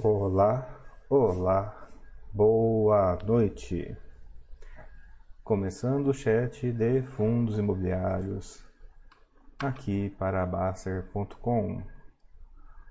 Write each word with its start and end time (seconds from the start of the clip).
Olá, 0.00 0.64
olá, 1.10 1.90
boa 2.32 3.18
noite. 3.26 3.96
Começando 5.42 6.06
o 6.06 6.14
chat 6.14 6.70
de 6.70 7.02
fundos 7.02 7.58
imobiliários 7.58 8.64
aqui 9.58 10.10
para 10.10 10.46
Baster.com. 10.46 11.82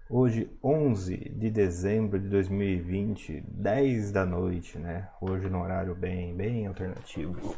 Hoje, 0.10 0.52
11 0.62 1.16
de 1.30 1.50
dezembro 1.50 2.20
de 2.20 2.28
2020, 2.28 3.40
10 3.40 4.12
da 4.12 4.26
noite, 4.26 4.78
né? 4.78 5.10
Hoje 5.22 5.50
no 5.50 5.62
horário 5.62 5.96
bem, 5.96 6.36
bem 6.36 6.68
alternativo. 6.68 7.56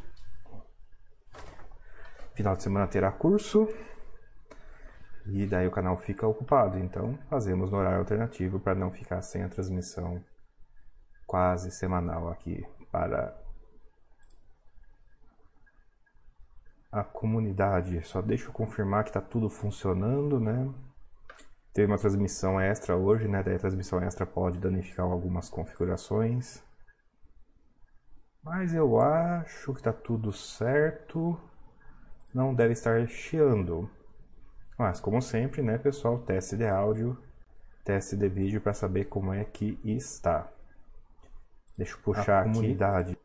Final 2.36 2.55
de 2.55 2.62
semana 2.62 2.86
terá 2.86 3.12
curso, 3.12 3.68
e 5.32 5.48
daí 5.48 5.68
o 5.68 5.72
canal 5.72 5.98
fica 5.98 6.28
ocupado. 6.28 6.78
Então 6.78 7.18
fazemos 7.30 7.72
no 7.72 7.78
horário 7.78 8.00
alternativo 8.00 8.60
para 8.60 8.76
não 8.76 8.92
ficar 8.92 9.22
sem 9.22 9.44
a 9.44 9.50
transmissão 9.50 10.24
quase 11.26 11.72
semanal 11.72 12.30
aqui 12.30 12.66
para 12.92 13.38
a 16.92 17.04
comunidade. 17.04 18.02
Só 18.04 18.22
deixa 18.22 18.48
eu 18.48 18.52
confirmar 18.52 19.04
que 19.04 19.10
está 19.10 19.22
tudo 19.22 19.50
funcionando, 19.50 20.40
né? 20.40 20.74
Teve 21.74 21.91
uma 21.91 22.00
transmissão 22.00 22.60
extra 22.60 22.96
hoje, 22.96 23.27
né? 23.27 23.44
Daí 23.44 23.55
a 23.55 23.60
transmissão 23.60 24.02
extra 24.02 24.26
pode 24.26 24.60
danificar 24.60 25.05
algumas 25.05 25.50
configurações. 25.50 26.64
Mas 28.44 28.74
eu 28.74 29.00
acho 29.00 29.74
que 29.74 29.80
está 29.80 29.94
tudo 29.94 30.32
certo. 30.32 31.40
Não 32.34 32.55
deve 32.55 32.74
estar 32.74 33.08
chiando. 33.08 33.90
Mas, 34.80 35.02
como 35.02 35.22
sempre, 35.22 35.62
né, 35.62 35.77
pessoal, 35.77 36.20
teste 36.20 36.55
de 36.55 36.66
áudio, 36.66 37.22
teste 37.84 38.16
de 38.16 38.30
vídeo 38.30 38.62
para 38.62 38.74
saber 38.74 39.10
como 39.10 39.34
é 39.34 39.44
que 39.44 39.77
está. 39.84 40.49
Deixa 41.77 41.96
eu 41.96 41.99
puxar 41.99 42.40
a 42.40 42.44
comunidade. 42.44 43.12
Aqui. 43.12 43.21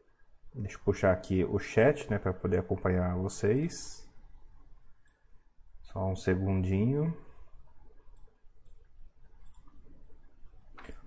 Deixa 0.53 0.77
eu 0.77 0.81
puxar 0.83 1.13
aqui 1.13 1.45
o 1.45 1.57
chat, 1.61 2.11
né, 2.11 2.19
para 2.19 2.33
poder 2.33 2.59
acompanhar 2.59 3.15
vocês. 3.15 4.05
Só 5.83 6.11
um 6.11 6.17
segundinho. 6.17 7.17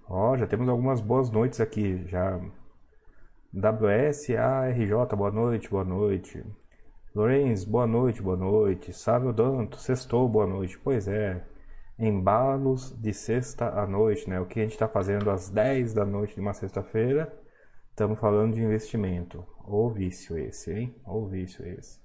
Ó, 0.08 0.38
já 0.38 0.48
temos 0.48 0.70
algumas 0.70 1.02
boas 1.02 1.30
noites 1.30 1.59
aqui, 1.59 2.08
já. 2.08 2.39
WSARJ, 3.54 5.14
boa 5.14 5.32
noite, 5.32 5.70
boa 5.70 5.84
noite. 5.84 6.42
Lorenz, 7.18 7.64
boa 7.64 7.88
noite, 7.88 8.22
boa 8.22 8.38
noite. 8.38 8.94
Sávio 8.94 9.34
Danto, 9.34 9.78
sextou, 9.78 10.30
boa 10.30 10.46
noite. 10.46 10.78
Pois 10.78 11.08
é, 11.08 11.44
embalos 11.98 12.92
de 12.92 13.12
sexta 13.12 13.70
à 13.70 13.88
noite, 13.88 14.30
né? 14.30 14.40
O 14.40 14.46
que 14.46 14.60
a 14.60 14.62
gente 14.62 14.73
está 14.73 14.88
fazendo 14.88 15.32
às 15.32 15.50
10 15.50 15.95
da 15.95 16.06
noite 16.06 16.36
de 16.36 16.42
uma 16.42 16.54
sexta-feira, 16.54 17.36
estamos 17.90 18.20
falando 18.20 18.54
de 18.54 18.62
investimento. 18.62 19.44
Ou 19.66 19.90
vício 19.90 20.38
esse, 20.38 20.72
hein? 20.72 20.95
Ou 21.04 21.28
vício 21.28 21.66
esse. 21.66 22.00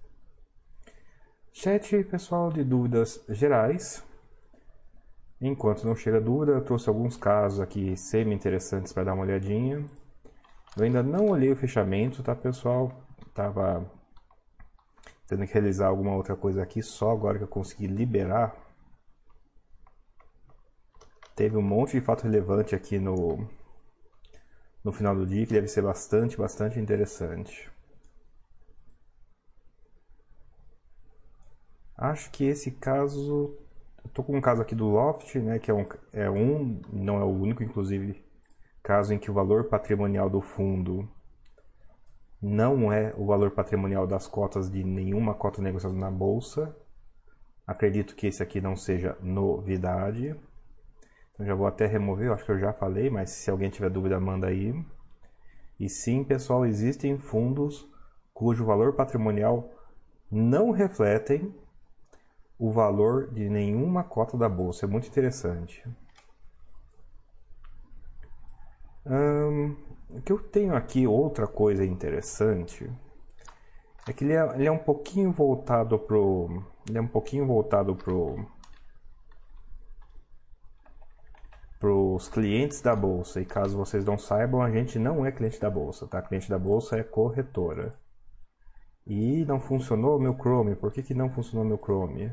Chat, 1.53 2.05
pessoal, 2.05 2.51
de 2.51 2.65
dúvidas 2.65 3.23
gerais. 3.29 4.03
Enquanto 5.39 5.85
não 5.85 5.95
chega 5.95 6.23
dúvida, 6.23 6.53
eu 6.53 6.65
trouxe 6.65 6.89
alguns 6.89 7.19
casos 7.19 7.61
aqui 7.61 7.99
semi-interessantes 7.99 8.95
para 8.95 9.05
dar 9.05 9.13
uma 9.13 9.25
olhadinha. 9.25 9.85
Eu 10.75 10.85
ainda 10.85 11.03
não 11.03 11.27
olhei 11.27 11.53
o 11.53 11.57
fechamento, 11.57 12.23
tá, 12.23 12.35
pessoal? 12.35 12.91
Tava 13.35 13.87
tendo 15.33 15.47
que 15.47 15.55
realizar 15.55 15.86
alguma 15.86 16.14
outra 16.14 16.36
coisa 16.36 16.62
aqui, 16.62 16.83
só 16.83 17.11
agora 17.11 17.38
que 17.38 17.44
eu 17.44 17.48
consegui 17.48 17.86
liberar. 17.86 18.55
Teve 21.34 21.56
um 21.56 21.62
monte 21.62 21.92
de 21.92 22.05
fato 22.05 22.25
relevante 22.25 22.75
aqui 22.75 22.98
no, 22.98 23.48
no 24.84 24.92
final 24.92 25.16
do 25.16 25.26
dia, 25.26 25.47
que 25.47 25.54
deve 25.54 25.69
ser 25.69 25.81
bastante, 25.81 26.37
bastante 26.37 26.78
interessante. 26.78 27.72
Acho 31.97 32.31
que 32.31 32.44
esse 32.44 32.71
caso. 32.72 33.56
Estou 34.04 34.22
com 34.25 34.37
um 34.37 34.41
caso 34.41 34.60
aqui 34.60 34.75
do 34.75 34.88
Loft, 34.88 35.37
né, 35.37 35.59
que 35.59 35.71
é 35.71 35.75
um, 35.75 35.87
é 36.12 36.28
um, 36.28 36.82
não 36.92 37.19
é 37.19 37.25
o 37.25 37.31
único, 37.31 37.62
inclusive, 37.62 38.22
caso 38.82 39.15
em 39.15 39.19
que 39.19 39.31
o 39.31 39.34
valor 39.34 39.71
patrimonial 39.71 40.28
do 40.28 40.42
fundo 40.42 41.09
não 42.42 42.92
é 42.92 43.14
o 43.16 43.25
valor 43.25 43.53
patrimonial 43.53 44.06
das 44.06 44.26
cotas 44.26 44.69
de 44.69 44.82
nenhuma 44.82 45.32
cota 45.32 45.62
negociada 45.62 45.94
na 45.94 46.10
bolsa. 46.10 46.76
Acredito 47.64 48.16
que 48.16 48.26
esse 48.26 48.42
aqui 48.42 48.60
não 48.60 48.75
seja 48.75 49.16
novidade. 49.22 50.34
Então 51.32 51.47
já 51.47 51.54
vou 51.54 51.66
até 51.66 51.86
remover, 51.86 52.32
acho 52.32 52.44
que 52.44 52.50
eu 52.50 52.58
já 52.58 52.72
falei, 52.72 53.08
mas 53.08 53.30
se 53.30 53.50
alguém 53.50 53.70
tiver 53.70 53.91
dúvida, 53.91 54.19
manda 54.19 54.48
aí. 54.48 54.75
E 55.78 55.88
sim, 55.88 56.25
pessoal, 56.25 56.66
existem 56.66 57.16
fundos 57.16 57.88
cujo 58.34 58.64
valor 58.64 58.94
patrimonial 58.94 59.70
não 60.30 60.70
refletem 60.72 61.54
o 62.59 62.70
valor 62.70 63.32
de 63.32 63.48
nenhuma 63.48 64.03
cota 64.03 64.36
da 64.36 64.48
bolsa. 64.48 64.86
É 64.86 64.88
muito 64.88 65.06
interessante. 65.06 65.84
Hum, 69.06 69.76
o 70.15 70.23
que 70.23 70.33
eu 70.33 70.39
tenho 70.39 70.75
aqui, 70.75 71.06
outra 71.06 71.47
coisa 71.47 71.84
interessante, 71.84 72.91
é 74.09 74.12
que 74.12 74.25
ele 74.25 74.34
é, 74.34 74.55
ele 74.55 74.67
é 74.67 74.73
um 74.73 74.78
pouquinho 74.78 75.33
voltado 75.33 75.99
pro. 75.99 76.62
Ele 76.89 76.99
é 76.99 77.00
um 77.00 77.09
pouquinho 77.09 77.47
voltado 77.47 77.95
pro. 77.97 78.47
para 81.83 81.93
os 81.93 82.28
clientes 82.28 82.81
da 82.81 82.95
bolsa. 82.95 83.41
E 83.41 83.45
caso 83.45 83.77
vocês 83.77 84.05
não 84.05 84.17
saibam, 84.17 84.62
a 84.62 84.71
gente 84.71 84.99
não 84.99 85.27
é 85.27 85.33
cliente 85.33 85.61
da 85.61 85.69
bolsa, 85.71 86.06
tá? 86.06 86.22
Cliente 86.22 86.49
da 86.49 86.59
bolsa 86.59 86.97
é 86.97 87.03
corretora. 87.03 87.93
E 89.06 89.45
não 89.47 89.61
funcionou 89.61 90.19
meu 90.21 90.34
Chrome. 90.34 90.77
Por 90.77 90.93
que, 90.93 91.03
que 91.03 91.15
não 91.15 91.28
funcionou 91.31 91.65
meu 91.65 91.78
Chrome? 91.78 92.31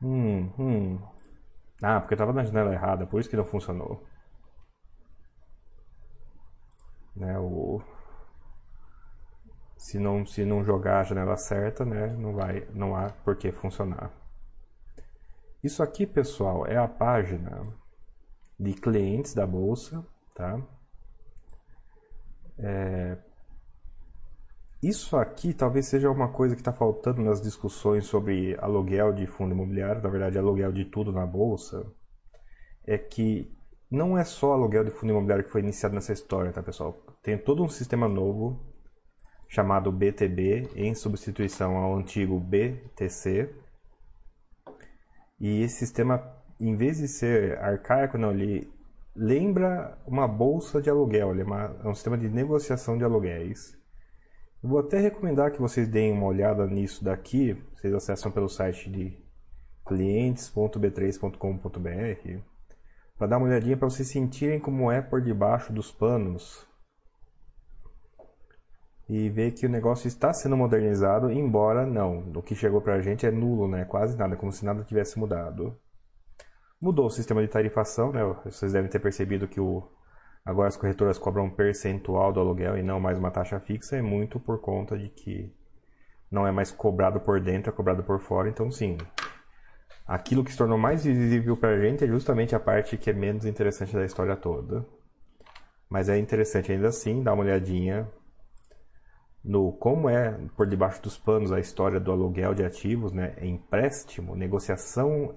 Hum, 0.00 0.50
hum. 0.58 0.98
Ah, 1.82 2.00
porque 2.00 2.14
eu 2.14 2.18
tava 2.18 2.32
na 2.32 2.44
janela 2.44 2.72
errada, 2.72 3.06
por 3.06 3.20
isso 3.20 3.28
que 3.28 3.36
não 3.36 3.44
funcionou. 3.44 4.02
Né, 7.14 7.38
o... 7.38 7.80
Se 9.76 9.98
não, 9.98 10.26
se 10.26 10.44
não 10.44 10.64
jogar 10.64 11.00
a 11.00 11.04
janela 11.04 11.36
certa, 11.36 11.84
né, 11.84 12.08
não, 12.08 12.34
vai, 12.34 12.66
não 12.72 12.96
há 12.96 13.10
por 13.10 13.36
que 13.36 13.52
funcionar. 13.52 14.10
Isso 15.62 15.82
aqui, 15.82 16.06
pessoal, 16.06 16.66
é 16.66 16.76
a 16.76 16.88
página 16.88 17.62
de 18.58 18.72
clientes 18.74 19.34
da 19.34 19.46
bolsa, 19.46 20.04
tá? 20.34 20.60
É, 22.58 23.18
isso 24.82 25.16
aqui 25.16 25.54
talvez 25.54 25.86
seja 25.86 26.10
uma 26.10 26.28
coisa 26.28 26.54
que 26.54 26.60
está 26.60 26.72
faltando 26.72 27.22
nas 27.22 27.40
discussões 27.40 28.06
sobre 28.06 28.56
aluguel 28.60 29.12
de 29.12 29.26
fundo 29.26 29.54
imobiliário, 29.54 30.02
na 30.02 30.08
verdade, 30.08 30.38
aluguel 30.38 30.72
de 30.72 30.84
tudo 30.84 31.12
na 31.12 31.26
bolsa, 31.26 31.86
é 32.86 32.98
que 32.98 33.50
não 33.90 34.18
é 34.18 34.24
só 34.24 34.52
aluguel 34.52 34.84
de 34.84 34.90
fundo 34.90 35.10
imobiliário 35.10 35.44
que 35.44 35.50
foi 35.50 35.60
iniciado 35.60 35.94
nessa 35.94 36.12
história, 36.12 36.52
tá, 36.52 36.62
pessoal? 36.62 36.92
Tem 37.22 37.38
todo 37.38 37.62
um 37.62 37.68
sistema 37.68 38.08
novo 38.08 38.60
chamado 39.48 39.92
BTB 39.92 40.70
em 40.74 40.94
substituição 40.94 41.76
ao 41.76 41.96
antigo 41.96 42.38
BTC. 42.38 43.54
E 45.38 45.62
esse 45.62 45.76
sistema, 45.76 46.22
em 46.60 46.76
vez 46.76 46.98
de 46.98 47.08
ser 47.08 47.58
arcaico, 47.58 48.18
não, 48.18 48.32
ele 48.32 48.70
lembra 49.14 49.98
uma 50.06 50.26
bolsa 50.26 50.80
de 50.80 50.90
aluguel, 50.90 51.30
ele 51.30 51.42
é, 51.42 51.44
uma, 51.44 51.76
é 51.84 51.88
um 51.88 51.94
sistema 51.94 52.18
de 52.18 52.28
negociação 52.28 52.98
de 52.98 53.04
aluguéis. 53.04 53.76
Eu 54.66 54.70
vou 54.70 54.80
até 54.80 54.98
recomendar 54.98 55.52
que 55.52 55.60
vocês 55.60 55.86
deem 55.86 56.12
uma 56.12 56.26
olhada 56.26 56.66
nisso 56.66 57.04
daqui. 57.04 57.56
Vocês 57.72 57.94
acessam 57.94 58.32
pelo 58.32 58.48
site 58.48 58.90
de 58.90 59.16
clientes.b3.com.br 59.86 62.40
para 63.16 63.26
dar 63.28 63.38
uma 63.38 63.46
olhadinha 63.46 63.76
para 63.76 63.88
vocês 63.88 64.08
sentirem 64.08 64.58
como 64.58 64.90
é 64.90 65.00
por 65.00 65.22
debaixo 65.22 65.72
dos 65.72 65.92
panos 65.92 66.66
e 69.08 69.30
ver 69.30 69.52
que 69.52 69.66
o 69.66 69.70
negócio 69.70 70.08
está 70.08 70.32
sendo 70.32 70.56
modernizado, 70.56 71.30
embora 71.30 71.86
não. 71.86 72.32
O 72.34 72.42
que 72.42 72.56
chegou 72.56 72.80
para 72.80 72.94
a 72.94 73.00
gente 73.00 73.24
é 73.24 73.30
nulo, 73.30 73.68
né? 73.68 73.84
Quase 73.84 74.18
nada, 74.18 74.34
como 74.34 74.50
se 74.50 74.64
nada 74.64 74.82
tivesse 74.82 75.16
mudado. 75.16 75.78
Mudou 76.80 77.06
o 77.06 77.10
sistema 77.10 77.40
de 77.40 77.46
tarifação, 77.46 78.10
né? 78.10 78.20
Vocês 78.44 78.72
devem 78.72 78.90
ter 78.90 78.98
percebido 78.98 79.46
que 79.46 79.60
o 79.60 79.88
Agora 80.46 80.68
as 80.68 80.76
corretoras 80.76 81.18
cobram 81.18 81.46
um 81.46 81.50
percentual 81.50 82.32
do 82.32 82.38
aluguel 82.38 82.78
e 82.78 82.82
não 82.82 83.00
mais 83.00 83.18
uma 83.18 83.32
taxa 83.32 83.58
fixa, 83.58 83.96
é 83.96 84.00
muito 84.00 84.38
por 84.38 84.60
conta 84.60 84.96
de 84.96 85.08
que 85.08 85.52
não 86.30 86.46
é 86.46 86.52
mais 86.52 86.70
cobrado 86.70 87.18
por 87.18 87.40
dentro, 87.40 87.68
é 87.68 87.74
cobrado 87.74 88.04
por 88.04 88.20
fora. 88.20 88.48
Então, 88.48 88.70
sim, 88.70 88.96
aquilo 90.06 90.44
que 90.44 90.52
se 90.52 90.56
tornou 90.56 90.78
mais 90.78 91.02
visível 91.02 91.56
para 91.56 91.70
a 91.70 91.80
gente 91.80 92.04
é 92.04 92.06
justamente 92.06 92.54
a 92.54 92.60
parte 92.60 92.96
que 92.96 93.10
é 93.10 93.12
menos 93.12 93.44
interessante 93.44 93.92
da 93.92 94.04
história 94.04 94.36
toda. 94.36 94.86
Mas 95.90 96.08
é 96.08 96.16
interessante 96.16 96.70
ainda 96.70 96.88
assim 96.88 97.24
dar 97.24 97.32
uma 97.32 97.42
olhadinha 97.42 98.08
no 99.42 99.72
como 99.72 100.08
é 100.08 100.30
por 100.56 100.68
debaixo 100.68 101.02
dos 101.02 101.18
panos 101.18 101.50
a 101.50 101.58
história 101.58 101.98
do 101.98 102.12
aluguel 102.12 102.54
de 102.54 102.64
ativos, 102.64 103.12
né? 103.12 103.34
Empréstimo, 103.42 104.36
negociação 104.36 105.34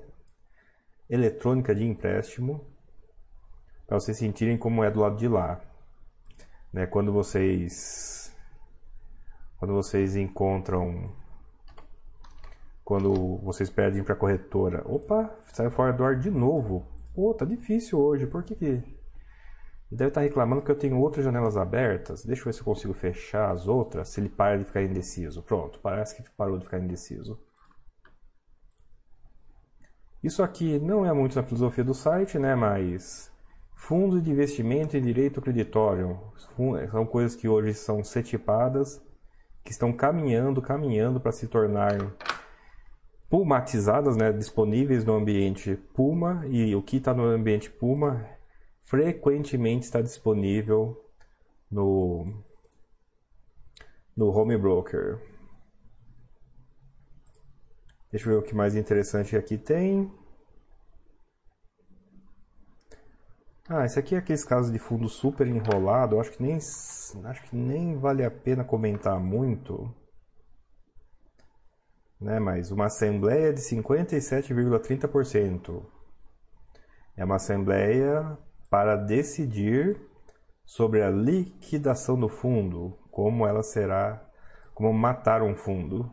eletrônica 1.09 1.73
de 1.73 1.83
empréstimo, 1.83 2.63
para 3.89 3.99
vocês 3.99 4.17
sentirem 4.19 4.55
como 4.55 4.83
é 4.83 4.91
do 4.91 4.99
lado 4.99 5.17
de 5.17 5.27
lá, 5.27 5.59
né? 6.71 6.85
Quando 6.85 7.11
vocês 7.11 8.31
quando 9.57 9.73
vocês 9.73 10.15
encontram 10.15 11.11
quando 12.85 13.37
vocês 13.37 13.69
pedem 13.69 14.03
para 14.03 14.13
a 14.13 14.17
corretora, 14.17 14.83
opa, 14.85 15.35
saiu 15.51 15.71
fora 15.71 15.91
do 15.91 16.03
ar 16.03 16.15
de 16.17 16.29
novo. 16.29 16.85
Pô, 17.15 17.33
tá 17.33 17.45
difícil 17.45 17.99
hoje. 17.99 18.27
Por 18.27 18.43
que 18.43 18.55
que 18.55 18.99
Deve 19.91 20.09
estar 20.09 20.21
reclamando 20.21 20.61
que 20.61 20.69
eu 20.69 20.77
tenho 20.77 20.99
outras 20.99 21.25
janelas 21.25 21.57
abertas. 21.57 22.23
Deixa 22.23 22.43
eu 22.43 22.45
ver 22.45 22.53
se 22.53 22.59
eu 22.59 22.65
consigo 22.65 22.93
fechar 22.93 23.49
as 23.49 23.67
outras, 23.67 24.09
se 24.09 24.21
ele 24.21 24.29
para 24.29 24.59
de 24.59 24.65
ficar 24.65 24.83
indeciso. 24.83 25.41
Pronto, 25.41 25.79
parece 25.79 26.15
que 26.15 26.29
parou 26.37 26.59
de 26.59 26.65
ficar 26.65 26.77
indeciso. 26.77 27.39
Isso 30.23 30.43
aqui 30.43 30.77
não 30.77 31.03
é 31.03 31.11
muito 31.11 31.35
na 31.35 31.43
filosofia 31.43 31.83
do 31.83 31.95
site, 31.95 32.37
né? 32.37 32.53
Mas 32.53 33.31
fundos 33.79 34.21
de 34.21 34.29
investimento 34.29 34.97
em 34.97 35.01
direito 35.01 35.41
creditório 35.41 36.19
são 36.91 37.05
coisas 37.05 37.35
que 37.35 37.47
hoje 37.47 37.73
são 37.73 38.03
setipadas, 38.03 39.01
que 39.63 39.71
estão 39.71 39.93
caminhando, 39.93 40.61
caminhando 40.61 41.19
para 41.19 41.31
se 41.31 41.47
tornar 41.47 41.97
pulmatizadas, 43.29 44.17
né? 44.17 44.33
Disponíveis 44.33 45.05
no 45.05 45.15
ambiente 45.15 45.75
Puma 45.93 46.45
e 46.47 46.75
o 46.75 46.83
que 46.83 46.97
está 46.97 47.13
no 47.13 47.23
ambiente 47.23 47.71
Puma 47.71 48.27
frequentemente 48.81 49.85
está 49.85 50.01
disponível 50.01 51.01
no, 51.71 52.43
no 54.15 54.29
Home 54.29 54.57
Broker. 54.57 55.19
Deixa 58.11 58.29
eu 58.29 58.33
ver 58.33 58.39
o 58.39 58.47
que 58.47 58.53
mais 58.53 58.75
interessante 58.75 59.37
aqui 59.37 59.57
tem. 59.57 60.11
Ah, 63.71 63.85
esse 63.85 63.99
aqui 63.99 64.15
é 64.15 64.17
aqueles 64.17 64.43
casos 64.43 64.71
de 64.71 64.79
fundo 64.79 65.07
super 65.07 65.45
enrolado. 65.45 66.19
Acho 66.19 66.31
que 66.31 66.41
nem 66.41 66.57
acho 66.57 67.43
que 67.43 67.55
nem 67.55 67.99
vale 67.99 68.25
a 68.25 68.31
pena 68.31 68.63
comentar 68.63 69.19
muito. 69.19 69.93
Né, 72.19 72.39
mas 72.39 72.71
uma 72.71 72.87
assembleia 72.87 73.53
de 73.53 73.61
57,30%. 73.61 75.85
É 77.15 77.23
uma 77.23 77.35
assembleia 77.35 78.35
para 78.71 78.95
decidir 78.95 80.01
sobre 80.65 81.03
a 81.03 81.11
liquidação 81.11 82.19
do 82.19 82.27
fundo, 82.27 82.97
como 83.11 83.45
ela 83.45 83.61
será, 83.61 84.27
como 84.73 84.91
matar 84.91 85.43
um 85.43 85.55
fundo. 85.55 86.11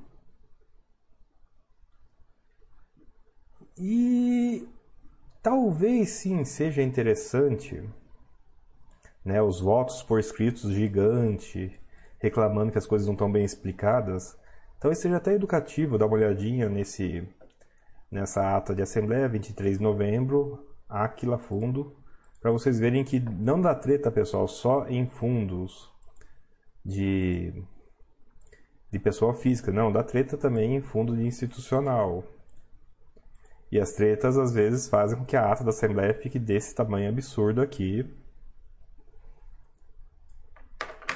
E 3.78 4.68
talvez 5.46 6.08
sim 6.08 6.44
seja 6.44 6.82
interessante, 6.82 7.80
né, 9.24 9.40
os 9.40 9.60
votos 9.60 10.02
por 10.02 10.18
escritos 10.18 10.72
gigante, 10.72 11.78
reclamando 12.18 12.72
que 12.72 12.78
as 12.78 12.86
coisas 12.86 13.06
não 13.06 13.14
estão 13.14 13.30
bem 13.30 13.44
explicadas. 13.44 14.36
Talvez 14.80 14.98
seja 14.98 15.18
até 15.18 15.34
educativo 15.34 15.96
dar 15.96 16.06
uma 16.06 16.16
olhadinha 16.16 16.68
nesse 16.68 17.28
nessa 18.10 18.56
ata 18.56 18.74
de 18.74 18.82
assembleia 18.82 19.28
23 19.28 19.78
de 19.78 19.84
novembro, 19.84 20.66
Aquila 20.88 21.38
Fundo, 21.38 21.94
para 22.40 22.50
vocês 22.50 22.80
verem 22.80 23.04
que 23.04 23.20
não 23.20 23.60
dá 23.60 23.72
treta, 23.72 24.10
pessoal, 24.10 24.48
só 24.48 24.88
em 24.88 25.06
fundos 25.06 25.88
de, 26.84 27.54
de 28.90 28.98
pessoa 28.98 29.32
física. 29.32 29.70
Não, 29.70 29.92
dá 29.92 30.02
treta 30.02 30.36
também 30.36 30.74
em 30.74 30.82
fundo 30.82 31.16
de 31.16 31.24
institucional. 31.24 32.24
E 33.70 33.80
as 33.80 33.92
tretas 33.92 34.38
às 34.38 34.52
vezes 34.52 34.88
fazem 34.88 35.18
com 35.18 35.24
que 35.24 35.36
a 35.36 35.50
ata 35.50 35.64
da 35.64 35.70
Assembleia 35.70 36.14
fique 36.14 36.38
desse 36.38 36.74
tamanho 36.74 37.08
absurdo 37.08 37.60
aqui. 37.60 38.08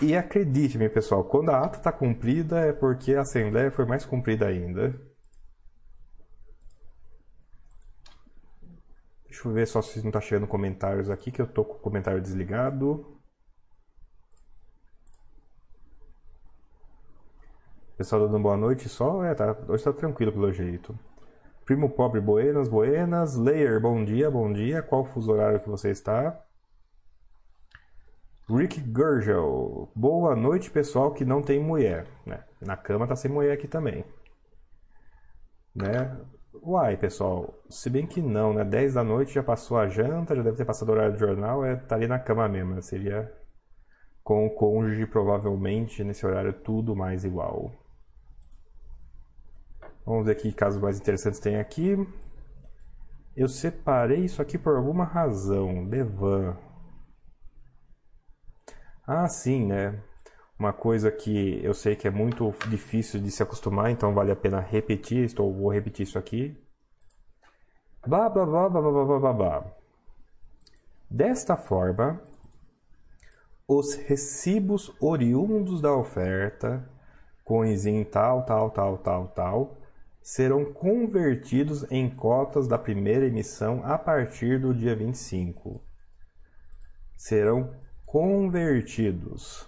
E 0.02 0.17
acredite-me, 0.17 0.88
pessoal, 0.88 1.25
quando 1.25 1.50
a 1.50 1.61
ata 1.62 1.79
está 1.79 1.93
cumprida 1.93 2.58
é 2.61 2.73
porque 2.73 3.14
a 3.14 3.20
Assembleia 3.20 3.70
foi 3.70 3.85
mais 3.85 4.05
cumprida 4.05 4.47
ainda. 4.47 4.94
Deixa 9.26 9.47
eu 9.47 9.52
ver 9.52 9.67
só 9.67 9.81
se 9.81 10.00
não 10.00 10.08
está 10.08 10.20
chegando 10.20 10.47
comentários 10.47 11.08
aqui, 11.08 11.31
que 11.31 11.41
eu 11.41 11.47
tô 11.47 11.64
com 11.64 11.75
o 11.75 11.79
comentário 11.79 12.20
desligado. 12.20 13.17
Pessoal 17.97 18.26
dando 18.26 18.43
boa 18.43 18.56
noite 18.56 18.88
só, 18.88 19.23
é, 19.23 19.35
tá, 19.35 19.52
hoje 19.69 19.76
está 19.76 19.93
tranquilo 19.93 20.32
pelo 20.32 20.50
jeito. 20.52 20.99
Primo 21.65 21.89
Pobre, 21.89 22.21
buenas, 22.21 22.69
buenas. 22.69 23.37
Layer, 23.37 23.81
bom 23.81 24.05
dia, 24.05 24.31
bom 24.31 24.53
dia. 24.53 24.83
Qual 24.83 25.05
fuso 25.05 25.33
horário 25.33 25.61
que 25.61 25.69
você 25.69 25.91
está? 25.91 26.45
Rick 28.49 28.81
Gurgel, 28.81 29.93
boa 29.95 30.35
noite 30.35 30.71
pessoal 30.71 31.12
que 31.12 31.25
não 31.25 31.41
tem 31.41 31.61
mulher. 31.61 32.07
Né? 32.27 32.43
Na 32.61 32.77
cama 32.77 33.07
tá 33.07 33.15
sem 33.15 33.31
mulher 33.31 33.53
aqui 33.53 33.69
também. 33.69 34.05
Né? 35.73 36.19
Uai, 36.61 36.97
pessoal, 36.97 37.55
se 37.69 37.89
bem 37.89 38.07
que 38.07 38.21
não, 38.21 38.53
né? 38.53 38.65
10 38.65 38.95
da 38.95 39.05
noite 39.05 39.33
já 39.33 39.43
passou 39.43 39.79
a 39.79 39.87
janta, 39.87 40.35
já 40.35 40.43
deve 40.43 40.57
ter 40.57 40.65
passado 40.65 40.89
o 40.89 40.93
horário 40.93 41.12
do 41.12 41.19
jornal, 41.19 41.65
é, 41.65 41.77
tá 41.77 41.95
ali 41.95 42.09
na 42.09 42.19
cama 42.19 42.49
mesmo. 42.49 42.75
Né? 42.75 42.81
Seria 42.81 43.33
com 44.25 44.47
o 44.47 44.51
cônjuge, 44.51 45.07
provavelmente, 45.07 46.03
nesse 46.03 46.27
horário, 46.27 46.53
tudo 46.53 46.97
mais 46.97 47.25
igual. 47.25 47.73
Vamos 50.05 50.26
ver 50.26 50.35
que 50.37 50.52
casos 50.52 50.81
mais 50.81 50.99
interessantes 50.99 51.41
tem 51.41 51.56
aqui. 51.56 51.97
Eu 53.37 53.49
separei 53.49 54.25
isso 54.25 54.43
aqui 54.43 54.58
por 54.58 54.76
alguma 54.76 55.05
razão. 55.05 55.87
Devan. 55.87 56.56
Ah, 59.06 59.29
sim, 59.29 59.67
né? 59.67 60.02
uma 60.61 60.75
coisa 60.75 61.11
que 61.11 61.58
eu 61.64 61.73
sei 61.73 61.97
que 61.97 62.06
é 62.06 62.11
muito 62.11 62.52
difícil 62.69 63.19
de 63.19 63.31
se 63.31 63.43
acostumar, 63.43 63.91
então 63.91 64.12
vale 64.12 64.31
a 64.31 64.37
pena 64.37 64.61
repetir, 64.61 65.25
estou 65.25 65.50
vou 65.55 65.73
repetir 65.73 66.06
isso 66.06 66.19
aqui. 66.19 66.55
Blá 68.06 68.29
blá 68.29 68.44
blá 68.44 68.69
blá 68.69 68.82
blá 68.82 69.05
blá 69.05 69.19
blá 69.19 69.32
blá. 69.32 69.64
Desta 71.11 71.56
forma, 71.56 72.20
os 73.67 73.94
recibos 73.94 74.94
oriundos 75.00 75.80
da 75.80 75.95
oferta, 75.95 76.87
em 77.87 78.04
tal, 78.04 78.45
tal, 78.45 78.71
tal, 78.71 78.99
tal, 78.99 79.28
tal, 79.28 79.79
serão 80.23 80.73
convertidos 80.73 81.85
em 81.91 82.09
cotas 82.09 82.69
da 82.69 82.79
primeira 82.79 83.27
emissão 83.27 83.83
a 83.85 83.99
partir 83.99 84.61
do 84.61 84.75
dia 84.75 84.95
25. 84.95 85.81
Serão 87.17 87.75
convertidos. 88.07 89.67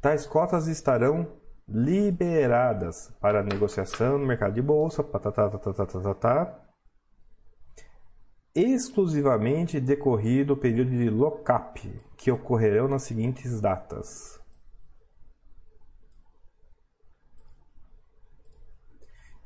Tais 0.00 0.26
cotas 0.26 0.66
estarão 0.66 1.26
liberadas 1.68 3.12
para 3.20 3.42
negociação 3.42 4.18
no 4.18 4.26
mercado 4.26 4.54
de 4.54 4.62
bolsa, 4.62 5.02
tá, 6.14 6.66
exclusivamente 8.54 9.80
decorrido 9.80 10.54
o 10.54 10.56
período 10.56 10.90
de 10.90 11.10
lock-up, 11.10 12.00
que 12.16 12.30
ocorrerão 12.30 12.88
nas 12.88 13.02
seguintes 13.02 13.60
datas. 13.60 14.40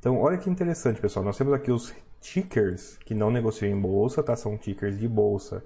Então, 0.01 0.19
olha 0.19 0.39
que 0.39 0.49
interessante, 0.49 0.99
pessoal. 0.99 1.23
Nós 1.23 1.37
temos 1.37 1.53
aqui 1.53 1.71
os 1.71 1.93
tickers 2.19 2.97
que 3.05 3.13
não 3.13 3.29
negociam 3.29 3.71
em 3.71 3.79
bolsa, 3.79 4.23
tá? 4.23 4.35
São 4.35 4.57
tickers 4.57 4.97
de 4.97 5.07
bolsa, 5.07 5.63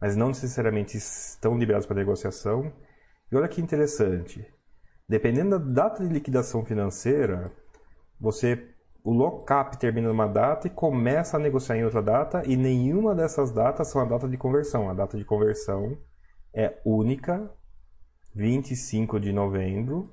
mas 0.00 0.16
não 0.16 0.28
necessariamente 0.28 0.96
estão 0.96 1.56
liberados 1.56 1.86
para 1.86 1.94
negociação. 1.94 2.72
E 3.30 3.36
olha 3.36 3.46
que 3.46 3.60
interessante. 3.60 4.44
Dependendo 5.08 5.60
da 5.60 5.84
data 5.84 6.04
de 6.04 6.12
liquidação 6.12 6.64
financeira, 6.64 7.52
você 8.20 8.68
o 9.04 9.12
lockup 9.12 9.78
termina 9.78 10.08
numa 10.08 10.26
data 10.26 10.66
e 10.66 10.70
começa 10.70 11.36
a 11.36 11.40
negociar 11.40 11.76
em 11.76 11.84
outra 11.84 12.02
data 12.02 12.42
e 12.44 12.56
nenhuma 12.56 13.14
dessas 13.14 13.52
datas 13.52 13.86
são 13.86 14.02
a 14.02 14.04
data 14.04 14.28
de 14.28 14.36
conversão. 14.36 14.90
A 14.90 14.92
data 14.92 15.16
de 15.16 15.24
conversão 15.24 15.96
é 16.52 16.80
única, 16.84 17.48
25 18.34 19.20
de 19.20 19.32
novembro. 19.32 20.12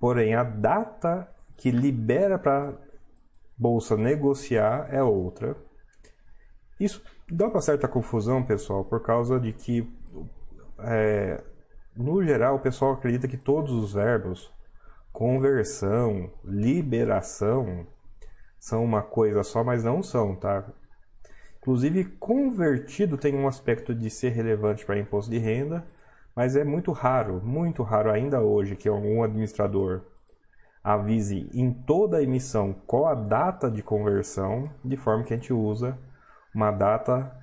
Porém, 0.00 0.34
a 0.34 0.42
data 0.42 1.32
que 1.56 1.70
libera 1.70 2.38
para 2.38 2.74
bolsa 3.56 3.96
negociar 3.96 4.88
é 4.90 5.02
outra. 5.02 5.56
Isso 6.78 7.02
dá 7.30 7.48
uma 7.48 7.60
certa 7.60 7.88
confusão, 7.88 8.42
pessoal, 8.42 8.84
por 8.84 9.02
causa 9.02 9.38
de 9.38 9.52
que 9.52 9.88
é, 10.78 11.42
no 11.96 12.22
geral, 12.22 12.56
o 12.56 12.60
pessoal 12.60 12.92
acredita 12.92 13.28
que 13.28 13.36
todos 13.36 13.72
os 13.72 13.92
verbos 13.94 14.52
conversão, 15.12 16.32
liberação 16.44 17.86
são 18.58 18.82
uma 18.84 19.00
coisa 19.00 19.44
só, 19.44 19.62
mas 19.62 19.84
não 19.84 20.02
são, 20.02 20.34
tá? 20.34 20.64
Inclusive, 21.58 22.04
convertido 22.18 23.16
tem 23.16 23.34
um 23.34 23.46
aspecto 23.46 23.94
de 23.94 24.10
ser 24.10 24.30
relevante 24.30 24.84
para 24.84 24.98
imposto 24.98 25.30
de 25.30 25.38
renda, 25.38 25.86
Mas 26.34 26.56
é 26.56 26.64
muito 26.64 26.90
raro, 26.90 27.40
muito 27.44 27.82
raro 27.84 28.10
ainda 28.10 28.40
hoje 28.40 28.74
que 28.74 28.88
algum 28.88 29.22
administrador 29.22 30.02
avise 30.84 31.48
em 31.54 31.72
toda 31.72 32.18
a 32.18 32.22
emissão 32.22 32.74
qual 32.86 33.06
a 33.06 33.14
data 33.14 33.70
de 33.70 33.82
conversão, 33.82 34.70
de 34.84 34.98
forma 34.98 35.24
que 35.24 35.32
a 35.32 35.36
gente 35.36 35.50
usa 35.50 35.98
uma 36.54 36.70
data, 36.70 37.34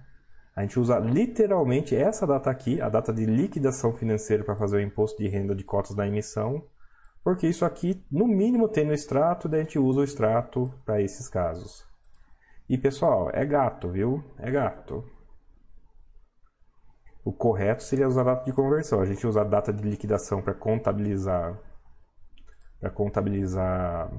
a 0.55 0.61
gente 0.61 0.79
usa 0.79 0.99
literalmente 0.99 1.95
essa 1.95 2.27
data 2.27 2.51
aqui, 2.51 2.79
a 2.79 2.87
data 2.87 3.11
de 3.11 3.25
liquidação 3.25 3.93
financeira 3.93 4.43
para 4.43 4.55
fazer 4.55 4.77
o 4.77 4.81
imposto 4.81 5.17
de 5.21 5.27
renda 5.27 5.55
de 5.55 5.63
cotas 5.63 5.95
da 5.95 6.07
emissão, 6.07 6.63
porque 7.23 7.47
isso 7.47 7.65
aqui, 7.65 8.05
no 8.11 8.27
mínimo, 8.27 8.67
tem 8.67 8.85
no 8.85 8.93
extrato, 8.93 9.49
daí 9.49 9.61
a 9.61 9.63
gente 9.63 9.79
usa 9.79 10.01
o 10.01 10.03
extrato 10.03 10.71
para 10.85 11.01
esses 11.01 11.27
casos. 11.27 11.83
E 12.69 12.77
pessoal, 12.77 13.29
é 13.33 13.45
gato, 13.45 13.89
viu? 13.89 14.23
É 14.37 14.49
gato. 14.51 15.03
O 17.23 17.33
correto 17.33 17.83
seria 17.83 18.07
usar 18.07 18.21
a 18.21 18.35
data 18.35 18.45
de 18.45 18.53
conversão. 18.53 19.01
A 19.01 19.05
gente 19.05 19.25
usa 19.27 19.41
a 19.41 19.43
data 19.43 19.71
de 19.71 19.83
liquidação 19.83 20.41
para 20.41 20.53
contabilizar 20.53 21.59
para 22.81 22.89
contabilizar 22.89 24.11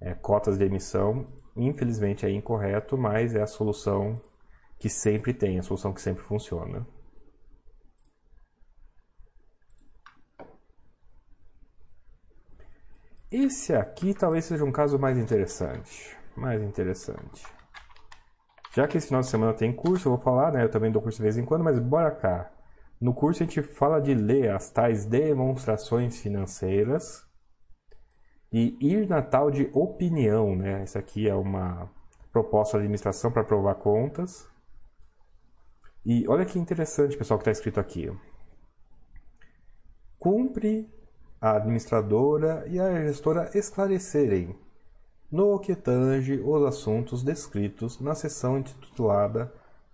é, 0.00 0.14
cotas 0.14 0.56
de 0.56 0.64
emissão. 0.64 1.26
Infelizmente 1.54 2.24
é 2.24 2.30
incorreto, 2.30 2.96
mas 2.96 3.34
é 3.34 3.42
a 3.42 3.46
solução 3.46 4.20
que 4.78 4.88
sempre 4.88 5.34
tem, 5.34 5.58
a 5.58 5.62
solução 5.62 5.92
que 5.92 6.00
sempre 6.00 6.24
funciona. 6.24 6.86
Esse 13.30 13.74
aqui 13.74 14.14
talvez 14.14 14.46
seja 14.46 14.64
um 14.64 14.72
caso 14.72 14.98
mais 14.98 15.18
interessante. 15.18 16.16
Mais 16.34 16.62
interessante. 16.62 17.44
Já 18.74 18.88
que 18.88 18.96
esse 18.96 19.08
final 19.08 19.20
de 19.20 19.28
semana 19.28 19.52
tem 19.52 19.72
curso, 19.72 20.08
eu 20.08 20.12
vou 20.12 20.20
falar, 20.20 20.52
né? 20.52 20.64
Eu 20.64 20.70
também 20.70 20.90
dou 20.90 21.02
curso 21.02 21.18
de 21.18 21.22
vez 21.22 21.36
em 21.36 21.44
quando, 21.44 21.62
mas 21.62 21.78
bora 21.78 22.10
cá. 22.10 22.50
No 23.00 23.14
curso 23.14 23.42
a 23.42 23.46
gente 23.46 23.62
fala 23.62 23.98
de 23.98 24.14
ler 24.14 24.50
as 24.50 24.70
tais 24.70 25.06
demonstrações 25.06 26.20
financeiras 26.20 27.26
e 28.52 28.76
ir 28.80 29.08
na 29.08 29.22
tal 29.22 29.50
de 29.50 29.70
opinião, 29.72 30.54
né? 30.54 30.82
Essa 30.82 30.98
aqui 30.98 31.26
é 31.26 31.34
uma 31.34 31.90
proposta 32.30 32.76
de 32.76 32.82
administração 32.82 33.32
para 33.32 33.42
provar 33.42 33.76
contas. 33.76 34.46
E 36.04 36.28
olha 36.28 36.44
que 36.44 36.58
interessante, 36.58 37.16
pessoal, 37.16 37.38
que 37.38 37.42
está 37.42 37.52
escrito 37.52 37.80
aqui. 37.80 38.12
Cumpre 40.18 40.92
a 41.40 41.56
administradora 41.56 42.66
e 42.68 42.78
a 42.78 43.06
gestora 43.06 43.50
esclarecerem 43.54 44.58
no 45.30 45.58
que 45.58 45.74
tange 45.74 46.38
os 46.38 46.66
assuntos 46.66 47.22
descritos 47.22 47.98
na 47.98 48.14
seção 48.14 48.58
intitulada 48.58 49.52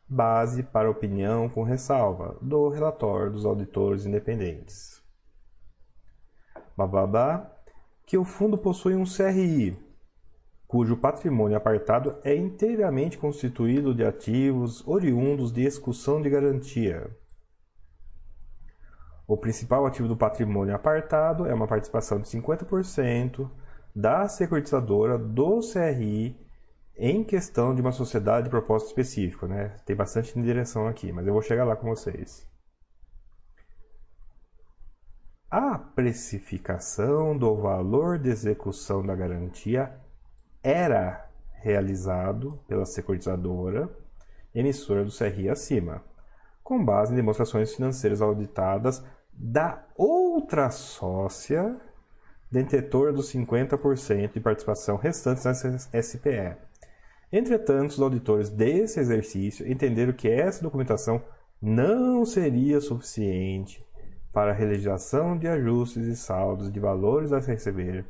base 0.08 0.62
para 0.62 0.90
opinião 0.90 1.48
com 1.48 1.62
ressalva 1.62 2.36
do 2.40 2.68
relatório 2.68 3.32
dos 3.32 3.44
auditores 3.44 4.06
independentes. 4.06 5.02
Bababá, 6.76 7.50
que 8.06 8.16
o 8.16 8.24
fundo 8.24 8.56
possui 8.56 8.94
um 8.94 9.04
CRI, 9.04 9.76
cujo 10.66 10.96
patrimônio 10.96 11.56
apartado 11.56 12.16
é 12.22 12.34
inteiramente 12.34 13.18
constituído 13.18 13.94
de 13.94 14.04
ativos 14.04 14.86
oriundos 14.86 15.50
de 15.50 15.64
execução 15.64 16.20
de 16.20 16.30
garantia. 16.30 17.10
O 19.26 19.36
principal 19.36 19.86
ativo 19.86 20.06
do 20.06 20.16
patrimônio 20.16 20.74
apartado 20.74 21.46
é 21.46 21.54
uma 21.54 21.66
participação 21.66 22.20
de 22.20 22.28
50% 22.28 23.50
da 23.94 24.28
securitizadora 24.28 25.18
do 25.18 25.60
CRI 25.60 26.45
em 26.96 27.22
questão 27.22 27.74
de 27.74 27.80
uma 27.80 27.92
sociedade 27.92 28.44
de 28.44 28.50
propósito 28.50 28.88
específico, 28.88 29.46
né? 29.46 29.76
Tem 29.84 29.94
bastante 29.94 30.40
direção 30.40 30.86
aqui, 30.86 31.12
mas 31.12 31.26
eu 31.26 31.32
vou 31.32 31.42
chegar 31.42 31.64
lá 31.64 31.76
com 31.76 31.88
vocês. 31.88 32.46
A 35.50 35.78
precificação 35.78 37.36
do 37.36 37.54
valor 37.56 38.18
de 38.18 38.30
execução 38.30 39.04
da 39.04 39.14
garantia 39.14 39.94
era 40.62 41.30
realizado 41.54 42.58
pela 42.66 42.84
securitizadora 42.84 43.88
emissora 44.54 45.04
do 45.04 45.16
CRI 45.16 45.50
acima, 45.50 46.02
com 46.62 46.84
base 46.84 47.12
em 47.12 47.16
demonstrações 47.16 47.74
financeiras 47.74 48.22
auditadas 48.22 49.04
da 49.32 49.84
outra 49.94 50.70
sócia 50.70 51.78
detentora 52.50 53.12
dos 53.12 53.32
50% 53.32 54.32
de 54.32 54.40
participação 54.40 54.96
restantes 54.96 55.44
na 55.44 55.54
SPE, 56.02 56.56
Entretanto, 57.32 57.90
os 57.90 58.00
auditores 58.00 58.48
desse 58.48 59.00
exercício 59.00 59.70
entenderam 59.70 60.12
que 60.12 60.28
essa 60.28 60.62
documentação 60.62 61.22
não 61.60 62.24
seria 62.24 62.80
suficiente 62.80 63.84
para 64.32 64.50
a 64.50 64.54
realização 64.54 65.36
de 65.36 65.48
ajustes 65.48 66.06
e 66.06 66.16
saldos 66.16 66.70
de 66.70 66.78
valores 66.78 67.32
a 67.32 67.38
receber, 67.38 68.04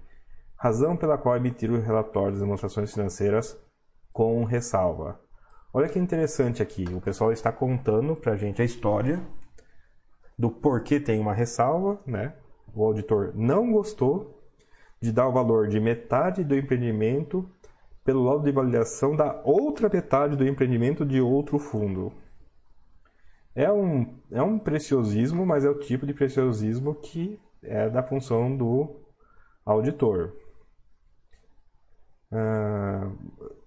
razão 0.56 0.96
pela 0.96 1.16
qual 1.16 1.36
emitiram 1.36 1.74
o 1.74 1.80
relatório 1.80 2.32
das 2.32 2.40
demonstrações 2.40 2.92
financeiras 2.92 3.56
com 4.12 4.44
ressalva. 4.44 5.20
Olha 5.72 5.88
que 5.88 5.98
interessante 5.98 6.62
aqui, 6.62 6.84
o 6.92 7.00
pessoal 7.00 7.32
está 7.32 7.52
contando 7.52 8.16
para 8.16 8.32
a 8.32 8.36
gente 8.36 8.60
a 8.60 8.64
história 8.64 9.22
do 10.38 10.50
porquê 10.50 10.98
tem 10.98 11.20
uma 11.20 11.32
ressalva, 11.32 12.00
né? 12.06 12.34
O 12.74 12.84
auditor 12.84 13.32
não 13.34 13.70
gostou 13.72 14.42
de 15.00 15.12
dar 15.12 15.28
o 15.28 15.32
valor 15.32 15.68
de 15.68 15.78
metade 15.78 16.42
do 16.42 16.56
empreendimento 16.56 17.48
pelo 18.06 18.22
laudo 18.22 18.44
de 18.44 18.52
validação 18.52 19.16
da 19.16 19.42
outra 19.44 19.88
metade 19.88 20.36
do 20.36 20.46
empreendimento 20.46 21.04
de 21.04 21.20
outro 21.20 21.58
fundo. 21.58 22.12
É 23.52 23.70
um, 23.70 24.16
é 24.30 24.40
um 24.40 24.58
preciosismo, 24.58 25.44
mas 25.44 25.64
é 25.64 25.68
o 25.68 25.80
tipo 25.80 26.06
de 26.06 26.14
preciosismo 26.14 26.94
que 26.94 27.40
é 27.62 27.90
da 27.90 28.02
função 28.02 28.56
do 28.56 29.00
auditor. 29.64 30.36
Uh, 32.30 33.16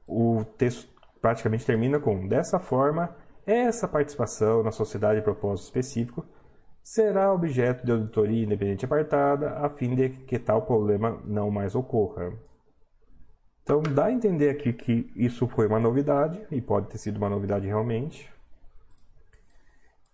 o 0.08 0.46
texto 0.58 0.88
praticamente 1.22 1.65
termina 1.65 2.00
com: 2.00 2.25
dessa 2.25 2.60
forma, 2.60 3.13
essa 3.46 3.88
participação 3.88 4.63
na 4.63 4.72
sociedade 4.72 5.19
de 5.19 5.25
propósito 5.25 5.65
específico 5.65 6.25
será 6.81 7.34
objeto 7.34 7.86
de 7.86 7.91
auditoria 7.91 8.46
independente 8.46 8.86
apartada, 8.86 9.58
a 9.58 9.69
fim 9.69 9.96
de 9.96 10.10
que 10.10 10.39
tal 10.39 10.62
problema 10.62 11.22
não 11.25 11.51
mais 11.51 11.75
ocorra. 11.75 12.31
Então 13.69 13.83
dá 13.83 14.05
a 14.05 14.11
entender 14.11 14.49
aqui 14.49 14.73
que 14.73 15.13
isso 15.15 15.47
foi 15.47 15.67
uma 15.67 15.79
novidade, 15.79 16.41
e 16.49 16.59
pode 16.59 16.88
ter 16.88 16.97
sido 16.97 17.17
uma 17.17 17.29
novidade 17.29 17.67
realmente, 17.67 18.27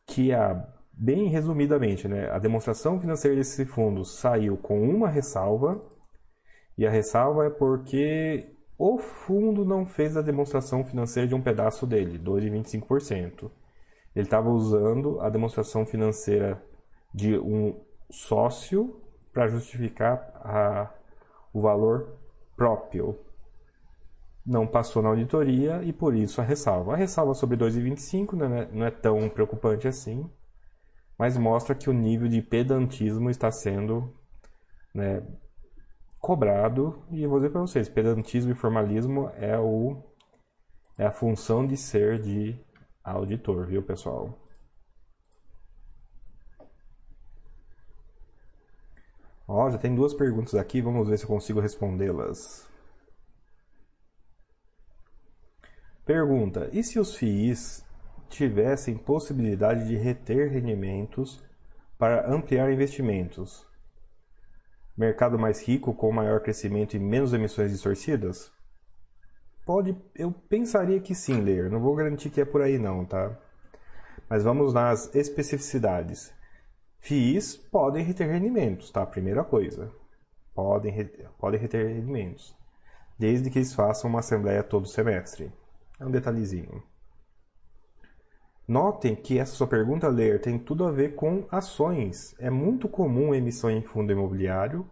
que 0.06 0.34
a, 0.34 0.68
bem 0.92 1.30
resumidamente, 1.30 2.06
né, 2.06 2.30
a 2.32 2.38
demonstração 2.38 3.00
financeira 3.00 3.38
desse 3.38 3.66
fundo 3.66 4.04
saiu 4.04 4.58
com 4.58 4.82
uma 4.82 5.08
ressalva, 5.08 5.82
e 6.78 6.86
a 6.86 6.90
ressalva 6.90 7.46
é 7.46 7.50
porque 7.50 8.46
o 8.78 8.98
fundo 8.98 9.64
não 9.64 9.86
fez 9.86 10.18
a 10.18 10.22
demonstração 10.22 10.84
financeira 10.84 11.26
de 11.26 11.34
um 11.34 11.42
pedaço 11.42 11.88
dele, 11.88 12.20
2,25%. 12.20 13.50
Ele 14.14 14.26
estava 14.26 14.50
usando 14.50 15.22
a 15.22 15.30
demonstração 15.30 15.86
financeira 15.86 16.62
de 17.14 17.38
um 17.38 17.80
sócio 18.12 19.02
para 19.32 19.48
justificar 19.48 20.30
a, 20.44 20.94
o 21.54 21.62
valor 21.62 22.18
próprio 22.58 23.18
não 24.46 24.68
passou 24.68 25.02
na 25.02 25.10
auditoria 25.10 25.82
e 25.84 25.92
por 25.92 26.16
isso 26.16 26.40
a 26.40 26.44
ressalva. 26.44 26.94
A 26.94 26.98
ressalva 26.98 27.34
sobre 27.34 27.58
2,25 27.58 28.34
né, 28.34 28.70
não 28.72 28.86
é 28.86 28.92
tão 28.92 29.28
preocupante 29.28 29.88
assim, 29.88 30.30
mas 31.18 31.38
mostra 31.38 31.74
que 31.74 31.90
o 31.90 31.94
nível 31.94 32.28
de 32.28 32.42
pedantismo 32.42 33.30
está 33.30 33.52
sendo 33.52 34.14
né, 34.94 35.26
cobrado. 36.20 37.04
E 37.12 37.24
eu 37.24 37.30
vou 37.30 37.40
dizer 37.40 37.52
para 37.52 37.62
vocês: 37.62 37.90
pedantismo 37.90 38.52
e 38.52 38.56
formalismo 38.56 39.32
é, 39.36 39.58
o, 39.58 40.04
é 40.98 41.06
a 41.06 41.12
função 41.12 41.66
de 41.66 41.76
ser 41.76 42.22
de 42.22 42.60
auditor, 43.04 43.66
viu, 43.66 43.82
pessoal? 43.82 44.40
Ó, 49.48 49.70
já 49.70 49.78
tem 49.78 49.94
duas 49.94 50.14
perguntas 50.14 50.56
aqui, 50.56 50.82
vamos 50.82 51.08
ver 51.08 51.18
se 51.18 51.24
eu 51.24 51.30
consigo 51.30 51.60
respondê-las. 51.60 52.68
Pergunta: 56.06 56.70
e 56.72 56.84
se 56.84 57.00
os 57.00 57.16
FIIs 57.16 57.84
tivessem 58.30 58.96
possibilidade 58.96 59.88
de 59.88 59.96
reter 59.96 60.52
rendimentos 60.52 61.44
para 61.98 62.32
ampliar 62.32 62.72
investimentos? 62.72 63.66
Mercado 64.96 65.40
mais 65.40 65.68
rico 65.68 65.94
com 65.96 66.12
maior 66.12 66.42
crescimento 66.42 66.96
e 66.96 67.00
menos 67.00 67.34
emissões 67.34 67.72
distorcidas? 67.72 68.54
Pode, 69.66 69.98
eu 70.14 70.32
pensaria 70.32 71.00
que 71.00 71.16
sim, 71.16 71.42
Ler. 71.42 71.72
Não 71.72 71.82
vou 71.82 71.96
garantir 71.96 72.30
que 72.30 72.40
é 72.40 72.46
por 72.46 72.62
aí 72.62 72.78
não, 72.78 73.04
tá? 73.04 73.36
Mas 74.30 74.44
vamos 74.44 74.74
nas 74.74 75.14
especificidades. 75.16 76.32
FIIs 77.00 77.58
podem 77.58 78.04
reter 78.04 78.30
rendimentos, 78.30 78.92
tá? 78.92 79.04
Primeira 79.06 79.44
coisa. 79.44 79.92
Podem, 80.54 80.94
podem 81.40 81.60
reter 81.60 81.88
rendimentos. 81.88 82.56
Desde 83.18 83.50
que 83.50 83.58
eles 83.58 83.74
façam 83.74 84.10
uma 84.10 84.20
assembleia 84.20 84.62
todo 84.62 84.88
semestre. 84.88 85.52
Um 86.06 86.12
detalhezinho. 86.12 86.84
Notem 88.68 89.16
que 89.16 89.38
essa 89.38 89.54
sua 89.56 89.68
pergunta, 89.68 90.08
Ler, 90.08 90.42
tem 90.42 90.58
tudo 90.58 90.86
a 90.86 90.92
ver 90.92 91.16
com 91.16 91.46
ações. 91.52 92.36
É 92.40 92.50
muito 92.50 92.90
comum 92.90 93.34
emissão 93.34 93.70
em 93.70 93.82
fundo 93.82 94.12
imobiliário 94.12 94.90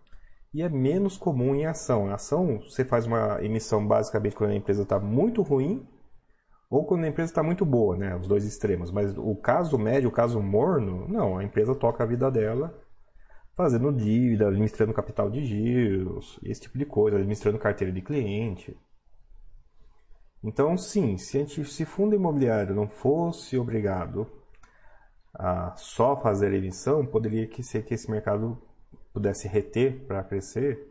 e 0.53 0.62
é 0.62 0.70
menos 0.70 1.17
comum 1.17 1.55
em 1.55 1.65
ação. 1.65 2.08
A 2.10 2.15
ação, 2.15 2.60
você 2.60 2.86
faz 2.86 3.08
uma 3.08 3.43
emissão 3.43 3.86
basicamente 3.86 4.36
quando 4.36 4.51
a 4.51 4.55
empresa 4.55 4.84
está 4.84 5.00
muito 5.00 5.41
ruim 5.41 5.88
ou 6.70 6.86
quando 6.86 7.03
a 7.05 7.08
empresa 7.08 7.32
está 7.32 7.41
muito 7.41 7.65
boa, 7.65 7.98
né? 7.98 8.15
Os 8.15 8.27
dois 8.27 8.46
extremos. 8.46 8.91
Mas 8.91 9.17
o 9.17 9.36
caso 9.36 9.77
médio, 9.77 10.10
o 10.10 10.13
caso 10.13 10.39
morno, 10.39 11.08
não. 11.08 11.38
A 11.38 11.43
empresa 11.43 11.74
toca 11.74 12.03
a 12.03 12.08
vida 12.08 12.29
dela 12.29 12.79
fazendo 13.55 13.91
dívida, 13.91 14.48
administrando 14.48 14.93
capital 14.93 15.29
de 15.29 15.46
giros, 15.46 16.39
esse 16.43 16.62
tipo 16.62 16.77
de 16.77 16.86
coisa, 16.86 17.17
administrando 17.17 17.60
carteira 17.60 17.91
de 17.91 18.01
cliente. 18.01 18.77
Então, 20.44 20.78
sim, 20.78 21.18
se, 21.18 21.38
a 21.38 21.40
gente, 21.42 21.64
se 21.66 21.86
fundo 21.86 22.16
imobiliário 22.16 22.76
não 22.76 22.88
fosse 22.88 23.58
obrigado 23.58 24.28
a 25.34 25.74
só 25.78 26.20
fazer 26.20 26.54
emissão, 26.54 27.06
poderia 27.06 27.48
que 27.48 27.64
ser 27.64 27.86
que 27.86 27.94
esse 27.94 28.12
mercado 28.12 28.62
pudesse 29.14 29.48
reter 29.48 30.06
para 30.06 30.24
crescer. 30.24 30.90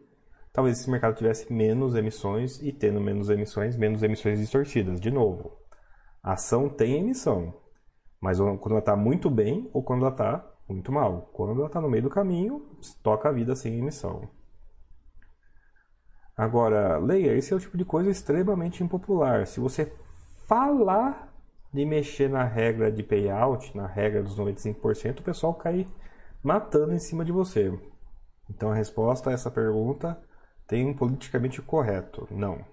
Talvez 0.53 0.81
esse 0.81 0.91
mercado 0.91 1.17
tivesse 1.17 1.53
menos 1.53 1.95
emissões 1.95 2.61
e 2.63 2.73
tendo 2.73 3.01
menos 3.01 3.29
emissões, 3.29 3.77
menos 3.77 4.03
emissões 4.03 4.39
distorcidas. 4.39 5.01
De 5.01 5.11
novo, 5.11 5.59
a 6.23 6.33
ação 6.33 6.69
tem 6.69 6.99
emissão, 6.99 7.55
mas 8.21 8.39
quando 8.39 8.71
ela 8.71 8.79
está 8.79 8.97
muito 8.97 9.31
bem 9.31 9.69
ou 9.73 9.83
quando 9.83 10.03
ela 10.03 10.13
está 10.13 10.49
muito 10.69 10.91
mal. 10.91 11.31
Quando 11.33 11.53
ela 11.59 11.67
está 11.67 11.81
no 11.81 11.91
meio 11.91 12.05
do 12.05 12.11
caminho, 12.11 12.67
toca 13.03 13.29
a 13.29 13.33
vida 13.33 13.55
sem 13.55 13.79
emissão. 13.79 14.29
Agora, 16.37 16.99
leia, 16.99 17.37
esse 17.37 17.53
é 17.53 17.57
o 17.57 17.61
tipo 17.61 17.77
de 17.77 17.85
coisa 17.85 18.11
extremamente 18.11 18.83
impopular. 18.83 19.47
Se 19.47 19.61
você 19.61 19.93
falar 20.47 21.33
de 21.73 21.85
mexer 21.85 22.29
na 22.29 22.45
regra 22.45 22.91
de 22.91 23.03
payout, 23.03 23.77
na 23.77 23.87
regra 23.87 24.23
dos 24.23 24.39
95%, 24.39 25.21
o 25.21 25.23
pessoal 25.23 25.55
cai 25.55 25.87
matando 26.43 26.95
em 26.95 26.99
cima 26.99 27.25
de 27.25 27.33
você. 27.33 27.73
Então 28.51 28.71
a 28.71 28.75
resposta 28.75 29.31
a 29.31 29.33
essa 29.33 29.51
pergunta 29.51 30.21
tem 30.67 30.87
um 30.87 30.95
politicamente 30.95 31.61
correto. 31.63 32.27
Não. 32.31 32.65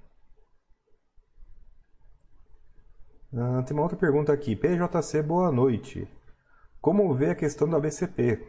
Ah, 3.33 3.61
tem 3.63 3.75
uma 3.75 3.83
outra 3.83 3.97
pergunta 3.97 4.33
aqui. 4.33 4.55
PJC, 4.55 5.21
boa 5.21 5.51
noite. 5.51 6.07
Como 6.81 7.13
vê 7.13 7.29
a 7.31 7.35
questão 7.35 7.67
do 7.67 7.75
ABCP? 7.75 8.45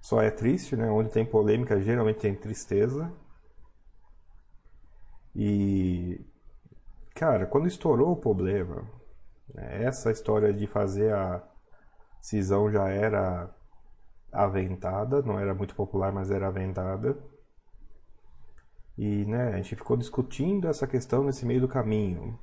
Só 0.00 0.20
é 0.20 0.30
triste, 0.30 0.76
né? 0.76 0.90
Onde 0.90 1.10
tem 1.10 1.24
polêmica, 1.24 1.80
geralmente 1.80 2.20
tem 2.20 2.34
tristeza. 2.34 3.12
E, 5.34 6.20
cara, 7.14 7.46
quando 7.46 7.68
estourou 7.68 8.12
o 8.12 8.16
problema, 8.16 8.84
né, 9.54 9.84
essa 9.84 10.10
história 10.10 10.52
de 10.52 10.66
fazer 10.66 11.14
a 11.14 11.42
cisão 12.20 12.70
já 12.70 12.88
era 12.88 13.54
aventada, 14.32 15.22
não 15.22 15.38
era 15.38 15.54
muito 15.54 15.74
popular, 15.74 16.12
mas 16.12 16.30
era 16.30 16.48
aventada. 16.48 17.16
E, 18.98 19.24
né, 19.24 19.54
a 19.54 19.56
gente 19.56 19.76
ficou 19.76 19.96
discutindo 19.96 20.68
essa 20.68 20.86
questão 20.86 21.24
nesse 21.24 21.46
meio 21.46 21.60
do 21.60 21.68
caminho. 21.68 22.38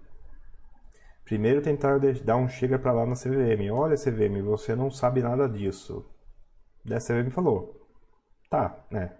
Primeiro 1.23 1.61
tentaram 1.61 1.99
dar 2.23 2.37
um 2.37 2.47
chega 2.47 2.79
para 2.79 2.93
lá 2.93 3.05
na 3.05 3.13
CVM. 3.13 3.69
Olha, 3.71 3.97
CVM, 3.97 4.41
você 4.41 4.75
não 4.75 4.89
sabe 4.89 5.21
nada 5.21 5.47
disso. 5.47 6.05
Daí 6.85 6.97
a 6.97 7.01
CVM 7.01 7.29
falou: 7.31 7.85
Tá, 8.49 8.85
né? 8.89 9.13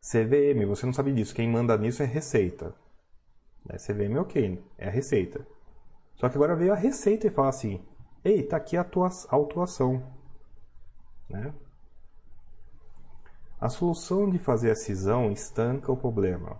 CVM, 0.00 0.64
você 0.66 0.86
não 0.86 0.92
sabe 0.94 1.12
disso. 1.12 1.34
Quem 1.34 1.48
manda 1.48 1.76
nisso 1.76 2.02
é 2.02 2.06
Receita. 2.06 2.74
Daí 3.64 3.76
a 3.76 3.78
CVM, 3.78 4.18
ok, 4.18 4.62
é 4.78 4.88
a 4.88 4.90
Receita. 4.90 5.46
Só 6.14 6.28
que 6.28 6.36
agora 6.36 6.54
veio 6.54 6.72
a 6.72 6.76
Receita 6.76 7.26
e 7.26 7.30
fala 7.30 7.48
assim: 7.48 7.80
Ei, 8.22 8.42
tá 8.42 8.58
aqui 8.58 8.76
a 8.76 8.86
autuação. 9.30 10.02
Né? 11.28 11.54
A 13.60 13.68
solução 13.68 14.28
de 14.28 14.38
fazer 14.38 14.70
a 14.70 14.76
cisão 14.76 15.32
estanca 15.32 15.90
o 15.90 15.96
problema. 15.96 16.58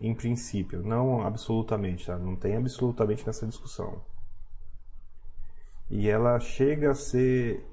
Em 0.00 0.14
princípio, 0.14 0.82
não 0.82 1.22
absolutamente, 1.26 2.06
tá? 2.06 2.18
Não 2.18 2.34
tem 2.34 2.56
absolutamente 2.56 3.26
nessa 3.26 3.46
discussão. 3.46 4.00
E 5.90 6.08
ela 6.08 6.40
chega 6.40 6.92
a 6.92 6.94
ser 6.94 7.64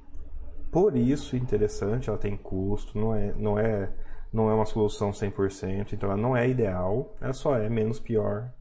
por 0.71 0.95
isso 0.97 1.36
interessante, 1.36 2.10
ela 2.10 2.17
tem 2.17 2.36
custo, 2.36 2.97
não 2.97 3.15
é, 3.15 3.34
não 3.34 3.58
é, 3.58 3.91
não 4.34 4.49
é 4.49 4.53
uma 4.53 4.65
solução 4.65 5.12
100%, 5.12 5.93
então 5.93 6.10
ela 6.12 6.21
não 6.21 6.36
é 6.36 6.49
ideal, 6.49 7.15
ela 7.21 7.34
só 7.34 7.58
é 7.58 7.69
menos 7.69 7.99
pior 7.99 8.51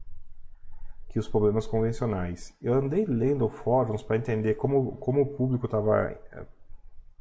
que 1.17 1.19
os 1.19 1.27
problemas 1.27 1.65
convencionais. 1.65 2.55
Eu 2.61 2.75
andei 2.75 3.03
lendo 3.05 3.49
fóruns 3.49 4.03
para 4.03 4.17
entender 4.17 4.53
como, 4.53 4.97
como 4.97 5.21
o 5.21 5.35
público 5.35 5.65
estava 5.65 6.13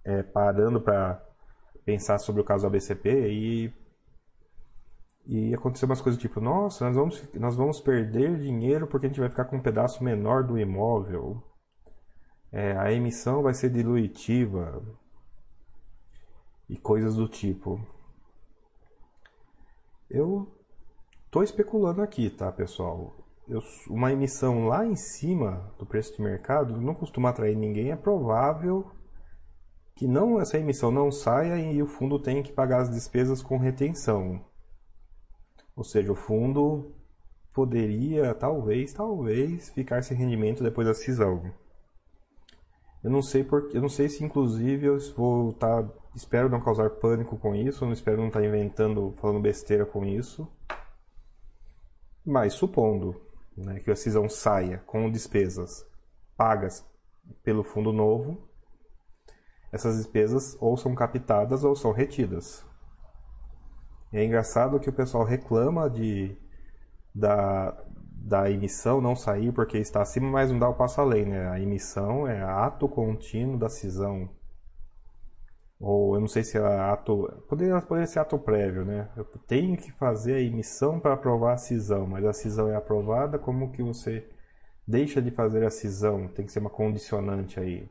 é, 0.04 0.22
parando 0.22 0.82
para 0.82 1.24
pensar 1.82 2.18
sobre 2.18 2.42
o 2.42 2.44
caso 2.44 2.66
ABCP 2.66 3.08
e 3.30 3.86
e 5.28 5.52
aconteceu 5.52 5.86
umas 5.86 6.00
coisas 6.00 6.20
tipo, 6.20 6.40
nossa, 6.40 6.84
nós 6.84 6.94
vamos, 6.94 7.34
nós 7.34 7.56
vamos 7.56 7.80
perder 7.80 8.38
dinheiro 8.38 8.86
porque 8.86 9.06
a 9.06 9.08
gente 9.08 9.18
vai 9.18 9.28
ficar 9.28 9.46
com 9.46 9.56
um 9.56 9.62
pedaço 9.62 10.04
menor 10.04 10.44
do 10.44 10.56
imóvel 10.56 11.42
é, 12.52 12.76
a 12.76 12.92
emissão 12.92 13.42
vai 13.42 13.52
ser 13.52 13.70
dilutiva 13.70 14.80
e 16.68 16.76
coisas 16.76 17.16
do 17.16 17.26
tipo. 17.26 17.80
Eu 20.08 20.46
tô 21.28 21.42
especulando 21.42 22.02
aqui, 22.02 22.30
tá, 22.30 22.52
pessoal? 22.52 23.25
Eu, 23.48 23.62
uma 23.88 24.12
emissão 24.12 24.66
lá 24.66 24.84
em 24.84 24.96
cima 24.96 25.72
do 25.78 25.86
preço 25.86 26.14
de 26.14 26.22
mercado 26.22 26.80
não 26.80 26.94
costuma 26.94 27.30
atrair 27.30 27.56
ninguém. 27.56 27.92
É 27.92 27.96
provável 27.96 28.90
que 29.94 30.06
não 30.06 30.40
essa 30.40 30.58
emissão 30.58 30.90
não 30.90 31.12
saia 31.12 31.56
e 31.56 31.80
o 31.80 31.86
fundo 31.86 32.18
tenha 32.18 32.42
que 32.42 32.52
pagar 32.52 32.82
as 32.82 32.90
despesas 32.90 33.42
com 33.42 33.56
retenção. 33.56 34.44
Ou 35.76 35.84
seja, 35.84 36.10
o 36.10 36.16
fundo 36.16 36.92
poderia, 37.52 38.34
talvez, 38.34 38.92
talvez, 38.92 39.70
ficar 39.70 40.02
sem 40.02 40.16
rendimento 40.16 40.62
depois 40.62 40.86
da 40.86 40.94
cisão. 40.94 41.52
Eu 43.02 43.10
não 43.10 43.22
sei 43.22 43.44
porque, 43.44 43.76
eu 43.76 43.80
não 43.80 43.88
sei 43.88 44.08
se 44.08 44.24
inclusive 44.24 44.86
eu 44.86 44.98
vou 45.16 45.50
estar, 45.50 45.84
tá, 45.84 45.92
espero 46.14 46.48
não 46.48 46.60
causar 46.60 46.90
pânico 46.90 47.38
com 47.38 47.54
isso, 47.54 47.84
eu 47.84 47.86
não 47.86 47.92
espero 47.92 48.18
não 48.18 48.26
estar 48.26 48.40
tá 48.40 48.46
inventando, 48.46 49.12
falando 49.12 49.40
besteira 49.40 49.86
com 49.86 50.04
isso. 50.04 50.48
Mas 52.24 52.54
supondo 52.54 53.25
né, 53.56 53.80
que 53.80 53.90
a 53.90 53.96
cisão 53.96 54.28
saia 54.28 54.78
com 54.86 55.10
despesas 55.10 55.86
pagas 56.36 56.84
pelo 57.42 57.64
fundo 57.64 57.92
novo, 57.92 58.48
essas 59.72 59.96
despesas 59.96 60.56
ou 60.60 60.76
são 60.76 60.94
captadas 60.94 61.64
ou 61.64 61.74
são 61.74 61.92
retidas. 61.92 62.64
É 64.12 64.24
engraçado 64.24 64.78
que 64.78 64.88
o 64.88 64.92
pessoal 64.92 65.24
reclama 65.24 65.90
de 65.90 66.36
da, 67.14 67.76
da 68.12 68.50
emissão 68.50 69.00
não 69.00 69.16
sair 69.16 69.52
porque 69.52 69.78
está 69.78 70.02
acima, 70.02 70.30
mas 70.30 70.50
não 70.50 70.58
dá 70.58 70.68
o 70.68 70.74
passo 70.74 71.00
além, 71.00 71.26
né? 71.26 71.48
A 71.48 71.60
emissão 71.60 72.26
é 72.26 72.42
ato 72.42 72.88
contínuo 72.88 73.58
da 73.58 73.68
cisão. 73.68 74.28
Ou 75.80 76.14
eu 76.14 76.20
não 76.20 76.28
sei 76.28 76.42
se 76.44 76.58
é 76.58 76.60
ato. 76.60 77.28
Poderia, 77.48 77.80
poderia 77.80 78.06
ser 78.06 78.18
ato 78.20 78.38
prévio, 78.38 78.84
né? 78.84 79.08
Eu 79.16 79.24
tenho 79.46 79.76
que 79.76 79.90
fazer 79.92 80.34
a 80.34 80.40
emissão 80.40 81.00
para 81.00 81.14
aprovar 81.14 81.54
a 81.54 81.58
cisão, 81.58 82.06
mas 82.06 82.24
a 82.24 82.32
cisão 82.32 82.68
é 82.68 82.76
aprovada, 82.76 83.38
como 83.38 83.72
que 83.72 83.82
você 83.82 84.26
deixa 84.86 85.22
de 85.22 85.30
fazer 85.30 85.64
a 85.66 85.70
cisão? 85.70 86.28
Tem 86.28 86.46
que 86.46 86.52
ser 86.52 86.60
uma 86.60 86.70
condicionante 86.70 87.60
aí. 87.60 87.88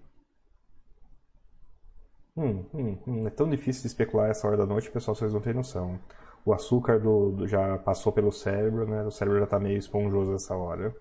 Hum, 2.37 2.65
hum, 2.73 2.97
hum. 3.07 3.27
É 3.27 3.29
tão 3.29 3.49
difícil 3.49 3.81
de 3.81 3.87
especular 3.87 4.29
essa 4.29 4.47
hora 4.47 4.57
da 4.57 4.65
noite, 4.65 4.91
pessoal, 4.91 5.15
vocês 5.15 5.33
não 5.33 5.41
têm 5.41 5.53
noção 5.53 5.99
o 6.45 6.53
açúcar 6.53 6.99
do, 6.99 7.31
do, 7.31 7.47
já 7.47 7.77
passou 7.79 8.13
pelo 8.13 8.31
cérebro, 8.31 8.87
né? 8.87 9.03
O 9.03 9.11
cérebro 9.11 9.39
já 9.39 9.45
está 9.45 9.59
meio 9.59 9.77
esponjoso 9.77 10.31
nessa 10.31 10.55
hora. 10.55 10.95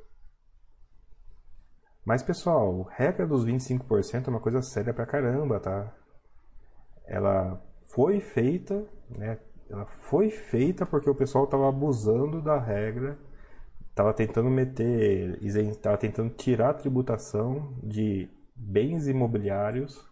Mas, 2.02 2.22
pessoal, 2.22 2.82
regra 2.96 3.26
dos 3.26 3.44
25% 3.44 4.28
é 4.28 4.30
uma 4.30 4.40
coisa 4.40 4.62
séria 4.62 4.94
pra 4.94 5.04
caramba, 5.04 5.60
tá? 5.60 5.92
Ela 7.04 7.62
foi 7.86 8.20
feita, 8.20 8.84
né? 9.08 9.38
Ela 9.68 9.86
foi 9.86 10.30
feita 10.30 10.84
porque 10.84 11.08
o 11.08 11.14
pessoal 11.14 11.44
estava 11.44 11.68
abusando 11.68 12.42
da 12.42 12.58
regra, 12.58 13.18
estava 13.90 14.12
tentando 14.12 14.50
meter, 14.50 15.38
estava 15.42 15.96
tentando 15.96 16.30
tirar 16.34 16.70
a 16.70 16.74
tributação 16.74 17.74
de 17.82 18.28
bens 18.54 19.08
imobiliários 19.08 20.08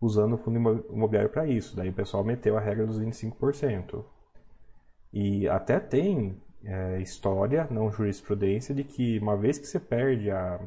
usando 0.00 0.34
o 0.34 0.38
fundo 0.38 0.84
imobiliário 0.90 1.30
para 1.30 1.46
isso. 1.46 1.76
Daí 1.76 1.88
o 1.88 1.94
pessoal 1.94 2.22
meteu 2.22 2.56
a 2.56 2.60
regra 2.60 2.86
dos 2.86 3.00
25%. 3.00 4.04
E 5.12 5.48
até 5.48 5.78
tem 5.80 6.36
é, 6.64 7.00
história, 7.00 7.66
não 7.70 7.90
jurisprudência, 7.90 8.74
de 8.74 8.84
que 8.84 9.18
uma 9.18 9.36
vez 9.36 9.58
que 9.58 9.66
você 9.66 9.80
perde 9.80 10.30
a. 10.30 10.60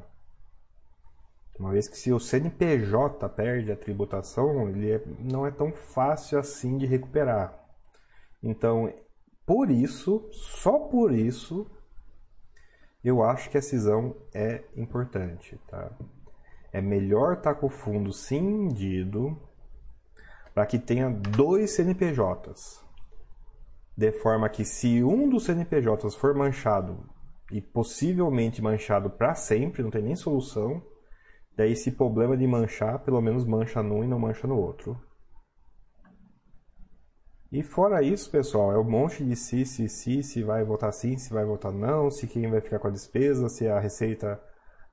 Uma 1.60 1.72
vez 1.72 1.88
que 1.88 1.98
se 1.98 2.12
o 2.12 2.20
CNPJ 2.20 3.28
perde 3.30 3.72
a 3.72 3.76
tributação, 3.76 4.70
ele 4.70 4.92
é, 4.92 5.04
não 5.20 5.46
é 5.46 5.52
tão 5.52 5.72
fácil 5.72 6.38
assim 6.38 6.78
de 6.78 6.86
recuperar. 6.86 7.58
Então, 8.44 8.94
por 9.46 9.72
isso, 9.72 10.30
só 10.32 10.78
por 10.78 11.12
isso, 11.12 11.66
eu 13.04 13.24
acho 13.24 13.50
que 13.50 13.58
a 13.58 13.62
cisão 13.62 14.16
é 14.34 14.64
importante. 14.76 15.60
Tá? 15.68 15.92
É 16.72 16.82
melhor 16.82 17.38
estar 17.38 17.56
tá 17.56 17.60
com 17.60 17.68
o 17.68 17.72
fundo 17.72 18.14
cindido 18.14 19.36
para 20.54 20.66
que 20.66 20.78
tenha 20.78 21.10
dois 21.10 21.72
CNPJs. 21.72 22.86
De 23.96 24.12
forma 24.12 24.48
que 24.48 24.64
se 24.64 25.04
um 25.04 25.28
dos 25.28 25.46
CNPJs 25.46 26.14
for 26.14 26.36
manchado 26.36 27.10
e 27.52 27.62
possivelmente 27.62 28.62
manchado 28.62 29.10
para 29.10 29.34
sempre, 29.34 29.82
não 29.82 29.90
tem 29.90 30.04
nem 30.04 30.16
solução, 30.16 30.84
daí 31.58 31.74
esse 31.74 31.92
problema 31.92 32.38
de 32.38 32.48
manchar, 32.48 33.00
pelo 33.00 33.22
menos 33.22 33.44
mancha 33.44 33.84
num 33.84 34.04
e 34.04 34.08
não 34.08 34.20
mancha 34.20 34.48
no 34.48 34.58
outro. 34.58 34.98
E 37.52 37.64
fora 37.64 38.04
isso, 38.04 38.30
pessoal, 38.30 38.72
é 38.74 38.78
um 38.78 38.84
monte 38.84 39.24
de 39.26 39.36
se, 39.36 39.66
se, 39.66 39.90
se, 39.90 40.22
se 40.22 40.44
vai 40.44 40.64
votar 40.64 40.94
sim, 40.94 41.18
se 41.18 41.34
vai 41.34 41.46
votar 41.46 41.72
não, 41.72 42.12
se 42.12 42.28
quem 42.28 42.50
vai 42.50 42.62
ficar 42.62 42.78
com 42.78 42.88
a 42.88 42.92
despesa, 42.92 43.50
se 43.50 43.68
a 43.68 43.80
receita 43.80 44.40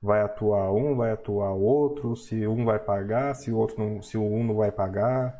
vai 0.01 0.21
atuar 0.21 0.71
um, 0.73 0.95
vai 0.95 1.11
atuar 1.11 1.51
outro, 1.51 2.15
se 2.15 2.47
um 2.47 2.63
vai 2.65 2.79
pagar, 2.79 3.35
se 3.35 3.51
o 3.51 3.57
outro 3.57 3.77
não, 3.77 4.01
se 4.01 4.17
o 4.17 4.23
um 4.23 4.43
não 4.43 4.55
vai 4.55 4.71
pagar, 4.71 5.35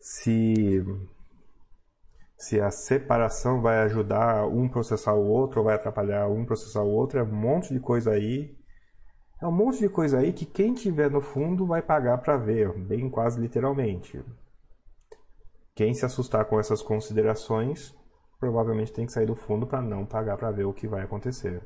se 0.00 0.84
se 2.36 2.60
a 2.60 2.70
separação 2.70 3.60
vai 3.60 3.78
ajudar 3.80 4.46
um 4.46 4.68
processar 4.68 5.12
o 5.14 5.26
outro 5.26 5.60
ou 5.60 5.66
vai 5.66 5.74
atrapalhar 5.74 6.28
um 6.28 6.44
processar 6.44 6.82
o 6.82 6.90
outro, 6.90 7.18
é 7.18 7.22
um 7.22 7.32
monte 7.32 7.74
de 7.74 7.80
coisa 7.80 8.12
aí. 8.12 8.56
É 9.40 9.46
um 9.46 9.52
monte 9.52 9.78
de 9.78 9.88
coisa 9.88 10.18
aí 10.18 10.32
que 10.32 10.44
quem 10.44 10.74
tiver 10.74 11.10
no 11.10 11.20
fundo 11.20 11.64
vai 11.66 11.80
pagar 11.80 12.18
para 12.18 12.36
ver, 12.36 12.72
bem 12.76 13.08
quase 13.08 13.40
literalmente. 13.40 14.22
Quem 15.74 15.94
se 15.94 16.04
assustar 16.04 16.44
com 16.46 16.58
essas 16.58 16.82
considerações 16.82 17.96
provavelmente 18.40 18.92
tem 18.92 19.06
que 19.06 19.12
sair 19.12 19.26
do 19.26 19.36
fundo 19.36 19.66
para 19.66 19.80
não 19.80 20.04
pagar 20.04 20.36
para 20.36 20.50
ver 20.50 20.64
o 20.64 20.72
que 20.72 20.88
vai 20.88 21.02
acontecer. 21.02 21.62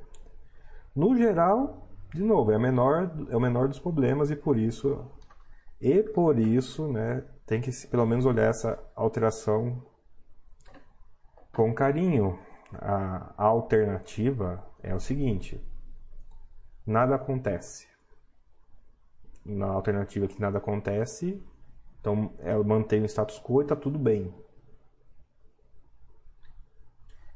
No 0.95 1.17
geral, 1.17 1.89
de 2.15 2.23
novo, 2.23 2.53
é, 2.53 2.59
menor, 2.59 3.11
é 3.31 3.37
o 3.37 3.41
menor 3.41 3.69
dos 3.69 3.79
problemas 3.79 4.31
e 4.31 4.37
por 4.37 4.59
isso 4.59 4.99
e 5.83 6.01
por 6.01 6.39
isso, 6.39 6.87
né, 6.87 7.25
tem 7.45 7.61
que 7.61 7.73
pelo 7.89 8.07
menos 8.07 8.25
olhar 8.25 8.49
essa 8.49 8.79
alteração 8.95 9.83
com 11.53 11.75
carinho. 11.75 12.39
A, 12.75 13.35
a 13.37 13.45
alternativa 13.45 14.65
é 14.81 14.95
o 14.95 15.01
seguinte: 15.01 15.61
nada 16.87 17.15
acontece. 17.15 17.87
Na 19.45 19.67
alternativa 19.67 20.29
que 20.29 20.41
nada 20.41 20.59
acontece, 20.59 21.43
então 22.01 22.33
ela 22.41 22.63
mantém 22.63 23.03
o 23.03 23.07
status 23.07 23.41
quo 23.41 23.61
e 23.61 23.65
está 23.65 23.77
tudo 23.77 23.99
bem. 23.99 24.33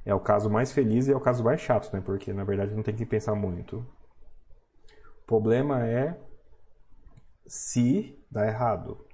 É 0.05 0.15
o 0.15 0.21
caso 0.21 0.49
mais 0.49 0.73
feliz 0.73 1.09
e 1.09 1.13
é 1.13 1.17
o 1.17 1.21
caso 1.21 1.43
mais 1.43 1.61
chato, 1.61 1.93
né? 1.93 2.01
Porque 2.01 2.33
na 2.33 2.45
verdade 2.45 2.75
não 2.75 2.83
tem 2.83 2.95
que 2.95 3.05
pensar 3.05 3.35
muito. 3.35 3.85
O 5.23 5.27
problema 5.27 5.85
é 5.85 6.17
se 7.47 8.17
dá 8.31 8.47
errado. 8.47 9.05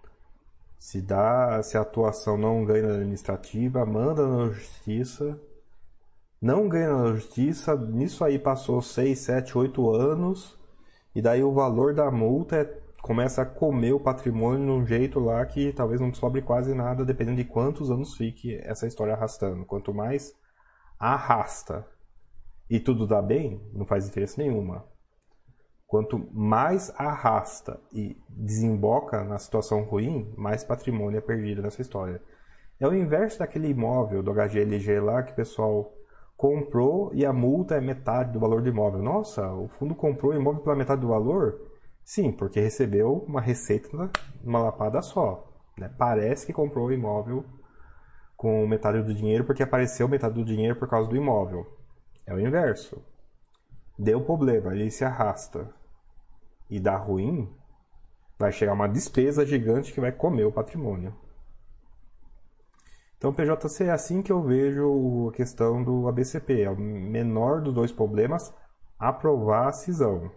Se 0.78 1.00
dá, 1.00 1.62
se 1.62 1.78
a 1.78 1.82
atuação 1.82 2.36
não 2.36 2.64
ganha 2.64 2.88
na 2.88 2.94
administrativa, 2.94 3.86
manda 3.86 4.26
na 4.26 4.50
justiça. 4.50 5.40
Não 6.42 6.68
ganha 6.68 6.92
na 6.92 7.12
justiça, 7.12 7.76
nisso 7.76 8.24
aí 8.24 8.36
passou 8.36 8.82
6, 8.82 9.16
7, 9.16 9.56
8 9.56 9.90
anos, 9.92 10.58
e 11.14 11.22
daí 11.22 11.40
o 11.44 11.52
valor 11.52 11.94
da 11.94 12.10
multa 12.10 12.56
é, 12.56 12.82
começa 13.00 13.42
a 13.42 13.46
comer 13.46 13.92
o 13.92 14.00
patrimônio 14.00 14.66
de 14.66 14.72
um 14.72 14.84
jeito 14.84 15.20
lá 15.20 15.46
que 15.46 15.72
talvez 15.72 16.00
não 16.00 16.12
sobre 16.12 16.42
quase 16.42 16.74
nada, 16.74 17.04
dependendo 17.04 17.36
de 17.36 17.44
quantos 17.44 17.92
anos 17.92 18.16
fique 18.16 18.56
essa 18.64 18.88
história 18.88 19.14
arrastando. 19.14 19.64
Quanto 19.64 19.94
mais 19.94 20.34
arrasta 20.98 21.86
e 22.68 22.80
tudo 22.80 23.06
dá 23.06 23.22
bem, 23.22 23.64
não 23.72 23.86
faz 23.86 24.06
diferença 24.06 24.42
nenhuma. 24.42 24.84
Quanto 25.86 26.28
mais 26.32 26.92
arrasta 26.98 27.78
e 27.92 28.20
desemboca 28.28 29.22
na 29.22 29.38
situação 29.38 29.84
ruim, 29.84 30.34
mais 30.36 30.64
patrimônio 30.64 31.18
é 31.18 31.20
perdido 31.20 31.62
nessa 31.62 31.80
história. 31.80 32.20
É 32.80 32.88
o 32.88 32.92
inverso 32.92 33.38
daquele 33.38 33.68
imóvel 33.68 34.24
do 34.24 34.32
HGLG 34.32 34.98
lá 34.98 35.22
que 35.22 35.30
o 35.30 35.36
pessoal 35.36 36.01
comprou 36.36 37.12
e 37.14 37.24
a 37.24 37.32
multa 37.32 37.76
é 37.76 37.80
metade 37.80 38.32
do 38.32 38.40
valor 38.40 38.62
do 38.62 38.68
imóvel. 38.68 39.02
Nossa, 39.02 39.52
o 39.52 39.68
fundo 39.68 39.94
comprou 39.94 40.32
o 40.32 40.34
imóvel 40.34 40.62
pela 40.62 40.76
metade 40.76 41.00
do 41.00 41.08
valor? 41.08 41.60
Sim, 42.04 42.32
porque 42.32 42.60
recebeu 42.60 43.24
uma 43.28 43.40
receita 43.40 43.88
numa 44.42 44.58
lapada 44.60 45.00
só. 45.02 45.48
Né? 45.78 45.88
Parece 45.96 46.46
que 46.46 46.52
comprou 46.52 46.86
o 46.86 46.92
imóvel 46.92 47.44
com 48.36 48.66
metade 48.66 49.02
do 49.02 49.14
dinheiro 49.14 49.44
porque 49.44 49.62
apareceu 49.62 50.08
metade 50.08 50.34
do 50.34 50.44
dinheiro 50.44 50.76
por 50.76 50.88
causa 50.88 51.08
do 51.08 51.16
imóvel. 51.16 51.66
É 52.26 52.34
o 52.34 52.40
inverso. 52.40 53.02
Deu 53.98 54.20
problema, 54.20 54.72
ele 54.72 54.90
se 54.90 55.04
arrasta 55.04 55.72
e 56.68 56.80
dá 56.80 56.96
ruim, 56.96 57.54
vai 58.38 58.50
chegar 58.50 58.72
uma 58.72 58.88
despesa 58.88 59.46
gigante 59.46 59.92
que 59.92 60.00
vai 60.00 60.10
comer 60.10 60.44
o 60.44 60.52
patrimônio. 60.52 61.14
Então, 63.22 63.32
PJC 63.32 63.84
é 63.84 63.90
assim 63.92 64.20
que 64.20 64.32
eu 64.32 64.42
vejo 64.42 65.28
a 65.28 65.32
questão 65.32 65.80
do 65.80 66.08
ABCP. 66.08 66.62
É 66.62 66.70
o 66.70 66.76
menor 66.76 67.60
dos 67.60 67.72
dois 67.72 67.92
problemas, 67.92 68.52
aprovar 68.98 69.68
a 69.68 69.72
cisão. 69.72 70.28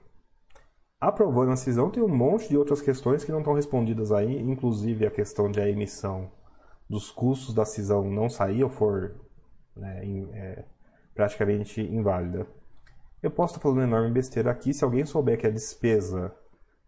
Aprovando 1.02 1.52
a 1.52 1.56
cisão, 1.56 1.90
tem 1.90 2.04
um 2.04 2.08
monte 2.08 2.48
de 2.48 2.56
outras 2.56 2.84
questões 2.84 3.24
que 3.24 3.32
não 3.32 3.40
estão 3.40 3.56
respondidas 3.56 4.12
aí, 4.12 4.40
inclusive 4.40 5.04
a 5.04 5.10
questão 5.10 5.50
de 5.50 5.60
a 5.60 5.68
emissão 5.68 6.32
dos 6.88 7.10
custos 7.10 7.56
da 7.56 7.66
cisão 7.66 8.04
não 8.04 8.30
sair 8.30 8.64
ou 8.64 8.70
for 8.70 9.16
né, 9.76 10.04
é, 10.34 10.64
praticamente 11.16 11.82
inválida. 11.82 12.46
Eu 13.20 13.32
posso 13.32 13.56
estar 13.56 13.64
falando 13.64 13.82
enorme 13.82 14.12
besteira 14.12 14.52
aqui. 14.52 14.76
Se 14.76 14.84
alguém 14.84 15.08
souber 15.08 15.40
que 15.40 15.48
a 15.48 15.52
despesa 15.52 16.32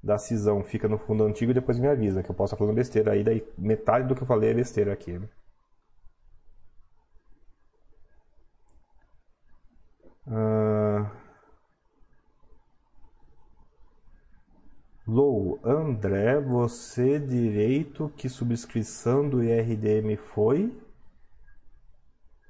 da 0.03 0.19
cisão 0.19 0.63
fica 0.63 0.87
no 0.87 0.99
fundo 0.99 1.23
antigo, 1.23 1.55
depois 1.55 1.79
me 1.79 1.87
avisa, 1.87 2.21
que 2.21 2.29
eu 2.29 2.35
posso 2.35 2.53
estar 2.53 2.57
falando 2.57 2.75
besteira 2.75 3.13
aí. 3.13 3.23
Daí 3.23 3.43
metade 3.57 4.07
do 4.07 4.13
que 4.13 4.21
eu 4.21 4.27
falei 4.27 4.51
é 4.51 4.53
besteira 4.53 4.93
aqui. 4.93 5.19
Uh... 10.27 11.09
Lou, 15.07 15.57
André, 15.63 16.37
você 16.41 17.17
direito 17.17 18.09
que 18.17 18.27
subscrição 18.27 19.29
do 19.29 19.41
IRDM 19.41 20.17
foi? 20.17 20.77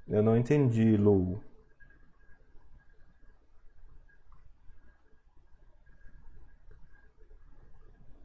Eu 0.08 0.24
não 0.24 0.36
entendi, 0.36 0.98
Lou. 0.98 1.40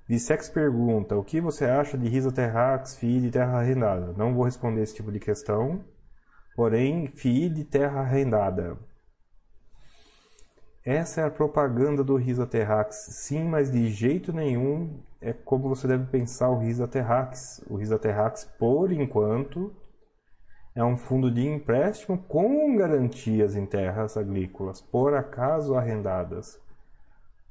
Dissex 0.08 0.48
pergunta: 0.48 1.14
O 1.16 1.24
que 1.24 1.40
você 1.40 1.66
acha 1.66 1.98
de 1.98 2.08
Risa 2.08 2.32
Terrax, 2.32 2.96
FII 2.96 3.20
de 3.20 3.30
terra 3.30 3.58
arrendada? 3.58 4.14
Não 4.14 4.34
vou 4.34 4.44
responder 4.44 4.82
esse 4.82 4.94
tipo 4.94 5.12
de 5.12 5.20
questão. 5.20 5.84
Porém, 6.54 7.06
FII 7.06 7.50
de 7.50 7.64
terra 7.64 8.00
arrendada. 8.00 8.78
Essa 10.84 11.20
é 11.20 11.24
a 11.24 11.30
propaganda 11.30 12.02
do 12.02 12.16
Risa 12.16 12.46
Terrax. 12.46 13.06
Sim, 13.10 13.44
mas 13.44 13.70
de 13.70 13.88
jeito 13.88 14.32
nenhum 14.32 15.00
é 15.20 15.32
como 15.32 15.68
você 15.68 15.86
deve 15.86 16.06
pensar 16.06 16.50
o 16.50 16.58
Risa 16.58 16.88
Terrax. 16.88 17.64
O 17.68 17.76
Risa 17.76 17.98
Terrax, 17.98 18.44
por 18.58 18.90
enquanto, 18.90 19.72
é 20.74 20.82
um 20.82 20.96
fundo 20.96 21.30
de 21.30 21.46
empréstimo 21.46 22.18
com 22.18 22.76
garantias 22.76 23.54
em 23.54 23.64
terras 23.66 24.16
agrícolas, 24.16 24.80
por 24.80 25.14
acaso 25.14 25.74
arrendadas 25.74 26.60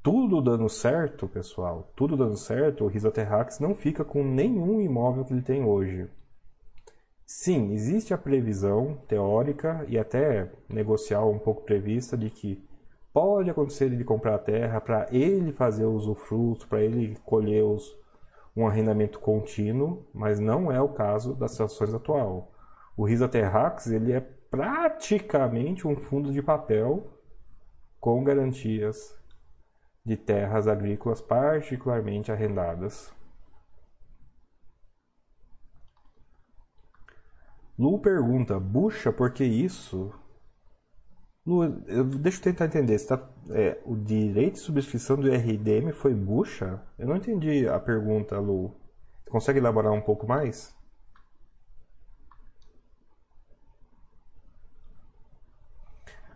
tudo 0.02 0.42
dando 0.42 0.68
certo, 0.68 1.28
pessoal, 1.28 1.92
tudo 1.94 2.16
dando 2.16 2.36
certo, 2.36 2.84
o 2.84 2.88
Risa 2.88 3.10
Terrax 3.10 3.60
não 3.60 3.72
fica 3.72 4.04
com 4.04 4.24
nenhum 4.24 4.80
imóvel 4.80 5.24
que 5.24 5.32
ele 5.32 5.42
tem 5.42 5.64
hoje. 5.64 6.08
Sim, 7.24 7.72
existe 7.72 8.12
a 8.12 8.18
previsão 8.18 8.96
teórica 9.06 9.86
e 9.88 9.96
até 9.96 10.50
negocial 10.68 11.30
um 11.30 11.38
pouco 11.38 11.62
prevista 11.62 12.16
de 12.16 12.30
que 12.30 12.60
pode 13.12 13.50
acontecer 13.50 13.86
ele 13.86 14.04
comprar 14.04 14.34
a 14.34 14.38
terra 14.38 14.80
para 14.80 15.06
ele 15.10 15.52
fazer 15.52 15.84
o 15.84 15.92
usufruto, 15.92 16.66
para 16.66 16.80
ele 16.80 17.16
colher 17.24 17.62
os, 17.62 17.96
um 18.56 18.66
arrendamento 18.66 19.18
contínuo, 19.18 20.06
mas 20.12 20.38
não 20.38 20.72
é 20.72 20.80
o 20.80 20.88
caso 20.88 21.34
das 21.34 21.52
situações 21.52 21.92
atual. 21.92 22.52
O 22.96 23.04
Risa 23.04 23.28
Terrax 23.28 23.86
ele 23.86 24.12
é 24.12 24.20
praticamente 24.20 25.86
um 25.86 25.96
fundo 25.96 26.32
de 26.32 26.42
papel 26.42 27.06
com 27.98 28.22
garantias 28.22 29.16
de 30.04 30.16
terras 30.16 30.66
agrícolas 30.66 31.20
particularmente 31.20 32.32
arrendadas. 32.32 33.12
Lu 37.78 37.98
pergunta: 37.98 38.60
Bucha, 38.60 39.12
por 39.12 39.32
que 39.32 39.44
isso? 39.44 40.12
Lu, 41.44 41.64
eu, 41.86 42.04
deixa 42.04 42.38
eu 42.38 42.42
tentar 42.44 42.66
entender. 42.66 42.98
Tá, 43.06 43.20
é, 43.50 43.80
o 43.84 43.96
direito 43.96 44.54
de 44.54 44.60
subscrição 44.60 45.16
do 45.16 45.28
RDM 45.28 45.92
foi 45.92 46.14
bucha? 46.14 46.80
Eu 46.98 47.08
não 47.08 47.16
entendi 47.16 47.68
a 47.68 47.78
pergunta, 47.80 48.38
Lu. 48.38 48.74
Você 49.24 49.30
consegue 49.30 49.58
elaborar 49.58 49.92
um 49.92 50.00
pouco 50.00 50.26
mais? 50.26 50.74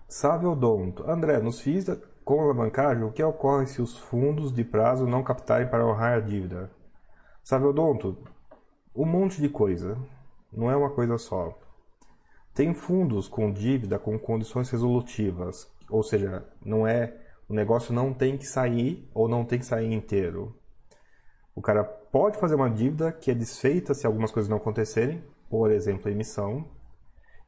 Sábio 0.09 0.51
Odonto. 0.53 1.09
André, 1.09 1.39
nos 1.39 1.61
FIIs 1.61 1.87
Com 2.25 2.41
alavancagem, 2.41 3.05
o 3.05 3.13
que 3.13 3.23
ocorre 3.23 3.67
se 3.67 3.81
os 3.81 3.97
fundos 3.97 4.53
de 4.53 4.65
prazo 4.65 5.07
não 5.07 5.23
captarem 5.23 5.69
para 5.69 5.87
honrar 5.87 6.15
a 6.19 6.21
dívida? 6.21 6.71
Sabe, 7.45 7.67
Odonto, 7.67 8.19
um 8.95 9.05
monte 9.07 9.41
de 9.41 9.49
coisa. 9.49 9.97
Não 10.53 10.71
é 10.71 10.77
uma 10.77 10.91
coisa 10.91 11.19
só. 11.19 11.57
Tem 12.57 12.73
fundos 12.73 13.29
com 13.29 13.53
dívida 13.53 13.99
com 13.99 14.19
condições 14.19 14.71
resolutivas, 14.71 15.71
ou 15.91 16.03
seja, 16.03 16.43
não 16.65 16.87
é 16.87 17.15
o 17.47 17.53
negócio 17.53 17.93
não 17.93 18.15
tem 18.15 18.39
que 18.39 18.47
sair 18.47 19.07
ou 19.13 19.29
não 19.29 19.45
tem 19.45 19.59
que 19.59 19.67
sair 19.67 19.93
inteiro. 19.93 20.59
O 21.55 21.61
cara 21.61 21.85
pode 21.85 22.39
fazer 22.39 22.55
uma 22.55 22.71
dívida 22.71 23.13
que 23.13 23.31
é 23.31 23.35
desfeita 23.35 23.93
se 23.93 24.07
algumas 24.07 24.33
coisas 24.33 24.49
não 24.49 24.57
acontecerem, 24.57 25.23
por 25.51 25.71
exemplo, 25.71 26.09
a 26.09 26.11
emissão, 26.11 26.67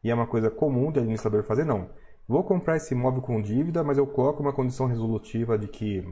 e 0.04 0.10
é 0.10 0.14
uma 0.14 0.26
coisa 0.26 0.50
comum 0.50 0.92
de 0.92 0.98
administrador 0.98 1.42
fazer, 1.42 1.64
não. 1.64 1.88
Vou 2.28 2.44
comprar 2.44 2.76
esse 2.76 2.92
imóvel 2.92 3.22
com 3.22 3.40
dívida, 3.40 3.82
mas 3.82 3.96
eu 3.96 4.06
coloco 4.06 4.42
uma 4.42 4.52
condição 4.52 4.84
resolutiva 4.84 5.56
de 5.56 5.68
que 5.68 6.04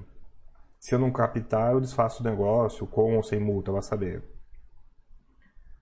se 0.80 0.94
eu 0.94 0.98
não 0.98 1.12
captar, 1.12 1.74
eu 1.74 1.82
desfaço 1.82 2.22
o 2.22 2.24
negócio, 2.24 2.86
com 2.86 3.14
ou 3.14 3.22
sem 3.22 3.38
multa, 3.38 3.70
vai 3.70 3.82
saber. 3.82 4.35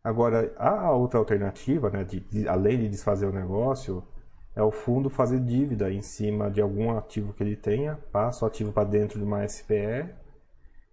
Agora, 0.05 0.55
a 0.59 0.93
outra 0.93 1.19
alternativa, 1.19 1.89
né, 1.89 2.05
de, 2.05 2.21
de, 2.21 2.47
além 2.47 2.79
de 2.79 2.91
desfazer 2.91 3.25
o 3.25 3.33
negócio, 3.33 4.07
é 4.55 4.63
o 4.63 4.71
fundo 4.71 5.09
fazer 5.09 5.41
dívida 5.41 5.91
em 5.91 6.03
cima 6.03 6.51
de 6.51 6.61
algum 6.61 6.97
ativo 6.97 7.33
que 7.33 7.43
ele 7.43 7.57
tenha, 7.57 7.97
passa 8.13 8.45
o 8.45 8.49
ativo 8.49 8.71
para 8.71 8.87
dentro 8.87 9.19
de 9.19 9.25
uma 9.25 9.49
SPE 9.49 10.15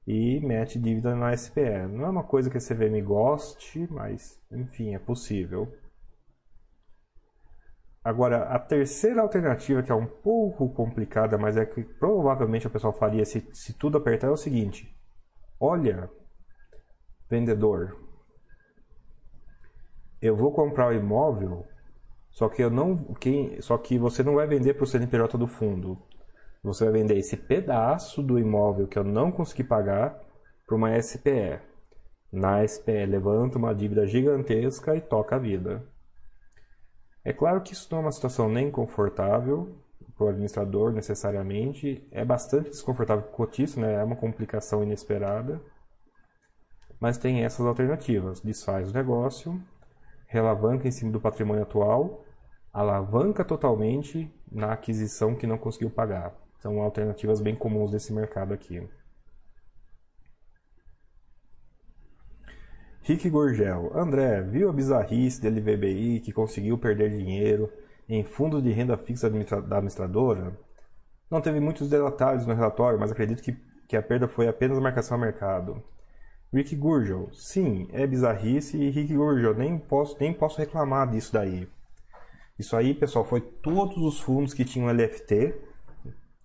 e 0.07 0.39
mete 0.39 0.79
dívida 0.79 1.13
na 1.13 1.35
SPE. 1.35 1.87
Não 1.89 2.05
é 2.05 2.09
uma 2.09 2.23
coisa 2.23 2.49
que 2.49 2.57
a 2.57 2.61
CVM 2.61 3.03
goste, 3.03 3.85
mas 3.91 4.41
enfim, 4.49 4.95
é 4.95 4.99
possível. 4.99 5.67
Agora, 8.03 8.45
a 8.45 8.57
terceira 8.57 9.21
alternativa, 9.21 9.83
que 9.83 9.91
é 9.91 9.95
um 9.95 10.07
pouco 10.07 10.69
complicada, 10.73 11.37
mas 11.37 11.57
é 11.57 11.65
que 11.65 11.83
provavelmente 11.83 12.65
a 12.65 12.69
pessoa 12.69 12.93
faria 12.93 13.25
se, 13.25 13.47
se 13.53 13.73
tudo 13.73 13.97
apertar, 13.97 14.27
é 14.27 14.31
o 14.31 14.37
seguinte: 14.37 14.95
olha, 15.59 16.09
vendedor, 17.29 17.95
eu 20.21 20.35
vou 20.35 20.51
comprar 20.51 20.89
o 20.89 20.93
imóvel, 20.93 21.65
só 22.29 22.47
que 22.47 22.61
eu 22.61 22.69
não, 22.69 22.95
quem, 23.15 23.59
só 23.61 23.77
que 23.77 23.97
você 23.97 24.23
não 24.23 24.35
vai 24.35 24.47
vender 24.47 24.75
para 24.75 24.83
o 24.83 24.87
CNPJ 24.87 25.37
do 25.37 25.47
fundo. 25.47 25.97
Você 26.63 26.83
vai 26.85 26.93
vender 26.93 27.17
esse 27.17 27.35
pedaço 27.35 28.21
do 28.21 28.37
imóvel 28.37 28.87
que 28.87 28.97
eu 28.97 29.03
não 29.03 29.31
consegui 29.31 29.63
pagar 29.63 30.19
para 30.65 30.75
uma 30.75 31.01
SPE. 31.01 31.59
Na 32.31 32.65
SPE 32.65 33.05
levanta 33.07 33.57
uma 33.57 33.73
dívida 33.73 34.05
gigantesca 34.05 34.95
e 34.95 35.01
toca 35.01 35.35
a 35.35 35.39
vida. 35.39 35.83
É 37.25 37.33
claro 37.33 37.61
que 37.61 37.73
isso 37.73 37.87
não 37.91 37.99
é 37.99 38.01
uma 38.03 38.11
situação 38.11 38.47
nem 38.47 38.71
confortável 38.71 39.75
para 40.15 40.25
o 40.25 40.29
administrador 40.29 40.91
necessariamente, 40.91 42.07
é 42.11 42.23
bastante 42.23 42.69
desconfortável 42.69 43.23
para 43.23 43.33
o 43.33 43.35
cotista, 43.35 43.81
né? 43.81 43.95
é 43.95 44.03
uma 44.03 44.15
complicação 44.15 44.83
inesperada, 44.83 45.61
mas 46.99 47.17
tem 47.17 47.43
essas 47.43 47.65
alternativas: 47.65 48.39
desfaz 48.39 48.91
o 48.91 48.93
negócio, 48.93 49.61
relavanca 50.31 50.87
em 50.87 50.91
cima 50.91 51.11
do 51.11 51.19
patrimônio 51.19 51.63
atual, 51.63 52.23
alavanca 52.71 53.43
totalmente 53.43 54.33
na 54.49 54.71
aquisição 54.71 55.35
que 55.35 55.45
não 55.45 55.57
conseguiu 55.57 55.89
pagar. 55.89 56.33
São 56.57 56.81
alternativas 56.81 57.41
bem 57.41 57.53
comuns 57.53 57.91
desse 57.91 58.13
mercado 58.13 58.53
aqui. 58.53 58.81
Rick 63.01 63.29
Gorgel. 63.29 63.91
André, 63.93 64.41
viu 64.41 64.69
a 64.69 64.73
bizarrice 64.73 65.41
da 65.41 65.49
LVBI 65.49 66.21
que 66.21 66.31
conseguiu 66.31 66.77
perder 66.77 67.09
dinheiro 67.09 67.69
em 68.07 68.23
fundos 68.23 68.63
de 68.63 68.71
renda 68.71 68.95
fixa 68.95 69.29
da 69.29 69.77
administradora? 69.77 70.57
Não 71.29 71.41
teve 71.41 71.59
muitos 71.59 71.89
detalhes 71.89 72.45
no 72.45 72.53
relatório, 72.53 72.97
mas 72.97 73.11
acredito 73.11 73.43
que, 73.43 73.57
que 73.85 73.97
a 73.97 74.01
perda 74.01 74.29
foi 74.29 74.47
apenas 74.47 74.79
marcação 74.79 75.17
a 75.17 75.19
mercado. 75.19 75.83
Rick 76.53 76.75
Gurgel. 76.75 77.29
Sim, 77.33 77.87
é 77.91 78.05
bizarrice 78.05 78.77
e 78.77 78.89
Rick 78.89 79.15
Gurgel, 79.15 79.55
nem 79.55 79.77
posso, 79.77 80.17
nem 80.19 80.33
posso 80.33 80.57
reclamar 80.57 81.09
disso 81.09 81.31
daí. 81.33 81.67
Isso 82.59 82.75
aí, 82.75 82.93
pessoal, 82.93 83.25
foi 83.25 83.41
todos 83.41 83.97
os 83.97 84.19
fundos 84.19 84.53
que 84.53 84.65
tinham 84.65 84.91
LFT, 84.91 85.55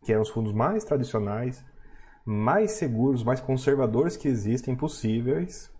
que 0.02 0.12
eram 0.12 0.22
os 0.22 0.30
fundos 0.30 0.52
mais 0.52 0.84
tradicionais, 0.84 1.64
mais 2.24 2.72
seguros, 2.72 3.22
mais 3.22 3.40
conservadores 3.40 4.16
que 4.16 4.28
existem 4.28 4.74
possíveis, 4.74 5.70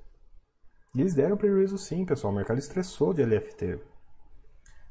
e 0.95 1.01
eles 1.01 1.15
deram 1.15 1.37
prejuízo 1.37 1.77
sim, 1.77 2.05
pessoal. 2.05 2.33
O 2.33 2.37
mercado 2.37 2.59
estressou 2.59 3.13
de 3.13 3.23
LFT. 3.23 3.79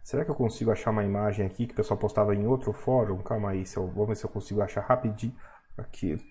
Será 0.03 0.23
que 0.23 0.29
eu 0.29 0.35
consigo 0.35 0.69
achar 0.69 0.91
uma 0.91 1.03
imagem 1.03 1.43
aqui 1.43 1.65
que 1.65 1.73
o 1.73 1.75
pessoal 1.75 1.97
postava 1.97 2.35
em 2.35 2.45
outro 2.45 2.71
fórum? 2.71 3.17
Calma 3.23 3.49
aí, 3.49 3.63
eu, 3.75 3.87
vamos 3.87 4.09
ver 4.09 4.15
se 4.15 4.23
eu 4.23 4.29
consigo 4.29 4.61
achar 4.61 4.81
rapidinho. 4.81 5.35
Aqui. 5.75 6.23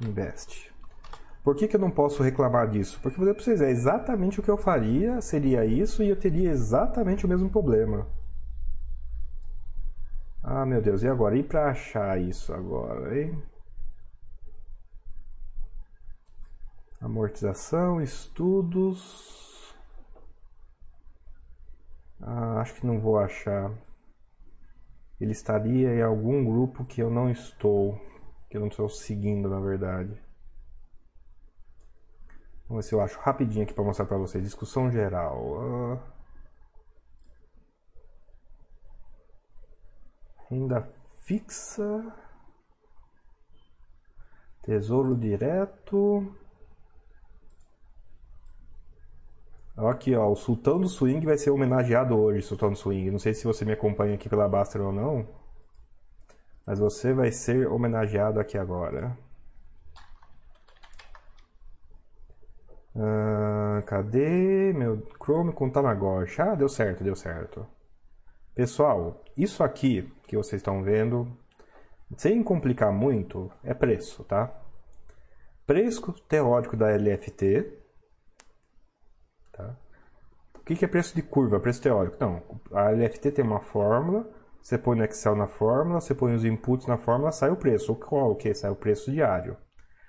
Invest. 0.00 0.72
Por 1.42 1.54
que, 1.54 1.68
que 1.68 1.76
eu 1.76 1.80
não 1.80 1.90
posso 1.90 2.22
reclamar 2.22 2.68
disso? 2.68 2.98
Porque, 3.02 3.18
vou 3.18 3.26
dizer 3.26 3.34
para 3.34 3.44
vocês, 3.44 3.60
é 3.60 3.70
exatamente 3.70 4.40
o 4.40 4.42
que 4.42 4.50
eu 4.50 4.56
faria, 4.56 5.20
seria 5.20 5.64
isso, 5.64 6.02
e 6.02 6.08
eu 6.08 6.16
teria 6.16 6.50
exatamente 6.50 7.26
o 7.26 7.28
mesmo 7.28 7.50
problema. 7.50 8.06
Ah, 10.42 10.64
meu 10.64 10.80
Deus, 10.80 11.02
e 11.02 11.08
agora? 11.08 11.36
E 11.36 11.42
para 11.42 11.70
achar 11.70 12.20
isso 12.20 12.52
agora, 12.52 13.18
hein? 13.18 13.42
Amortização, 17.00 18.00
estudos. 18.00 19.74
Ah, 22.20 22.60
acho 22.60 22.74
que 22.74 22.86
não 22.86 22.98
vou 22.98 23.18
achar. 23.18 23.70
Ele 25.20 25.32
estaria 25.32 25.94
em 25.94 26.02
algum 26.02 26.42
grupo 26.42 26.84
que 26.84 27.02
eu 27.02 27.10
não 27.10 27.30
estou, 27.30 28.00
que 28.54 28.58
eu 28.58 28.60
não 28.60 28.68
estou 28.68 28.88
seguindo, 28.88 29.48
na 29.48 29.58
verdade. 29.58 30.16
Vamos 32.68 32.84
ver 32.84 32.88
se 32.88 32.94
eu 32.94 33.00
acho 33.00 33.18
rapidinho 33.18 33.64
aqui 33.64 33.74
para 33.74 33.82
mostrar 33.82 34.06
para 34.06 34.16
vocês. 34.16 34.44
Discussão 34.44 34.88
geral. 34.92 35.56
Ah. 35.60 35.98
Renda 40.48 40.88
fixa. 41.24 42.14
Tesouro 44.62 45.16
direto. 45.16 46.32
Aqui, 49.76 50.14
ó, 50.14 50.30
o 50.30 50.36
Sultão 50.36 50.80
do 50.80 50.88
Swing 50.88 51.26
vai 51.26 51.36
ser 51.36 51.50
homenageado 51.50 52.16
hoje, 52.16 52.46
Sultão 52.46 52.70
do 52.70 52.76
Swing. 52.76 53.10
Não 53.10 53.18
sei 53.18 53.34
se 53.34 53.44
você 53.44 53.64
me 53.64 53.72
acompanha 53.72 54.14
aqui 54.14 54.28
pela 54.28 54.48
Baster 54.48 54.80
ou 54.80 54.92
não, 54.92 55.26
mas 56.66 56.78
você 56.78 57.12
vai 57.12 57.30
ser 57.30 57.66
homenageado 57.68 58.40
aqui 58.40 58.58
agora. 58.58 59.16
Ah, 62.96 63.82
cadê 63.86 64.72
meu 64.72 65.02
Chrome 65.22 65.52
com 65.52 65.70
Tamagotchi? 65.70 66.40
Ah, 66.40 66.54
deu 66.54 66.68
certo, 66.68 67.02
deu 67.04 67.16
certo. 67.16 67.66
Pessoal, 68.54 69.22
isso 69.36 69.64
aqui 69.64 70.12
que 70.28 70.36
vocês 70.36 70.60
estão 70.60 70.82
vendo, 70.82 71.26
sem 72.16 72.42
complicar 72.42 72.92
muito, 72.92 73.50
é 73.64 73.74
preço, 73.74 74.22
tá? 74.24 74.52
Preço 75.66 76.12
teórico 76.28 76.76
da 76.76 76.90
LFT, 76.90 77.84
Tá? 79.54 79.76
O 80.56 80.60
que 80.60 80.84
é 80.84 80.88
preço 80.88 81.14
de 81.14 81.22
curva, 81.22 81.60
preço 81.60 81.80
teórico? 81.80 82.16
Não, 82.20 82.42
a 82.72 82.90
LFT 82.90 83.30
tem 83.30 83.44
uma 83.44 83.60
fórmula, 83.60 84.28
você 84.64 84.78
põe 84.78 84.96
no 84.96 85.04
Excel 85.04 85.36
na 85.36 85.46
fórmula, 85.46 86.00
você 86.00 86.14
põe 86.14 86.34
os 86.34 86.42
inputs 86.42 86.86
na 86.86 86.96
fórmula, 86.96 87.30
sai 87.30 87.50
o 87.50 87.56
preço. 87.56 87.94
Qual 87.96 88.30
o 88.30 88.34
que? 88.34 88.54
Sai 88.54 88.70
o 88.70 88.74
preço 88.74 89.12
diário. 89.12 89.58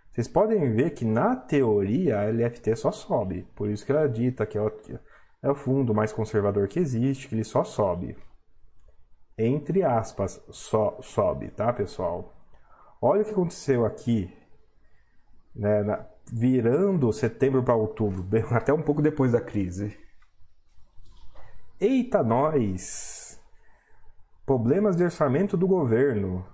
Vocês 0.09 0.29
podem 0.29 0.73
ver 0.73 0.91
que 0.91 1.03
na 1.03 1.35
teoria 1.35 2.21
a 2.21 2.31
LFT 2.31 2.73
só 2.77 2.89
sobe. 2.89 3.45
Por 3.53 3.69
isso 3.69 3.85
que 3.85 3.91
ela 3.91 4.07
dita 4.07 4.45
que 4.45 4.57
é 4.57 4.61
o, 4.61 4.71
é 5.43 5.51
o 5.51 5.55
fundo 5.55 5.93
mais 5.93 6.13
conservador 6.13 6.69
que 6.69 6.79
existe, 6.79 7.27
que 7.27 7.35
ele 7.35 7.43
só 7.43 7.65
sobe. 7.65 8.15
Entre 9.37 9.83
aspas, 9.83 10.41
só 10.49 10.97
sobe, 11.01 11.51
tá 11.51 11.73
pessoal? 11.73 12.33
Olha 13.01 13.23
o 13.23 13.25
que 13.25 13.31
aconteceu 13.31 13.85
aqui 13.85 14.33
né, 15.53 15.83
na, 15.83 16.05
virando 16.31 17.11
setembro 17.11 17.61
para 17.61 17.75
outubro, 17.75 18.25
até 18.55 18.71
um 18.71 18.81
pouco 18.81 19.01
depois 19.01 19.33
da 19.33 19.41
crise. 19.41 19.97
Eita, 21.77 22.23
nós! 22.23 23.24
Problemas 24.45 24.95
de 24.95 25.03
orçamento 25.03 25.57
do 25.57 25.67
governo. 25.67 26.45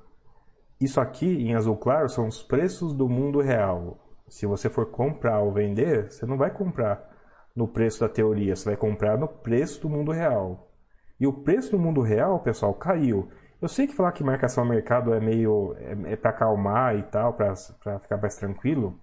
Isso 0.80 1.01
aqui, 1.01 1.43
em 1.43 1.56
azul 1.56 1.75
claro, 1.75 2.08
são 2.08 2.25
os 2.25 2.41
preços 2.41 2.93
do 2.93 3.10
mundo 3.10 3.41
real. 3.41 3.99
Se 4.30 4.45
você 4.45 4.69
for 4.69 4.86
comprar 4.91 5.41
ou 5.41 5.51
vender, 5.51 6.10
você 6.10 6.25
não 6.25 6.38
vai 6.38 6.51
comprar 6.51 7.06
no 7.54 7.67
preço 7.67 7.99
da 7.99 8.08
teoria, 8.08 8.56
você 8.56 8.69
vai 8.69 8.77
comprar 8.77 9.17
no 9.17 9.27
preço 9.27 9.82
do 9.82 9.89
mundo 9.89 10.13
real. 10.13 10.71
E 11.19 11.27
o 11.27 11.34
preço 11.34 11.71
do 11.71 11.80
mundo 11.80 12.01
real, 12.01 12.39
pessoal, 12.39 12.73
caiu. 12.73 13.30
Eu 13.62 13.67
sei 13.67 13.88
que 13.88 13.93
falar 13.93 14.13
que 14.13 14.23
marcação 14.23 14.63
a 14.63 14.67
mercado 14.67 15.13
é 15.13 15.19
meio. 15.19 15.75
é, 15.77 16.13
é 16.13 16.15
para 16.15 16.30
acalmar 16.30 16.95
e 16.95 17.04
tal, 17.04 17.34
para 17.34 17.54
ficar 17.99 18.17
mais 18.21 18.38
tranquilo. 18.38 18.97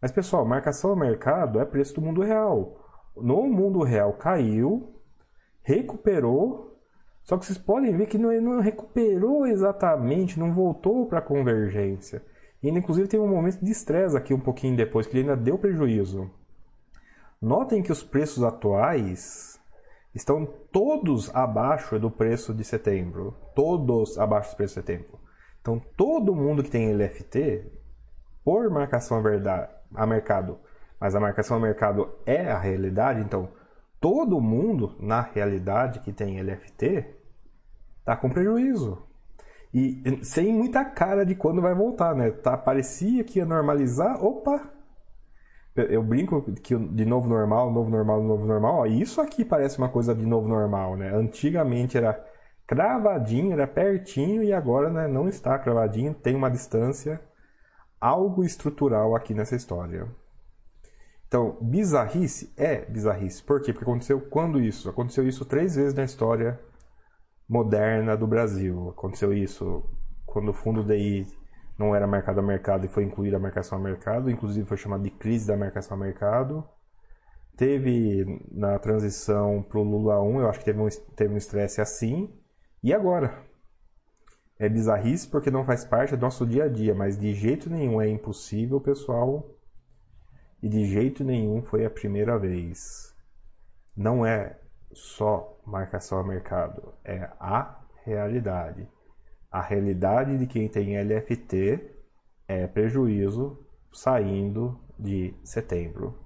Mas, 0.00 0.12
pessoal, 0.12 0.44
marcação 0.44 0.90
ao 0.90 0.96
mercado 0.96 1.58
é 1.58 1.64
preço 1.64 1.94
do 1.94 2.02
mundo 2.02 2.20
real. 2.20 2.84
No 3.16 3.44
mundo 3.44 3.82
real 3.82 4.12
caiu, 4.12 4.94
recuperou, 5.62 6.75
Só 7.26 7.36
que 7.36 7.44
vocês 7.44 7.58
podem 7.58 7.94
ver 7.96 8.06
que 8.06 8.16
não, 8.16 8.40
não 8.40 8.60
recuperou 8.60 9.48
exatamente, 9.48 10.38
não 10.38 10.52
voltou 10.52 11.06
para 11.06 11.18
a 11.18 11.22
convergência. 11.22 12.22
E 12.62 12.68
ainda, 12.68 12.78
inclusive, 12.78 13.08
tem 13.08 13.18
um 13.18 13.26
momento 13.26 13.58
de 13.64 13.72
estresse 13.72 14.16
aqui 14.16 14.32
um 14.32 14.38
pouquinho 14.38 14.76
depois, 14.76 15.08
que 15.08 15.18
ele 15.18 15.28
ainda 15.28 15.36
deu 15.36 15.58
prejuízo. 15.58 16.30
Notem 17.42 17.82
que 17.82 17.90
os 17.90 18.04
preços 18.04 18.44
atuais 18.44 19.60
estão 20.14 20.46
todos 20.70 21.34
abaixo 21.34 21.98
do 21.98 22.12
preço 22.12 22.54
de 22.54 22.62
setembro. 22.62 23.34
Todos 23.56 24.16
abaixo 24.18 24.52
do 24.52 24.56
preço 24.56 24.80
de 24.80 24.86
setembro. 24.86 25.18
Então, 25.60 25.82
todo 25.96 26.34
mundo 26.34 26.62
que 26.62 26.70
tem 26.70 26.94
LFT, 26.94 27.66
por 28.44 28.70
marcação 28.70 29.20
a 29.92 30.06
mercado, 30.06 30.60
mas 31.00 31.16
a 31.16 31.20
marcação 31.20 31.56
a 31.56 31.60
mercado 31.60 32.08
é 32.24 32.48
a 32.52 32.56
realidade, 32.56 33.20
então 33.20 33.48
todo 34.06 34.40
mundo, 34.40 34.94
na 35.00 35.20
realidade, 35.20 35.98
que 35.98 36.12
tem 36.12 36.40
LFT, 36.40 37.04
está 37.98 38.14
com 38.14 38.30
prejuízo. 38.30 39.02
E 39.74 40.00
sem 40.22 40.52
muita 40.54 40.84
cara 40.84 41.26
de 41.26 41.34
quando 41.34 41.60
vai 41.60 41.74
voltar, 41.74 42.14
né? 42.14 42.30
Tá, 42.30 42.56
parecia 42.56 43.24
que 43.24 43.40
ia 43.40 43.44
normalizar, 43.44 44.24
opa! 44.24 44.62
Eu 45.74 46.04
brinco 46.04 46.40
que 46.62 46.76
de 46.76 47.04
novo 47.04 47.28
normal, 47.28 47.72
novo 47.72 47.90
normal, 47.90 48.22
novo 48.22 48.46
normal. 48.46 48.74
Ó, 48.76 48.86
isso 48.86 49.20
aqui 49.20 49.44
parece 49.44 49.76
uma 49.76 49.88
coisa 49.88 50.14
de 50.14 50.24
novo 50.24 50.46
normal, 50.46 50.96
né? 50.96 51.12
Antigamente 51.12 51.98
era 51.98 52.24
cravadinho, 52.64 53.54
era 53.54 53.66
pertinho 53.66 54.40
e 54.40 54.52
agora 54.52 54.88
né, 54.88 55.08
não 55.08 55.28
está 55.28 55.58
cravadinho, 55.58 56.14
tem 56.14 56.36
uma 56.36 56.48
distância, 56.48 57.20
algo 58.00 58.44
estrutural 58.44 59.16
aqui 59.16 59.34
nessa 59.34 59.56
história. 59.56 60.06
Então, 61.36 61.58
bizarrice 61.60 62.50
é 62.56 62.86
bizarrice. 62.86 63.42
Por 63.42 63.60
quê? 63.60 63.70
Porque 63.70 63.84
aconteceu 63.84 64.18
quando 64.22 64.58
isso? 64.58 64.88
Aconteceu 64.88 65.28
isso 65.28 65.44
três 65.44 65.76
vezes 65.76 65.92
na 65.92 66.02
história 66.02 66.58
moderna 67.46 68.16
do 68.16 68.26
Brasil. 68.26 68.88
Aconteceu 68.88 69.34
isso 69.34 69.84
quando 70.24 70.48
o 70.48 70.54
fundo 70.54 70.82
DI 70.82 71.26
não 71.78 71.94
era 71.94 72.06
marcado 72.06 72.40
a 72.40 72.42
mercado 72.42 72.86
e 72.86 72.88
foi 72.88 73.04
incluída 73.04 73.36
a 73.36 73.38
marcação 73.38 73.76
a 73.76 73.80
mercado, 73.82 74.30
inclusive 74.30 74.66
foi 74.66 74.78
chamado 74.78 75.02
de 75.02 75.10
crise 75.10 75.46
da 75.46 75.58
marcação 75.58 75.98
a 75.98 76.00
mercado. 76.00 76.66
Teve 77.54 78.40
na 78.50 78.78
transição 78.78 79.62
para 79.62 79.78
o 79.78 79.82
Lula 79.82 80.18
1, 80.22 80.40
eu 80.40 80.48
acho 80.48 80.60
que 80.60 80.64
teve 80.64 80.80
um, 80.80 80.88
teve 81.14 81.34
um 81.34 81.36
estresse 81.36 81.82
assim. 81.82 82.34
E 82.82 82.94
agora? 82.94 83.44
É 84.58 84.70
bizarrice 84.70 85.28
porque 85.28 85.50
não 85.50 85.66
faz 85.66 85.84
parte 85.84 86.16
do 86.16 86.22
nosso 86.22 86.46
dia 86.46 86.64
a 86.64 86.68
dia, 86.68 86.94
mas 86.94 87.18
de 87.18 87.34
jeito 87.34 87.68
nenhum 87.68 88.00
é 88.00 88.08
impossível, 88.08 88.80
pessoal. 88.80 89.55
E 90.62 90.68
de 90.68 90.86
jeito 90.86 91.22
nenhum 91.22 91.62
foi 91.62 91.84
a 91.84 91.90
primeira 91.90 92.38
vez. 92.38 93.14
Não 93.96 94.24
é 94.24 94.58
só 94.92 95.60
marcação 95.66 96.18
a 96.18 96.24
mercado, 96.24 96.94
é 97.04 97.30
a 97.38 97.78
realidade. 98.04 98.88
A 99.50 99.60
realidade 99.60 100.38
de 100.38 100.46
quem 100.46 100.68
tem 100.68 100.98
LFT 100.98 101.96
é 102.48 102.66
prejuízo 102.66 103.66
saindo 103.92 104.78
de 104.98 105.34
setembro. 105.44 106.18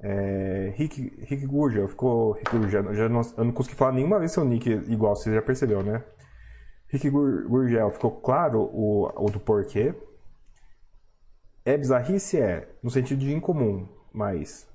É, 0.00 0.72
Rick, 0.76 1.24
Rick 1.24 1.46
Gurgel, 1.46 1.88
ficou. 1.88 2.32
Rick 2.32 2.50
Gurgel, 2.56 2.94
já 2.94 3.08
não, 3.08 3.20
eu 3.36 3.44
não 3.44 3.52
consegui 3.52 3.76
falar 3.76 3.92
nenhuma 3.92 4.18
vez 4.18 4.32
seu 4.32 4.44
nick 4.44 4.70
igual, 4.88 5.16
você 5.16 5.32
já 5.34 5.42
percebeu, 5.42 5.82
né? 5.82 6.04
Rick 6.88 7.10
Gurgel, 7.10 7.90
ficou 7.90 8.12
claro 8.20 8.60
o, 8.72 9.10
o 9.16 9.30
do 9.30 9.40
porquê. 9.40 9.94
É 11.66 11.76
bizarrice? 11.76 12.40
É, 12.40 12.68
no 12.80 12.88
sentido 12.88 13.18
de 13.18 13.34
incomum, 13.34 13.88
mas 14.12 14.68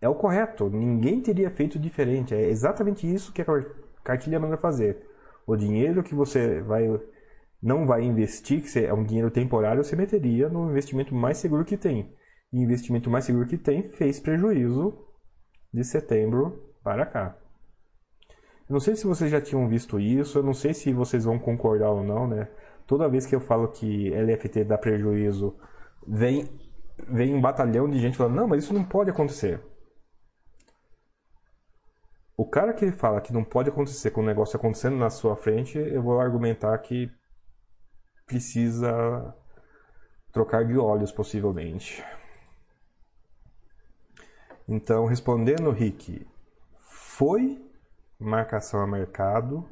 é 0.00 0.08
o 0.08 0.14
correto. 0.14 0.70
Ninguém 0.70 1.20
teria 1.20 1.50
feito 1.50 1.78
diferente. 1.78 2.34
É 2.34 2.48
exatamente 2.48 3.06
isso 3.06 3.30
que 3.30 3.42
a 3.42 3.44
cartilha 4.02 4.40
manda 4.40 4.56
fazer. 4.56 5.06
O 5.46 5.54
dinheiro 5.56 6.02
que 6.02 6.14
você 6.14 6.62
vai 6.62 6.88
não 7.62 7.86
vai 7.86 8.02
investir, 8.02 8.62
que 8.62 8.78
é 8.78 8.94
um 8.94 9.04
dinheiro 9.04 9.30
temporário, 9.30 9.84
você 9.84 9.94
meteria 9.94 10.48
no 10.48 10.70
investimento 10.70 11.14
mais 11.14 11.36
seguro 11.36 11.66
que 11.66 11.76
tem. 11.76 12.10
E 12.50 12.58
o 12.58 12.62
investimento 12.62 13.10
mais 13.10 13.26
seguro 13.26 13.46
que 13.46 13.58
tem 13.58 13.82
fez 13.90 14.18
prejuízo 14.18 14.96
de 15.74 15.84
setembro 15.84 16.72
para 16.82 17.04
cá. 17.04 17.36
Eu 18.68 18.72
não 18.72 18.80
sei 18.80 18.96
se 18.96 19.06
vocês 19.06 19.30
já 19.30 19.40
tinham 19.40 19.68
visto 19.68 20.00
isso, 20.00 20.38
eu 20.38 20.42
não 20.42 20.54
sei 20.54 20.72
se 20.72 20.92
vocês 20.94 21.24
vão 21.24 21.38
concordar 21.38 21.90
ou 21.90 22.02
não, 22.02 22.26
né? 22.26 22.48
Toda 22.88 23.06
vez 23.06 23.26
que 23.26 23.34
eu 23.36 23.40
falo 23.40 23.68
que 23.68 24.08
LFT 24.08 24.64
dá 24.64 24.78
prejuízo, 24.78 25.54
vem, 26.06 26.48
vem 27.06 27.34
um 27.34 27.40
batalhão 27.40 27.86
de 27.86 28.00
gente 28.00 28.16
falando, 28.16 28.36
não, 28.36 28.48
mas 28.48 28.64
isso 28.64 28.72
não 28.72 28.82
pode 28.82 29.10
acontecer. 29.10 29.60
O 32.34 32.46
cara 32.46 32.72
que 32.72 32.90
fala 32.90 33.20
que 33.20 33.30
não 33.30 33.44
pode 33.44 33.68
acontecer 33.68 34.10
com 34.10 34.22
o 34.22 34.24
negócio 34.24 34.56
acontecendo 34.56 34.96
na 34.96 35.10
sua 35.10 35.36
frente, 35.36 35.76
eu 35.76 36.02
vou 36.02 36.18
argumentar 36.18 36.78
que 36.78 37.12
precisa 38.24 39.36
trocar 40.32 40.64
de 40.64 40.78
olhos, 40.78 41.12
possivelmente. 41.12 42.02
Então, 44.66 45.04
respondendo, 45.04 45.70
Rick, 45.70 46.26
foi 46.80 47.62
marcação 48.18 48.80
a 48.80 48.86
mercado, 48.86 49.68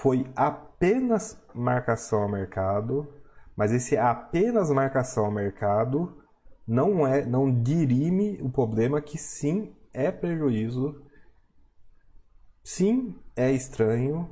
foi 0.00 0.26
apenas 0.34 1.40
marcação 1.54 2.24
a 2.24 2.28
mercado, 2.28 3.08
mas 3.56 3.72
esse 3.72 3.96
apenas 3.96 4.70
marcação 4.70 5.26
a 5.26 5.30
mercado 5.30 6.22
não 6.66 7.06
é, 7.06 7.24
não 7.24 7.62
dirime 7.62 8.38
o 8.42 8.50
problema 8.50 9.00
que 9.00 9.18
sim 9.18 9.74
é 9.92 10.10
prejuízo 10.10 11.04
Sim, 12.64 13.14
é 13.36 13.52
estranho 13.52 14.30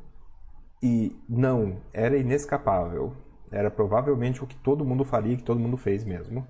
e 0.83 1.15
não, 1.29 1.83
era 1.93 2.17
inescapável. 2.17 3.15
Era 3.51 3.71
provavelmente 3.71 4.43
o 4.43 4.47
que 4.47 4.57
todo 4.57 4.87
mundo 4.87 5.05
faria, 5.05 5.37
que 5.37 5.43
todo 5.43 5.61
mundo 5.61 5.77
fez 5.77 6.03
mesmo. 6.03 6.47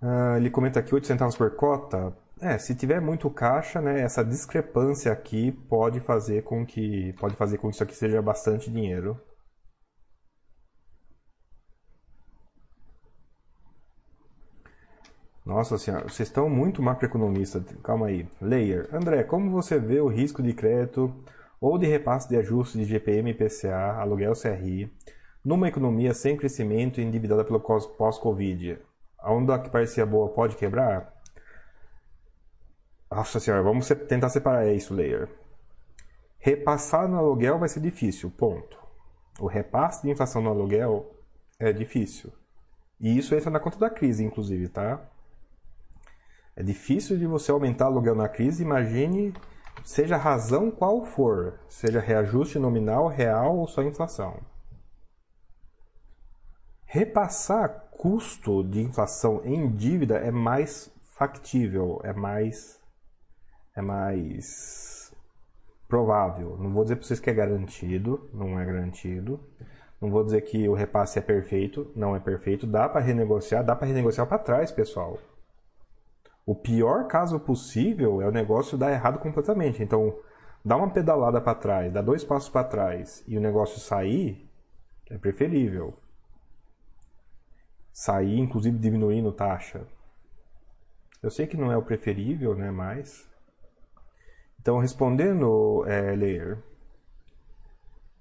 Ah, 0.00 0.36
ele 0.38 0.48
comenta 0.48 0.80
aqui 0.80 0.94
8 0.94 1.06
centavos 1.06 1.36
por 1.36 1.54
cota. 1.54 2.16
É, 2.40 2.58
se 2.58 2.74
tiver 2.74 3.00
muito 3.00 3.30
caixa, 3.30 3.80
né, 3.80 4.00
essa 4.00 4.24
discrepância 4.24 5.10
aqui 5.12 5.52
pode 5.52 6.00
fazer 6.00 6.42
com 6.42 6.66
que 6.66 7.12
pode 7.14 7.36
fazer 7.36 7.58
com 7.58 7.68
que 7.68 7.74
isso 7.74 7.82
aqui 7.82 7.94
seja 7.94 8.20
bastante 8.20 8.70
dinheiro. 8.70 9.18
Nossa 15.44 15.76
senhora, 15.78 16.04
vocês 16.08 16.28
estão 16.28 16.48
muito 16.48 16.82
macroeconomista. 16.82 17.62
Calma 17.82 18.06
aí. 18.06 18.26
Layer. 18.40 18.88
André, 18.92 19.22
como 19.24 19.50
você 19.50 19.78
vê 19.78 20.00
o 20.00 20.08
risco 20.08 20.42
de 20.42 20.54
crédito 20.54 21.14
ou 21.60 21.78
de 21.78 21.86
repasse 21.86 22.28
de 22.28 22.36
ajuste 22.36 22.78
de 22.78 22.84
GPM 22.84 23.30
e 23.30 23.34
PCA, 23.34 23.94
aluguel 23.98 24.32
CRI, 24.34 24.90
numa 25.44 25.68
economia 25.68 26.14
sem 26.14 26.36
crescimento 26.36 27.00
e 27.00 27.04
endividada 27.04 27.44
pelo 27.44 27.60
pós-Covid? 27.60 28.78
A 29.18 29.32
onda 29.32 29.58
que 29.58 29.70
parecia 29.70 30.06
boa 30.06 30.30
pode 30.30 30.56
quebrar? 30.56 31.13
Nossa 33.14 33.38
senhora, 33.38 33.62
vamos 33.62 33.86
tentar 34.08 34.28
separar 34.28 34.66
isso, 34.72 34.92
Layer. 34.92 35.28
Repassar 36.36 37.06
no 37.08 37.16
aluguel 37.16 37.60
vai 37.60 37.68
ser 37.68 37.78
difícil, 37.78 38.28
ponto. 38.28 38.76
O 39.38 39.46
repasse 39.46 40.02
de 40.02 40.10
inflação 40.10 40.42
no 40.42 40.50
aluguel 40.50 41.14
é 41.56 41.72
difícil. 41.72 42.32
E 42.98 43.16
isso 43.16 43.32
entra 43.36 43.52
na 43.52 43.60
conta 43.60 43.78
da 43.78 43.88
crise, 43.88 44.24
inclusive, 44.24 44.68
tá? 44.68 45.00
É 46.56 46.62
difícil 46.64 47.16
de 47.16 47.24
você 47.24 47.52
aumentar 47.52 47.84
aluguel 47.84 48.16
na 48.16 48.28
crise, 48.28 48.64
imagine, 48.64 49.32
seja 49.84 50.16
a 50.16 50.18
razão 50.18 50.68
qual 50.68 51.04
for, 51.04 51.60
seja 51.68 52.00
reajuste 52.00 52.58
nominal, 52.58 53.06
real 53.06 53.58
ou 53.58 53.68
só 53.68 53.80
inflação. 53.84 54.40
Repassar 56.84 57.90
custo 57.92 58.64
de 58.64 58.82
inflação 58.82 59.40
em 59.44 59.70
dívida 59.70 60.16
é 60.16 60.32
mais 60.32 60.90
factível, 61.16 62.00
é 62.02 62.12
mais 62.12 62.82
é 63.74 63.82
mais 63.82 65.12
provável. 65.88 66.56
Não 66.58 66.72
vou 66.72 66.84
dizer 66.84 66.96
para 66.96 67.06
vocês 67.06 67.20
que 67.20 67.30
é 67.30 67.34
garantido, 67.34 68.28
não 68.32 68.58
é 68.58 68.64
garantido. 68.64 69.40
Não 70.00 70.10
vou 70.10 70.24
dizer 70.24 70.42
que 70.42 70.68
o 70.68 70.74
repasse 70.74 71.18
é 71.18 71.22
perfeito, 71.22 71.90
não 71.94 72.14
é 72.14 72.20
perfeito. 72.20 72.66
Dá 72.66 72.88
para 72.88 73.00
renegociar, 73.00 73.64
dá 73.64 73.74
para 73.74 73.86
renegociar 73.86 74.26
para 74.26 74.38
trás, 74.38 74.70
pessoal. 74.70 75.18
O 76.46 76.54
pior 76.54 77.06
caso 77.06 77.40
possível 77.40 78.20
é 78.20 78.28
o 78.28 78.32
negócio 78.32 78.76
dar 78.76 78.92
errado 78.92 79.18
completamente. 79.18 79.82
Então, 79.82 80.18
dar 80.64 80.76
uma 80.76 80.90
pedalada 80.90 81.40
para 81.40 81.54
trás, 81.54 81.92
dar 81.92 82.02
dois 82.02 82.22
passos 82.22 82.50
para 82.50 82.68
trás 82.68 83.24
e 83.26 83.38
o 83.38 83.40
negócio 83.40 83.80
sair 83.80 84.48
é 85.10 85.16
preferível. 85.16 85.94
Sair, 87.92 88.38
inclusive 88.38 88.76
diminuindo 88.78 89.32
taxa. 89.32 89.86
Eu 91.22 91.30
sei 91.30 91.46
que 91.46 91.56
não 91.56 91.72
é 91.72 91.76
o 91.76 91.82
preferível, 91.82 92.54
né? 92.54 92.70
Mas. 92.70 93.26
Então, 94.64 94.78
respondendo, 94.78 95.84
é, 95.86 96.56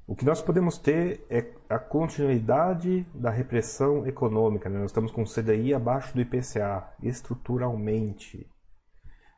o 0.06 0.14
que 0.14 0.26
nós 0.26 0.42
podemos 0.42 0.78
ter 0.78 1.26
é 1.30 1.50
a 1.70 1.80
continuidade 1.80 3.08
da 3.16 3.30
repressão 3.30 4.06
econômica. 4.06 4.68
Né? 4.68 4.78
Nós 4.78 4.92
estamos 4.92 5.10
com 5.10 5.24
CDI 5.24 5.74
abaixo 5.74 6.14
do 6.14 6.20
IPCA, 6.20 6.86
estruturalmente. 7.02 8.46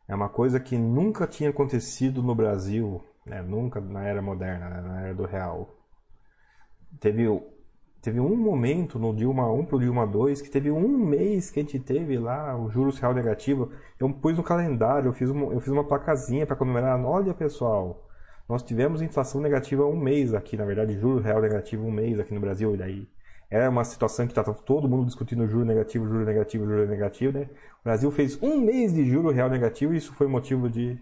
É 0.07 0.15
uma 0.15 0.29
coisa 0.29 0.59
que 0.59 0.79
nunca 0.79 1.27
tinha 1.27 1.51
acontecido 1.51 2.23
no 2.23 2.33
Brasil, 2.33 3.05
né? 3.23 3.39
nunca 3.39 3.79
na 3.79 4.03
era 4.03 4.19
moderna, 4.19 4.67
né? 4.67 4.81
na 4.81 5.01
era 5.01 5.13
do 5.13 5.25
real. 5.25 5.77
Teve, 6.99 7.27
teve 8.05 8.19
um 8.19 8.35
momento 8.35 8.99
no 8.99 9.11
Dilma 9.15 9.51
1 9.51 9.65
pro 9.65 9.79
Dilma 9.79 10.05
2 10.05 10.39
que 10.39 10.49
teve 10.49 10.69
um 10.69 10.87
mês 10.87 11.49
que 11.49 11.59
a 11.59 11.63
gente 11.63 11.79
teve 11.79 12.19
lá 12.19 12.55
o 12.55 12.69
juros 12.69 12.99
real 12.99 13.15
negativo. 13.15 13.71
Eu 13.99 14.07
pus 14.13 14.37
no 14.37 14.43
calendário, 14.43 15.09
eu 15.09 15.13
fiz 15.13 15.31
uma, 15.31 15.51
eu 15.51 15.59
fiz 15.59 15.69
uma 15.69 15.83
placazinha 15.83 16.45
para 16.45 16.55
comemorar. 16.55 17.03
Olha 17.03 17.33
pessoal, 17.33 18.07
nós 18.47 18.61
tivemos 18.61 19.01
inflação 19.01 19.41
negativa 19.41 19.83
um 19.87 19.99
mês 19.99 20.35
aqui, 20.35 20.55
na 20.55 20.65
verdade, 20.65 20.93
juros 20.99 21.25
real 21.25 21.41
negativo 21.41 21.83
um 21.83 21.91
mês 21.91 22.19
aqui 22.19 22.31
no 22.31 22.39
Brasil. 22.39 22.75
E 22.75 22.77
daí 22.77 23.07
era 23.49 23.71
uma 23.71 23.83
situação 23.83 24.27
que 24.27 24.33
estava 24.33 24.53
todo 24.53 24.87
mundo 24.87 25.07
discutindo 25.07 25.47
juro 25.47 25.65
negativo, 25.65 26.05
juro 26.05 26.23
negativo, 26.23 26.65
juro 26.67 26.87
negativo, 26.87 27.39
né? 27.39 27.49
O 27.81 27.83
Brasil 27.85 28.11
fez 28.11 28.39
um 28.39 28.61
mês 28.61 28.93
de 28.93 29.03
juro 29.03 29.31
real 29.31 29.49
negativo 29.49 29.95
e 29.95 29.97
isso 29.97 30.13
foi 30.13 30.27
motivo 30.27 30.69
de 30.69 30.95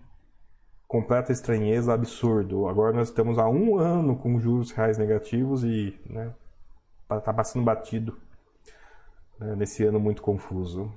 completa 0.88 1.34
estranheza, 1.34 1.93
absurdo. 1.93 2.66
Agora 2.70 2.95
nós 2.95 3.10
estamos 3.10 3.38
há 3.38 3.49
um 3.49 3.78
ano 3.78 4.16
com 4.16 4.39
juros 4.39 4.72
reais 4.72 4.97
negativos 4.97 5.66
e 5.66 5.99
né, 6.10 6.32
tá 7.22 7.34
passando 7.34 7.64
batido 7.64 8.18
né, 9.39 9.55
nesse 9.55 9.84
ano 9.84 9.99
muito 9.99 10.22
confuso. 10.22 10.91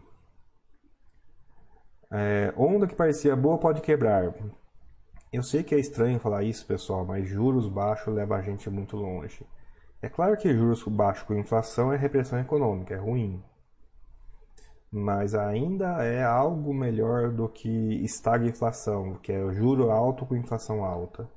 É, 2.10 2.52
onda 2.56 2.86
que 2.86 2.94
parecia 2.94 3.34
boa 3.34 3.58
pode 3.58 3.80
quebrar. 3.80 4.32
Eu 5.32 5.42
sei 5.42 5.62
que 5.62 5.74
é 5.74 5.78
estranho 5.78 6.20
falar 6.20 6.44
isso, 6.44 6.64
pessoal, 6.66 7.04
mas 7.04 7.28
juros 7.28 7.68
baixos 7.68 8.14
leva 8.14 8.36
a 8.36 8.42
gente 8.42 8.70
muito 8.70 8.96
longe. 8.96 9.44
É 10.00 10.08
claro 10.08 10.36
que 10.36 10.54
juros 10.54 10.84
baixos 10.84 11.24
com 11.24 11.34
inflação 11.34 11.92
é 11.92 11.96
repressão 11.96 12.38
econômica, 12.38 12.94
é 12.94 12.98
ruim. 12.98 13.42
Mas 14.90 15.34
ainda 15.34 16.04
é 16.04 16.22
algo 16.22 16.72
melhor 16.72 17.30
do 17.32 17.48
que 17.48 17.68
estagflação, 18.04 19.16
que 19.16 19.32
é 19.32 19.52
juro 19.52 19.90
alto 19.90 20.24
com 20.24 20.36
inflação 20.36 20.84
alta. 20.84 21.28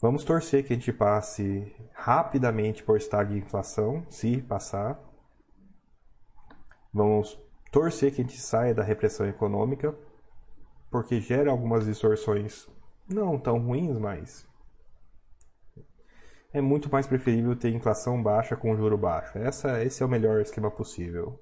Vamos 0.00 0.24
torcer 0.24 0.64
que 0.64 0.72
a 0.72 0.76
gente 0.76 0.92
passe 0.94 1.76
rapidamente 1.92 2.82
por 2.82 2.96
estagflação, 2.96 4.02
se 4.08 4.40
passar. 4.40 4.98
Vamos 6.92 7.38
torcer 7.70 8.14
que 8.14 8.22
a 8.22 8.24
gente 8.24 8.40
saia 8.40 8.74
da 8.74 8.82
repressão 8.82 9.28
econômica, 9.28 9.94
porque 10.90 11.20
gera 11.20 11.50
algumas 11.50 11.84
distorções 11.84 12.66
não 13.06 13.38
tão 13.38 13.58
ruins, 13.58 13.98
mas 13.98 14.48
é 16.50 16.62
muito 16.62 16.90
mais 16.90 17.06
preferível 17.06 17.54
ter 17.54 17.68
inflação 17.68 18.22
baixa 18.22 18.56
com 18.56 18.74
juro 18.74 18.96
baixo. 18.96 19.36
Essa, 19.36 19.84
esse 19.84 20.02
é 20.02 20.06
o 20.06 20.08
melhor 20.08 20.40
esquema 20.40 20.70
possível. 20.70 21.38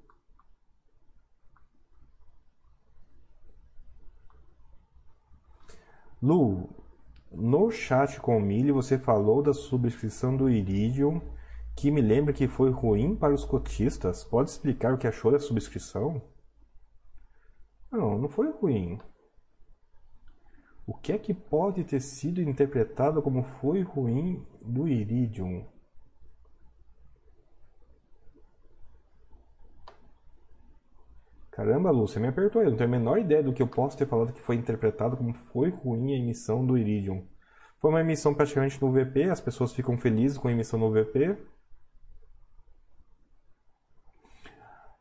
Lu, 6.21 6.78
no 7.31 7.69
chat 7.69 8.19
com 8.19 8.37
o 8.37 8.41
Mili 8.41 8.71
você 8.71 8.97
falou 8.97 9.41
da 9.41 9.53
subscrição 9.53 10.35
do 10.35 10.49
Iridium, 10.49 11.21
que 11.75 11.91
me 11.91 12.01
lembra 12.01 12.33
que 12.33 12.47
foi 12.47 12.71
ruim 12.71 13.15
para 13.15 13.33
os 13.33 13.45
cotistas. 13.45 14.23
Pode 14.23 14.49
explicar 14.49 14.93
o 14.93 14.97
que 14.97 15.07
achou 15.07 15.31
da 15.31 15.39
subscrição? 15.39 16.21
Não, 17.91 18.17
não 18.17 18.29
foi 18.29 18.51
ruim. 18.51 18.99
O 20.85 20.93
que 20.93 21.11
é 21.11 21.17
que 21.17 21.33
pode 21.33 21.83
ter 21.83 21.99
sido 21.99 22.41
interpretado 22.41 23.21
como 23.21 23.43
foi 23.43 23.83
ruim 23.83 24.45
do 24.61 24.87
Iridium? 24.87 25.65
Caramba, 31.59 31.91
Lu, 31.91 32.07
você 32.07 32.21
me 32.21 32.29
apertou 32.29 32.61
aí. 32.61 32.67
Eu 32.67 32.71
não 32.71 32.77
tenho 32.77 32.87
a 32.89 32.97
menor 32.97 33.19
ideia 33.19 33.43
do 33.43 33.51
que 33.51 33.61
eu 33.61 33.67
posso 33.67 33.97
ter 33.97 34.07
falado 34.07 34.31
que 34.31 34.39
foi 34.41 34.55
interpretado 34.55 35.17
como 35.17 35.33
foi 35.33 35.69
ruim 35.69 36.13
a 36.13 36.17
emissão 36.17 36.65
do 36.65 36.77
Iridium. 36.77 37.27
Foi 37.81 37.89
uma 37.89 37.99
emissão 37.99 38.33
praticamente 38.33 38.81
no 38.81 38.89
VP, 38.89 39.23
as 39.25 39.41
pessoas 39.41 39.73
ficam 39.73 39.97
felizes 39.97 40.37
com 40.37 40.47
a 40.47 40.53
emissão 40.53 40.79
no 40.79 40.89
VP. 40.89 41.37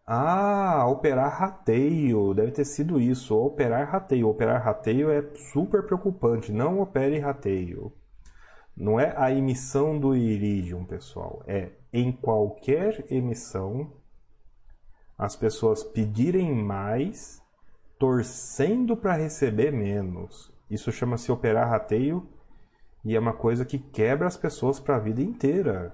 Ah, 0.04 0.84
operar 0.88 1.38
rateio. 1.38 2.34
Deve 2.34 2.50
ter 2.50 2.64
sido 2.64 3.00
isso. 3.00 3.36
Operar 3.38 3.88
rateio. 3.88 4.28
Operar 4.28 4.61
rateio 4.61 5.11
é 5.11 5.22
super 5.52 5.84
preocupante. 5.84 6.50
Não 6.50 6.80
opere 6.80 7.20
rateio. 7.20 7.92
Não 8.76 8.98
é 8.98 9.14
a 9.16 9.30
emissão 9.30 9.96
do 9.96 10.16
Iridium, 10.16 10.84
pessoal. 10.84 11.40
É 11.46 11.70
em 11.92 12.11
qualquer 12.11 13.06
emissão 13.09 13.92
as 15.18 15.34
pessoas 15.34 15.82
pedirem 15.82 16.54
mais, 16.54 17.42
torcendo 17.98 18.96
para 18.96 19.16
receber 19.16 19.72
menos. 19.72 20.52
Isso 20.70 20.92
chama-se 20.92 21.32
operar 21.32 21.68
rateio 21.68 22.24
e 23.04 23.16
é 23.16 23.18
uma 23.18 23.32
coisa 23.32 23.64
que 23.64 23.78
quebra 23.78 24.28
as 24.28 24.36
pessoas 24.36 24.78
para 24.78 24.96
a 24.96 25.00
vida 25.00 25.20
inteira. 25.20 25.92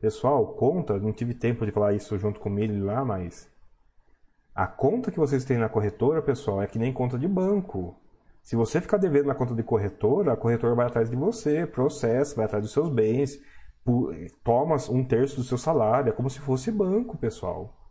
Pessoal, 0.00 0.54
conta, 0.54 0.98
não 0.98 1.12
tive 1.12 1.32
tempo 1.32 1.64
de 1.64 1.70
falar 1.70 1.94
isso 1.94 2.18
junto 2.18 2.40
com 2.40 2.58
ele 2.58 2.80
lá, 2.80 3.04
mas 3.04 3.48
a 4.54 4.66
conta 4.66 5.10
que 5.10 5.18
vocês 5.18 5.44
têm 5.44 5.58
na 5.58 5.68
corretora, 5.68 6.20
pessoal, 6.20 6.60
é 6.60 6.66
que 6.66 6.78
nem 6.78 6.92
conta 6.92 7.18
de 7.18 7.28
banco. 7.28 7.94
Se 8.42 8.56
você 8.56 8.80
ficar 8.80 8.96
devendo 8.96 9.26
na 9.26 9.34
conta 9.34 9.54
de 9.54 9.62
corretora, 9.62 10.32
a 10.32 10.36
corretora 10.36 10.74
vai 10.74 10.86
atrás 10.86 11.10
de 11.10 11.16
você, 11.16 11.66
processa, 11.66 12.36
vai 12.36 12.46
atrás 12.46 12.64
dos 12.64 12.72
seus 12.72 12.88
bens, 12.88 13.40
toma 14.42 14.76
um 14.90 15.04
terço 15.04 15.36
do 15.36 15.44
seu 15.44 15.58
salário, 15.58 16.10
é 16.10 16.12
como 16.12 16.30
se 16.30 16.40
fosse 16.40 16.70
banco, 16.72 17.16
pessoal. 17.16 17.85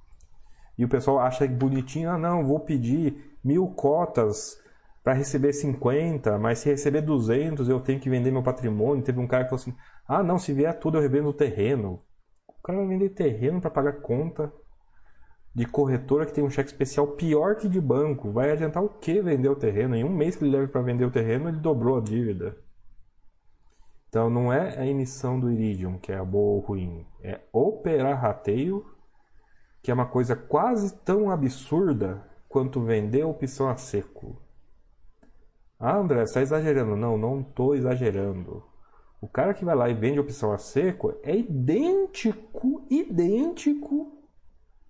E 0.78 0.84
o 0.84 0.90
pessoal 0.90 1.20
acha 1.20 1.48
bonitinho, 1.48 2.10
ah 2.10 2.18
não, 2.18 2.46
vou 2.46 2.60
pedir 2.60 3.38
mil 3.44 3.68
cotas 3.68 4.60
para 5.04 5.14
receber 5.14 5.54
50, 5.54 6.38
mas 6.40 6.60
se 6.60 6.70
receber 6.70 7.02
200 7.02 7.70
eu 7.70 7.80
tenho 7.80 8.00
que 8.00 8.10
vender 8.10 8.32
meu 8.32 8.42
patrimônio. 8.42 9.04
Teve 9.04 9.20
um 9.20 9.28
cara 9.28 9.44
que 9.44 9.52
falou 9.52 9.62
assim: 9.62 9.76
ah, 10.08 10.24
não, 10.24 10.40
se 10.40 10.52
vier 10.52 10.78
tudo 10.80 10.98
eu 10.98 11.02
revendo 11.02 11.30
o 11.30 11.34
terreno. 11.34 12.02
O 12.48 12.62
cara 12.64 12.80
vai 12.80 12.88
vender 12.88 13.10
terreno 13.10 13.62
para 13.62 13.70
pagar 13.70 14.02
conta 14.02 14.52
de 15.54 15.66
corretora 15.66 16.26
que 16.26 16.34
tem 16.34 16.44
um 16.44 16.50
cheque 16.50 16.72
especial 16.72 17.08
pior 17.10 17.56
que 17.56 17.70
de 17.70 17.80
banco. 17.80 18.32
Vai 18.32 18.52
adiantar 18.52 18.84
o 18.84 18.90
que 18.90 19.22
vender 19.22 19.48
o 19.48 19.56
terreno? 19.56 19.96
Em 19.96 20.04
um 20.04 20.10
mês 20.10 20.36
que 20.36 20.44
ele 20.44 20.58
leva 20.58 20.68
para 20.68 20.82
vender 20.82 21.06
o 21.06 21.12
terreno, 21.12 21.50
ele 21.50 21.60
dobrou 21.60 21.98
a 21.98 22.02
dívida. 22.02 22.58
Então 24.10 24.30
não 24.30 24.52
é 24.52 24.80
a 24.80 24.88
emissão 24.88 25.40
do 25.40 25.52
Iridium 25.52 25.98
que 25.98 26.12
é 26.12 26.18
a 26.18 26.24
boa 26.24 26.56
ou 26.56 26.60
ruim, 26.60 27.06
é 27.22 27.42
operar 27.52 28.22
rateio, 28.22 28.86
que 29.86 29.92
é 29.92 29.94
uma 29.94 30.08
coisa 30.08 30.36
quase 30.36 30.96
tão 31.04 31.30
absurda 31.30 32.26
quanto 32.50 32.82
vender 32.82 33.24
opção 33.24 33.70
a 33.70 33.78
seco. 33.78 34.42
Ah, 35.80 35.98
André, 35.98 36.22
você 36.26 36.40
está 36.40 36.42
exagerando. 36.42 36.96
Não, 36.96 37.16
não 37.20 37.42
estou 37.42 37.76
exagerando. 37.76 38.64
O 39.22 39.28
cara 39.28 39.54
que 39.54 39.64
vai 39.64 39.76
lá 39.76 39.88
e 39.88 39.94
vende 39.94 40.20
opção 40.20 40.52
a 40.52 40.58
seco 40.58 41.14
é 41.22 41.36
idêntico, 41.36 42.84
idêntico 42.90 44.12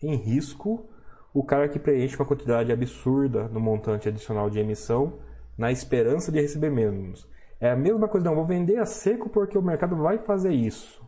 em 0.01 0.15
risco 0.15 0.87
o 1.33 1.43
cara 1.43 1.67
que 1.67 1.77
preenche 1.77 2.15
uma 2.15 2.25
quantidade 2.25 2.71
absurda 2.71 3.49
no 3.49 3.59
montante 3.59 4.07
adicional 4.07 4.49
de 4.49 4.59
emissão 4.59 5.19
na 5.57 5.73
esperança 5.73 6.31
de 6.31 6.39
receber 6.39 6.69
menos. 6.69 7.29
É 7.59 7.69
a 7.69 7.75
mesma 7.75 8.07
coisa, 8.07 8.25
não, 8.25 8.35
vou 8.35 8.45
vender 8.45 8.77
a 8.77 8.85
seco 8.85 9.27
porque 9.27 9.57
o 9.57 9.61
mercado 9.61 9.97
vai 9.97 10.19
fazer 10.19 10.53
isso. 10.53 11.03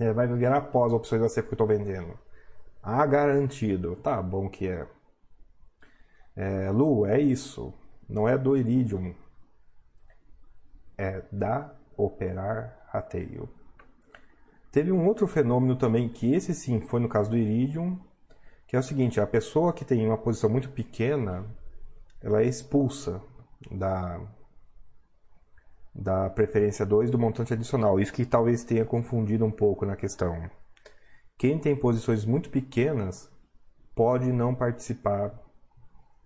É, 0.00 0.12
vai 0.12 0.26
virar 0.26 0.56
após 0.56 0.92
opções 0.92 1.22
a 1.22 1.28
seco 1.28 1.46
que 1.46 1.54
eu 1.54 1.64
estou 1.64 1.68
vendendo. 1.68 2.18
Ah, 2.82 3.04
garantido. 3.06 3.96
Tá 3.96 4.22
bom 4.22 4.48
que 4.48 4.68
é. 4.68 4.86
é. 6.36 6.70
Lu, 6.70 7.06
é 7.06 7.20
isso. 7.20 7.72
Não 8.08 8.28
é 8.28 8.36
do 8.38 8.56
Iridium. 8.56 9.14
É 10.96 11.22
da 11.30 11.74
operar 11.96 12.78
rateio. 12.90 13.48
Teve 14.70 14.92
um 14.92 15.06
outro 15.06 15.26
fenômeno 15.26 15.76
também, 15.76 16.08
que 16.08 16.32
esse 16.34 16.54
sim 16.54 16.80
foi 16.80 17.00
no 17.00 17.08
caso 17.08 17.30
do 17.30 17.36
Iridium, 17.36 17.98
que 18.66 18.76
é 18.76 18.78
o 18.78 18.82
seguinte, 18.82 19.20
a 19.20 19.26
pessoa 19.26 19.72
que 19.72 19.84
tem 19.84 20.06
uma 20.06 20.18
posição 20.18 20.50
muito 20.50 20.68
pequena, 20.70 21.44
ela 22.20 22.42
é 22.42 22.46
expulsa 22.46 23.22
da, 23.70 24.20
da 25.94 26.30
preferência 26.30 26.84
2 26.84 27.10
do 27.10 27.18
montante 27.18 27.52
adicional. 27.54 27.98
Isso 27.98 28.12
que 28.12 28.26
talvez 28.26 28.64
tenha 28.64 28.84
confundido 28.84 29.44
um 29.44 29.50
pouco 29.50 29.86
na 29.86 29.96
questão. 29.96 30.50
Quem 31.38 31.56
tem 31.56 31.76
posições 31.76 32.24
muito 32.24 32.50
pequenas 32.50 33.30
pode 33.94 34.32
não 34.32 34.54
participar 34.54 35.32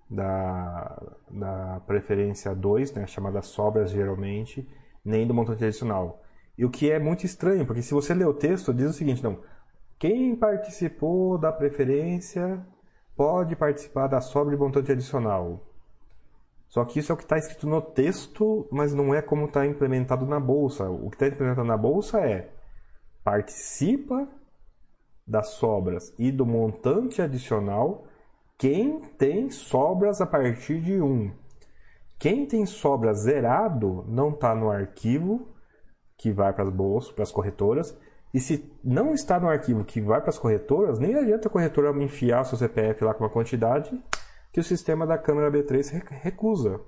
da, 0.08 1.02
da 1.30 1.80
preferência 1.86 2.54
2, 2.54 2.94
né, 2.94 3.06
chamada 3.06 3.42
sobras 3.42 3.90
geralmente, 3.90 4.66
nem 5.04 5.26
do 5.26 5.34
montante 5.34 5.64
adicional. 5.64 6.22
E 6.56 6.64
o 6.64 6.70
que 6.70 6.90
é 6.90 6.98
muito 6.98 7.26
estranho, 7.26 7.66
porque 7.66 7.82
se 7.82 7.92
você 7.92 8.14
ler 8.14 8.26
o 8.26 8.34
texto, 8.34 8.72
diz 8.72 8.88
o 8.90 8.92
seguinte, 8.92 9.22
não, 9.22 9.40
quem 9.98 10.34
participou 10.34 11.36
da 11.38 11.52
preferência 11.52 12.66
pode 13.14 13.54
participar 13.54 14.06
da 14.06 14.20
sobra 14.20 14.54
de 14.54 14.60
montante 14.60 14.92
adicional. 14.92 15.66
Só 16.68 16.86
que 16.86 16.98
isso 16.98 17.12
é 17.12 17.14
o 17.14 17.18
que 17.18 17.24
está 17.24 17.36
escrito 17.36 17.68
no 17.68 17.82
texto, 17.82 18.66
mas 18.72 18.94
não 18.94 19.14
é 19.14 19.20
como 19.20 19.44
está 19.44 19.66
implementado 19.66 20.24
na 20.24 20.40
bolsa. 20.40 20.88
O 20.88 21.10
que 21.10 21.16
está 21.16 21.26
implementado 21.26 21.66
na 21.66 21.76
bolsa 21.76 22.18
é 22.20 22.50
participa 23.22 24.26
das 25.32 25.48
sobras 25.48 26.14
e 26.18 26.30
do 26.30 26.46
montante 26.46 27.20
adicional 27.20 28.04
quem 28.58 29.00
tem 29.00 29.50
sobras 29.50 30.20
a 30.20 30.26
partir 30.26 30.80
de 30.80 31.00
1. 31.00 31.32
Quem 32.18 32.46
tem 32.46 32.64
sobra 32.64 33.12
zerado 33.12 34.04
não 34.06 34.30
está 34.30 34.54
no 34.54 34.70
arquivo 34.70 35.48
que 36.16 36.30
vai 36.30 36.52
para 36.52 36.64
as 36.64 36.70
bolsas, 36.70 37.10
para 37.10 37.24
as 37.24 37.32
corretoras. 37.32 37.98
E 38.32 38.38
se 38.38 38.72
não 38.84 39.12
está 39.12 39.40
no 39.40 39.48
arquivo 39.48 39.84
que 39.84 40.00
vai 40.00 40.20
para 40.20 40.30
as 40.30 40.38
corretoras, 40.38 40.98
nem 41.00 41.16
adianta 41.16 41.48
a 41.48 41.50
corretora 41.50 41.90
enfiar 42.02 42.44
seu 42.44 42.56
CPF 42.56 43.02
lá 43.02 43.12
com 43.12 43.24
uma 43.24 43.30
quantidade 43.30 43.90
que 44.52 44.60
o 44.60 44.64
sistema 44.64 45.04
da 45.06 45.18
câmera 45.18 45.50
B3 45.50 46.00
recusa. 46.22 46.80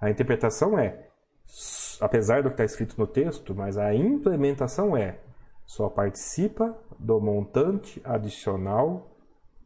A 0.00 0.10
interpretação 0.10 0.76
é, 0.76 1.06
apesar 2.00 2.42
do 2.42 2.48
que 2.48 2.54
está 2.54 2.64
escrito 2.64 2.98
no 2.98 3.06
texto, 3.06 3.54
mas 3.54 3.78
a 3.78 3.94
implementação 3.94 4.96
é 4.96 5.20
só 5.72 5.88
participa 5.88 6.76
do 6.98 7.18
montante 7.18 7.98
adicional 8.04 9.10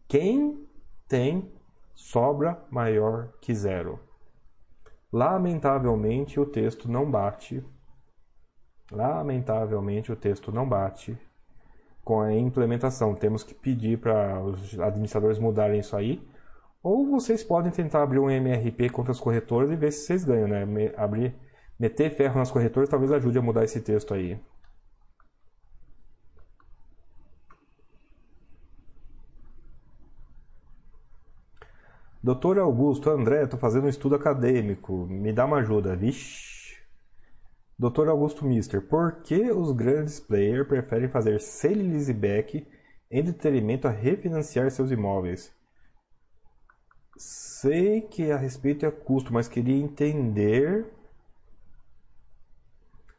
quem 0.07 0.65
tem 1.09 1.53
sobra 1.97 2.65
maior 2.71 3.33
que 3.41 3.53
zero. 3.53 3.99
Lamentavelmente, 5.13 6.39
o 6.39 6.47
texto 6.47 6.89
não 6.89 7.11
bate. 7.11 7.61
Lamentavelmente, 8.93 10.13
o 10.13 10.17
texto 10.17 10.53
não 10.53 10.69
bate 10.69 11.19
com 12.05 12.21
a 12.21 12.33
implementação. 12.33 13.13
Temos 13.17 13.43
que 13.43 13.53
pedir 13.53 13.99
para 13.99 14.41
os 14.45 14.79
administradores 14.79 15.41
mudarem 15.41 15.81
isso 15.81 15.97
aí. 15.97 16.25
Ou 16.85 17.05
vocês 17.11 17.43
podem 17.43 17.73
tentar 17.73 18.05
abrir 18.05 18.21
um 18.21 18.31
MRP 18.31 18.91
contra 18.91 19.11
as 19.11 19.19
corretoras 19.19 19.73
e 19.73 19.77
ver 19.77 19.91
se 19.91 20.07
vocês 20.07 20.25
ganham, 20.25 20.47
né? 20.47 20.65
Abrir, 20.97 21.35
meter 21.77 22.11
ferro 22.11 22.39
nas 22.39 22.53
corretoras 22.53 22.89
talvez 22.89 23.11
ajude 23.11 23.39
a 23.39 23.43
mudar 23.43 23.65
esse 23.65 23.81
texto 23.81 24.15
aí. 24.15 24.41
Doutor 32.27 32.59
Augusto, 32.59 33.09
André, 33.09 33.45
estou 33.45 33.57
fazendo 33.57 33.85
um 33.85 33.89
estudo 33.89 34.17
acadêmico, 34.17 35.07
me 35.07 35.33
dá 35.33 35.45
uma 35.45 35.59
ajuda. 35.59 35.95
Vixe. 35.95 36.77
Doutor 37.79 38.09
Augusto 38.09 38.45
Mister, 38.45 38.83
por 38.83 39.23
que 39.23 39.53
os 39.53 39.71
grandes 39.71 40.19
players 40.19 40.67
preferem 40.67 41.09
fazer 41.09 41.41
sale 41.41 41.85
leaseback 41.85 42.67
em 43.09 43.23
detrimento 43.23 43.87
a 43.87 43.93
refinanciar 43.93 44.69
seus 44.73 44.91
imóveis? 44.91 45.55
Sei 47.17 48.01
que 48.01 48.33
a 48.33 48.37
respeito 48.37 48.85
é 48.85 48.91
custo, 48.91 49.33
mas 49.33 49.47
queria 49.47 49.77
entender. 49.77 50.85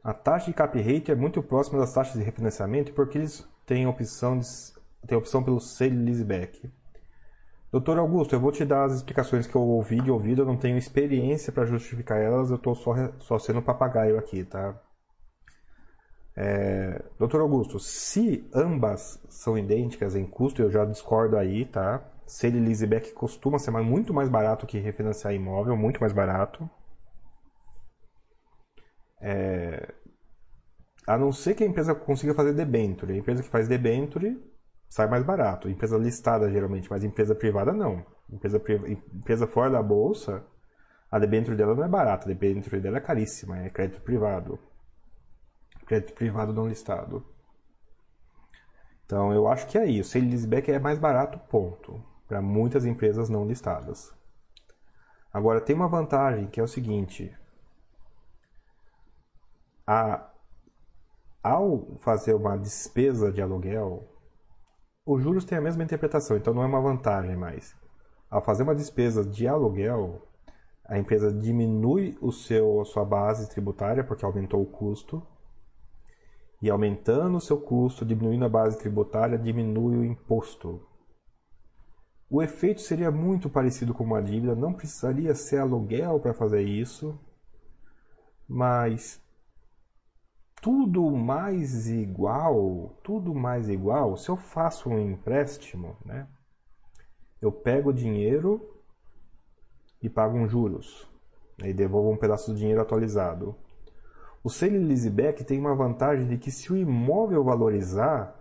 A 0.04 0.14
taxa 0.14 0.48
de 0.48 0.54
cap 0.54 0.78
rate 0.78 1.14
é 1.14 1.16
muito 1.16 1.42
próxima 1.42 1.80
das 1.80 1.94
taxas 1.94 2.16
de 2.16 2.26
refinanciamento 2.26 2.92
porque 2.92 3.20
eles 3.20 3.48
têm 3.66 3.88
opção, 3.88 4.38
de, 4.38 4.46
têm 5.08 5.18
opção 5.18 5.42
pelo 5.42 5.62
sale 5.62 5.96
leaseback. 5.96 6.70
Doutor 7.72 7.98
Augusto, 7.98 8.34
eu 8.34 8.40
vou 8.40 8.52
te 8.52 8.64
dar 8.64 8.86
as 8.86 8.94
explicações 8.94 9.46
que 9.46 9.56
eu 9.56 9.62
ouvi 9.62 10.00
de 10.02 10.10
ouvido, 10.10 10.42
eu 10.42 10.46
não 10.46 10.58
tenho 10.58 10.78
experiência 10.78 11.52
para 11.52 11.66
justificar 11.66 12.18
elas, 12.18 12.50
eu 12.50 12.56
estou 12.56 12.74
só, 12.76 12.94
só 13.20 13.38
sendo 13.38 13.62
papagaio 13.62 14.18
aqui, 14.18 14.44
tá? 14.46 14.80
É, 16.36 17.04
Doutor 17.18 17.42
Augusto, 17.42 17.80
se 17.80 18.50
ambas 18.54 19.20
são 19.28 19.58
idênticas 19.58 20.16
em 20.16 20.26
custo, 20.26 20.62
eu 20.62 20.72
já 20.72 20.86
discordo 20.86 21.36
aí, 21.36 21.66
tá? 21.66 22.02
Sale 22.26 22.60
leaseback 22.60 23.12
costuma 23.14 23.60
ser 23.60 23.72
muito 23.72 24.14
mais 24.14 24.30
barato 24.30 24.68
que 24.68 24.80
refinanciar 24.80 25.34
imóvel, 25.34 25.76
muito 25.76 26.00
mais 26.00 26.14
barato. 26.14 26.70
É, 29.20 29.94
a 31.08 31.18
não 31.18 31.32
ser 31.32 31.56
que 31.56 31.64
a 31.64 31.68
empresa 31.68 31.96
consiga 31.96 32.34
fazer 32.34 32.54
debenture. 32.54 33.14
A 33.14 33.18
empresa 33.18 33.42
que 33.42 33.50
faz 33.50 33.68
debenture 33.68 34.38
sai 34.90 35.08
mais 35.08 35.24
barato. 35.24 35.70
Empresa 35.70 35.98
listada 35.98 36.50
geralmente, 36.50 36.90
mas 36.90 37.04
empresa 37.04 37.36
privada 37.36 37.74
não. 37.74 38.06
Empresa, 38.30 38.62
empresa 38.88 39.48
fora 39.48 39.70
da 39.72 39.82
bolsa, 39.82 40.46
a 41.10 41.18
debênture 41.20 41.56
dela 41.56 41.74
não 41.74 41.84
é 41.84 41.88
barata, 41.88 42.26
a 42.26 42.28
debênture 42.28 42.82
dela 42.82 42.98
é 42.98 43.02
caríssima, 43.02 43.60
é 43.60 43.70
crédito 43.70 44.02
privado. 44.02 44.60
Crédito 45.86 46.14
privado 46.14 46.54
não 46.54 46.68
listado. 46.68 47.26
Então 49.06 49.32
eu 49.32 49.48
acho 49.48 49.68
que 49.68 49.78
é 49.78 49.86
isso. 49.86 50.12
Sale 50.12 50.30
leaseback 50.30 50.70
é 50.70 50.80
mais 50.80 51.00
barato, 51.00 51.40
ponto. 51.50 52.04
Para 52.28 52.42
muitas 52.42 52.86
empresas 52.86 53.30
não 53.30 53.48
listadas. 53.48 54.14
Agora 55.32 55.62
tem 55.62 55.76
uma 55.76 55.88
vantagem 55.88 56.48
que 56.48 56.60
é 56.60 56.64
o 56.64 56.68
seguinte: 56.68 57.34
a, 59.86 60.30
ao 61.42 61.96
fazer 62.00 62.34
uma 62.34 62.58
despesa 62.58 63.32
de 63.32 63.42
aluguel, 63.42 64.06
os 65.08 65.24
juros 65.24 65.46
têm 65.46 65.58
a 65.58 65.62
mesma 65.62 65.84
interpretação, 65.84 66.36
então 66.36 66.54
não 66.54 66.62
é 66.62 66.66
uma 66.66 66.82
vantagem 66.82 67.38
mais. 67.38 67.74
Ao 68.30 68.44
fazer 68.44 68.64
uma 68.64 68.76
despesa 68.76 69.24
de 69.24 69.48
aluguel, 69.48 70.22
a 70.84 71.00
empresa 71.00 71.32
diminui 71.32 72.18
o 72.20 72.30
seu, 72.30 72.82
a 72.82 72.86
sua 72.86 73.06
base 73.06 73.50
tributária 73.50 74.04
porque 74.04 74.26
aumentou 74.26 74.62
o 74.62 74.66
custo. 74.66 75.26
E 76.62 76.70
aumentando 76.70 77.38
o 77.38 77.42
seu 77.42 77.58
custo, 77.58 78.04
diminuindo 78.04 78.44
a 78.44 78.50
base 78.50 78.78
tributária, 78.78 79.38
diminui 79.38 79.96
o 79.96 80.04
imposto. 80.04 80.86
O 82.30 82.44
efeito 82.44 82.82
seria 82.82 83.10
muito 83.10 83.50
parecido 83.50 83.94
com 83.94 84.04
uma 84.04 84.22
dívida, 84.22 84.56
não 84.56 84.74
precisaria 84.74 85.34
ser 85.34 85.60
aluguel 85.60 86.20
para 86.20 86.34
fazer 86.34 86.64
isso, 86.64 87.18
mas 88.46 89.22
tudo 90.62 91.10
mais 91.12 91.88
igual, 91.88 92.98
tudo 93.04 93.34
mais 93.34 93.70
igual, 93.70 94.18
se 94.18 94.30
eu 94.30 94.36
faço 94.36 94.90
um 94.90 95.00
empréstimo, 95.00 95.96
né? 96.06 96.28
Eu 97.42 97.52
pego 97.52 97.90
o 97.90 97.94
dinheiro 97.94 98.82
e 100.02 100.10
pago 100.10 100.38
um 100.38 100.48
juros, 100.48 101.08
né, 101.60 101.70
e 101.70 101.74
devolvo 101.74 102.12
um 102.12 102.18
pedaço 102.18 102.52
do 102.52 102.58
dinheiro 102.58 102.82
atualizado. 102.82 103.56
O 104.44 104.50
sale 104.50 104.78
leaseback 104.78 105.44
tem 105.44 105.60
uma 105.60 105.76
vantagem 105.76 106.28
de 106.28 106.38
que 106.38 106.52
se 106.52 106.72
o 106.72 106.78
imóvel 106.78 107.44
valorizar, 107.44 108.36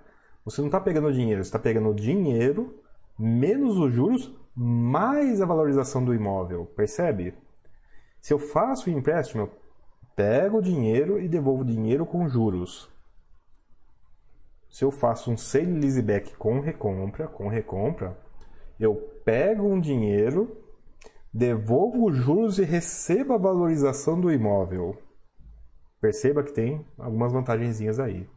você 0.45 0.61
não 0.61 0.69
está 0.69 0.81
pegando 0.81 1.13
dinheiro, 1.13 1.43
você 1.43 1.49
está 1.49 1.59
pegando 1.59 1.95
dinheiro 1.95 2.81
menos 3.19 3.79
os 3.79 3.93
juros 3.93 4.33
mais 4.55 5.41
a 5.43 5.47
valorização 5.47 6.05
do 6.05 6.15
imóvel, 6.15 6.65
percebe? 6.65 7.35
Se 8.21 8.33
eu 8.33 8.39
faço 8.39 8.89
o 8.89 8.93
empréstimo, 8.93 9.51
pego 10.17 10.59
o 10.59 10.63
dinheiro 10.63 11.21
e 11.21 11.29
devolvo 11.29 11.61
o 11.61 11.67
dinheiro 11.67 12.07
com 12.07 12.27
juros. 12.27 12.91
Se 14.71 14.83
eu 14.83 14.91
faço 14.91 15.31
um 15.31 15.37
sale 15.37 15.79
leaseback 15.79 16.35
com 16.37 16.59
recompra, 16.61 17.29
com 17.29 17.49
recompra, 17.49 18.19
eu 18.81 18.95
pego 19.25 19.69
um 19.69 19.79
dinheiro, 19.79 20.65
devolvo 21.33 22.07
os 22.07 22.17
juros 22.17 22.59
e 22.59 22.65
recebo 22.65 23.35
a 23.35 23.39
valorização 23.39 24.19
do 24.19 24.33
imóvel. 24.33 24.97
Perceba 26.01 26.43
que 26.43 26.53
tem 26.53 26.85
algumas 26.99 27.33
vantagenzinhas 27.33 28.01
aí. 28.01 28.29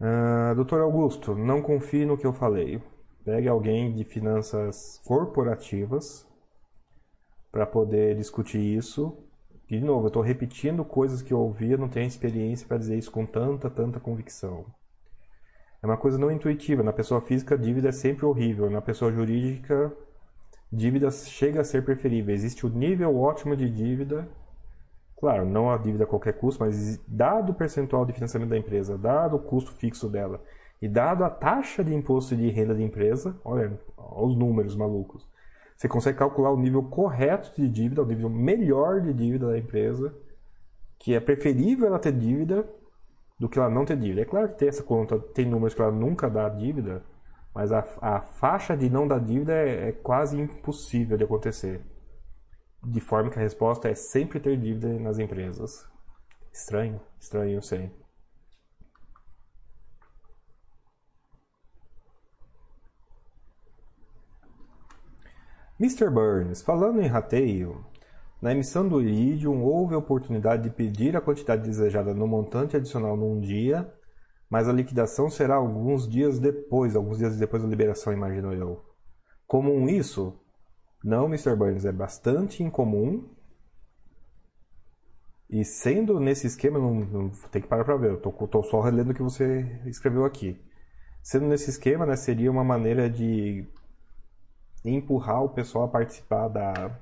Uh, 0.00 0.54
Doutor 0.54 0.80
Augusto, 0.80 1.34
não 1.34 1.62
confie 1.62 2.04
no 2.04 2.18
que 2.18 2.26
eu 2.26 2.32
falei. 2.32 2.82
Pegue 3.24 3.48
alguém 3.48 3.90
de 3.90 4.04
finanças 4.04 5.00
corporativas 5.02 6.26
para 7.50 7.64
poder 7.64 8.14
discutir 8.16 8.58
isso. 8.58 9.16
E, 9.70 9.78
de 9.78 9.84
novo, 9.84 10.04
eu 10.04 10.08
estou 10.08 10.22
repetindo 10.22 10.84
coisas 10.84 11.22
que 11.22 11.32
eu 11.32 11.40
ouvi, 11.40 11.72
eu 11.72 11.78
não 11.78 11.88
tenho 11.88 12.06
experiência 12.06 12.68
para 12.68 12.76
dizer 12.76 12.98
isso 12.98 13.10
com 13.10 13.24
tanta, 13.24 13.70
tanta 13.70 13.98
convicção. 13.98 14.66
É 15.82 15.86
uma 15.86 15.96
coisa 15.96 16.18
não 16.18 16.30
intuitiva. 16.30 16.82
Na 16.82 16.92
pessoa 16.92 17.22
física, 17.22 17.56
dívida 17.56 17.88
é 17.88 17.92
sempre 17.92 18.26
horrível. 18.26 18.68
Na 18.68 18.82
pessoa 18.82 19.10
jurídica, 19.10 19.90
dívida 20.70 21.10
chega 21.10 21.62
a 21.62 21.64
ser 21.64 21.82
preferível. 21.82 22.34
Existe 22.34 22.66
o 22.66 22.68
nível 22.68 23.18
ótimo 23.18 23.56
de 23.56 23.70
dívida. 23.70 24.28
Claro, 25.16 25.46
não 25.46 25.70
a 25.70 25.78
dívida 25.78 26.04
a 26.04 26.06
qualquer 26.06 26.34
custo, 26.34 26.62
mas 26.62 26.98
dado 27.08 27.52
o 27.52 27.54
percentual 27.54 28.04
de 28.04 28.12
financiamento 28.12 28.50
da 28.50 28.58
empresa, 28.58 28.98
dado 28.98 29.36
o 29.36 29.38
custo 29.38 29.72
fixo 29.72 30.10
dela 30.10 30.42
e 30.80 30.88
dado 30.88 31.24
a 31.24 31.30
taxa 31.30 31.82
de 31.82 31.94
imposto 31.94 32.36
de 32.36 32.48
renda 32.50 32.74
de 32.74 32.82
empresa, 32.82 33.38
olha, 33.44 33.78
olha 33.96 34.26
os 34.26 34.36
números 34.36 34.76
malucos, 34.76 35.28
você 35.76 35.88
consegue 35.88 36.18
calcular 36.18 36.52
o 36.52 36.58
nível 36.58 36.82
correto 36.84 37.52
de 37.60 37.68
dívida, 37.68 38.02
o 38.02 38.06
nível 38.06 38.30
melhor 38.30 39.00
de 39.00 39.12
dívida 39.12 39.48
da 39.48 39.58
empresa, 39.58 40.14
que 40.98 41.14
é 41.14 41.20
preferível 41.20 41.88
ela 41.88 41.98
ter 41.98 42.12
dívida 42.12 42.68
do 43.38 43.48
que 43.48 43.58
ela 43.58 43.68
não 43.68 43.84
ter 43.84 43.96
dívida. 43.96 44.22
É 44.22 44.24
claro 44.24 44.48
que 44.48 44.58
tem 44.58 44.68
essa 44.68 44.82
conta, 44.82 45.18
tem 45.18 45.46
números 45.46 45.74
que 45.74 45.82
ela 45.82 45.90
nunca 45.90 46.30
dá 46.30 46.48
dívida, 46.48 47.02
mas 47.54 47.72
a, 47.72 47.84
a 48.00 48.20
faixa 48.20 48.76
de 48.76 48.88
não 48.88 49.06
dar 49.06 49.18
dívida 49.18 49.52
é, 49.52 49.88
é 49.88 49.92
quase 49.92 50.40
impossível 50.40 51.16
de 51.16 51.24
acontecer. 51.24 51.80
De 52.82 53.00
forma 53.00 53.30
que 53.30 53.38
a 53.38 53.42
resposta 53.42 53.88
é 53.88 53.94
sempre 53.94 54.38
ter 54.38 54.56
dívida 54.56 54.88
nas 55.00 55.18
empresas. 55.18 55.88
Estranho, 56.52 57.00
estranho, 57.18 57.54
eu 57.54 57.62
sei. 57.62 57.90
Mr. 65.80 66.08
Burns, 66.08 66.62
falando 66.62 67.02
em 67.02 67.08
rateio, 67.08 67.84
na 68.40 68.52
emissão 68.52 68.86
do 68.86 69.02
Iridium 69.02 69.64
houve 69.64 69.94
a 69.94 69.98
oportunidade 69.98 70.62
de 70.62 70.70
pedir 70.70 71.16
a 71.16 71.20
quantidade 71.20 71.64
desejada 71.64 72.14
no 72.14 72.28
montante 72.28 72.76
adicional 72.76 73.16
num 73.16 73.40
dia, 73.40 73.92
mas 74.48 74.68
a 74.68 74.72
liquidação 74.72 75.28
será 75.28 75.56
alguns 75.56 76.08
dias 76.08 76.38
depois, 76.38 76.94
alguns 76.94 77.18
dias 77.18 77.36
depois 77.36 77.60
da 77.62 77.68
liberação, 77.68 78.12
imagino 78.12 78.52
eu. 78.52 78.84
Comum 79.48 79.88
isso? 79.88 80.38
Não, 81.02 81.26
Mr. 81.26 81.56
Burns, 81.56 81.84
é 81.84 81.90
bastante 81.90 82.62
incomum. 82.62 83.28
E 85.50 85.64
sendo 85.64 86.20
nesse 86.20 86.46
esquema, 86.46 86.78
não, 86.78 86.94
não 86.94 87.28
tem 87.50 87.60
que 87.60 87.68
parar 87.68 87.84
para 87.84 87.96
ver, 87.96 88.10
eu 88.12 88.20
tô, 88.20 88.30
tô 88.30 88.62
só 88.62 88.80
relendo 88.80 89.10
o 89.10 89.14
que 89.14 89.22
você 89.22 89.80
escreveu 89.86 90.24
aqui. 90.24 90.56
Sendo 91.20 91.46
nesse 91.46 91.70
esquema, 91.70 92.06
né, 92.06 92.14
seria 92.14 92.50
uma 92.50 92.62
maneira 92.62 93.10
de 93.10 93.66
empurrar 94.84 95.42
o 95.42 95.48
pessoal 95.48 95.84
a 95.84 95.88
participar 95.88 96.48
da, 96.48 96.98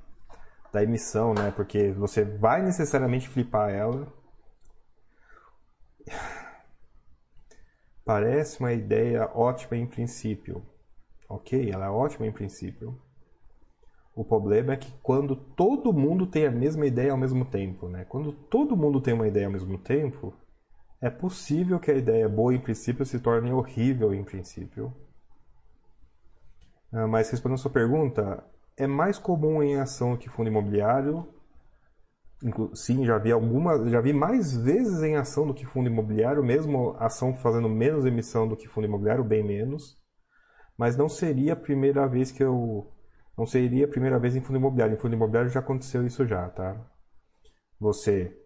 da 0.72 0.82
emissão, 0.82 1.34
né? 1.34 1.50
Porque 1.54 1.90
você 1.92 2.24
vai 2.24 2.62
necessariamente 2.62 3.28
flipar 3.28 3.70
ela. 3.70 4.06
Parece 8.04 8.60
uma 8.60 8.72
ideia 8.72 9.30
ótima 9.34 9.76
em 9.76 9.86
princípio. 9.86 10.64
Ok, 11.28 11.70
ela 11.70 11.86
é 11.86 11.90
ótima 11.90 12.26
em 12.26 12.32
princípio. 12.32 13.00
O 14.14 14.24
problema 14.24 14.74
é 14.74 14.76
que 14.76 14.92
quando 15.02 15.34
todo 15.34 15.92
mundo 15.92 16.26
tem 16.26 16.46
a 16.46 16.50
mesma 16.50 16.86
ideia 16.86 17.12
ao 17.12 17.16
mesmo 17.16 17.46
tempo, 17.46 17.88
né? 17.88 18.04
Quando 18.04 18.32
todo 18.32 18.76
mundo 18.76 19.00
tem 19.00 19.14
uma 19.14 19.26
ideia 19.26 19.46
ao 19.46 19.52
mesmo 19.52 19.78
tempo, 19.78 20.34
é 21.00 21.08
possível 21.08 21.80
que 21.80 21.90
a 21.90 21.96
ideia 21.96 22.28
boa 22.28 22.54
em 22.54 22.60
princípio 22.60 23.06
se 23.06 23.18
torne 23.18 23.50
horrível 23.50 24.12
em 24.12 24.22
princípio. 24.22 24.94
Ah, 26.92 27.06
mas 27.08 27.28
respondendo 27.30 27.58
a 27.58 27.62
sua 27.62 27.70
pergunta, 27.72 28.44
é 28.76 28.86
mais 28.86 29.18
comum 29.18 29.62
em 29.62 29.80
ação 29.80 30.16
que 30.16 30.28
fundo 30.28 30.48
imobiliário. 30.48 31.26
Sim, 32.74 33.04
já 33.04 33.18
vi 33.18 33.30
alguma, 33.30 33.88
já 33.88 34.00
vi 34.00 34.12
mais 34.12 34.56
vezes 34.56 35.02
em 35.02 35.16
ação 35.16 35.46
do 35.46 35.54
que 35.54 35.64
fundo 35.64 35.88
imobiliário, 35.88 36.42
mesmo 36.42 36.96
ação 36.98 37.32
fazendo 37.34 37.68
menos 37.68 38.04
emissão 38.04 38.48
do 38.48 38.56
que 38.56 38.66
fundo 38.68 38.86
imobiliário, 38.86 39.22
bem 39.22 39.44
menos. 39.44 39.96
Mas 40.78 40.96
não 40.96 41.08
seria 41.08 41.54
a 41.54 41.56
primeira 41.56 42.06
vez 42.08 42.32
que 42.32 42.42
eu 42.44 42.92
não 43.38 43.46
seria 43.46 43.86
a 43.86 43.88
primeira 43.88 44.18
vez 44.18 44.36
em 44.36 44.42
fundo 44.42 44.58
imobiliário. 44.58 44.94
Em 44.94 44.98
fundo 44.98 45.14
imobiliário 45.14 45.50
já 45.50 45.60
aconteceu 45.60 46.06
isso 46.06 46.26
já, 46.26 46.48
tá? 46.50 46.76
Você 47.80 48.36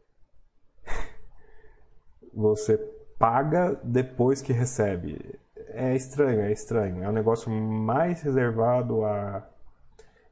você 2.34 2.76
paga 3.18 3.80
depois 3.84 4.42
que 4.42 4.52
recebe. 4.52 5.38
É 5.78 5.94
estranho, 5.94 6.40
é 6.40 6.52
estranho. 6.52 7.02
É 7.02 7.08
um 7.08 7.12
negócio 7.12 7.50
mais 7.50 8.22
reservado 8.22 9.04
a 9.04 9.46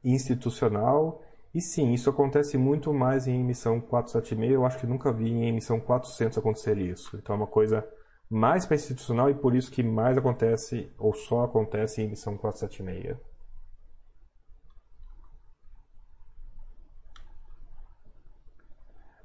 institucional. 0.03 1.21
E 1.53 1.61
sim, 1.61 1.93
isso 1.93 2.09
acontece 2.09 2.57
muito 2.57 2.91
mais 2.91 3.27
em 3.27 3.41
emissão 3.41 3.79
476. 3.79 4.51
Eu 4.51 4.65
acho 4.65 4.79
que 4.79 4.87
nunca 4.87 5.13
vi 5.13 5.29
em 5.29 5.47
emissão 5.47 5.79
400 5.79 6.39
acontecer 6.39 6.77
isso. 6.79 7.15
Então 7.17 7.35
é 7.35 7.37
uma 7.37 7.47
coisa 7.47 7.87
mais 8.27 8.65
para 8.65 8.75
institucional 8.75 9.29
e 9.29 9.35
por 9.35 9.55
isso 9.55 9.71
que 9.71 9.83
mais 9.83 10.17
acontece 10.17 10.91
ou 10.97 11.13
só 11.13 11.43
acontece 11.43 12.01
em 12.01 12.05
emissão 12.05 12.35
476. 12.37 13.15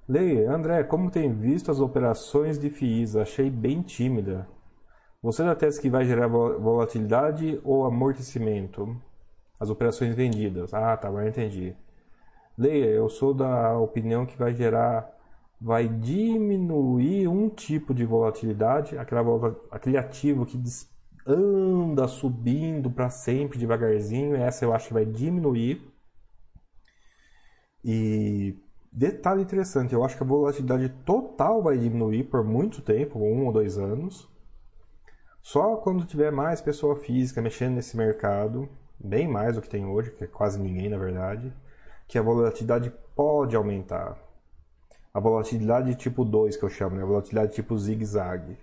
Leia, 0.07 0.53
André, 0.53 0.85
como 0.85 1.11
tem 1.11 1.33
visto 1.33 1.71
as 1.71 1.81
operações 1.81 2.59
de 2.59 2.69
FIIs? 2.69 3.17
Achei 3.17 3.49
bem 3.49 3.81
tímida. 3.81 4.47
Você 5.23 5.45
da 5.45 5.55
tese 5.55 5.81
que 5.81 5.91
vai 5.91 6.05
gerar 6.05 6.27
volatilidade 6.29 7.61
ou 7.63 7.85
amortecimento? 7.85 8.97
as 9.61 9.69
operações 9.69 10.15
vendidas. 10.15 10.73
Ah, 10.73 10.97
tá, 10.97 11.09
agora 11.09 11.29
entendi. 11.29 11.77
Leia, 12.57 12.87
eu 12.87 13.09
sou 13.11 13.35
da 13.35 13.79
opinião 13.79 14.25
que 14.25 14.37
vai 14.37 14.55
gerar, 14.55 15.09
vai 15.61 15.87
diminuir 15.87 17.29
um 17.29 17.49
tipo 17.51 17.93
de 17.95 18.05
volatilidade, 18.05 18.97
aquela, 18.97 19.57
aquele 19.71 19.99
ativo 19.99 20.47
que 20.47 20.59
anda 21.27 22.09
subindo 22.09 22.91
para 22.91 23.11
sempre 23.11 23.59
devagarzinho, 23.59 24.35
essa 24.35 24.65
eu 24.65 24.73
acho 24.73 24.89
que 24.89 24.95
vai 24.95 25.05
diminuir. 25.05 25.83
E 27.85 28.57
detalhe 28.93 29.43
interessante, 29.43 29.93
eu 29.95 30.05
acho 30.05 30.17
que 30.17 30.23
a 30.23 30.27
volatilidade 30.27 30.89
total 31.05 31.63
vai 31.63 31.79
diminuir 31.79 32.25
por 32.25 32.45
muito 32.45 32.83
tempo, 32.83 33.19
um 33.19 33.47
ou 33.47 33.53
dois 33.53 33.79
anos. 33.79 34.29
Só 35.43 35.77
quando 35.77 36.05
tiver 36.05 36.31
mais 36.31 36.61
pessoa 36.61 36.97
física 36.97 37.41
mexendo 37.41 37.75
nesse 37.75 37.97
mercado, 37.97 38.69
bem 38.99 39.27
mais 39.27 39.57
do 39.57 39.63
que 39.63 39.69
tem 39.69 39.87
hoje, 39.87 40.11
que 40.11 40.25
é 40.25 40.27
quase 40.27 40.61
ninguém 40.61 40.89
na 40.89 40.99
verdade, 40.99 41.53
que 42.07 42.19
a 42.19 42.23
volatilidade 42.23 42.93
pode 43.15 43.57
aumentar. 43.57 44.19
A 45.13 45.19
volatilidade 45.19 45.95
tipo 45.95 46.25
2 46.25 46.57
que 46.57 46.63
eu 46.63 46.69
chamo, 46.69 46.97
né? 46.97 47.03
a 47.03 47.07
volatilidade 47.07 47.55
tipo 47.55 47.77
zigue-zague. 47.77 48.57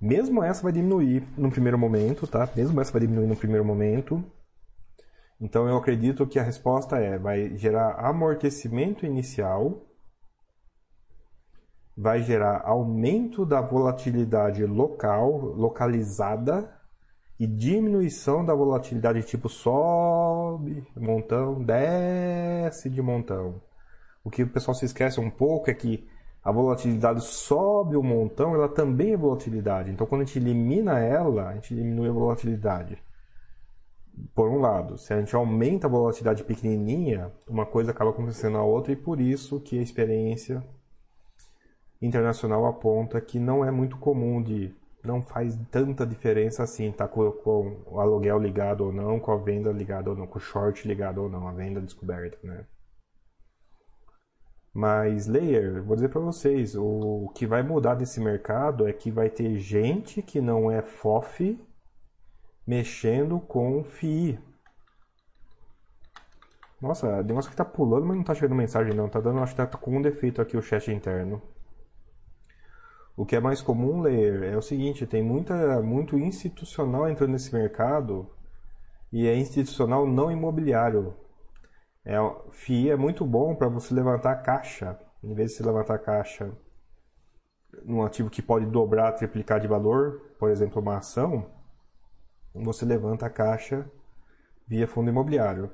Mesmo 0.00 0.42
essa 0.42 0.62
vai 0.62 0.72
diminuir 0.72 1.24
no 1.36 1.50
primeiro 1.50 1.78
momento, 1.78 2.26
tá? 2.26 2.48
Mesmo 2.56 2.80
essa 2.80 2.90
vai 2.90 3.00
diminuir 3.00 3.28
no 3.28 3.36
primeiro 3.36 3.64
momento. 3.64 4.24
Então 5.40 5.68
eu 5.68 5.76
acredito 5.76 6.26
que 6.26 6.38
a 6.38 6.42
resposta 6.42 6.98
é, 6.98 7.18
vai 7.18 7.56
gerar 7.56 7.94
amortecimento 7.94 9.06
inicial, 9.06 9.80
vai 11.96 12.22
gerar 12.22 12.62
aumento 12.64 13.44
da 13.44 13.60
volatilidade 13.60 14.64
local, 14.64 15.38
localizada, 15.38 16.70
e 17.42 17.46
diminuição 17.46 18.44
da 18.44 18.54
volatilidade 18.54 19.24
tipo 19.24 19.48
sobe 19.48 20.86
montão, 20.96 21.60
desce 21.60 22.88
de 22.88 23.02
montão. 23.02 23.60
O 24.22 24.30
que 24.30 24.44
o 24.44 24.48
pessoal 24.48 24.76
se 24.76 24.84
esquece 24.84 25.18
um 25.18 25.28
pouco 25.28 25.68
é 25.68 25.74
que 25.74 26.06
a 26.44 26.52
volatilidade 26.52 27.24
sobe 27.24 27.96
o 27.96 28.02
montão, 28.02 28.54
ela 28.54 28.68
também 28.68 29.12
é 29.12 29.16
volatilidade. 29.16 29.90
Então 29.90 30.06
quando 30.06 30.22
a 30.22 30.24
gente 30.24 30.38
elimina 30.38 31.00
ela, 31.00 31.48
a 31.48 31.54
gente 31.54 31.74
diminui 31.74 32.08
a 32.08 32.12
volatilidade. 32.12 33.02
Por 34.36 34.48
um 34.48 34.60
lado, 34.60 34.96
se 34.96 35.12
a 35.12 35.18
gente 35.18 35.34
aumenta 35.34 35.88
a 35.88 35.90
volatilidade 35.90 36.44
pequenininha, 36.44 37.32
uma 37.48 37.66
coisa 37.66 37.90
acaba 37.90 38.10
acontecendo 38.10 38.56
a 38.56 38.62
outra 38.62 38.92
e 38.92 38.96
por 38.96 39.20
isso 39.20 39.58
que 39.58 39.80
a 39.80 39.82
experiência 39.82 40.62
internacional 42.02 42.66
aponta 42.66 43.20
que 43.20 43.38
não 43.38 43.64
é 43.64 43.70
muito 43.70 43.96
comum 43.96 44.42
de 44.42 44.74
não 45.04 45.22
faz 45.22 45.58
tanta 45.70 46.06
diferença 46.06 46.62
assim, 46.62 46.92
tá 46.92 47.08
com, 47.08 47.30
com, 47.32 47.82
o 47.86 48.00
aluguel 48.00 48.38
ligado 48.38 48.84
ou 48.84 48.92
não, 48.92 49.18
com 49.18 49.32
a 49.32 49.36
venda 49.36 49.72
ligada 49.72 50.10
ou 50.10 50.16
não, 50.16 50.26
com 50.26 50.38
o 50.38 50.40
short 50.40 50.86
ligado 50.86 51.22
ou 51.22 51.28
não, 51.28 51.48
a 51.48 51.52
venda 51.52 51.80
descoberta, 51.80 52.38
né? 52.42 52.66
Mas 54.74 55.26
layer, 55.26 55.82
vou 55.82 55.96
dizer 55.96 56.08
para 56.08 56.20
vocês, 56.20 56.74
o 56.74 57.30
que 57.34 57.46
vai 57.46 57.62
mudar 57.62 57.94
desse 57.94 58.20
mercado 58.20 58.88
é 58.88 58.92
que 58.92 59.10
vai 59.10 59.28
ter 59.28 59.58
gente 59.58 60.22
que 60.22 60.40
não 60.40 60.70
é 60.70 60.80
FOF 60.80 61.60
mexendo 62.66 63.38
com 63.40 63.84
FII. 63.84 64.38
Nossa, 66.80 67.22
negócio 67.22 67.50
que 67.50 67.56
tá 67.56 67.64
pulando, 67.64 68.06
mas 68.06 68.16
não 68.16 68.24
tá 68.24 68.34
chegando 68.34 68.56
mensagem 68.56 68.94
não, 68.94 69.08
tá 69.08 69.20
dando, 69.20 69.40
acho 69.40 69.54
que 69.54 69.66
tá 69.66 69.66
com 69.66 69.96
um 69.98 70.02
defeito 70.02 70.40
aqui 70.40 70.56
o 70.56 70.62
chat 70.62 70.90
interno. 70.90 71.42
O 73.14 73.26
que 73.26 73.36
é 73.36 73.40
mais 73.40 73.60
comum, 73.60 74.00
Layer, 74.00 74.42
é 74.44 74.56
o 74.56 74.62
seguinte, 74.62 75.06
tem 75.06 75.22
muita, 75.22 75.82
muito 75.82 76.18
institucional 76.18 77.08
entrando 77.08 77.32
nesse 77.32 77.54
mercado 77.54 78.30
e 79.12 79.28
é 79.28 79.36
institucional 79.36 80.06
não 80.06 80.30
imobiliário. 80.30 81.14
É, 82.04 82.16
FII 82.50 82.90
é 82.90 82.96
muito 82.96 83.24
bom 83.26 83.54
para 83.54 83.68
você 83.68 83.94
levantar 83.94 84.36
caixa, 84.36 84.98
em 85.22 85.34
vez 85.34 85.50
de 85.50 85.56
você 85.58 85.62
levantar 85.62 85.98
caixa 85.98 86.50
num 87.84 88.02
ativo 88.02 88.30
que 88.30 88.42
pode 88.42 88.66
dobrar, 88.66 89.12
triplicar 89.12 89.60
de 89.60 89.68
valor, 89.68 90.20
por 90.38 90.50
exemplo, 90.50 90.80
uma 90.80 90.96
ação, 90.96 91.50
você 92.54 92.84
levanta 92.84 93.26
a 93.26 93.30
caixa 93.30 93.90
via 94.66 94.88
fundo 94.88 95.10
imobiliário. 95.10 95.70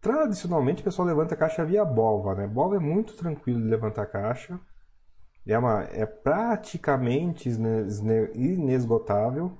Tradicionalmente, 0.00 0.82
o 0.82 0.84
pessoal 0.84 1.06
levanta 1.06 1.34
a 1.34 1.36
caixa 1.36 1.64
via 1.64 1.84
BOVA, 1.84 2.34
né? 2.34 2.46
BOVA 2.46 2.76
é 2.76 2.80
muito 2.80 3.16
tranquilo 3.16 3.60
de 3.60 3.68
levantar 3.68 4.06
caixa 4.06 4.58
é, 5.52 5.58
uma, 5.58 5.82
é 5.84 6.06
praticamente 6.06 7.48
inesgotável. 8.34 9.56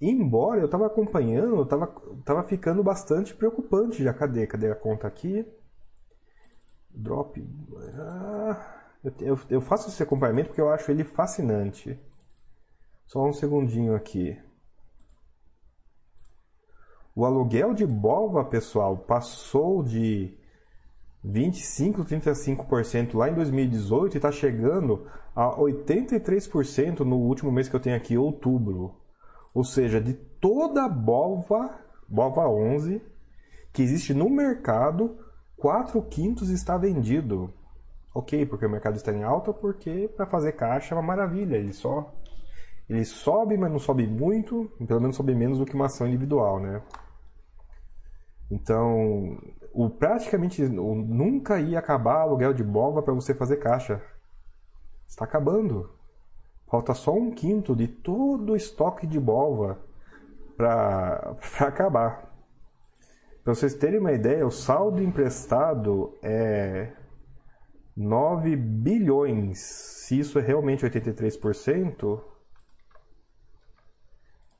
Embora 0.00 0.60
eu 0.60 0.66
estava 0.66 0.86
acompanhando, 0.86 1.56
eu 1.56 1.62
estava 1.62 1.86
tava 2.24 2.42
ficando 2.44 2.82
bastante 2.82 3.34
preocupante 3.34 4.02
já. 4.02 4.12
Cadê? 4.12 4.46
Cadê 4.46 4.70
a 4.70 4.74
conta 4.74 5.06
aqui? 5.06 5.46
Drop. 6.90 7.42
Ah, 7.98 8.82
eu, 9.20 9.38
eu 9.48 9.60
faço 9.60 9.88
esse 9.88 10.02
acompanhamento 10.02 10.48
porque 10.48 10.60
eu 10.60 10.70
acho 10.70 10.90
ele 10.90 11.04
fascinante. 11.04 11.98
Só 13.06 13.24
um 13.26 13.32
segundinho 13.32 13.94
aqui. 13.94 14.38
O 17.14 17.24
aluguel 17.24 17.74
de 17.74 17.86
Bova, 17.86 18.44
pessoal, 18.44 18.96
passou 18.96 19.82
de 19.82 20.36
25, 21.24 22.04
35% 22.04 23.14
lá 23.16 23.28
em 23.28 23.34
2018 23.34 24.14
e 24.14 24.18
está 24.18 24.32
chegando 24.32 25.06
a 25.34 25.56
83% 25.56 27.00
no 27.00 27.16
último 27.16 27.52
mês 27.52 27.68
que 27.68 27.76
eu 27.76 27.80
tenho 27.80 27.96
aqui, 27.96 28.16
outubro. 28.18 28.96
Ou 29.54 29.64
seja, 29.64 30.00
de 30.00 30.14
toda 30.14 30.84
a 30.84 30.88
BOVA, 30.88 31.78
BOVA 32.08 32.48
11, 32.48 33.02
que 33.72 33.82
existe 33.82 34.12
no 34.12 34.28
mercado, 34.28 35.16
4 35.56 36.02
quintos 36.02 36.48
está 36.50 36.76
vendido. 36.76 37.52
Ok, 38.14 38.44
porque 38.46 38.66
o 38.66 38.70
mercado 38.70 38.96
está 38.96 39.12
em 39.12 39.22
alta, 39.22 39.52
porque 39.52 40.10
para 40.16 40.26
fazer 40.26 40.52
caixa 40.52 40.94
é 40.94 40.98
uma 40.98 41.06
maravilha. 41.06 41.56
Ele 41.56 41.72
só 41.72 42.12
ele 42.88 43.04
sobe, 43.04 43.56
mas 43.56 43.70
não 43.70 43.78
sobe 43.78 44.06
muito, 44.06 44.70
pelo 44.86 45.00
menos 45.00 45.16
sobe 45.16 45.34
menos 45.34 45.58
do 45.58 45.64
que 45.64 45.74
uma 45.74 45.86
ação 45.86 46.06
individual, 46.06 46.60
né? 46.60 46.82
Então, 48.52 49.38
o 49.72 49.88
praticamente 49.88 50.62
o, 50.62 50.94
nunca 50.94 51.58
ia 51.58 51.78
acabar 51.78 52.20
aluguel 52.20 52.52
de 52.52 52.62
Bova 52.62 53.02
para 53.02 53.14
você 53.14 53.34
fazer 53.34 53.56
caixa. 53.56 54.02
Está 55.08 55.24
acabando. 55.24 55.90
Falta 56.70 56.92
só 56.92 57.14
um 57.14 57.30
quinto 57.30 57.74
de 57.74 57.88
todo 57.88 58.52
o 58.52 58.56
estoque 58.56 59.06
de 59.06 59.18
Bova 59.18 59.78
para 60.54 61.34
acabar. 61.66 62.30
Para 63.42 63.54
vocês 63.54 63.74
terem 63.74 63.98
uma 63.98 64.12
ideia, 64.12 64.46
o 64.46 64.50
saldo 64.50 65.02
emprestado 65.02 66.14
é 66.22 66.92
9 67.96 68.54
bilhões. 68.54 69.60
Se 69.60 70.18
isso 70.18 70.38
é 70.38 70.42
realmente 70.42 70.84
83%, 70.84 72.22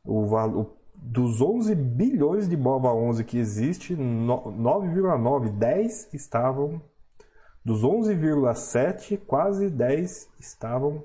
o 0.03 0.27
valor 0.27 0.82
dos 0.95 1.41
11 1.41 1.75
bilhões 1.75 2.49
de 2.49 2.57
BOVA 2.57 2.93
11 2.93 3.25
que 3.25 3.39
existe, 3.39 3.97
9,9, 3.97 5.51
10 5.51 6.15
estavam 6.15 6.81
dos 7.65 7.83
11,7, 7.83 9.19
quase 9.27 9.71
10 9.71 10.29
estavam 10.41 11.05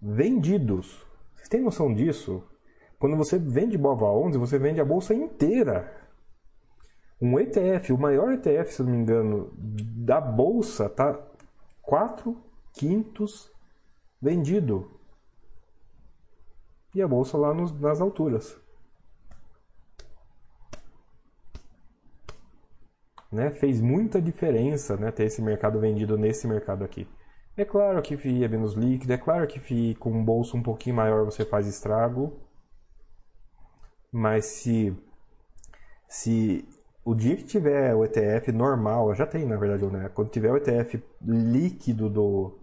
vendidos. 0.00 1.06
Vocês 1.34 1.48
têm 1.48 1.62
noção 1.62 1.92
disso? 1.94 2.42
Quando 2.98 3.16
você 3.16 3.38
vende 3.38 3.78
BOVA 3.78 4.06
11, 4.06 4.38
você 4.38 4.58
vende 4.58 4.80
a 4.80 4.84
bolsa 4.84 5.14
inteira. 5.14 5.92
Um 7.20 7.38
ETF, 7.38 7.92
o 7.92 7.98
maior 7.98 8.32
ETF, 8.32 8.72
se 8.72 8.82
não 8.82 8.90
me 8.90 8.98
engano, 8.98 9.52
da 9.56 10.20
bolsa, 10.20 10.88
tá 10.88 11.18
4 11.82 12.36
quintos 12.72 13.50
vendido. 14.20 14.90
E 16.94 17.02
a 17.02 17.08
bolsa 17.08 17.36
lá 17.36 17.54
nos, 17.54 17.72
nas 17.80 18.00
alturas. 18.00 18.58
Né? 23.34 23.50
Fez 23.50 23.80
muita 23.80 24.22
diferença 24.22 24.96
né, 24.96 25.10
ter 25.10 25.24
esse 25.24 25.42
mercado 25.42 25.80
vendido 25.80 26.16
nesse 26.16 26.46
mercado 26.46 26.84
aqui. 26.84 27.08
É 27.56 27.64
claro 27.64 28.00
que 28.00 28.16
FII 28.16 28.44
é 28.44 28.48
menos 28.48 28.74
líquido, 28.74 29.12
é 29.12 29.18
claro 29.18 29.46
que 29.46 29.58
FII 29.58 29.96
com 29.96 30.10
um 30.12 30.24
bolso 30.24 30.56
um 30.56 30.62
pouquinho 30.62 30.96
maior 30.96 31.24
você 31.24 31.44
faz 31.44 31.66
estrago. 31.66 32.40
Mas 34.12 34.44
se, 34.46 34.96
se 36.08 36.64
o 37.04 37.12
dia 37.14 37.36
que 37.36 37.44
tiver 37.44 37.94
o 37.94 38.04
ETF 38.04 38.52
normal, 38.52 39.12
já 39.14 39.26
tem 39.26 39.44
na 39.44 39.56
verdade, 39.56 39.84
né? 39.86 40.08
Quando 40.14 40.30
tiver 40.30 40.52
o 40.52 40.56
ETF 40.56 41.02
líquido 41.20 42.08
do, 42.08 42.58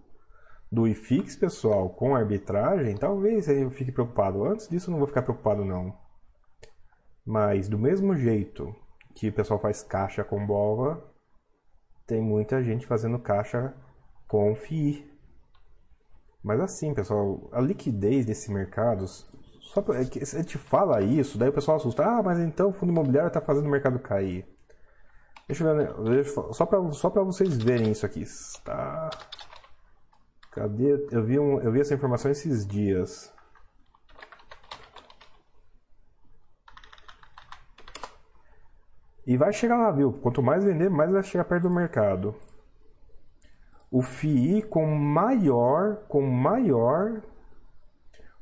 do 0.71 0.87
IFIX, 0.87 1.35
pessoal, 1.35 1.89
com 1.89 2.15
arbitragem, 2.15 2.95
talvez 2.95 3.49
eu 3.49 3.69
fique 3.71 3.91
preocupado. 3.91 4.45
Antes 4.45 4.69
disso 4.69 4.89
eu 4.89 4.91
não 4.93 4.99
vou 4.99 5.07
ficar 5.07 5.21
preocupado 5.21 5.65
não. 5.65 5.93
Mas 7.25 7.67
do 7.67 7.77
mesmo 7.77 8.15
jeito 8.15 8.73
que 9.15 9.29
o 9.29 9.33
pessoal 9.33 9.59
faz 9.59 9.83
caixa 9.83 10.23
com 10.23 10.45
BOVA, 10.45 11.03
tem 12.05 12.21
muita 12.21 12.63
gente 12.63 12.85
fazendo 12.87 13.19
caixa 13.19 13.73
com 14.27 14.55
FII. 14.55 15.09
Mas 16.43 16.59
assim, 16.59 16.93
pessoal, 16.93 17.49
a 17.51 17.61
liquidez 17.61 18.25
desse 18.25 18.51
mercado 18.51 19.05
só 19.07 19.81
é 19.93 20.05
que 20.05 20.19
a 20.19 20.25
gente 20.25 20.57
fala 20.57 21.01
isso, 21.01 21.37
daí 21.37 21.49
o 21.49 21.53
pessoal 21.53 21.77
assusta. 21.77 22.03
Ah, 22.03 22.21
mas 22.21 22.39
então 22.39 22.69
o 22.69 22.73
fundo 22.73 22.91
imobiliário 22.91 23.27
está 23.27 23.39
fazendo 23.39 23.67
o 23.67 23.71
mercado 23.71 23.99
cair. 23.99 24.45
Deixa 25.47 25.63
eu 25.63 26.03
ver, 26.03 26.25
só 26.25 26.65
para 26.65 26.91
só 26.91 27.09
vocês 27.09 27.57
verem 27.57 27.91
isso 27.91 28.05
aqui. 28.05 28.23
Tá. 28.63 29.09
Cadê? 30.51 31.07
Eu 31.11 31.23
vi, 31.23 31.39
um, 31.39 31.61
eu 31.61 31.71
vi 31.71 31.79
essa 31.79 31.93
informação 31.93 32.29
esses 32.29 32.65
dias. 32.65 33.33
E 39.31 39.37
vai 39.37 39.53
chegar 39.53 39.77
lá, 39.77 39.89
viu? 39.91 40.11
Quanto 40.11 40.43
mais 40.43 40.65
vender, 40.65 40.89
mais 40.89 41.09
vai 41.09 41.23
chegar 41.23 41.45
perto 41.45 41.63
do 41.63 41.73
mercado. 41.73 42.35
O 43.89 44.01
FII 44.01 44.61
com 44.63 44.85
maior, 44.85 46.05
com 46.09 46.21
maior 46.21 47.21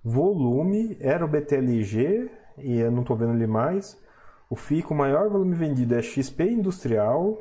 Volume 0.04 0.98
era 1.00 1.24
o 1.24 1.28
BTLG, 1.28 2.32
e 2.58 2.80
eu 2.80 2.92
não 2.92 3.02
estou 3.02 3.16
vendo 3.16 3.34
ele 3.34 3.46
mais. 3.46 4.02
O 4.50 4.56
FII 4.56 4.82
com 4.82 4.96
maior 4.96 5.30
volume 5.30 5.54
vendido 5.54 5.94
é 5.94 6.02
XP 6.02 6.44
Industrial, 6.44 7.38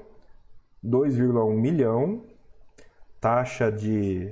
2,1 0.85 1.55
milhão. 1.55 2.27
Taxa 3.19 3.73
de 3.73 4.31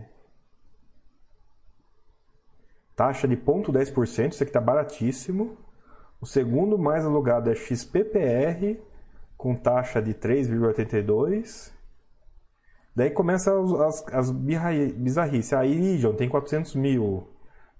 taxa 2.94 3.26
de 3.26 3.34
0,10%, 3.34 4.32
isso 4.32 4.42
aqui 4.42 4.50
está 4.50 4.60
baratíssimo. 4.60 5.56
O 6.20 6.26
segundo 6.26 6.78
mais 6.78 7.06
alugado 7.06 7.50
é 7.50 7.54
XPPR, 7.54 8.78
com 9.46 9.54
taxa 9.54 10.02
de 10.02 10.12
3,82%. 10.12 11.70
Daí 12.96 13.10
começa 13.10 13.56
as, 13.56 13.72
as, 13.72 14.04
as 14.12 14.30
bizarrices. 14.32 15.52
A 15.52 15.64
Iridium 15.64 16.16
tem 16.16 16.28
400 16.28 16.74
mil. 16.74 17.28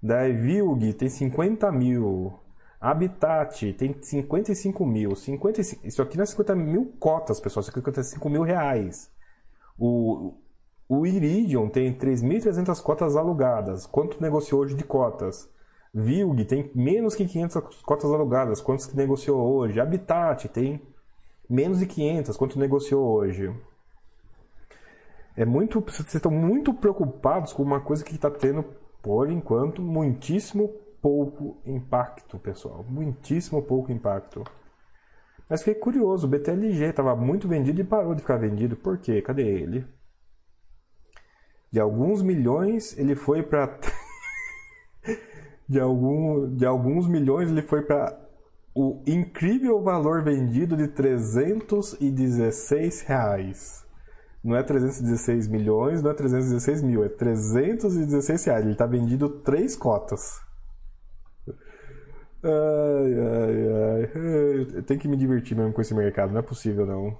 Da 0.01 0.29
Vilg 0.29 0.93
tem 0.93 1.09
50 1.09 1.69
mil. 1.73 2.39
Habitat 2.79 3.73
tem 3.73 3.97
55 4.01 4.85
mil. 4.85 5.13
55, 5.13 5.85
isso 5.85 6.01
aqui 6.01 6.15
não 6.15 6.23
é 6.23 6.25
50 6.25 6.55
mil 6.55 6.93
cotas, 6.99 7.41
pessoal. 7.41 7.59
Isso 7.61 7.71
aqui 7.71 7.79
é 7.79 7.83
55 7.83 8.29
mil 8.29 8.43
reais. 8.43 9.11
O, 9.77 10.35
o 10.87 11.05
Iridium 11.05 11.67
tem 11.67 11.93
3.300 11.93 12.81
cotas 12.81 13.17
alugadas. 13.17 13.85
Quanto 13.85 14.21
negociou 14.21 14.61
hoje 14.61 14.73
de 14.73 14.85
cotas? 14.85 15.49
Vilg 15.93 16.45
tem 16.45 16.71
menos 16.73 17.13
que 17.13 17.25
500 17.25 17.81
cotas 17.81 18.09
alugadas. 18.09 18.61
Quantos 18.61 18.85
que 18.85 18.95
negociou 18.95 19.41
hoje? 19.41 19.81
Habitat 19.81 20.47
tem 20.47 20.81
menos 21.49 21.79
de 21.79 21.85
500. 21.85 22.35
Quanto 22.37 22.59
negociou 22.59 23.05
hoje? 23.07 23.53
É 25.35 25.45
muito, 25.45 25.79
vocês 25.81 26.15
estão 26.15 26.31
muito 26.31 26.73
preocupados 26.73 27.53
com 27.53 27.61
uma 27.61 27.79
coisa 27.79 28.03
que 28.03 28.15
está 28.15 28.29
tendo 28.29 28.63
por 29.01 29.29
enquanto, 29.29 29.81
muitíssimo 29.81 30.69
pouco 31.01 31.61
impacto, 31.65 32.39
pessoal. 32.39 32.83
Muitíssimo 32.83 33.61
pouco 33.61 33.91
impacto. 33.91 34.43
Mas 35.49 35.63
fiquei 35.63 35.79
curioso, 35.79 36.27
o 36.27 36.29
BTLG 36.29 36.85
estava 36.85 37.15
muito 37.15 37.47
vendido 37.47 37.79
e 37.79 37.83
parou 37.83 38.13
de 38.13 38.21
ficar 38.21 38.37
vendido. 38.37 38.75
Por 38.75 38.97
quê? 38.97 39.21
Cadê 39.21 39.43
ele? 39.43 39.85
De 41.71 41.79
alguns 41.79 42.21
milhões 42.21 42.97
ele 42.97 43.15
foi 43.15 43.43
para 43.43 43.79
de, 45.67 45.79
algum, 45.79 46.53
de 46.55 46.65
alguns 46.65 47.07
milhões 47.07 47.49
ele 47.49 47.61
foi 47.61 47.81
para 47.81 48.26
o 48.79 49.01
incrível 49.07 49.81
valor 49.81 50.23
vendido 50.23 50.77
de 50.77 50.87
316 50.87 53.01
reais 53.01 53.83
não 54.43 54.55
é 54.55 54.61
316 54.61 55.47
milhões, 55.47 56.03
não 56.03 56.11
é 56.11 56.13
316 56.13 56.83
mil, 56.83 57.03
é 57.03 57.09
316 57.09 58.45
reais. 58.45 58.63
Ele 58.63 58.73
está 58.73 58.85
vendido 58.85 59.41
três 59.41 59.75
cotas. 59.75 60.39
Ai, 62.43 63.19
ai, 63.19 63.65
ai. 64.75 64.83
Tenho 64.83 64.99
que 64.99 65.07
me 65.07 65.17
divertir 65.17 65.57
mesmo 65.57 65.73
com 65.73 65.81
esse 65.81 65.95
mercado, 65.95 66.31
não 66.31 66.39
é 66.39 66.43
possível 66.43 66.85
não. 66.85 67.17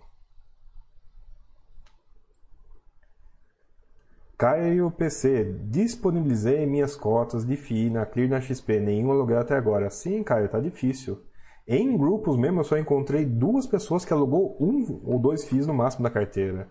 Caio 4.38 4.92
PC, 4.92 5.44
disponibilizei 5.72 6.68
minhas 6.68 6.96
cotas 6.96 7.44
de 7.44 7.58
FII 7.58 7.90
na 7.90 8.06
Clear 8.06 8.30
na 8.30 8.40
XP, 8.40 8.80
nenhum 8.80 9.12
aluguel 9.12 9.40
até 9.40 9.56
agora. 9.56 9.90
Sim, 9.90 10.24
Caio, 10.24 10.48
tá 10.48 10.60
difícil. 10.60 11.27
Em 11.68 11.98
grupos 11.98 12.38
mesmo, 12.38 12.62
eu 12.62 12.64
só 12.64 12.78
encontrei 12.78 13.26
duas 13.26 13.68
pessoas 13.68 14.06
que 14.06 14.14
alugou 14.14 14.56
um 14.58 15.02
ou 15.04 15.20
dois 15.20 15.44
FIIs 15.44 15.68
no 15.68 15.74
máximo 15.74 16.04
da 16.04 16.10
carteira. 16.10 16.70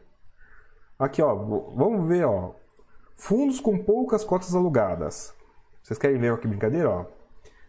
Aqui, 0.98 1.20
ó, 1.20 1.34
vamos 1.34 2.08
ver, 2.08 2.24
ó. 2.24 2.54
Fundos 3.14 3.60
com 3.60 3.76
poucas 3.76 4.24
cotas 4.24 4.54
alugadas. 4.54 5.34
Vocês 5.82 5.98
querem 5.98 6.18
ver 6.18 6.32
aqui 6.32 6.48
brincadeira, 6.48 6.88
ó? 6.88 7.04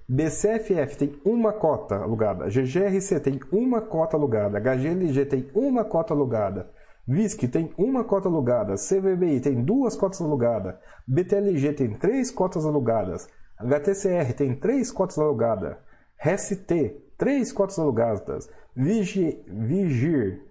BCFF 0.07 0.97
tem 0.97 1.21
uma 1.25 1.51
cota 1.51 1.97
alugada, 1.97 2.47
GGRC 2.47 3.19
tem 3.19 3.41
uma 3.51 3.81
cota 3.81 4.15
alugada, 4.15 4.57
HGLG 4.57 5.25
tem 5.25 5.51
uma 5.53 5.83
cota 5.83 6.13
alugada, 6.13 6.71
VISC 7.05 7.45
tem 7.49 7.73
uma 7.77 8.05
cota 8.05 8.29
alugada, 8.29 8.75
CVBI 8.75 9.41
tem 9.41 9.61
duas 9.61 9.97
cotas 9.97 10.21
alugadas, 10.21 10.75
BTLG 11.05 11.73
tem 11.73 11.93
três 11.93 12.31
cotas 12.31 12.65
alugadas, 12.65 13.27
HTCR 13.59 14.31
tem 14.33 14.55
três 14.55 14.93
cotas 14.93 15.19
alugadas, 15.19 15.75
RST 16.17 17.06
três 17.17 17.51
cotas 17.51 17.79
alugadas, 17.79 18.49
Vigir, 18.75 19.43
Vigir 19.47 20.41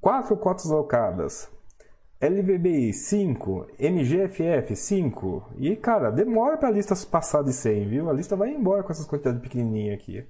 quatro 0.00 0.36
cotas 0.36 0.70
alocadas, 0.70 1.50
LVBI 2.20 2.92
5, 2.92 3.66
MGFF 3.78 4.74
5. 4.74 5.52
E, 5.56 5.76
cara, 5.76 6.10
demora 6.10 6.56
para 6.56 6.68
a 6.68 6.72
lista 6.72 6.94
passar 7.08 7.42
de 7.42 7.52
100, 7.52 7.88
viu? 7.88 8.10
A 8.10 8.12
lista 8.12 8.34
vai 8.34 8.50
embora 8.50 8.82
com 8.82 8.90
essas 8.90 9.06
quantidades 9.06 9.40
pequenininhas 9.40 10.00
aqui. 10.00 10.26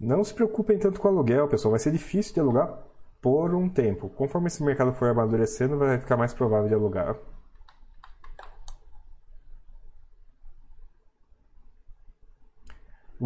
Não 0.00 0.24
se 0.24 0.34
preocupem 0.34 0.78
tanto 0.78 1.00
com 1.00 1.06
o 1.06 1.10
aluguel, 1.12 1.46
pessoal. 1.46 1.70
Vai 1.70 1.78
ser 1.78 1.92
difícil 1.92 2.34
de 2.34 2.40
alugar 2.40 2.76
por 3.22 3.54
um 3.54 3.68
tempo. 3.68 4.08
Conforme 4.08 4.48
esse 4.48 4.64
mercado 4.64 4.92
for 4.92 5.08
amadurecendo, 5.08 5.78
vai 5.78 5.98
ficar 5.98 6.16
mais 6.16 6.34
provável 6.34 6.68
de 6.68 6.74
alugar. 6.74 7.16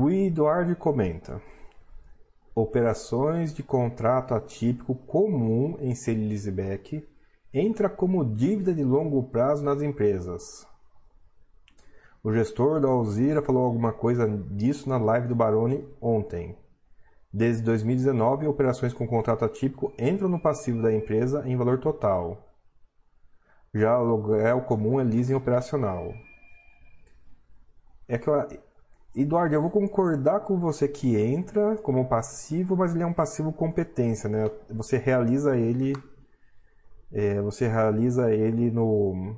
O 0.01 0.09
Eduardo 0.13 0.77
comenta. 0.77 1.43
Operações 2.55 3.53
de 3.53 3.65
contrato 3.65 4.33
atípico 4.33 4.95
comum 4.95 5.77
em 5.81 5.93
Selisbeck 5.93 7.05
entra 7.53 7.89
como 7.89 8.25
dívida 8.25 8.73
de 8.73 8.85
longo 8.85 9.21
prazo 9.25 9.65
nas 9.65 9.83
empresas. 9.83 10.65
O 12.23 12.33
gestor 12.33 12.81
da 12.81 12.87
Alzira 12.87 13.43
falou 13.43 13.65
alguma 13.65 13.93
coisa 13.93 14.29
disso 14.29 14.89
na 14.89 14.99
live 14.99 15.27
do 15.27 15.35
Baroni 15.35 15.85
ontem. 16.01 16.57
Desde 17.33 17.65
2019, 17.65 18.47
operações 18.47 18.93
com 18.93 19.05
contrato 19.05 19.45
atípico 19.45 19.93
entram 19.99 20.29
no 20.29 20.41
passivo 20.41 20.81
da 20.81 20.95
empresa 20.95 21.43
em 21.45 21.57
valor 21.57 21.81
total. 21.81 22.55
Já 23.75 23.99
o 23.99 24.03
aluguel 24.03 24.61
comum 24.61 25.01
é 25.01 25.03
leasing 25.03 25.35
operacional. 25.35 26.15
É 28.07 28.17
que 28.17 28.29
eu, 28.29 28.47
Eduardo, 29.15 29.55
eu 29.55 29.63
vou 29.63 29.71
concordar 29.71 30.41
com 30.41 30.59
você 30.59 30.87
que 30.87 31.17
entra 31.17 31.77
como 31.79 32.09
passivo, 32.09 32.77
mas 32.77 32.95
ele 32.95 33.03
é 33.03 33.07
um 33.07 33.13
passivo 33.13 33.53
competência, 33.53 34.29
né? 34.29 34.51
Você 34.71 34.97
realiza 34.97 35.57
ele, 35.57 35.95
é, 37.13 37.41
você 37.41 37.67
realiza 37.67 38.33
ele 38.33 38.71
no, 38.71 39.37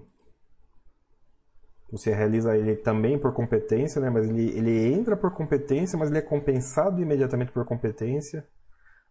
você 1.90 2.14
realiza 2.14 2.56
ele 2.56 2.76
também 2.76 3.18
por 3.18 3.32
competência, 3.32 4.00
né? 4.00 4.08
Mas 4.10 4.28
ele, 4.28 4.56
ele 4.56 4.92
entra 4.92 5.16
por 5.16 5.32
competência, 5.32 5.98
mas 5.98 6.08
ele 6.08 6.18
é 6.18 6.22
compensado 6.22 7.02
imediatamente 7.02 7.50
por 7.50 7.64
competência. 7.64 8.46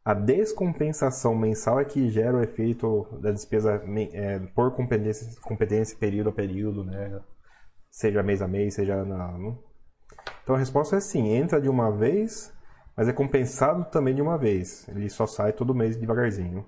A 0.03 0.13
descompensação 0.13 1.35
mensal 1.35 1.79
é 1.79 1.85
que 1.85 2.09
gera 2.09 2.37
o 2.37 2.41
efeito 2.41 3.05
da 3.21 3.31
despesa 3.31 3.83
é, 4.13 4.39
por 4.55 4.71
competência, 4.71 5.27
competência 5.41 5.97
período 5.97 6.29
a 6.29 6.33
período, 6.33 6.85
né? 6.85 7.19
Seja 7.91 8.23
mês 8.23 8.41
a 8.41 8.47
mês, 8.47 8.75
seja 8.75 8.95
ano. 8.95 9.61
Então 10.43 10.55
a 10.55 10.59
resposta 10.59 10.95
é 10.95 10.99
sim, 10.99 11.29
entra 11.29 11.61
de 11.61 11.69
uma 11.69 11.91
vez, 11.91 12.53
mas 12.95 13.07
é 13.07 13.13
compensado 13.13 13.85
também 13.91 14.15
de 14.15 14.21
uma 14.21 14.37
vez. 14.37 14.87
Ele 14.89 15.09
só 15.09 15.25
sai 15.25 15.53
todo 15.53 15.75
mês 15.75 15.95
devagarzinho. 15.95 16.65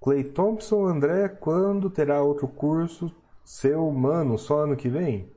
Clay 0.00 0.24
Thompson, 0.24 0.86
André, 0.86 1.28
quando 1.28 1.88
terá 1.88 2.22
outro 2.22 2.48
curso 2.48 3.14
seu 3.44 3.86
humano? 3.88 4.36
Só 4.36 4.60
ano 4.60 4.76
que 4.76 4.88
vem? 4.88 5.32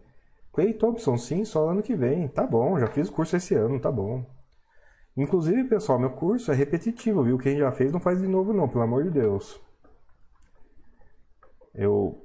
Clay 0.52 0.74
Thompson, 0.74 1.18
sim, 1.18 1.46
só 1.46 1.70
ano 1.70 1.84
que 1.84 1.96
vem. 1.96 2.28
Tá 2.28 2.46
bom, 2.48 2.80
já 2.80 2.88
fiz 2.88 3.10
o 3.10 3.12
curso 3.12 3.36
esse 3.36 3.54
ano, 3.54 3.80
tá 3.80 3.92
bom. 3.92 4.26
Inclusive, 5.16 5.66
pessoal, 5.66 6.00
meu 6.00 6.10
curso 6.12 6.52
é 6.52 6.56
repetitivo, 6.56 7.24
viu? 7.24 7.38
Quem 7.38 7.58
já 7.58 7.72
fez 7.72 7.92
não 7.92 8.00
faz 8.00 8.20
de 8.20 8.28
novo 8.28 8.54
não, 8.54 8.68
pelo 8.68 8.84
amor 8.84 9.04
de 9.04 9.12
Deus. 9.12 9.62
Eu 11.74 12.25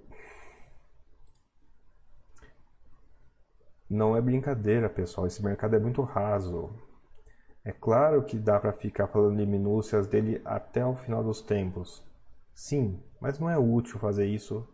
Não 3.91 4.17
é 4.17 4.21
brincadeira, 4.21 4.89
pessoal. 4.89 5.27
Esse 5.27 5.43
mercado 5.43 5.75
é 5.75 5.81
muito 5.81 6.01
raso. 6.03 6.71
É 7.65 7.73
claro 7.73 8.23
que 8.23 8.39
dá 8.39 8.61
para 8.61 8.73
ficar 8.73 9.09
falando 9.09 9.37
de 9.37 9.45
minúcias 9.45 10.07
dele 10.07 10.41
até 10.45 10.87
o 10.87 10.95
final 10.95 11.25
dos 11.25 11.43
tempos. 11.43 12.01
Sim, 12.55 13.03
mas 13.21 13.41
não 13.41 13.51
é 13.51 13.59
útil 13.59 13.99
fazer 13.99 14.27
isso. 14.27 14.65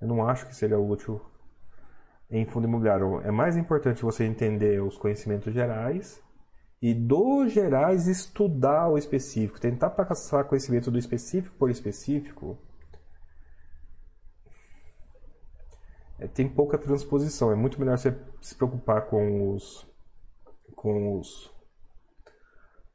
Eu 0.00 0.08
não 0.08 0.26
acho 0.26 0.46
que 0.46 0.56
seria 0.56 0.78
útil 0.78 1.20
em 2.30 2.46
fundo 2.46 2.66
imobiliário. 2.66 3.20
É 3.20 3.30
mais 3.30 3.54
importante 3.54 4.02
você 4.02 4.24
entender 4.24 4.82
os 4.82 4.96
conhecimentos 4.96 5.52
gerais 5.52 6.22
e 6.80 6.94
dos 6.94 7.52
gerais 7.52 8.08
estudar 8.08 8.88
o 8.88 8.96
específico, 8.96 9.60
tentar 9.60 9.90
passar 9.90 10.44
conhecimento 10.44 10.90
do 10.90 10.98
específico 10.98 11.54
por 11.58 11.70
específico. 11.70 12.58
É, 16.18 16.26
tem 16.26 16.48
pouca 16.48 16.78
transposição. 16.78 17.50
É 17.50 17.54
muito 17.54 17.78
melhor 17.78 17.98
você 17.98 18.16
se 18.40 18.54
preocupar 18.54 19.06
com 19.06 19.50
os 19.54 19.86
com 20.76 21.18
os 21.18 21.52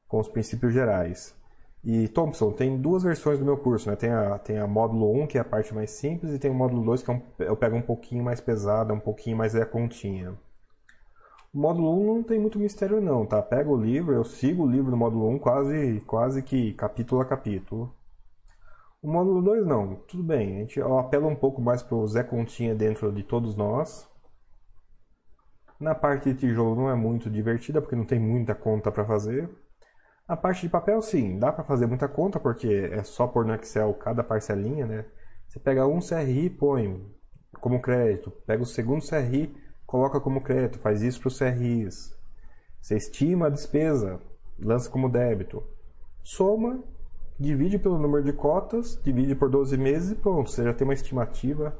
com 0.07 0.19
os 0.19 0.27
princípios 0.27 0.73
gerais. 0.73 1.35
E 1.83 2.07
Thompson, 2.09 2.51
tem 2.51 2.77
duas 2.77 3.03
versões 3.03 3.39
do 3.39 3.45
meu 3.45 3.57
curso, 3.57 3.89
né? 3.89 3.95
Tem 3.95 4.11
a, 4.11 4.37
tem 4.37 4.57
a 4.57 4.67
módulo 4.67 5.13
1, 5.23 5.27
que 5.27 5.37
é 5.37 5.41
a 5.41 5.45
parte 5.45 5.73
mais 5.73 5.91
simples, 5.91 6.33
e 6.33 6.39
tem 6.39 6.51
o 6.51 6.53
módulo 6.53 6.83
2, 6.83 7.03
que 7.03 7.09
é 7.11 7.13
um, 7.13 7.21
eu 7.39 7.55
pego 7.55 7.77
um 7.77 7.81
pouquinho 7.81 8.23
mais 8.23 8.41
pesado, 8.41 8.93
um 8.93 8.99
pouquinho 8.99 9.37
mais 9.37 9.55
é 9.55 9.63
continha. 9.63 10.33
O 11.53 11.57
módulo 11.59 11.89
1 12.01 12.05
não 12.15 12.23
tem 12.23 12.39
muito 12.39 12.59
mistério 12.59 13.01
não, 13.01 13.25
tá? 13.25 13.41
Pega 13.41 13.69
o 13.69 13.77
livro, 13.77 14.13
eu 14.13 14.23
sigo 14.23 14.63
o 14.63 14.69
livro 14.69 14.91
do 14.91 14.97
módulo 14.97 15.29
1 15.29 15.39
quase, 15.39 16.01
quase 16.05 16.43
que 16.43 16.73
capítulo 16.73 17.21
a 17.21 17.25
capítulo. 17.25 17.93
O 19.01 19.09
módulo 19.09 19.41
2 19.41 19.65
não, 19.65 19.95
tudo 19.95 20.21
bem, 20.21 20.57
a 20.57 20.59
gente 20.59 20.81
apela 20.81 21.25
um 21.27 21.35
pouco 21.35 21.61
mais 21.61 21.81
para 21.81 21.95
o 21.95 22.05
Zé 22.05 22.21
Continha 22.21 22.75
dentro 22.75 23.11
de 23.13 23.23
todos 23.23 23.55
nós. 23.55 24.09
Na 25.79 25.95
parte 25.95 26.33
de 26.33 26.39
tijolo 26.39 26.75
não 26.75 26.89
é 26.89 26.95
muito 26.95 27.29
divertida, 27.29 27.81
porque 27.81 27.95
não 27.95 28.03
tem 28.03 28.19
muita 28.19 28.53
conta 28.53 28.91
para 28.91 29.05
fazer. 29.05 29.49
A 30.27 30.35
parte 30.35 30.63
de 30.63 30.69
papel, 30.69 31.01
sim, 31.01 31.39
dá 31.39 31.49
para 31.49 31.63
fazer 31.63 31.87
muita 31.87 32.09
conta, 32.09 32.41
porque 32.41 32.89
é 32.91 33.01
só 33.01 33.25
pôr 33.25 33.45
no 33.45 33.55
Excel 33.55 33.93
cada 33.93 34.21
parcelinha, 34.21 34.85
né? 34.85 35.05
Você 35.47 35.59
pega 35.59 35.87
um 35.87 35.99
CRI 35.99 36.45
e 36.45 36.49
põe 36.49 37.09
como 37.61 37.81
crédito, 37.81 38.29
pega 38.45 38.61
o 38.61 38.65
segundo 38.65 39.07
CRI, 39.07 39.55
coloca 39.85 40.19
como 40.19 40.41
crédito, 40.41 40.77
faz 40.79 41.01
isso 41.01 41.21
para 41.21 41.29
os 41.29 41.39
CRIs. 41.39 42.13
Você 42.81 42.97
estima 42.97 43.47
a 43.47 43.49
despesa, 43.49 44.19
lança 44.59 44.89
como 44.89 45.09
débito. 45.09 45.63
Soma, 46.21 46.83
divide 47.39 47.79
pelo 47.79 47.97
número 47.97 48.23
de 48.23 48.33
cotas, 48.33 48.99
divide 49.03 49.33
por 49.35 49.49
12 49.49 49.77
meses 49.77 50.11
e 50.11 50.15
pronto, 50.15 50.51
você 50.51 50.63
já 50.63 50.73
tem 50.73 50.85
uma 50.85 50.93
estimativa 50.93 51.77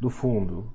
do 0.00 0.10
fundo. 0.10 0.72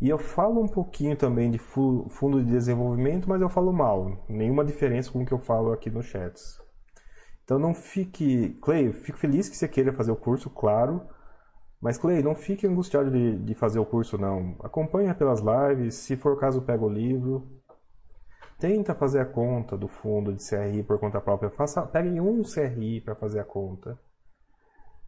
E 0.00 0.10
eu 0.10 0.18
falo 0.18 0.60
um 0.60 0.68
pouquinho 0.68 1.16
também 1.16 1.50
de 1.50 1.58
fundo 1.58 2.44
de 2.44 2.50
desenvolvimento, 2.50 3.26
mas 3.26 3.40
eu 3.40 3.48
falo 3.48 3.72
mal. 3.72 4.24
Nenhuma 4.28 4.64
diferença 4.64 5.10
com 5.10 5.22
o 5.22 5.26
que 5.26 5.32
eu 5.32 5.38
falo 5.38 5.72
aqui 5.72 5.88
nos 5.88 6.04
chats. 6.04 6.60
Então 7.42 7.58
não 7.58 7.72
fique. 7.72 8.58
Clay, 8.60 8.92
fico 8.92 9.16
feliz 9.16 9.48
que 9.48 9.56
você 9.56 9.66
queira 9.66 9.92
fazer 9.94 10.12
o 10.12 10.16
curso, 10.16 10.50
claro. 10.50 11.00
Mas 11.80 11.96
Clay, 11.96 12.22
não 12.22 12.34
fique 12.34 12.66
angustiado 12.66 13.10
de, 13.10 13.38
de 13.38 13.54
fazer 13.54 13.78
o 13.78 13.86
curso, 13.86 14.18
não. 14.18 14.54
Acompanha 14.62 15.14
pelas 15.14 15.40
lives, 15.40 15.94
se 15.94 16.16
for 16.16 16.32
o 16.32 16.36
caso, 16.36 16.62
pega 16.62 16.84
o 16.84 16.90
livro. 16.90 17.46
Tenta 18.58 18.94
fazer 18.94 19.20
a 19.20 19.26
conta 19.26 19.76
do 19.76 19.86
fundo 19.86 20.32
de 20.32 20.42
CRI 20.42 20.82
por 20.82 20.98
conta 20.98 21.20
própria. 21.20 21.50
Faça, 21.50 21.82
pegue 21.82 22.20
um 22.20 22.42
CRI 22.42 23.00
para 23.02 23.14
fazer 23.14 23.40
a 23.40 23.44
conta. 23.44 23.98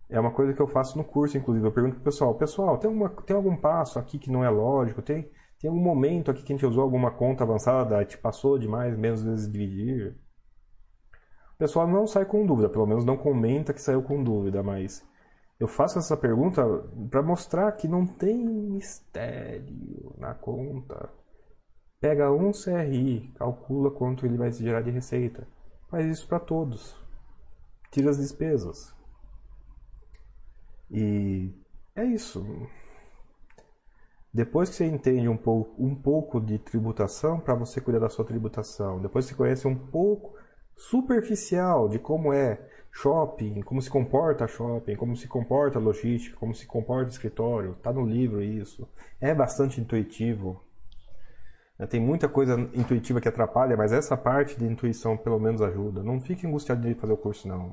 É 0.08 0.18
uma 0.20 0.30
coisa 0.30 0.52
que 0.52 0.60
eu 0.60 0.66
faço 0.66 0.96
no 0.98 1.04
curso, 1.04 1.36
inclusive. 1.36 1.66
Eu 1.66 1.72
pergunto 1.72 1.96
pro 1.96 2.04
pessoal: 2.04 2.34
pessoal, 2.34 2.78
tem, 2.78 2.90
uma, 2.90 3.08
tem 3.08 3.36
algum 3.36 3.56
passo 3.56 3.98
aqui 3.98 4.18
que 4.18 4.30
não 4.30 4.44
é 4.44 4.50
lógico? 4.50 5.00
Tem, 5.00 5.30
tem 5.60 5.68
algum 5.68 5.80
momento 5.80 6.30
aqui 6.30 6.42
que 6.42 6.52
a 6.52 6.56
gente 6.56 6.66
usou 6.66 6.82
alguma 6.82 7.10
conta 7.10 7.44
avançada, 7.44 8.04
te 8.04 8.18
passou 8.18 8.58
demais, 8.58 8.96
menos 8.96 9.22
vezes 9.22 9.50
dividir? 9.50 10.16
O 11.54 11.58
pessoal 11.58 11.86
não 11.88 12.06
sai 12.06 12.24
com 12.24 12.46
dúvida, 12.46 12.68
pelo 12.68 12.86
menos 12.86 13.04
não 13.04 13.16
comenta 13.16 13.72
que 13.72 13.82
saiu 13.82 14.02
com 14.02 14.22
dúvida, 14.22 14.62
mas 14.62 15.04
eu 15.58 15.66
faço 15.66 15.98
essa 15.98 16.16
pergunta 16.16 16.64
para 17.10 17.22
mostrar 17.22 17.72
que 17.72 17.88
não 17.88 18.06
tem 18.06 18.36
mistério 18.38 20.14
na 20.16 20.34
conta. 20.34 21.10
Pega 22.00 22.30
um 22.30 22.52
CRI, 22.52 23.32
calcula 23.34 23.90
quanto 23.90 24.24
ele 24.24 24.36
vai 24.36 24.52
gerar 24.52 24.82
de 24.82 24.90
receita. 24.90 25.48
Faz 25.90 26.06
isso 26.06 26.28
para 26.28 26.38
todos. 26.38 26.96
Tira 27.90 28.10
as 28.10 28.18
despesas. 28.18 28.94
E 30.90 31.52
é 31.96 32.04
isso. 32.04 32.46
Depois 34.32 34.68
que 34.68 34.76
você 34.76 34.86
entende 34.86 35.28
um 35.28 35.36
pouco, 35.36 35.82
um 35.82 35.94
pouco 35.94 36.40
de 36.40 36.58
tributação, 36.58 37.40
para 37.40 37.54
você 37.54 37.80
cuidar 37.80 37.98
da 37.98 38.08
sua 38.08 38.24
tributação, 38.24 39.00
depois 39.00 39.24
que 39.24 39.32
você 39.32 39.36
conhece 39.36 39.66
um 39.66 39.74
pouco 39.74 40.36
superficial 40.76 41.88
de 41.88 41.98
como 41.98 42.32
é 42.32 42.64
shopping, 42.92 43.62
como 43.62 43.82
se 43.82 43.90
comporta 43.90 44.46
shopping, 44.46 44.94
como 44.94 45.16
se 45.16 45.26
comporta 45.26 45.78
logística, 45.78 46.36
como 46.36 46.54
se 46.54 46.66
comporta 46.66 47.10
escritório, 47.10 47.74
tá 47.82 47.92
no 47.92 48.06
livro 48.06 48.40
isso. 48.40 48.88
É 49.20 49.34
bastante 49.34 49.80
intuitivo. 49.80 50.62
Tem 51.86 52.00
muita 52.00 52.28
coisa 52.28 52.58
intuitiva 52.74 53.20
que 53.20 53.28
atrapalha, 53.28 53.76
mas 53.76 53.92
essa 53.92 54.16
parte 54.16 54.58
de 54.58 54.64
intuição 54.66 55.16
pelo 55.16 55.38
menos 55.38 55.62
ajuda. 55.62 56.02
Não 56.02 56.20
fique 56.20 56.46
angustiado 56.46 56.82
de 56.82 56.94
fazer 56.94 57.12
o 57.12 57.16
curso 57.16 57.46
não. 57.46 57.72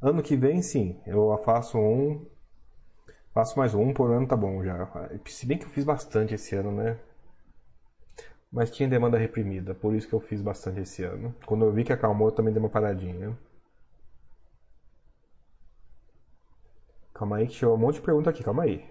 Ano 0.00 0.22
que 0.22 0.36
vem, 0.36 0.62
sim, 0.62 1.00
eu 1.06 1.36
faço 1.44 1.78
um. 1.78 2.24
Faço 3.34 3.58
mais 3.58 3.74
um 3.74 3.92
por 3.92 4.10
ano, 4.12 4.26
tá 4.26 4.36
bom 4.36 4.62
já. 4.62 4.88
Se 5.26 5.46
bem 5.46 5.58
que 5.58 5.64
eu 5.64 5.70
fiz 5.70 5.84
bastante 5.84 6.34
esse 6.34 6.54
ano, 6.54 6.70
né? 6.70 6.98
Mas 8.52 8.70
tinha 8.70 8.88
demanda 8.88 9.18
reprimida, 9.18 9.74
por 9.74 9.94
isso 9.94 10.06
que 10.06 10.14
eu 10.14 10.20
fiz 10.20 10.40
bastante 10.42 10.80
esse 10.80 11.02
ano. 11.02 11.34
Quando 11.46 11.64
eu 11.64 11.72
vi 11.72 11.84
que 11.84 11.92
acalmou, 11.92 12.28
eu 12.28 12.32
também 12.32 12.52
dei 12.52 12.62
uma 12.62 12.68
paradinha. 12.68 13.36
Calma 17.14 17.38
aí 17.38 17.46
que 17.46 17.54
chegou 17.54 17.74
um 17.74 17.78
monte 17.78 17.96
de 17.96 18.02
pergunta 18.02 18.30
aqui, 18.30 18.44
calma 18.44 18.64
aí. 18.64 18.84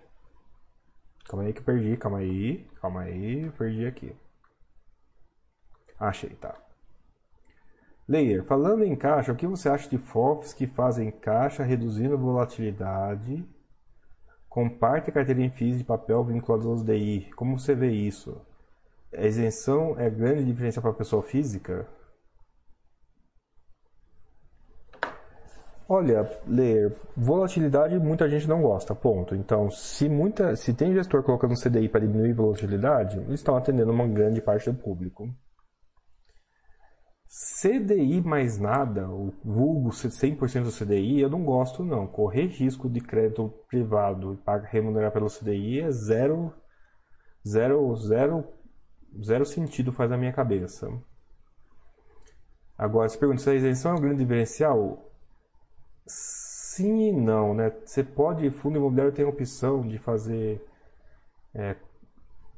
Calma 1.28 1.46
aí 1.46 1.54
que 1.54 1.60
eu 1.60 1.64
perdi, 1.64 1.98
calma 1.98 2.18
aí. 2.20 2.68
Calma 2.82 3.02
aí, 3.02 3.46
eu 3.46 3.52
perdi 3.52 3.86
aqui. 3.86 4.16
Achei, 6.00 6.32
tá. 6.32 6.56
Layer, 8.08 8.44
falando 8.44 8.84
em 8.84 8.96
caixa, 8.96 9.32
o 9.32 9.36
que 9.36 9.48
você 9.48 9.70
acha 9.70 9.90
de 9.90 9.98
FOFs 9.98 10.54
que 10.54 10.68
fazem 10.68 11.12
caixa 11.12 11.64
reduzindo 11.64 12.18
volatilidade 12.18 13.48
Comparte 14.52 15.10
a 15.10 15.14
carteira 15.14 15.42
em 15.42 15.50
FIIs 15.50 15.78
de 15.78 15.86
papel 15.86 16.26
vinculados 16.26 16.68
aos 16.68 16.84
DI. 16.84 17.32
Como 17.38 17.58
você 17.58 17.74
vê 17.74 17.90
isso? 17.90 18.36
A 19.16 19.26
isenção 19.26 19.98
é 19.98 20.10
grande 20.10 20.44
diferença 20.44 20.82
para 20.82 20.90
a 20.90 20.94
pessoa 20.94 21.24
física? 21.24 21.88
Olha, 25.94 26.26
ler 26.48 26.96
volatilidade 27.18 28.00
muita 28.00 28.30
gente 28.30 28.48
não 28.48 28.62
gosta, 28.62 28.96
ponto. 28.96 29.36
Então, 29.36 29.70
se 29.70 30.08
muita, 30.08 30.56
se 30.56 30.74
tem 30.74 30.94
gestor 30.94 31.22
colocando 31.22 31.62
CDI 31.62 31.90
para 31.90 32.00
diminuir 32.00 32.32
volatilidade, 32.32 33.18
eles 33.18 33.42
estão 33.42 33.58
atendendo 33.58 33.92
uma 33.92 34.08
grande 34.08 34.42
parte 34.42 34.72
do 34.72 34.78
público. 34.78 35.28
CDI 37.28 38.22
mais 38.22 38.58
nada, 38.58 39.06
o 39.10 39.34
vulgo 39.44 39.90
100% 39.90 40.64
do 40.64 40.72
CDI, 40.72 41.20
eu 41.20 41.30
não 41.30 41.44
gosto 41.44 41.84
não. 41.84 42.08
Correr 42.08 42.46
risco 42.46 42.90
de 42.90 43.02
crédito 43.02 43.54
privado 43.68 44.34
e 44.36 44.68
remunerar 44.72 45.12
pelo 45.12 45.28
CDI 45.28 45.82
é 45.82 45.92
zero, 45.92 46.54
zero, 47.46 47.94
zero, 47.98 48.48
zero 49.22 49.46
sentido 49.46 49.92
faz 49.92 50.10
na 50.10 50.16
minha 50.16 50.32
cabeça. 50.32 50.88
Agora, 52.78 53.10
se 53.10 53.18
pergunta 53.18 53.42
se 53.42 53.50
a 53.50 53.56
isenção 53.56 53.92
é 53.92 53.96
um 53.96 54.02
grande 54.02 54.20
diferencial, 54.20 55.11
sim 56.06 57.10
e 57.10 57.12
não, 57.12 57.54
né? 57.54 57.72
Você 57.86 58.04
pode, 58.04 58.50
fundo 58.52 58.78
imobiliário 58.78 59.14
tem 59.14 59.26
a 59.26 59.30
opção 59.30 59.82
de 59.88 59.98
fazer 59.98 60.66
é, 61.54 61.76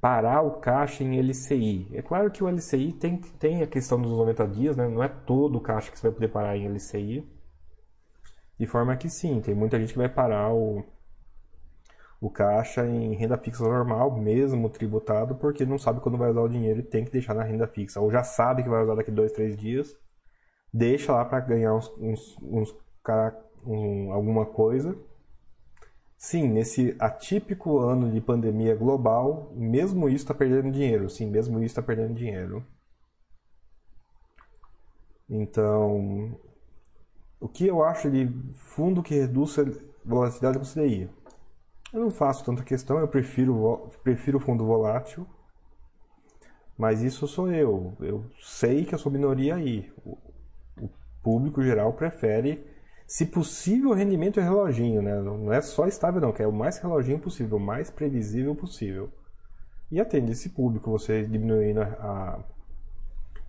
parar 0.03 0.41
o 0.41 0.59
caixa 0.59 1.03
em 1.03 1.17
LCI. 1.17 1.87
É 1.93 2.01
claro 2.01 2.29
que 2.29 2.43
o 2.43 2.49
LCI 2.49 2.93
tem, 2.93 3.17
tem 3.17 3.63
a 3.63 3.67
questão 3.67 4.01
dos 4.01 4.11
90 4.11 4.47
dias, 4.49 4.75
né? 4.75 4.87
não 4.87 5.01
é 5.01 5.07
todo 5.07 5.57
o 5.57 5.61
caixa 5.61 5.91
que 5.91 5.97
você 5.97 6.07
vai 6.07 6.13
poder 6.13 6.27
parar 6.27 6.57
em 6.57 6.67
LCI. 6.67 7.25
De 8.59 8.67
forma 8.67 8.95
que 8.95 9.09
sim, 9.09 9.41
tem 9.41 9.55
muita 9.55 9.79
gente 9.79 9.93
que 9.93 9.97
vai 9.97 10.09
parar 10.09 10.53
o, 10.53 10.83
o 12.21 12.29
caixa 12.29 12.85
em 12.85 13.15
renda 13.15 13.37
fixa 13.37 13.63
normal, 13.63 14.15
mesmo 14.17 14.69
tributado, 14.69 15.35
porque 15.35 15.65
não 15.65 15.77
sabe 15.77 16.01
quando 16.01 16.17
vai 16.17 16.29
usar 16.29 16.41
o 16.41 16.49
dinheiro 16.49 16.81
e 16.81 16.83
tem 16.83 17.05
que 17.05 17.11
deixar 17.11 17.33
na 17.33 17.43
renda 17.43 17.65
fixa. 17.67 17.99
Ou 17.99 18.11
já 18.11 18.23
sabe 18.23 18.61
que 18.61 18.69
vai 18.69 18.83
usar 18.83 18.95
daqui 18.95 19.11
dois, 19.11 19.31
três 19.31 19.57
dias, 19.57 19.95
deixa 20.73 21.13
lá 21.13 21.25
para 21.25 21.39
ganhar 21.39 21.75
uns, 21.75 21.89
uns, 21.97 22.37
uns 22.41 22.75
um, 23.65 24.11
alguma 24.11 24.45
coisa 24.45 24.95
Sim, 26.23 26.47
nesse 26.47 26.95
atípico 26.99 27.79
ano 27.79 28.09
de 28.09 28.21
pandemia 28.21 28.73
global, 28.73 29.51
mesmo 29.53 30.07
isso 30.07 30.23
está 30.23 30.33
perdendo 30.33 30.71
dinheiro. 30.71 31.09
Sim, 31.09 31.29
mesmo 31.29 31.57
isso 31.57 31.65
está 31.73 31.81
perdendo 31.81 32.13
dinheiro. 32.15 32.65
Então, 35.29 36.39
o 37.41 37.47
que 37.49 37.67
eu 37.67 37.83
acho 37.83 38.09
de 38.09 38.25
fundo 38.53 39.03
que 39.03 39.13
reduz 39.13 39.59
a 39.59 39.63
volatilidade 40.05 40.59
com 40.59 40.63
CDI? 40.63 41.09
Eu 41.91 41.99
não 41.99 42.09
faço 42.09 42.45
tanta 42.45 42.63
questão, 42.63 42.99
eu 42.99 43.07
prefiro, 43.09 43.91
prefiro 44.01 44.39
fundo 44.39 44.65
volátil, 44.65 45.27
mas 46.77 47.01
isso 47.01 47.27
sou 47.27 47.51
eu. 47.51 47.97
Eu 47.99 48.25
sei 48.41 48.85
que 48.85 48.95
eu 48.95 48.99
sou 48.99 49.11
minoria 49.11 49.55
aí. 49.55 49.91
O 50.05 50.89
público 51.21 51.61
geral 51.61 51.91
prefere 51.91 52.65
se 53.07 53.25
possível, 53.25 53.93
rendimento 53.93 54.39
é 54.39 54.43
reloginho, 54.43 55.01
né? 55.01 55.21
Não 55.21 55.51
é 55.51 55.61
só 55.61 55.87
estável, 55.87 56.21
não, 56.21 56.31
que 56.31 56.41
é 56.41 56.47
o 56.47 56.51
mais 56.51 56.77
reloginho 56.77 57.19
possível, 57.19 57.57
o 57.57 57.61
mais 57.61 57.89
previsível 57.89 58.55
possível. 58.55 59.11
E 59.91 59.99
atende 59.99 60.31
esse 60.31 60.49
público, 60.49 60.89
você 60.89 61.23
diminuindo 61.23 61.81
a, 61.81 62.43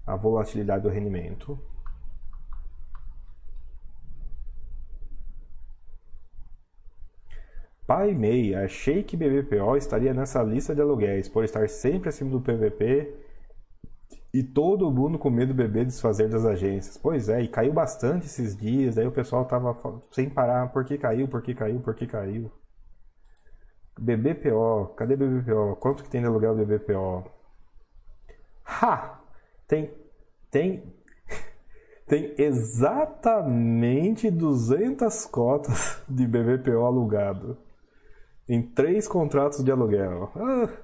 a 0.06 0.16
volatilidade 0.16 0.82
do 0.82 0.88
rendimento. 0.88 1.58
Pai 7.86 8.14
Meia, 8.14 8.64
achei 8.64 9.02
que 9.02 9.16
BBPO 9.16 9.76
estaria 9.76 10.14
nessa 10.14 10.42
lista 10.42 10.74
de 10.74 10.80
aluguéis, 10.80 11.28
por 11.28 11.44
estar 11.44 11.68
sempre 11.68 12.08
acima 12.08 12.30
do 12.30 12.40
PVP 12.40 13.23
e 14.34 14.42
todo 14.42 14.90
mundo 14.90 15.16
com 15.16 15.30
medo 15.30 15.54
do 15.54 15.56
bebê 15.56 15.84
desfazer 15.84 16.28
das 16.28 16.44
agências. 16.44 16.98
Pois 16.98 17.28
é, 17.28 17.40
e 17.40 17.46
caiu 17.46 17.72
bastante 17.72 18.26
esses 18.26 18.56
dias, 18.56 18.96
daí 18.96 19.06
o 19.06 19.12
pessoal 19.12 19.44
tava 19.44 19.76
sem 20.10 20.28
parar, 20.28 20.72
por 20.72 20.84
que 20.84 20.98
caiu, 20.98 21.28
por 21.28 21.40
que 21.40 21.54
caiu, 21.54 21.78
por 21.78 21.94
que 21.94 22.04
caiu. 22.04 22.50
BBPO, 23.96 24.92
cadê 24.96 25.14
BBPO? 25.14 25.76
Quanto 25.76 26.02
que 26.02 26.10
tem 26.10 26.20
de 26.20 26.26
aluguel 26.26 26.56
BBPO? 26.56 27.30
Ha! 28.66 29.20
Tem 29.68 29.94
tem 30.50 30.92
tem 32.04 32.34
exatamente 32.36 34.32
200 34.32 35.26
cotas 35.26 36.02
de 36.08 36.26
BBPO 36.26 36.84
alugado 36.84 37.56
em 38.48 38.60
três 38.60 39.06
contratos 39.06 39.62
de 39.62 39.70
aluguel. 39.70 40.32
Ah. 40.34 40.83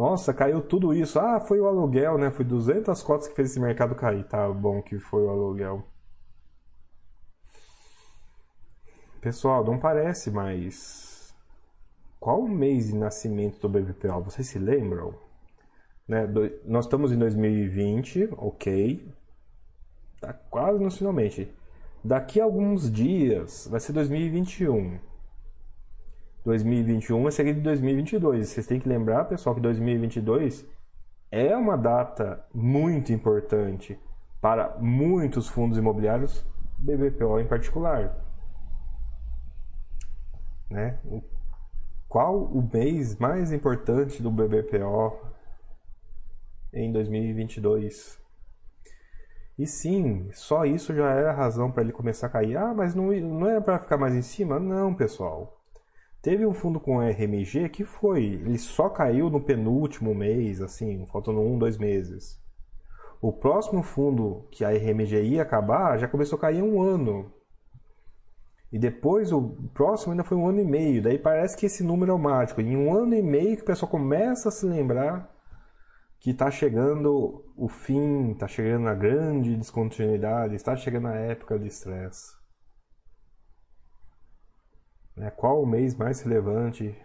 Nossa, 0.00 0.32
caiu 0.32 0.62
tudo 0.62 0.94
isso. 0.94 1.20
Ah, 1.20 1.38
foi 1.38 1.60
o 1.60 1.66
aluguel, 1.66 2.16
né? 2.16 2.30
Foi 2.30 2.42
200 2.42 3.02
cotas 3.02 3.28
que 3.28 3.34
fez 3.34 3.50
esse 3.50 3.60
mercado 3.60 3.94
cair. 3.94 4.24
Tá 4.24 4.48
bom 4.48 4.80
que 4.80 4.98
foi 4.98 5.22
o 5.24 5.28
aluguel. 5.28 5.84
Pessoal, 9.20 9.62
não 9.62 9.78
parece, 9.78 10.30
mas. 10.30 11.34
Qual 12.18 12.40
o 12.40 12.48
mês 12.48 12.86
de 12.86 12.96
nascimento 12.96 13.60
do 13.60 13.68
BBPO? 13.68 14.22
Vocês 14.22 14.46
se 14.48 14.58
lembram? 14.58 15.14
Né? 16.08 16.26
Do... 16.26 16.50
Nós 16.64 16.86
estamos 16.86 17.12
em 17.12 17.18
2020, 17.18 18.30
ok. 18.38 19.06
Tá 20.18 20.32
quase 20.32 20.82
no 20.82 20.90
finalmente. 20.90 21.54
Daqui 22.02 22.40
a 22.40 22.44
alguns 22.44 22.90
dias 22.90 23.68
vai 23.70 23.80
ser 23.80 23.92
2021. 23.92 24.98
2021 26.44 27.28
é 27.28 27.30
seguido 27.30 27.58
de 27.58 27.64
2022. 27.64 28.48
Vocês 28.48 28.66
têm 28.66 28.80
que 28.80 28.88
lembrar, 28.88 29.24
pessoal, 29.24 29.54
que 29.54 29.60
2022 29.60 30.66
é 31.30 31.56
uma 31.56 31.76
data 31.76 32.44
muito 32.52 33.12
importante 33.12 33.98
para 34.40 34.76
muitos 34.78 35.48
fundos 35.48 35.76
imobiliários, 35.76 36.44
BBPO 36.78 37.40
em 37.40 37.46
particular. 37.46 38.16
Né? 40.68 40.98
Qual 42.08 42.42
o 42.44 42.62
mês 42.72 43.16
mais 43.16 43.52
importante 43.52 44.22
do 44.22 44.30
BBPO 44.30 45.20
em 46.72 46.90
2022? 46.90 48.18
E 49.58 49.66
sim, 49.66 50.30
só 50.32 50.64
isso 50.64 50.94
já 50.94 51.12
é 51.12 51.28
a 51.28 51.32
razão 51.32 51.70
para 51.70 51.82
ele 51.82 51.92
começar 51.92 52.28
a 52.28 52.30
cair. 52.30 52.56
Ah, 52.56 52.72
mas 52.72 52.94
não, 52.94 53.12
não 53.12 53.48
é 53.48 53.60
para 53.60 53.78
ficar 53.78 53.98
mais 53.98 54.14
em 54.14 54.22
cima? 54.22 54.58
Não, 54.58 54.94
pessoal. 54.94 55.59
Teve 56.22 56.44
um 56.44 56.52
fundo 56.52 56.78
com 56.78 57.00
RMG 57.00 57.70
que 57.70 57.82
foi, 57.82 58.24
ele 58.24 58.58
só 58.58 58.90
caiu 58.90 59.30
no 59.30 59.40
penúltimo 59.40 60.14
mês, 60.14 60.60
assim, 60.60 61.06
faltando 61.06 61.40
um, 61.40 61.58
dois 61.58 61.78
meses. 61.78 62.38
O 63.22 63.32
próximo 63.32 63.82
fundo 63.82 64.46
que 64.50 64.64
a 64.64 64.70
RMG 64.70 65.22
ia 65.22 65.42
acabar 65.42 65.98
já 65.98 66.06
começou 66.06 66.36
a 66.36 66.40
cair 66.40 66.62
um 66.62 66.80
ano. 66.80 67.32
E 68.72 68.78
depois 68.78 69.32
o 69.32 69.50
próximo 69.74 70.12
ainda 70.12 70.22
foi 70.22 70.36
um 70.36 70.46
ano 70.46 70.60
e 70.60 70.64
meio. 70.64 71.02
Daí 71.02 71.18
parece 71.18 71.56
que 71.56 71.66
esse 71.66 71.82
número 71.82 72.12
é 72.12 72.14
o 72.14 72.18
mágico. 72.18 72.60
Em 72.60 72.76
um 72.76 72.94
ano 72.94 73.14
e 73.14 73.22
meio 73.22 73.56
que 73.56 73.62
o 73.62 73.66
pessoal 73.66 73.90
começa 73.90 74.48
a 74.48 74.52
se 74.52 74.64
lembrar 74.64 75.34
que 76.20 76.30
está 76.30 76.50
chegando 76.50 77.44
o 77.56 77.66
fim, 77.66 78.32
está 78.32 78.46
chegando 78.46 78.88
a 78.88 78.94
grande 78.94 79.56
descontinuidade, 79.56 80.54
está 80.54 80.76
chegando 80.76 81.08
a 81.08 81.14
época 81.14 81.58
de 81.58 81.66
estresse. 81.66 82.39
Né? 85.20 85.30
Qual 85.30 85.62
o 85.62 85.66
mês 85.66 85.94
mais 85.94 86.22
relevante 86.22 86.96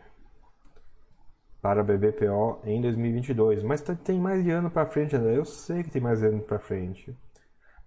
para 1.62 1.82
a 1.82 1.84
BBPO 1.84 2.62
em 2.64 2.82
2022? 2.82 3.62
Mas 3.62 3.82
tem 3.82 4.22
mais 4.22 4.42
de 4.42 4.52
ano 4.52 4.72
para 4.72 4.86
frente, 4.86 5.18
André. 5.18 5.38
Eu 5.38 5.44
sei 5.44 5.84
que 5.84 5.92
tem 5.92 6.02
mais 6.02 6.24
ano 6.24 6.42
para 6.42 6.58
frente. 6.58 7.14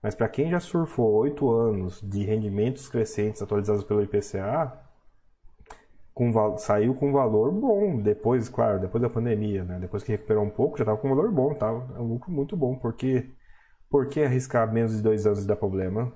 Mas 0.03 0.15
para 0.15 0.29
quem 0.29 0.51
já 0.51 0.61
surfou 0.61 1.15
oito 1.15 1.51
anos 1.51 2.03
de 2.03 2.25
rendimentos 2.25 2.89
crescentes 2.89 3.41
atualizados 3.41 3.83
pelo 3.85 4.03
IPCA, 4.03 4.79
com, 6.13 6.59
saiu 6.59 6.95
com 6.95 7.11
valor 7.11 7.51
bom. 7.51 7.97
Depois, 7.99 8.51
claro, 8.51 8.81
depois 8.81 9.01
da 9.01 9.09
pandemia, 9.09 9.65
né? 9.65 9.79
depois 9.81 10.03
que 10.03 10.13
recuperou 10.13 10.45
um 10.45 10.51
pouco, 10.51 10.77
já 10.77 10.83
estava 10.83 10.99
com 10.99 11.09
valor 11.09 11.33
bom. 11.33 11.55
Tava, 11.55 11.89
é 11.97 12.01
um 12.01 12.07
lucro 12.07 12.31
muito 12.31 12.55
bom. 12.55 12.77
Porque, 12.77 13.31
por 13.89 14.09
que 14.09 14.21
arriscar 14.21 14.71
menos 14.71 14.95
de 14.95 15.03
dois 15.03 15.27
anos 15.27 15.43
e 15.43 15.47
dar 15.47 15.57
problema? 15.57 16.13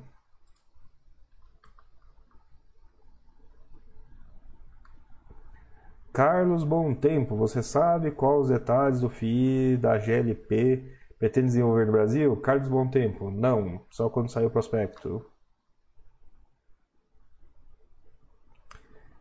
Carlos 6.13 6.63
Bom 6.63 6.95
Tempo, 6.95 7.35
você 7.35 7.63
sabe 7.63 8.11
qual 8.11 8.41
os 8.41 8.49
detalhes 8.51 9.01
do 9.01 9.09
FII 9.09 9.79
da 9.79 9.97
GLP 9.97 10.85
pretende 11.19 11.47
desenvolver 11.47 11.87
no 11.87 11.93
Brasil? 11.93 12.37
Carlos 12.37 12.69
Bom 12.69 12.87
Tempo, 12.87 13.31
não, 13.31 13.81
só 13.91 14.11
quando 14.11 14.31
sair 14.31 14.45
o 14.45 14.51
prospecto. 14.51 15.25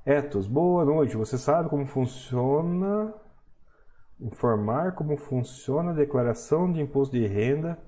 Etos, 0.06 0.48
boa 0.48 0.84
noite. 0.84 1.16
Você 1.16 1.38
sabe 1.38 1.70
como 1.70 1.86
funciona 1.86 3.14
informar 4.20 4.94
como 4.94 5.16
funciona 5.16 5.92
a 5.92 5.96
declaração 5.96 6.72
de 6.72 6.82
imposto 6.82 7.18
de 7.18 7.26
renda 7.26 7.80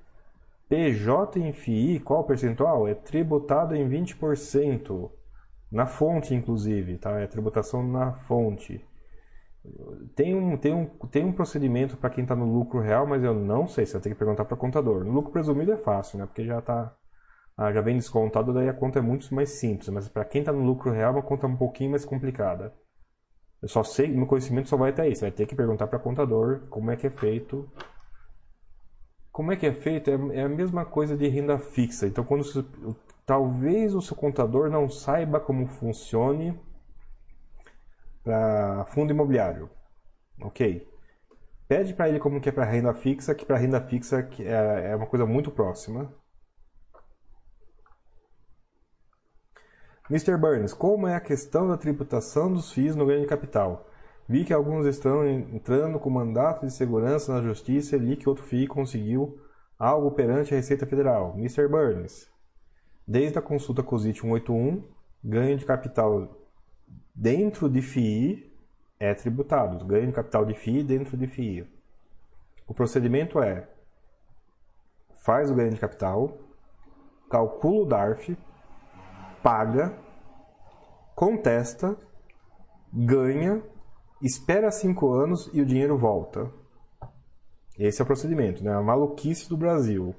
PJ 0.70 1.40
em 1.40 1.52
FII, 1.52 2.00
qual 2.00 2.24
percentual? 2.24 2.88
É 2.88 2.96
tributado 2.96 3.76
em 3.76 3.88
20%. 3.88 5.12
Na 5.70 5.86
fonte, 5.86 6.34
inclusive, 6.34 6.98
tá? 6.98 7.20
É 7.20 7.28
tributação 7.28 7.86
na 7.86 8.14
fonte. 8.14 8.84
Tem 10.16 10.36
um, 10.36 10.58
tem 10.58 10.74
um, 10.74 10.86
tem 11.08 11.26
um 11.26 11.32
procedimento 11.32 11.96
para 11.96 12.10
quem 12.10 12.24
está 12.24 12.36
no 12.36 12.46
lucro 12.46 12.82
real, 12.82 13.08
mas 13.08 13.24
eu 13.24 13.34
não 13.34 13.66
sei, 13.68 13.86
você 13.86 13.94
vai 13.94 14.02
ter 14.02 14.10
que 14.10 14.16
perguntar 14.16 14.44
para 14.46 14.56
o 14.56 14.58
contador. 14.58 15.06
No 15.06 15.12
lucro 15.12 15.32
presumido 15.32 15.72
é 15.72 15.78
fácil, 15.78 16.20
né? 16.20 16.26
Porque 16.26 16.46
já 16.46 16.62
tá, 16.62 16.94
ah, 17.58 17.72
já 17.72 17.82
vem 17.82 17.96
descontado, 17.96 18.54
daí 18.54 18.68
a 18.68 18.74
conta 18.74 19.00
é 19.00 19.02
muito 19.02 19.34
mais 19.34 19.52
simples. 19.52 19.88
Mas 19.90 20.10
para 20.10 20.26
quem 20.26 20.42
está 20.42 20.52
no 20.52 20.64
lucro 20.64 20.92
real, 20.92 21.14
é 21.14 21.16
uma 21.16 21.22
conta 21.24 21.48
um 21.48 21.56
pouquinho 21.56 21.92
mais 21.92 22.04
complicada. 22.04 22.74
Eu 23.62 23.70
só 23.70 23.82
sei, 23.84 24.10
meu 24.10 24.28
conhecimento 24.28 24.68
só 24.68 24.76
vai 24.76 24.90
até 24.90 25.08
isso. 25.08 25.22
Vai 25.22 25.32
ter 25.32 25.46
que 25.46 25.56
perguntar 25.56 25.88
para 25.88 25.98
o 25.98 26.02
contador 26.02 26.68
como 26.70 26.92
é 26.92 26.98
que 26.98 27.08
é 27.08 27.10
feito. 27.10 27.70
Como 29.32 29.54
é 29.54 29.56
que 29.56 29.66
é 29.66 29.74
feito? 29.74 30.10
É, 30.10 30.40
é 30.40 30.44
a 30.44 30.50
mesma 30.50 30.84
coisa 30.84 31.16
de 31.16 31.28
renda 31.30 31.58
fixa. 31.58 32.06
Então, 32.06 32.26
quando 32.26 32.44
você, 32.44 32.66
talvez 33.26 33.96
o 33.96 34.02
seu 34.02 34.18
contador 34.18 34.70
não 34.70 34.90
saiba 34.90 35.40
como 35.40 35.68
funcione 35.68 36.60
para 38.24 38.86
fundo 38.86 39.12
imobiliário. 39.12 39.70
Ok. 40.42 40.88
Pede 41.68 41.94
para 41.94 42.10
ele 42.10 42.20
como 42.20 42.40
que 42.40 42.50
é 42.50 42.52
para 42.52 42.66
renda 42.66 42.94
fixa, 42.94 43.34
que 43.36 43.46
para 43.46 43.58
renda 43.58 43.82
fixa 43.82 44.28
é, 44.40 44.92
é 44.92 44.96
uma 44.96 45.08
coisa 45.08 45.26
muito 45.26 45.52
próxima. 45.52 46.14
Mr. 50.10 50.38
Burns, 50.38 50.74
como 50.74 51.08
é 51.08 51.16
a 51.16 51.22
questão 51.22 51.68
da 51.68 51.78
tributação 51.78 52.52
dos 52.52 52.72
FIIs 52.72 52.96
no 52.96 53.06
ganho 53.06 53.22
de 53.22 53.28
capital? 53.28 53.90
Vi 54.28 54.44
que 54.44 54.54
alguns 54.54 54.86
estão 54.86 55.26
entrando 55.28 56.00
com 56.00 56.10
mandato 56.10 56.66
de 56.66 56.74
segurança 56.74 57.34
na 57.34 57.42
justiça 57.42 57.96
e 57.96 58.00
li 58.00 58.16
que 58.16 58.30
outro 58.30 58.44
FII 58.44 58.68
conseguiu 58.68 59.40
algo 59.80 60.12
perante 60.12 60.54
a 60.54 60.58
Receita 60.58 60.86
Federal. 60.86 61.34
Mr. 61.38 61.68
Burns, 61.68 62.30
desde 63.08 63.38
a 63.38 63.42
consulta 63.42 63.82
COSIT 63.82 64.20
181, 64.22 64.84
ganho 65.24 65.58
de 65.58 65.66
capital 65.66 66.43
dentro 67.14 67.70
de 67.70 67.82
FII 67.82 68.52
é 69.00 69.14
tributado. 69.14 69.86
Ganho 69.86 70.08
de 70.08 70.14
capital 70.14 70.46
de 70.46 70.54
FII 70.54 70.84
dentro 70.84 71.18
de 71.18 71.28
FII. 71.28 71.68
O 72.68 72.74
procedimento 72.74 73.42
é: 73.42 73.68
faz 75.24 75.52
o 75.52 75.56
ganho 75.56 75.74
de 75.74 75.80
capital, 75.80 76.38
calcula 77.30 77.84
o 77.84 77.86
DARF, 77.86 78.38
paga, 79.42 79.94
contesta, 81.16 81.98
ganha, 82.92 83.62
espera 84.22 84.72
cinco 84.72 85.12
anos 85.12 85.50
e 85.54 85.62
o 85.62 85.66
dinheiro 85.66 85.98
volta. 85.98 86.52
Esse 87.78 88.02
é 88.02 88.04
o 88.04 88.08
procedimento, 88.08 88.64
né? 88.64 88.74
A 88.74 88.82
maluquice 88.82 89.50
do 89.50 89.58
Brasil. 89.58 90.16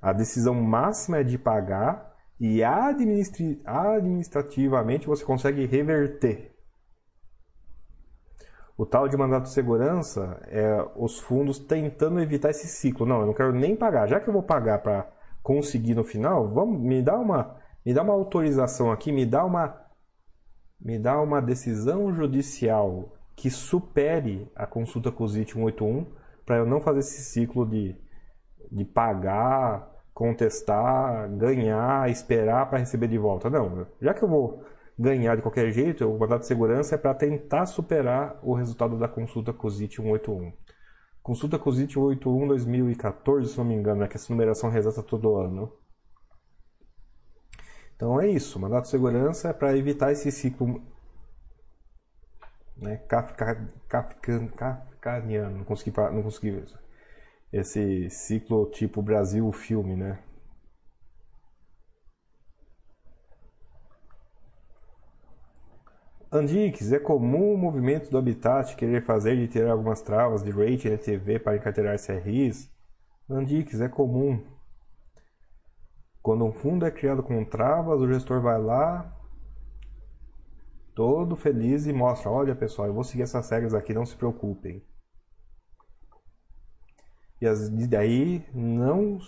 A 0.00 0.12
decisão 0.12 0.54
máxima 0.54 1.18
é 1.18 1.24
de 1.24 1.38
pagar 1.38 2.07
e 2.40 2.62
administrativamente 2.62 5.06
você 5.06 5.24
consegue 5.24 5.66
reverter. 5.66 6.54
O 8.76 8.86
tal 8.86 9.08
de 9.08 9.16
mandato 9.16 9.44
de 9.44 9.50
segurança 9.50 10.40
é 10.46 10.86
os 10.94 11.18
fundos 11.18 11.58
tentando 11.58 12.20
evitar 12.20 12.50
esse 12.50 12.68
ciclo. 12.68 13.04
Não, 13.04 13.18
eu 13.20 13.26
não 13.26 13.34
quero 13.34 13.52
nem 13.52 13.74
pagar. 13.74 14.06
Já 14.06 14.20
que 14.20 14.28
eu 14.28 14.32
vou 14.32 14.44
pagar 14.44 14.78
para 14.78 15.10
conseguir 15.42 15.96
no 15.96 16.04
final, 16.04 16.46
vamos 16.46 16.80
me 16.80 17.02
dá 17.02 17.18
uma 17.18 17.56
me 17.84 17.92
dá 17.92 18.02
uma 18.02 18.12
autorização 18.12 18.92
aqui, 18.92 19.10
me 19.10 19.26
dá 19.26 19.44
uma 19.44 19.84
me 20.80 20.96
dá 20.96 21.20
uma 21.20 21.40
decisão 21.40 22.14
judicial 22.14 23.12
que 23.34 23.50
supere 23.50 24.48
a 24.54 24.64
consulta 24.66 25.10
COSIT 25.10 25.54
181 25.54 26.06
para 26.46 26.58
eu 26.58 26.66
não 26.66 26.80
fazer 26.80 27.00
esse 27.00 27.20
ciclo 27.22 27.66
de, 27.66 27.96
de 28.70 28.84
pagar 28.84 29.97
contestar, 30.18 31.30
ganhar, 31.36 32.10
esperar 32.10 32.68
para 32.68 32.78
receber 32.78 33.06
de 33.06 33.16
volta. 33.16 33.48
Não, 33.48 33.86
já 34.02 34.12
que 34.12 34.24
eu 34.24 34.28
vou 34.28 34.64
ganhar 34.98 35.36
de 35.36 35.42
qualquer 35.42 35.70
jeito, 35.70 36.04
o 36.10 36.18
mandato 36.18 36.40
de 36.40 36.48
segurança 36.48 36.96
é 36.96 36.98
para 36.98 37.14
tentar 37.14 37.66
superar 37.66 38.36
o 38.42 38.52
resultado 38.52 38.98
da 38.98 39.06
consulta 39.06 39.52
COSIT 39.52 39.94
181. 39.94 40.52
Consulta 41.22 41.56
COSIT 41.56 41.92
181 41.92 42.48
2014, 42.48 43.48
se 43.48 43.58
não 43.58 43.64
me 43.64 43.74
engano, 43.76 44.02
é 44.02 44.08
que 44.08 44.16
essa 44.16 44.32
numeração 44.32 44.68
reseta 44.70 45.04
todo 45.04 45.36
ano. 45.36 45.72
Então 47.94 48.20
é 48.20 48.26
isso, 48.28 48.58
o 48.58 48.60
mandato 48.60 48.86
de 48.86 48.90
segurança 48.90 49.50
é 49.50 49.52
para 49.52 49.76
evitar 49.76 50.10
esse 50.10 50.32
ciclo 50.32 50.82
né, 52.76 52.96
kafka, 53.08 53.68
kafka, 53.88 54.48
kafkaniano, 54.56 55.58
não 55.58 55.64
consegui, 55.64 55.96
não 55.96 56.24
consegui 56.24 56.64
esse 57.52 58.10
ciclo 58.10 58.70
tipo 58.70 59.02
Brasil 59.02 59.50
filme, 59.52 59.96
né? 59.96 60.18
Andix, 66.30 66.92
é 66.92 66.98
comum 66.98 67.54
o 67.54 67.58
movimento 67.58 68.10
do 68.10 68.18
Habitat 68.18 68.76
querer 68.76 69.02
fazer 69.02 69.34
de 69.36 69.48
ter 69.48 69.66
algumas 69.66 70.02
travas 70.02 70.42
de 70.42 70.50
rating 70.50 70.88
LTV 70.88 71.38
para 71.38 71.56
encarteirar 71.56 71.96
CRIs? 71.98 72.70
Andix, 73.30 73.80
é 73.80 73.88
comum. 73.88 74.44
Quando 76.22 76.44
um 76.44 76.52
fundo 76.52 76.84
é 76.84 76.90
criado 76.90 77.22
com 77.22 77.42
travas, 77.46 78.00
o 78.00 78.12
gestor 78.12 78.42
vai 78.42 78.60
lá, 78.60 79.10
todo 80.94 81.34
feliz 81.34 81.86
e 81.86 81.94
mostra: 81.94 82.30
olha 82.30 82.54
pessoal, 82.54 82.88
eu 82.88 82.94
vou 82.94 83.04
seguir 83.04 83.22
essas 83.22 83.48
regras 83.48 83.72
aqui, 83.72 83.94
não 83.94 84.04
se 84.04 84.14
preocupem. 84.14 84.84
E 87.40 87.86
daí, 87.86 88.44
não, 88.52 89.18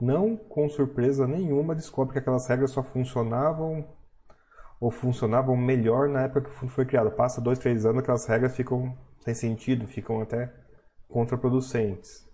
não 0.00 0.36
com 0.36 0.68
surpresa 0.68 1.26
nenhuma, 1.26 1.74
descobre 1.74 2.14
que 2.14 2.18
aquelas 2.18 2.46
regras 2.48 2.70
só 2.70 2.82
funcionavam 2.82 3.86
ou 4.80 4.90
funcionavam 4.90 5.56
melhor 5.56 6.08
na 6.08 6.22
época 6.22 6.42
que 6.42 6.50
o 6.50 6.52
fundo 6.52 6.72
foi 6.72 6.86
criado. 6.86 7.10
Passa 7.10 7.40
dois, 7.40 7.58
três 7.58 7.84
anos, 7.84 8.02
aquelas 8.02 8.26
regras 8.26 8.56
ficam 8.56 8.96
sem 9.20 9.34
sentido, 9.34 9.86
ficam 9.86 10.20
até 10.20 10.52
contraproducentes. 11.08 12.28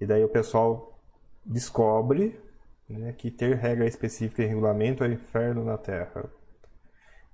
E 0.00 0.06
daí 0.06 0.24
o 0.24 0.28
pessoal 0.28 1.00
descobre 1.44 2.40
né, 2.88 3.12
que 3.12 3.30
ter 3.30 3.56
regra 3.56 3.86
específica 3.86 4.42
em 4.42 4.48
regulamento 4.48 5.04
é 5.04 5.08
inferno 5.08 5.64
na 5.64 5.76
Terra. 5.76 6.24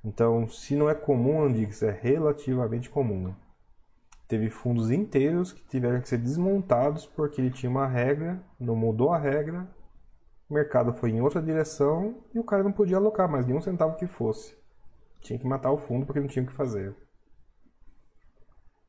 Então, 0.04 0.48
se 0.48 0.76
não 0.76 0.88
é 0.88 0.94
comum, 0.94 1.42
Andix, 1.42 1.82
é 1.82 1.90
relativamente 1.90 2.88
comum 2.88 3.34
teve 4.28 4.50
fundos 4.50 4.90
inteiros 4.90 5.52
que 5.52 5.66
tiveram 5.66 6.00
que 6.00 6.08
ser 6.08 6.18
desmontados 6.18 7.06
porque 7.06 7.40
ele 7.40 7.50
tinha 7.50 7.70
uma 7.70 7.86
regra, 7.86 8.40
não 8.60 8.76
mudou 8.76 9.10
a 9.10 9.18
regra, 9.18 9.66
o 10.48 10.54
mercado 10.54 10.92
foi 10.92 11.10
em 11.10 11.20
outra 11.20 11.42
direção 11.42 12.22
e 12.34 12.38
o 12.38 12.44
cara 12.44 12.62
não 12.62 12.72
podia 12.72 12.98
alocar 12.98 13.28
mais 13.28 13.46
nenhum 13.46 13.60
centavo 13.60 13.96
que 13.96 14.06
fosse. 14.06 14.56
Tinha 15.20 15.38
que 15.38 15.46
matar 15.46 15.72
o 15.72 15.78
fundo 15.78 16.06
porque 16.06 16.20
não 16.20 16.28
tinha 16.28 16.44
o 16.44 16.46
que 16.46 16.52
fazer. 16.52 16.94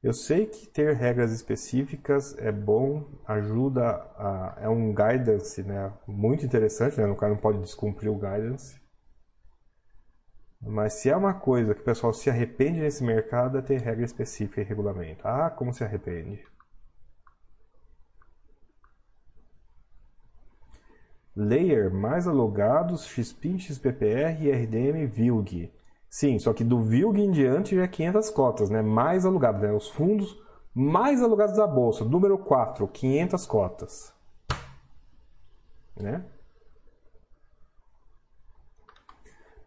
Eu 0.02 0.14
sei 0.14 0.46
que 0.46 0.68
ter 0.68 0.96
regras 0.96 1.32
específicas 1.32 2.38
é 2.38 2.52
bom, 2.52 3.06
ajuda 3.26 3.90
a, 4.18 4.58
é 4.62 4.70
um 4.70 4.94
guidance, 4.94 5.62
né, 5.64 5.92
muito 6.08 6.46
interessante, 6.46 6.98
né, 6.98 7.06
o 7.08 7.16
cara 7.18 7.34
não 7.34 7.40
pode 7.40 7.60
descumprir 7.60 8.10
o 8.10 8.16
guidance. 8.16 8.80
Mas 10.62 10.94
se 10.94 11.10
é 11.10 11.16
uma 11.16 11.34
coisa 11.34 11.74
que 11.74 11.82
o 11.82 11.86
pessoal 11.86 12.14
se 12.14 12.30
arrepende 12.30 12.82
nesse 12.82 13.04
mercado, 13.04 13.58
é 13.58 13.62
ter 13.62 13.80
regra 13.80 14.04
específica 14.04 14.62
e 14.62 14.64
regulamento. 14.64 15.26
Ah, 15.26 15.50
como 15.50 15.74
se 15.74 15.84
arrepende. 15.84 16.46
Layer 21.36 21.94
mais 21.94 22.28
alugados, 22.28 23.06
XPIN, 23.06 23.58
XPPR 23.58 24.52
RDM 24.52 25.08
VILG. 25.08 25.72
Sim, 26.10 26.38
só 26.40 26.54
que 26.54 26.64
do 26.64 26.82
VILG 26.82 27.22
em 27.22 27.32
diante 27.32 27.76
já 27.76 27.84
é 27.84 27.88
500 27.88 28.30
cotas, 28.32 28.70
né? 28.70 28.82
Mais 28.82 29.26
alugados, 29.26 29.62
né? 29.62 29.72
Os 29.72 29.90
fundos 29.90 30.38
mais 30.74 31.22
alugados 31.22 31.56
da 31.56 31.68
bolsa. 31.68 32.04
Número 32.04 32.38
4, 32.38 32.88
500 32.88 33.46
cotas. 33.46 34.14
Né? 35.96 36.26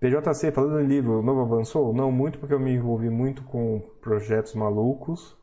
PJC, 0.02 0.50
falando 0.50 0.80
em 0.80 0.86
livro, 0.88 1.20
o 1.20 1.22
novo 1.22 1.42
avançou? 1.42 1.94
Não 1.94 2.10
muito, 2.10 2.36
porque 2.40 2.52
eu 2.52 2.58
me 2.58 2.72
envolvi 2.72 3.08
muito 3.08 3.44
com 3.44 3.80
projetos 4.00 4.52
malucos. 4.52 5.36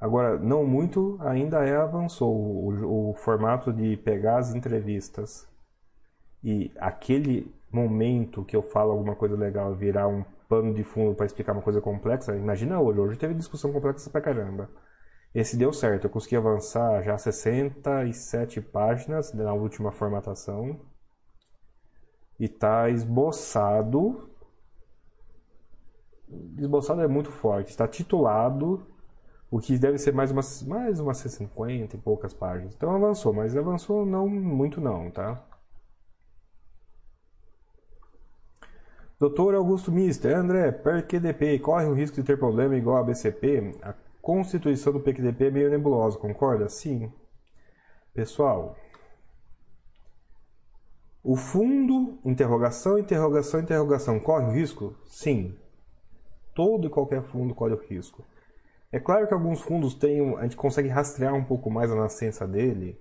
Agora, 0.00 0.38
não 0.38 0.64
muito, 0.64 1.18
ainda 1.22 1.64
é 1.66 1.74
avançou 1.74 2.32
o, 2.32 3.10
o 3.10 3.14
formato 3.14 3.72
de 3.72 3.96
pegar 3.96 4.38
as 4.38 4.54
entrevistas 4.54 5.48
e 6.40 6.70
aquele 6.78 7.52
momento 7.68 8.44
que 8.44 8.54
eu 8.54 8.62
falo 8.62 8.92
alguma 8.92 9.16
coisa 9.16 9.34
legal 9.34 9.74
virar 9.74 10.06
um 10.06 10.24
pano 10.48 10.72
de 10.72 10.84
fundo 10.84 11.16
para 11.16 11.26
explicar 11.26 11.52
uma 11.52 11.60
coisa 11.60 11.80
complexa, 11.80 12.36
imagina 12.36 12.80
hoje. 12.80 13.00
Hoje 13.00 13.18
teve 13.18 13.34
discussão 13.34 13.72
complexa 13.72 14.08
pra 14.08 14.20
caramba. 14.20 14.70
Esse 15.34 15.56
deu 15.56 15.72
certo, 15.72 16.04
eu 16.04 16.10
consegui 16.10 16.36
avançar 16.36 17.02
já 17.02 17.18
67 17.18 18.60
páginas 18.60 19.34
na 19.34 19.52
última 19.52 19.90
formatação 19.90 20.78
e 22.38 22.44
está 22.44 22.88
esboçado. 22.88 24.30
Esboçado 26.58 27.00
é 27.02 27.08
muito 27.08 27.30
forte, 27.30 27.70
está 27.70 27.88
titulado, 27.88 28.86
o 29.50 29.58
que 29.58 29.78
deve 29.78 29.98
ser 29.98 30.12
mais 30.12 30.30
umas, 30.30 30.62
mais 30.62 31.00
umas 31.00 31.18
50 31.18 31.96
e 31.96 31.98
poucas 31.98 32.34
páginas. 32.34 32.74
Então 32.74 32.94
avançou, 32.94 33.32
mas 33.32 33.56
avançou 33.56 34.04
não 34.04 34.28
muito 34.28 34.80
não, 34.80 35.10
tá? 35.10 35.42
Doutor 39.18 39.54
Augusto 39.54 39.90
Mister, 39.90 40.36
André, 40.36 40.70
PQDP 40.70 41.58
corre 41.58 41.86
o 41.86 41.92
risco 41.92 42.16
de 42.16 42.22
ter 42.22 42.38
problema 42.38 42.76
igual 42.76 42.98
a 42.98 43.02
BCP? 43.02 43.74
A 43.82 43.92
constituição 44.22 44.92
do 44.92 45.00
PQDP 45.00 45.46
é 45.46 45.50
meio 45.50 45.70
nebulosa, 45.70 46.18
concorda? 46.18 46.68
Sim. 46.68 47.10
Pessoal, 48.14 48.76
o 51.22 51.36
fundo, 51.36 52.18
interrogação, 52.24 52.98
interrogação, 52.98 53.60
interrogação, 53.60 54.20
corre 54.20 54.46
o 54.46 54.52
risco? 54.52 54.94
Sim. 55.06 55.56
Todo 56.54 56.86
e 56.86 56.90
qualquer 56.90 57.22
fundo 57.22 57.54
corre 57.54 57.74
o 57.74 57.86
risco. 57.86 58.24
É 58.90 58.98
claro 58.98 59.26
que 59.26 59.34
alguns 59.34 59.60
fundos 59.60 59.94
têm, 59.94 60.36
a 60.36 60.42
gente 60.42 60.56
consegue 60.56 60.88
rastrear 60.88 61.34
um 61.34 61.44
pouco 61.44 61.70
mais 61.70 61.90
a 61.90 61.96
nascença 61.96 62.46
dele, 62.46 62.98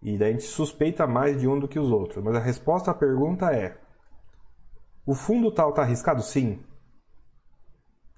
e 0.00 0.16
daí 0.16 0.30
a 0.30 0.32
gente 0.32 0.44
suspeita 0.44 1.06
mais 1.06 1.40
de 1.40 1.48
um 1.48 1.58
do 1.58 1.66
que 1.66 1.78
os 1.78 1.90
outros. 1.90 2.22
Mas 2.22 2.36
a 2.36 2.40
resposta 2.40 2.90
à 2.90 2.94
pergunta 2.94 3.52
é: 3.52 3.80
o 5.04 5.14
fundo 5.14 5.50
tal 5.50 5.70
está 5.70 5.82
arriscado? 5.82 6.22
Sim. 6.22 6.62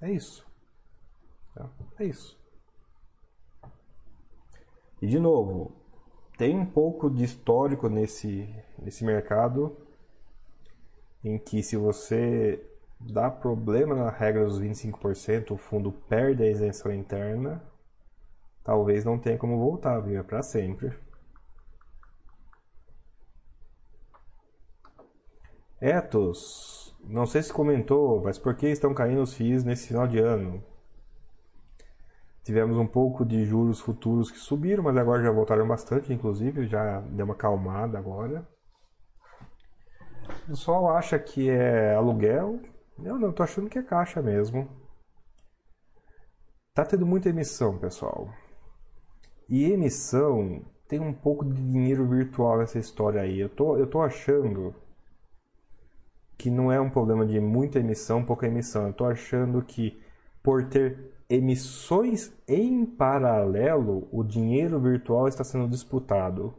É 0.00 0.10
isso. 0.10 0.46
É 1.98 2.04
isso. 2.04 2.38
E 5.00 5.06
de 5.06 5.18
novo, 5.18 5.79
tem 6.40 6.58
um 6.58 6.64
pouco 6.64 7.10
de 7.10 7.22
histórico 7.22 7.86
nesse, 7.90 8.48
nesse 8.78 9.04
mercado 9.04 9.76
em 11.22 11.36
que 11.36 11.62
se 11.62 11.76
você 11.76 12.66
dá 12.98 13.30
problema 13.30 13.94
na 13.94 14.08
regra 14.08 14.46
dos 14.46 14.58
25%, 14.58 15.50
o 15.50 15.58
fundo 15.58 15.92
perde 15.92 16.42
a 16.42 16.50
isenção 16.50 16.90
interna, 16.94 17.62
talvez 18.64 19.04
não 19.04 19.18
tenha 19.18 19.36
como 19.36 19.58
voltar, 19.58 20.00
viu? 20.00 20.18
É 20.18 20.22
para 20.22 20.42
sempre. 20.42 20.96
Etos, 25.78 26.96
não 27.04 27.26
sei 27.26 27.42
se 27.42 27.52
comentou, 27.52 28.22
mas 28.22 28.38
por 28.38 28.54
que 28.54 28.66
estão 28.68 28.94
caindo 28.94 29.20
os 29.20 29.34
FIIs 29.34 29.62
nesse 29.62 29.88
final 29.88 30.08
de 30.08 30.18
ano? 30.18 30.64
Tivemos 32.50 32.76
um 32.78 32.86
pouco 32.86 33.24
de 33.24 33.44
juros 33.44 33.78
futuros 33.78 34.28
que 34.28 34.36
subiram, 34.36 34.82
mas 34.82 34.96
agora 34.96 35.22
já 35.22 35.30
voltaram 35.30 35.68
bastante, 35.68 36.12
inclusive, 36.12 36.66
já 36.66 36.98
deu 37.02 37.24
uma 37.24 37.34
calmada 37.36 37.96
agora. 37.96 38.44
O 40.28 40.46
pessoal 40.48 40.96
acha 40.96 41.16
que 41.16 41.48
é 41.48 41.94
aluguel. 41.94 42.58
Eu 43.04 43.20
não, 43.20 43.32
tô 43.32 43.44
achando 43.44 43.70
que 43.70 43.78
é 43.78 43.82
caixa 43.84 44.20
mesmo. 44.20 44.68
Tá 46.74 46.84
tendo 46.84 47.06
muita 47.06 47.28
emissão, 47.28 47.78
pessoal. 47.78 48.28
E 49.48 49.70
emissão 49.70 50.64
tem 50.88 50.98
um 50.98 51.12
pouco 51.12 51.44
de 51.44 51.54
dinheiro 51.54 52.04
virtual 52.08 52.58
nessa 52.58 52.80
história 52.80 53.20
aí. 53.20 53.38
Eu 53.38 53.48
tô, 53.48 53.76
eu 53.76 53.86
tô 53.86 54.02
achando 54.02 54.74
que 56.36 56.50
não 56.50 56.72
é 56.72 56.80
um 56.80 56.90
problema 56.90 57.24
de 57.24 57.38
muita 57.38 57.78
emissão, 57.78 58.24
pouca 58.24 58.48
emissão. 58.48 58.86
Eu 58.86 58.90
estou 58.90 59.06
achando 59.06 59.62
que 59.62 60.02
por 60.42 60.68
ter 60.68 61.19
emissões 61.30 62.32
em 62.48 62.84
paralelo, 62.84 64.08
o 64.10 64.24
dinheiro 64.24 64.80
virtual 64.80 65.28
está 65.28 65.44
sendo 65.44 65.68
disputado. 65.68 66.52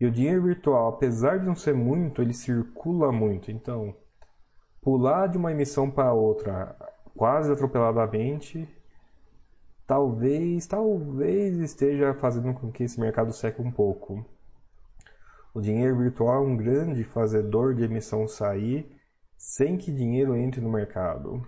E 0.00 0.06
o 0.06 0.10
dinheiro 0.10 0.44
virtual, 0.44 0.88
apesar 0.88 1.38
de 1.38 1.46
não 1.46 1.54
ser 1.54 1.74
muito, 1.74 2.22
ele 2.22 2.32
circula 2.32 3.12
muito. 3.12 3.50
Então, 3.50 3.94
pular 4.80 5.26
de 5.26 5.36
uma 5.36 5.52
emissão 5.52 5.90
para 5.90 6.14
outra 6.14 6.74
quase 7.14 7.52
atropeladamente, 7.52 8.66
talvez, 9.86 10.66
talvez 10.66 11.58
esteja 11.58 12.14
fazendo 12.14 12.54
com 12.54 12.72
que 12.72 12.84
esse 12.84 12.98
mercado 12.98 13.32
seque 13.34 13.60
um 13.60 13.70
pouco. 13.70 14.24
O 15.52 15.60
dinheiro 15.60 15.98
virtual 15.98 16.36
é 16.36 16.46
um 16.46 16.56
grande 16.56 17.04
fazedor 17.04 17.74
de 17.74 17.82
emissão 17.82 18.26
sair 18.26 18.90
sem 19.36 19.76
que 19.76 19.92
dinheiro 19.92 20.34
entre 20.36 20.60
no 20.60 20.70
mercado. 20.70 21.46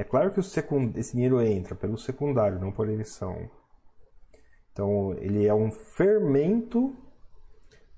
É 0.00 0.04
claro 0.04 0.32
que 0.32 0.40
esse 0.40 1.12
dinheiro 1.12 1.42
entra 1.42 1.74
pelo 1.74 1.98
secundário, 1.98 2.58
não 2.58 2.72
por 2.72 2.88
emissão. 2.88 3.50
Então, 4.72 5.12
ele 5.18 5.46
é 5.46 5.52
um 5.52 5.70
fermento 5.70 6.96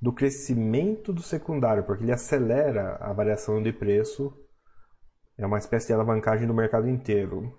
do 0.00 0.12
crescimento 0.12 1.12
do 1.12 1.22
secundário, 1.22 1.84
porque 1.84 2.02
ele 2.02 2.10
acelera 2.10 2.96
a 2.96 3.12
variação 3.12 3.62
de 3.62 3.72
preço. 3.72 4.36
É 5.38 5.46
uma 5.46 5.58
espécie 5.58 5.86
de 5.86 5.92
alavancagem 5.92 6.44
do 6.44 6.52
mercado 6.52 6.88
inteiro. 6.88 7.56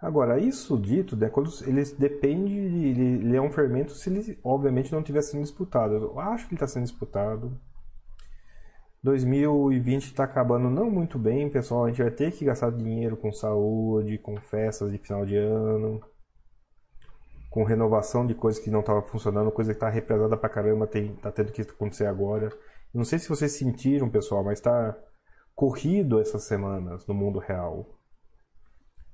Agora, 0.00 0.38
isso 0.38 0.78
dito, 0.78 1.14
né, 1.14 1.28
quando 1.28 1.50
ele 1.66 1.84
depende, 1.98 2.54
ele, 2.54 3.36
é 3.36 3.42
um 3.42 3.52
fermento 3.52 3.92
se 3.92 4.08
ele 4.08 4.40
obviamente 4.42 4.90
não 4.90 5.00
estiver 5.00 5.20
sendo 5.20 5.42
disputado. 5.42 5.96
Eu 5.96 6.18
acho 6.18 6.46
que 6.48 6.54
ele 6.54 6.56
está 6.56 6.66
sendo 6.66 6.84
disputado. 6.84 7.60
2020 9.02 10.04
está 10.04 10.24
acabando 10.24 10.68
não 10.68 10.90
muito 10.90 11.18
bem, 11.18 11.48
pessoal. 11.48 11.84
A 11.84 11.88
gente 11.88 12.02
vai 12.02 12.10
ter 12.10 12.32
que 12.32 12.44
gastar 12.44 12.70
dinheiro 12.70 13.16
com 13.16 13.32
saúde, 13.32 14.18
com 14.18 14.36
festas 14.36 14.92
de 14.92 14.98
final 14.98 15.24
de 15.24 15.36
ano, 15.36 16.02
com 17.48 17.64
renovação 17.64 18.26
de 18.26 18.34
coisas 18.34 18.62
que 18.62 18.70
não 18.70 18.80
estavam 18.80 19.02
funcionando, 19.02 19.50
coisa 19.50 19.72
que 19.72 19.76
está 19.76 19.88
represada 19.88 20.36
pra 20.36 20.50
caramba, 20.50 20.86
tem, 20.86 21.14
tá 21.16 21.32
tendo 21.32 21.50
que 21.50 21.62
acontecer 21.62 22.06
agora. 22.06 22.50
Não 22.92 23.04
sei 23.04 23.18
se 23.18 23.28
vocês 23.28 23.52
sentiram, 23.52 24.10
pessoal, 24.10 24.44
mas 24.44 24.58
está 24.58 24.96
corrido 25.54 26.20
essas 26.20 26.44
semanas 26.44 27.06
no 27.06 27.14
mundo 27.14 27.38
real. 27.38 27.86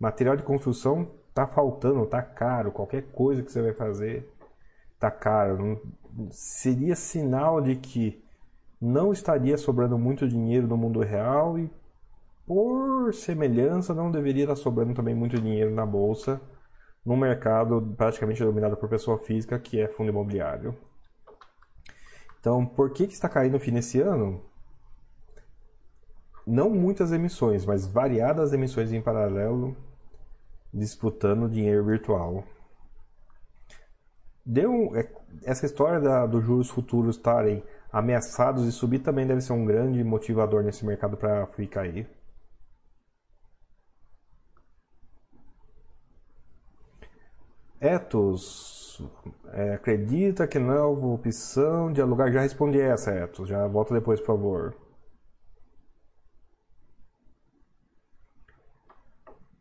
Material 0.00 0.36
de 0.36 0.42
construção 0.42 1.10
tá 1.32 1.46
faltando, 1.46 2.04
tá 2.06 2.22
caro. 2.22 2.72
Qualquer 2.72 3.02
coisa 3.12 3.42
que 3.42 3.52
você 3.52 3.62
vai 3.62 3.72
fazer 3.72 4.28
tá 4.98 5.10
caro. 5.10 5.80
Seria 6.30 6.96
sinal 6.96 7.60
de 7.60 7.76
que 7.76 8.25
não 8.80 9.12
estaria 9.12 9.56
sobrando 9.56 9.98
muito 9.98 10.28
dinheiro 10.28 10.66
no 10.66 10.76
mundo 10.76 11.00
real 11.00 11.58
e, 11.58 11.70
por 12.46 13.12
semelhança, 13.14 13.94
não 13.94 14.10
deveria 14.10 14.44
estar 14.44 14.56
sobrando 14.56 14.94
também 14.94 15.14
muito 15.14 15.40
dinheiro 15.40 15.74
na 15.74 15.86
bolsa, 15.86 16.40
num 17.04 17.16
mercado 17.16 17.94
praticamente 17.96 18.42
dominado 18.42 18.76
por 18.76 18.88
pessoa 18.88 19.18
física, 19.18 19.58
que 19.58 19.80
é 19.80 19.88
fundo 19.88 20.10
imobiliário. 20.10 20.76
Então, 22.40 22.64
por 22.64 22.90
que, 22.90 23.06
que 23.06 23.14
está 23.14 23.28
caindo 23.28 23.56
o 23.56 23.60
fim 23.60 23.72
nesse 23.72 24.00
ano? 24.00 24.40
Não 26.46 26.70
muitas 26.70 27.10
emissões, 27.10 27.66
mas 27.66 27.86
variadas 27.86 28.52
emissões 28.52 28.92
em 28.92 29.02
paralelo 29.02 29.76
disputando 30.72 31.48
dinheiro 31.48 31.84
virtual. 31.84 32.44
Deu, 34.44 34.94
é, 34.94 35.10
essa 35.42 35.66
história 35.66 35.98
da, 35.98 36.24
dos 36.24 36.44
juros 36.44 36.70
futuros 36.70 37.16
estarem 37.16 37.64
ameaçados 37.96 38.64
de 38.66 38.72
subir 38.72 38.98
também 38.98 39.26
deve 39.26 39.40
ser 39.40 39.54
um 39.54 39.64
grande 39.64 40.04
motivador 40.04 40.62
nesse 40.62 40.84
mercado 40.84 41.16
para 41.16 41.46
FII 41.46 41.66
cair. 41.66 42.06
Etos 47.80 49.02
é, 49.52 49.74
acredita 49.74 50.46
que 50.46 50.58
não 50.58 50.74
é 50.74 50.82
opção 50.82 51.90
de 51.90 52.02
alugar? 52.02 52.30
Já 52.32 52.42
respondi 52.42 52.80
essa, 52.80 53.10
Etos. 53.12 53.48
Já 53.48 53.66
volta 53.66 53.94
depois, 53.94 54.20
por 54.20 54.26
favor. 54.26 54.76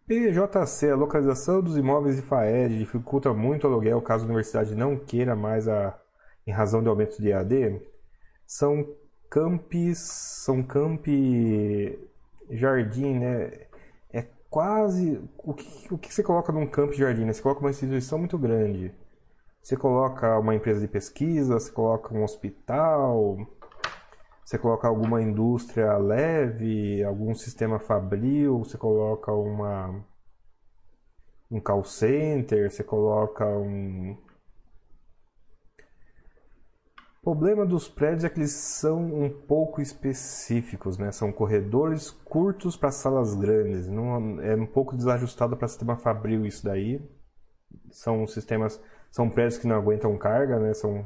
PJC, 0.07 0.91
a 0.91 0.95
localização 0.95 1.61
dos 1.61 1.77
imóveis 1.77 2.17
de 2.17 2.21
FAED 2.21 2.77
dificulta 2.77 3.33
muito 3.33 3.63
o 3.63 3.67
aluguel 3.67 4.01
caso 4.01 4.23
a 4.23 4.27
universidade 4.27 4.75
não 4.75 4.97
queira 4.97 5.35
mais 5.35 5.67
a, 5.67 5.97
em 6.45 6.51
razão 6.51 6.83
do 6.83 6.89
aumento 6.89 7.17
de 7.21 7.29
EAD. 7.29 7.94
São 8.45 8.95
campis, 9.29 9.99
são 9.99 10.63
campi 10.63 11.99
jardim, 12.49 13.19
né? 13.19 13.67
É 14.13 14.27
quase 14.49 15.21
o 15.37 15.53
que, 15.53 15.93
o 15.93 15.97
que 15.97 16.13
você 16.13 16.23
coloca 16.23 16.51
num 16.51 16.67
campo 16.67 16.93
jardim? 16.93 17.25
Né? 17.25 17.33
Você 17.33 17.41
coloca 17.41 17.61
uma 17.61 17.71
instituição 17.71 18.19
muito 18.19 18.37
grande. 18.37 18.93
Você 19.61 19.75
coloca 19.75 20.37
uma 20.39 20.53
empresa 20.53 20.79
de 20.79 20.87
pesquisa, 20.87 21.55
você 21.55 21.71
coloca 21.71 22.13
um 22.13 22.23
hospital, 22.23 23.37
você 24.45 24.59
coloca 24.59 24.87
alguma 24.87 25.21
indústria 25.23 25.97
leve, 25.97 27.03
algum 27.03 27.33
sistema 27.33 27.79
fabril, 27.79 28.59
você 28.59 28.77
coloca 28.77 29.31
uma 29.31 30.05
um 31.49 31.59
call 31.59 31.83
center, 31.83 32.69
você 32.71 32.83
coloca 32.83 33.45
um 33.45 34.15
o 37.25 37.33
problema 37.33 37.65
dos 37.65 37.87
prédios 37.87 38.23
é 38.23 38.29
que 38.29 38.39
eles 38.39 38.51
são 38.51 39.03
um 39.03 39.31
pouco 39.31 39.81
específicos, 39.81 40.99
né? 40.99 41.11
São 41.11 41.31
corredores 41.31 42.11
curtos 42.11 42.77
para 42.77 42.91
salas 42.91 43.33
grandes. 43.33 43.87
Não, 43.87 44.39
é 44.41 44.55
um 44.55 44.67
pouco 44.67 44.95
desajustado 44.95 45.57
para 45.57 45.67
sistema 45.67 45.97
fabril 45.97 46.45
isso 46.45 46.63
daí. 46.63 47.01
São 47.89 48.27
sistemas, 48.27 48.79
são 49.09 49.27
prédios 49.27 49.57
que 49.57 49.65
não 49.65 49.75
aguentam 49.75 50.15
carga, 50.19 50.59
né? 50.59 50.75
São, 50.75 51.03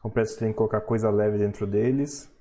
são 0.00 0.10
prédios 0.10 0.32
que 0.32 0.40
tem 0.40 0.50
que 0.50 0.56
colocar 0.56 0.80
coisa 0.80 1.10
leve 1.10 1.36
dentro 1.36 1.66
deles. 1.66 2.34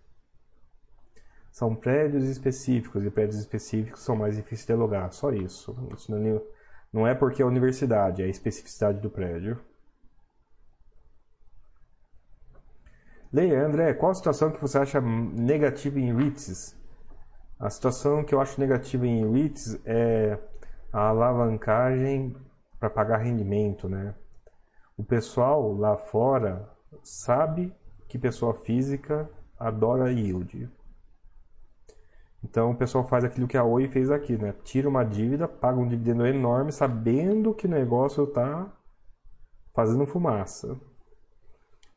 São 1.51 1.75
prédios 1.75 2.23
específicos 2.23 3.03
e 3.03 3.11
prédios 3.11 3.37
específicos 3.37 3.99
são 4.01 4.15
mais 4.15 4.37
difíceis 4.37 4.65
de 4.65 4.71
alugar, 4.71 5.11
só 5.11 5.33
isso. 5.33 5.75
Isso 5.93 6.09
não 6.09 6.25
é, 6.25 6.41
não 6.93 7.05
é 7.05 7.13
porque 7.13 7.41
é 7.41 7.45
a 7.45 7.49
universidade, 7.49 8.21
é 8.21 8.25
a 8.25 8.29
especificidade 8.29 9.01
do 9.01 9.09
prédio. 9.09 9.59
Leia, 13.31 13.63
André, 13.63 13.93
qual 13.93 14.11
a 14.11 14.15
situação 14.15 14.49
que 14.49 14.59
você 14.59 14.79
acha 14.79 14.99
negativa 14.99 15.99
em 15.99 16.11
REITs? 16.15 16.75
A 17.59 17.69
situação 17.69 18.23
que 18.23 18.33
eu 18.33 18.41
acho 18.41 18.59
negativa 18.59 19.05
em 19.05 19.31
REITs 19.31 19.79
é 19.85 20.39
a 20.91 21.09
alavancagem 21.09 22.35
para 22.79 22.89
pagar 22.89 23.17
rendimento, 23.17 23.87
né? 23.87 24.15
O 24.97 25.03
pessoal 25.03 25.71
lá 25.73 25.95
fora 25.95 26.67
sabe 27.03 27.71
que 28.07 28.17
pessoa 28.17 28.55
física 28.55 29.29
adora 29.59 30.11
yield. 30.11 30.67
Então 32.43 32.71
o 32.71 32.75
pessoal 32.75 33.05
faz 33.07 33.23
aquilo 33.23 33.47
que 33.47 33.57
a 33.57 33.63
Oi 33.63 33.87
fez 33.89 34.09
aqui, 34.09 34.39
né? 34.39 34.55
Tira 34.63 34.89
uma 34.89 35.03
dívida, 35.03 35.47
paga 35.47 35.77
um 35.77 35.87
dividendo 35.87 36.25
enorme, 36.25 36.71
sabendo 36.71 37.53
que 37.53 37.67
o 37.67 37.69
negócio 37.69 38.23
está 38.23 38.73
fazendo 39.71 40.07
fumaça. 40.07 40.75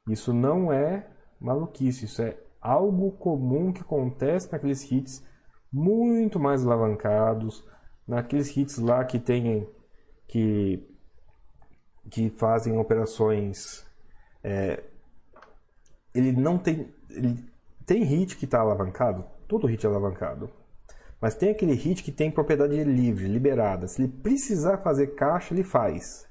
Isso 0.06 0.34
não 0.34 0.70
é 0.70 1.11
maluquice, 1.42 2.04
isso 2.04 2.22
é 2.22 2.36
algo 2.60 3.10
comum 3.12 3.72
que 3.72 3.80
acontece 3.80 4.50
naqueles 4.50 4.90
hits 4.90 5.24
muito 5.72 6.38
mais 6.38 6.64
alavancados, 6.64 7.64
naqueles 8.06 8.56
hits 8.56 8.78
lá 8.78 9.04
que 9.04 9.18
tem 9.18 9.68
que 10.28 10.88
que 12.10 12.30
fazem 12.30 12.76
operações 12.78 13.86
é, 14.42 14.82
ele 16.14 16.32
não 16.32 16.58
tem 16.58 16.92
ele 17.10 17.44
tem 17.86 18.02
hit 18.02 18.36
que 18.36 18.44
está 18.44 18.60
alavancado 18.60 19.24
todo 19.46 19.66
hit 19.66 19.84
é 19.84 19.88
alavancado 19.88 20.50
mas 21.20 21.36
tem 21.36 21.50
aquele 21.50 21.74
hit 21.74 22.02
que 22.02 22.10
tem 22.10 22.30
propriedade 22.30 22.82
livre 22.82 23.28
liberada 23.28 23.86
se 23.86 24.02
ele 24.02 24.12
precisar 24.12 24.78
fazer 24.78 25.14
caixa 25.14 25.54
ele 25.54 25.62
faz 25.62 26.26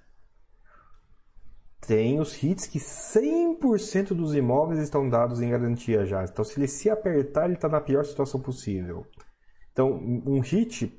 tem 1.87 2.19
os 2.19 2.41
hits 2.41 2.67
que 2.67 2.79
100% 2.79 4.13
dos 4.13 4.35
imóveis 4.35 4.79
estão 4.79 5.09
dados 5.09 5.41
em 5.41 5.49
garantia 5.49 6.05
já. 6.05 6.23
Então, 6.23 6.45
se 6.45 6.59
ele 6.59 6.67
se 6.67 6.89
apertar, 6.89 7.45
ele 7.45 7.55
está 7.55 7.67
na 7.67 7.81
pior 7.81 8.05
situação 8.05 8.39
possível. 8.39 9.05
Então, 9.71 9.91
um 9.91 10.39
hit 10.39 10.95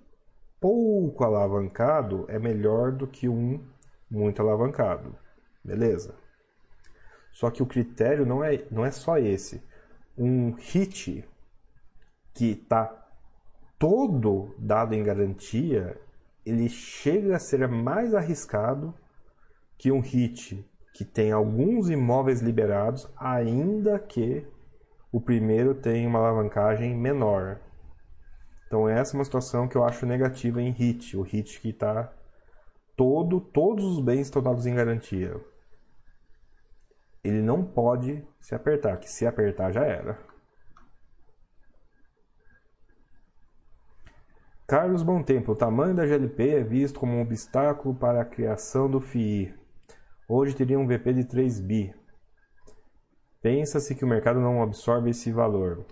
pouco 0.61 1.25
alavancado 1.25 2.27
é 2.29 2.39
melhor 2.39 2.93
do 2.93 3.07
que 3.07 3.29
um 3.29 3.65
muito 4.11 4.43
alavancado. 4.43 5.17
Beleza? 5.65 6.15
Só 7.31 7.51
que 7.51 7.63
o 7.63 7.67
critério 7.67 8.27
não 8.27 8.45
é, 8.45 8.67
não 8.71 8.85
é 8.85 8.91
só 8.91 9.17
esse. 9.19 9.63
Um 10.19 10.53
hit 10.53 11.25
que 12.35 12.51
está 12.51 13.09
todo 13.79 14.55
dado 14.59 14.95
em 14.95 15.03
garantia, 15.03 15.99
ele 16.45 16.69
chega 16.69 17.37
a 17.37 17.41
ser 17.41 17.67
mais 17.69 18.15
arriscado 18.15 18.95
que 19.79 19.91
um 19.91 20.01
hit 20.01 20.65
que 20.93 21.05
tem 21.05 21.33
alguns 21.33 21.89
imóveis 21.89 22.41
liberados, 22.41 23.11
ainda 23.17 23.99
que 23.99 24.47
o 25.11 25.21
primeiro 25.21 25.75
tenha 25.75 26.09
uma 26.09 26.19
alavancagem 26.19 26.97
menor. 26.97 27.61
Então 28.67 28.89
essa 28.89 29.15
é 29.15 29.19
uma 29.19 29.25
situação 29.25 29.69
que 29.69 29.77
eu 29.77 29.85
acho 29.85 30.07
negativa 30.07 30.61
em 30.61 30.71
HIT, 30.71 31.17
o 31.17 31.23
HIT 31.23 31.61
que 31.61 31.71
está 31.71 32.13
todo, 32.97 33.41
todos 33.41 33.85
os 33.85 34.01
bens 34.01 34.23
estão 34.23 34.43
dados 34.43 34.67
em 34.67 34.75
garantia. 34.75 35.39
Ele 37.23 37.43
não 37.43 37.65
pode 37.65 38.27
se 38.41 38.55
apertar, 38.55 38.97
que 38.99 39.09
se 39.09 39.27
apertar 39.27 39.73
já 39.73 39.85
era. 39.85 40.19
Carlos 44.67 45.05
Tempo, 45.27 45.53
o 45.53 45.57
tamanho 45.57 45.95
da 45.95 46.07
GLP 46.07 46.49
é 46.49 46.65
visto 46.65 46.99
como 46.99 47.13
um 47.13 47.21
obstáculo 47.21 47.95
para 47.95 48.23
a 48.23 48.25
criação 48.25 48.91
do 48.91 49.01
FII. 49.01 49.62
Hoje 50.35 50.57
teria 50.57 50.79
um 50.79 50.87
VP 50.87 51.13
de 51.13 51.25
3 51.25 51.61
bi. 51.61 51.95
Pensa-se 53.43 53.95
que 53.95 54.03
o 54.03 54.09
mercado 54.09 54.41
não 54.41 54.63
absorve 54.63 55.11
esse 55.11 55.31
valor. 55.31 55.85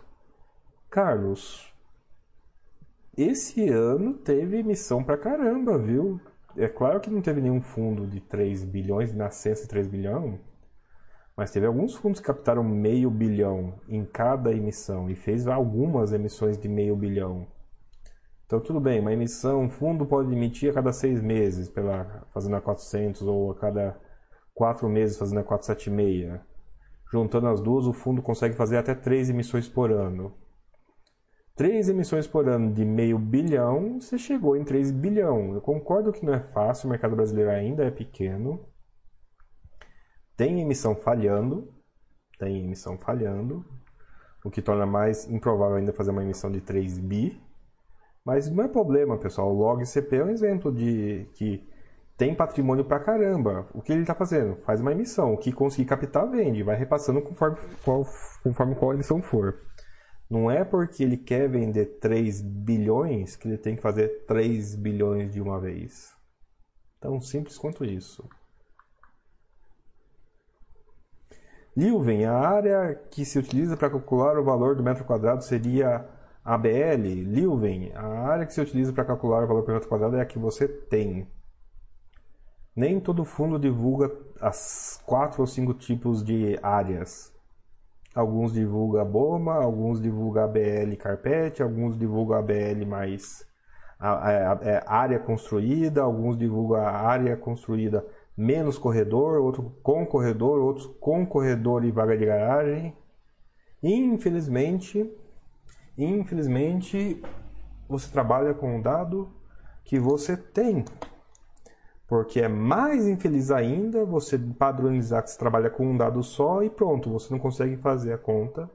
Carlos, 0.89 1.71
esse 3.15 3.69
ano 3.69 4.15
teve 4.15 4.57
emissão 4.57 5.05
pra 5.05 5.19
caramba, 5.19 5.77
viu? 5.77 6.19
É 6.57 6.69
claro 6.69 7.01
que 7.01 7.11
não 7.11 7.21
teve 7.21 7.43
nenhum 7.43 7.61
fundo 7.61 8.07
de 8.07 8.19
3 8.19 8.65
bilhões, 8.65 9.11
de 9.11 9.19
nascença 9.19 9.65
de 9.65 9.69
3 9.69 9.87
bilhões, 9.89 10.41
mas 11.37 11.51
teve 11.51 11.67
alguns 11.67 11.95
fundos 11.95 12.19
que 12.19 12.27
captaram 12.27 12.65
meio 12.65 13.11
bilhão 13.11 13.79
em 13.87 14.07
cada 14.07 14.51
emissão 14.53 15.11
e 15.11 15.15
fez 15.15 15.47
algumas 15.47 16.15
emissões 16.15 16.57
de 16.57 16.67
meio 16.67 16.97
bilhão. 16.97 17.47
Então 18.47 18.59
tudo 18.59 18.81
bem, 18.81 19.01
uma 19.01 19.13
emissão, 19.13 19.65
um 19.65 19.69
fundo 19.69 20.07
pode 20.07 20.33
emitir 20.33 20.71
a 20.71 20.75
cada 20.75 20.95
seis 20.95 21.21
meses, 21.21 21.69
pela, 21.69 22.27
fazendo 22.33 22.57
a 22.57 22.61
400 22.63 23.21
ou 23.21 23.51
a 23.51 23.55
cada 23.55 24.01
quatro 24.55 24.89
meses 24.89 25.17
fazendo 25.17 25.41
a 25.41 25.45
476. 25.45 26.41
Juntando 27.13 27.49
as 27.49 27.61
duas, 27.61 27.87
o 27.87 27.93
fundo 27.93 28.23
consegue 28.23 28.55
fazer 28.55 28.77
até 28.77 28.95
três 28.95 29.29
emissões 29.29 29.69
por 29.69 29.91
ano. 29.91 30.33
Três 31.61 31.89
emissões 31.89 32.27
por 32.27 32.49
ano 32.49 32.73
de 32.73 32.85
meio 32.85 33.19
bilhão, 33.19 34.01
você 34.01 34.17
chegou 34.17 34.57
em 34.57 34.65
3 34.65 34.93
bilhão. 34.93 35.53
Eu 35.53 35.61
concordo 35.61 36.11
que 36.11 36.25
não 36.25 36.33
é 36.33 36.41
fácil, 36.41 36.87
o 36.87 36.91
mercado 36.91 37.15
brasileiro 37.15 37.51
ainda 37.51 37.85
é 37.85 37.91
pequeno. 37.91 38.67
Tem 40.37 40.59
emissão 40.61 40.97
falhando, 40.97 41.71
tem 42.39 42.65
emissão 42.65 42.97
falhando, 42.97 43.63
o 44.43 44.51
que 44.51 44.63
torna 44.63 44.87
mais 44.87 45.29
improvável 45.29 45.77
ainda 45.77 45.93
fazer 45.93 46.13
uma 46.13 46.23
emissão 46.23 46.51
de 46.51 46.63
3 46.63 46.99
bi. 46.99 47.39
Mas 48.25 48.51
não 48.51 48.65
é 48.65 48.69
problema, 48.69 49.19
pessoal. 49.19 49.51
O 49.51 49.59
log 49.59 49.85
CP 49.85 50.17
é 50.17 50.25
um 50.25 50.31
exemplo 50.31 50.73
de 50.73 51.29
que 51.35 51.69
tem 52.21 52.35
patrimônio 52.35 52.85
pra 52.85 53.01
caramba. 53.01 53.67
O 53.73 53.81
que 53.81 53.91
ele 53.91 54.03
está 54.03 54.15
fazendo? 54.15 54.55
Faz 54.57 54.79
uma 54.79 54.93
emissão. 54.93 55.33
O 55.33 55.39
que 55.39 55.51
conseguir 55.51 55.89
captar, 55.89 56.31
vende. 56.31 56.63
Vai 56.63 56.77
repassando 56.77 57.23
conforme 57.23 57.57
qual, 57.83 58.07
conforme 58.43 58.75
qual 58.75 58.93
emissão 58.93 59.23
for. 59.23 59.59
Não 60.29 60.51
é 60.51 60.63
porque 60.63 61.03
ele 61.03 61.17
quer 61.17 61.49
vender 61.49 61.99
3 61.99 62.43
bilhões 62.43 63.37
que 63.37 63.49
ele 63.49 63.57
tem 63.57 63.75
que 63.75 63.81
fazer 63.81 64.27
3 64.27 64.75
bilhões 64.75 65.33
de 65.33 65.41
uma 65.41 65.59
vez. 65.59 66.13
Tão 67.01 67.23
simples 67.23 67.57
quanto 67.57 67.87
isso. 67.87 68.29
Lilven, 71.75 72.27
a 72.27 72.35
área 72.35 72.95
que 73.11 73.25
se 73.25 73.39
utiliza 73.39 73.79
para 73.79 73.89
calcular 73.89 74.39
o 74.39 74.45
valor 74.45 74.77
do 74.77 74.83
metro 74.83 75.07
quadrado 75.07 75.43
seria 75.43 76.07
ABL. 76.45 77.25
Lilven, 77.25 77.93
a 77.95 78.29
área 78.29 78.45
que 78.45 78.53
se 78.53 78.61
utiliza 78.61 78.93
para 78.93 79.07
calcular 79.07 79.43
o 79.43 79.47
valor 79.47 79.63
por 79.63 79.73
metro 79.73 79.89
quadrado 79.89 80.17
é 80.17 80.21
a 80.21 80.27
que 80.27 80.39
você 80.39 80.69
tem. 80.69 81.27
Nem 82.81 82.99
todo 82.99 83.27
fundo 83.27 83.59
divulga 83.59 84.11
as 84.41 85.03
quatro 85.05 85.43
ou 85.43 85.47
cinco 85.47 85.75
tipos 85.75 86.25
de 86.25 86.59
áreas. 86.63 87.31
Alguns 88.15 88.55
divulgam 88.55 89.05
BOMA, 89.05 89.53
alguns 89.53 90.01
divulgam 90.01 90.45
ABL 90.45 90.97
carpete, 90.99 91.63
alguns 91.63 91.95
divulgam 91.99 92.39
ABL 92.39 92.87
mais 92.87 93.47
a, 93.99 94.13
a, 94.13 94.53
a, 94.55 94.59
é, 94.63 94.83
área 94.87 95.19
construída, 95.19 96.01
alguns 96.01 96.39
divulgam 96.39 96.81
a 96.81 96.91
área 96.91 97.37
construída 97.37 98.03
menos 98.35 98.79
corredor, 98.79 99.43
outro 99.43 99.77
com 99.83 100.07
corredor, 100.07 100.59
outros 100.59 100.87
com 100.99 101.27
corredor 101.27 101.85
e 101.85 101.91
vaga 101.91 102.17
de 102.17 102.25
garagem. 102.25 102.97
Infelizmente, 103.83 105.07
infelizmente, 105.99 107.23
você 107.87 108.11
trabalha 108.11 108.55
com 108.55 108.79
o 108.79 108.83
dado 108.83 109.31
que 109.85 109.99
você 109.99 110.35
tem. 110.35 110.83
Porque 112.11 112.41
é 112.41 112.49
mais 112.49 113.07
infeliz 113.07 113.53
ainda 113.53 114.05
você 114.05 114.37
padronizar 114.37 115.23
que 115.23 115.31
você 115.31 115.39
trabalha 115.39 115.71
com 115.71 115.87
um 115.87 115.97
dado 115.97 116.21
só 116.25 116.61
e 116.61 116.69
pronto, 116.69 117.09
você 117.09 117.33
não 117.33 117.39
consegue 117.39 117.77
fazer 117.77 118.13
a 118.13 118.19
conta, 118.19 118.69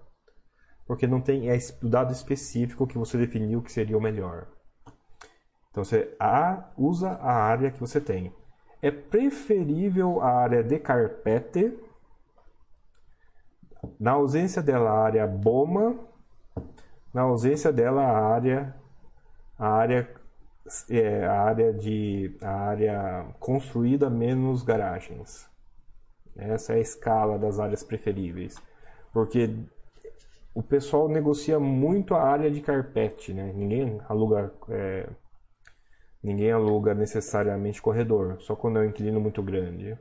porque 0.88 1.06
não 1.06 1.20
tem 1.20 1.50
é 1.50 1.58
o 1.84 1.90
dado 1.90 2.14
específico 2.14 2.88
que 2.88 2.98
você 2.98 3.18
definiu 3.18 3.62
que 3.62 3.74
seria 3.74 3.98
o 3.98 4.02
melhor. 4.02 4.48
Então 5.70 5.84
você 5.84 6.16
a, 6.18 6.72
usa 6.78 7.10
a 7.10 7.34
área 7.34 7.72
que 7.72 7.80
você 7.82 8.00
tem. 8.00 8.34
É 8.82 8.90
preferível 8.90 10.22
a 10.22 10.30
área 10.30 10.64
de 10.64 10.80
carpete, 10.80 11.78
na 14.00 14.12
ausência 14.12 14.64
dela 14.64 14.90
a 14.90 15.04
área 15.04 15.28
BOMA, 15.28 16.00
na 17.14 17.24
ausência 17.24 17.74
dela 17.74 18.02
a 18.02 18.34
área 18.34 18.74
a 19.60 19.68
área 19.68 20.10
é, 20.90 21.26
a 21.26 21.42
área 21.42 21.74
de 21.74 22.36
a 22.42 22.52
área 22.52 23.26
construída 23.40 24.10
menos 24.10 24.64
garagens. 24.64 25.50
Essa 26.36 26.74
é 26.74 26.78
a 26.78 26.80
escala 26.80 27.40
das 27.40 27.60
áreas 27.60 27.84
preferíveis, 27.84 28.56
porque 29.14 29.50
o 30.54 30.64
pessoal 30.64 31.08
negocia 31.08 31.60
muito 31.60 32.14
a 32.16 32.24
área 32.24 32.52
de 32.52 32.62
carpete, 32.62 33.34
né? 33.34 33.52
Ninguém 33.54 34.02
aluga 34.10 34.54
é, 34.70 35.08
ninguém 36.24 36.52
aluga 36.52 36.94
necessariamente 36.96 37.82
corredor, 37.82 38.42
só 38.42 38.56
quando 38.56 38.80
é 38.80 38.82
um 38.82 38.86
inquilino 38.86 39.22
muito 39.22 39.44
grande. 39.44 39.98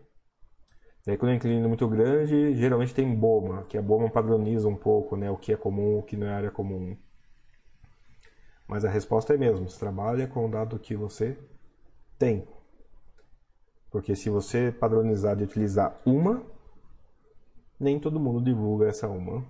E 1.06 1.10
aí, 1.10 1.18
quando 1.18 1.32
é 1.32 1.34
um 1.34 1.36
inquilino 1.36 1.68
muito 1.68 1.86
grande, 1.86 2.54
geralmente 2.54 2.94
tem 2.94 3.14
BOMA, 3.14 3.64
que 3.68 3.76
a 3.76 3.82
BOMA 3.82 4.08
padroniza 4.10 4.66
um 4.66 4.76
pouco 4.76 5.16
né, 5.16 5.30
o 5.30 5.36
que 5.36 5.52
é 5.52 5.56
comum 5.56 5.98
o 5.98 6.02
que 6.02 6.16
não 6.16 6.26
é 6.26 6.32
área 6.32 6.50
comum. 6.50 6.96
Mas 8.74 8.84
a 8.84 8.90
resposta 8.90 9.32
é 9.32 9.36
mesmo, 9.36 9.70
você 9.70 9.78
trabalha 9.78 10.26
com 10.26 10.46
o 10.46 10.50
dado 10.50 10.80
que 10.80 10.96
você 10.96 11.38
tem. 12.18 12.44
Porque 13.88 14.16
se 14.16 14.28
você 14.28 14.72
padronizar 14.72 15.36
de 15.36 15.44
utilizar 15.44 15.96
uma, 16.04 16.42
nem 17.78 18.00
todo 18.00 18.18
mundo 18.18 18.42
divulga 18.42 18.88
essa 18.88 19.06
uma. 19.06 19.44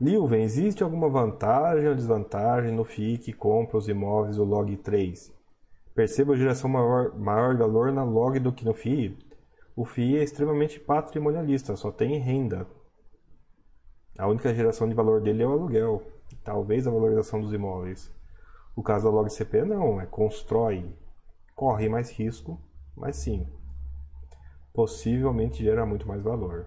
Lilven, 0.00 0.44
existe 0.44 0.82
alguma 0.82 1.10
vantagem 1.10 1.86
ou 1.86 1.94
desvantagem 1.94 2.72
no 2.72 2.86
FII 2.86 3.18
que 3.18 3.34
compra 3.34 3.76
os 3.76 3.86
imóveis 3.86 4.36
do 4.36 4.44
log 4.44 4.74
3? 4.78 5.30
Perceba 5.94 6.32
a 6.32 6.36
geração 6.36 6.70
maior, 6.70 7.14
maior 7.18 7.54
valor 7.54 7.92
na 7.92 8.02
log 8.02 8.38
do 8.38 8.50
que 8.50 8.64
no 8.64 8.72
FII. 8.72 9.14
O 9.76 9.84
FII 9.84 10.16
é 10.16 10.22
extremamente 10.22 10.80
patrimonialista, 10.80 11.76
só 11.76 11.92
tem 11.92 12.18
renda. 12.18 12.66
A 14.18 14.26
única 14.26 14.54
geração 14.54 14.88
de 14.88 14.94
valor 14.94 15.20
dele 15.20 15.42
é 15.42 15.46
o 15.46 15.52
aluguel, 15.52 16.02
talvez 16.44 16.86
a 16.86 16.90
valorização 16.90 17.40
dos 17.40 17.52
imóveis. 17.52 18.12
O 18.76 18.82
caso 18.82 19.04
da 19.04 19.10
log 19.10 19.30
CP 19.30 19.64
não, 19.64 20.00
é 20.00 20.06
constrói, 20.06 20.94
corre 21.54 21.88
mais 21.88 22.10
risco, 22.10 22.60
mas 22.96 23.16
sim, 23.16 23.46
possivelmente 24.72 25.62
gera 25.62 25.86
muito 25.86 26.06
mais 26.06 26.22
valor. 26.22 26.66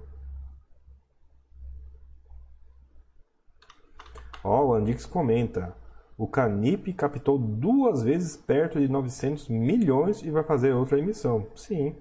Ó, 4.43 4.61
oh, 4.61 4.67
o 4.67 4.73
Andix 4.73 5.05
comenta. 5.05 5.75
O 6.17 6.27
Canip 6.27 6.93
captou 6.93 7.37
duas 7.37 8.03
vezes 8.03 8.37
perto 8.37 8.79
de 8.79 8.87
900 8.87 9.49
milhões 9.49 10.21
e 10.21 10.29
vai 10.29 10.43
fazer 10.43 10.71
outra 10.71 10.99
emissão. 10.99 11.47
Sim. 11.55 11.95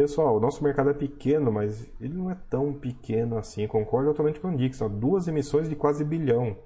Pessoal, 0.00 0.38
o 0.38 0.40
nosso 0.40 0.64
mercado 0.64 0.88
é 0.88 0.94
pequeno, 0.94 1.52
mas 1.52 1.86
ele 2.00 2.14
não 2.14 2.30
é 2.30 2.34
tão 2.48 2.72
pequeno 2.72 3.36
assim. 3.36 3.68
Concordo 3.68 4.08
totalmente 4.08 4.40
com 4.40 4.48
o 4.48 4.50
Andix. 4.50 4.78
Duas 4.98 5.28
emissões 5.28 5.68
de 5.68 5.76
quase 5.76 6.06
bilhão. 6.06 6.56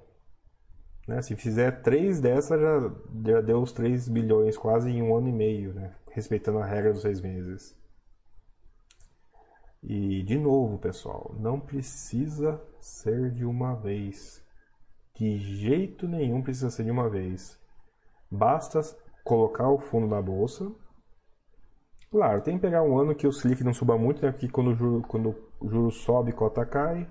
Né? 1.05 1.21
Se 1.21 1.35
fizer 1.35 1.81
três 1.81 2.21
dessas, 2.21 2.61
já, 2.61 2.95
já 3.25 3.41
deu 3.41 3.61
os 3.61 3.73
3 3.73 4.07
bilhões 4.07 4.57
quase 4.57 4.89
em 4.89 5.01
um 5.01 5.13
ano 5.17 5.27
e 5.27 5.33
meio, 5.33 5.73
né? 5.73 5.93
respeitando 6.11 6.59
a 6.59 6.65
regra 6.65 6.93
dos 6.93 7.01
seis 7.01 7.19
meses. 7.19 7.77
E 9.83 10.23
de 10.23 10.37
novo, 10.39 10.77
pessoal, 10.77 11.35
não 11.37 11.59
precisa 11.59 12.61
ser 12.79 13.31
de 13.31 13.43
uma 13.43 13.75
vez. 13.75 14.41
De 15.13 15.37
jeito 15.39 16.07
nenhum 16.07 16.41
precisa 16.41 16.69
ser 16.69 16.85
de 16.85 16.91
uma 16.91 17.09
vez. 17.09 17.59
Basta 18.31 18.79
colocar 19.25 19.69
o 19.69 19.77
fundo 19.77 20.07
na 20.07 20.21
bolsa. 20.21 20.71
Claro, 22.15 22.41
tem 22.41 22.55
que 22.55 22.61
pegar 22.61 22.81
um 22.81 22.97
ano 22.97 23.13
que 23.13 23.27
o 23.27 23.33
Selic 23.33 23.61
não 23.61 23.73
suba 23.73 23.97
muito, 23.97 24.25
né? 24.25 24.31
Porque 24.31 24.47
quando 24.47 24.69
o 24.69 24.73
juro, 24.73 25.05
quando 25.05 25.35
o 25.59 25.69
juro 25.69 25.91
sobe, 25.91 26.31
cota 26.31 26.65
cai. 26.65 27.05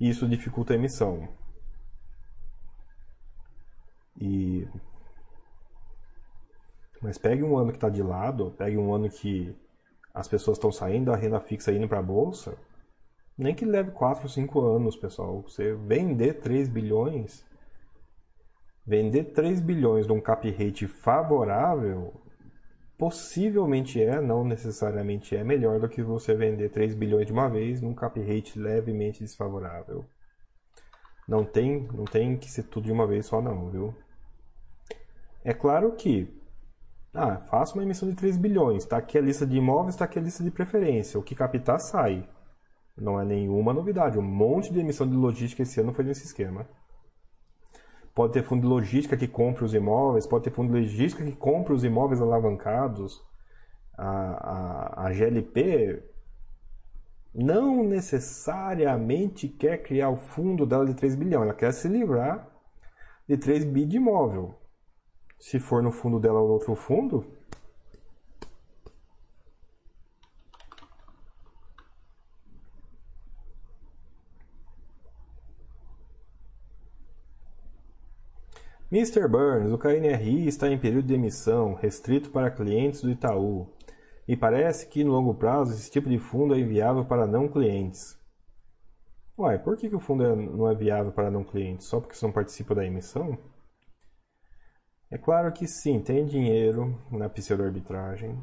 E 0.00 0.08
isso 0.08 0.26
dificulta 0.26 0.72
a 0.72 0.76
emissão. 0.76 1.28
E 4.18 4.66
mas 7.02 7.18
pegue 7.18 7.42
um 7.42 7.58
ano 7.58 7.70
que 7.70 7.76
está 7.76 7.90
de 7.90 8.02
lado, 8.02 8.54
pegue 8.56 8.78
um 8.78 8.94
ano 8.94 9.10
que 9.10 9.54
as 10.14 10.26
pessoas 10.26 10.56
estão 10.56 10.72
saindo 10.72 11.10
da 11.10 11.16
renda 11.18 11.38
fixa 11.38 11.70
indo 11.70 11.86
para 11.86 11.98
a 11.98 12.02
bolsa, 12.02 12.56
nem 13.36 13.54
que 13.54 13.66
leve 13.66 13.90
4 13.90 14.22
ou 14.22 14.28
5 14.30 14.58
anos, 14.58 14.96
pessoal. 14.96 15.42
Você 15.42 15.74
vender 15.74 16.40
3 16.40 16.66
bilhões, 16.66 17.44
vender 18.86 19.34
3 19.34 19.60
bilhões 19.60 20.06
num 20.06 20.18
cap 20.18 20.50
rate 20.50 20.86
favorável, 20.86 22.14
possivelmente 23.00 23.98
é, 23.98 24.20
não 24.20 24.44
necessariamente 24.44 25.34
é, 25.34 25.42
melhor 25.42 25.80
do 25.80 25.88
que 25.88 26.02
você 26.02 26.34
vender 26.34 26.68
3 26.68 26.94
bilhões 26.94 27.26
de 27.26 27.32
uma 27.32 27.48
vez 27.48 27.80
num 27.80 27.94
cap 27.94 28.20
rate 28.20 28.58
levemente 28.58 29.20
desfavorável. 29.20 30.04
Não 31.26 31.42
tem, 31.42 31.88
não 31.94 32.04
tem 32.04 32.36
que 32.36 32.50
ser 32.50 32.64
tudo 32.64 32.84
de 32.84 32.92
uma 32.92 33.06
vez 33.06 33.24
só 33.24 33.40
não, 33.40 33.70
viu? 33.70 33.94
É 35.42 35.54
claro 35.54 35.92
que 35.92 36.28
ah, 37.14 37.38
faça 37.38 37.72
uma 37.72 37.84
emissão 37.84 38.06
de 38.06 38.14
3 38.14 38.36
bilhões. 38.36 38.82
Está 38.82 38.98
aqui 38.98 39.16
a 39.16 39.22
lista 39.22 39.46
de 39.46 39.56
imóveis, 39.56 39.94
está 39.94 40.04
aqui 40.04 40.18
a 40.18 40.22
lista 40.22 40.44
de 40.44 40.50
preferência. 40.50 41.18
O 41.18 41.22
que 41.22 41.34
captar 41.34 41.80
sai. 41.80 42.28
Não 42.94 43.18
é 43.18 43.24
nenhuma 43.24 43.72
novidade. 43.72 44.18
Um 44.18 44.22
monte 44.22 44.70
de 44.74 44.78
emissão 44.78 45.08
de 45.08 45.16
logística 45.16 45.62
esse 45.62 45.80
ano 45.80 45.94
foi 45.94 46.04
nesse 46.04 46.26
esquema. 46.26 46.68
Pode 48.20 48.34
ter 48.34 48.42
fundo 48.42 48.60
de 48.60 48.66
logística 48.66 49.16
que 49.16 49.26
compre 49.26 49.64
os 49.64 49.72
imóveis, 49.72 50.26
pode 50.26 50.44
ter 50.44 50.50
fundo 50.50 50.74
de 50.74 50.80
logística 50.80 51.24
que 51.24 51.34
compre 51.34 51.72
os 51.72 51.84
imóveis 51.84 52.20
alavancados. 52.20 53.18
A, 53.96 54.10
a, 54.10 55.06
a 55.06 55.10
GLP 55.10 56.02
não 57.34 57.82
necessariamente 57.82 59.48
quer 59.48 59.82
criar 59.82 60.10
o 60.10 60.18
fundo 60.18 60.66
dela 60.66 60.84
de 60.84 60.92
3 60.92 61.14
bilhões, 61.14 61.44
ela 61.44 61.54
quer 61.54 61.72
se 61.72 61.88
livrar 61.88 62.46
de 63.26 63.38
3 63.38 63.64
bi 63.64 63.86
de 63.86 63.96
imóvel. 63.96 64.54
Se 65.38 65.58
for 65.58 65.82
no 65.82 65.90
fundo 65.90 66.20
dela 66.20 66.40
ou 66.40 66.50
outro 66.50 66.74
fundo, 66.74 67.24
Mr. 78.92 79.28
Burns, 79.28 79.70
o 79.70 79.78
KNRI 79.78 80.48
está 80.48 80.68
em 80.68 80.76
período 80.76 81.06
de 81.06 81.14
emissão, 81.14 81.74
restrito 81.74 82.28
para 82.30 82.50
clientes 82.50 83.02
do 83.02 83.10
Itaú. 83.10 83.72
E 84.26 84.36
parece 84.36 84.88
que 84.88 85.04
no 85.04 85.12
longo 85.12 85.32
prazo 85.32 85.72
esse 85.72 85.88
tipo 85.88 86.08
de 86.08 86.18
fundo 86.18 86.54
é 86.54 86.58
inviável 86.58 87.04
para 87.04 87.24
não 87.24 87.48
clientes. 87.48 88.18
Uai, 89.38 89.62
por 89.62 89.76
que, 89.76 89.88
que 89.88 89.94
o 89.94 90.00
fundo 90.00 90.24
é, 90.24 90.34
não 90.34 90.68
é 90.68 90.74
viável 90.74 91.12
para 91.12 91.30
não 91.30 91.44
clientes? 91.44 91.86
Só 91.86 92.00
porque 92.00 92.16
você 92.16 92.26
não 92.26 92.32
participa 92.32 92.74
da 92.74 92.84
emissão? 92.84 93.38
É 95.08 95.16
claro 95.16 95.52
que 95.52 95.68
sim, 95.68 96.00
tem 96.00 96.26
dinheiro 96.26 97.00
na 97.12 97.28
pseudo-arbitragem. 97.28 98.42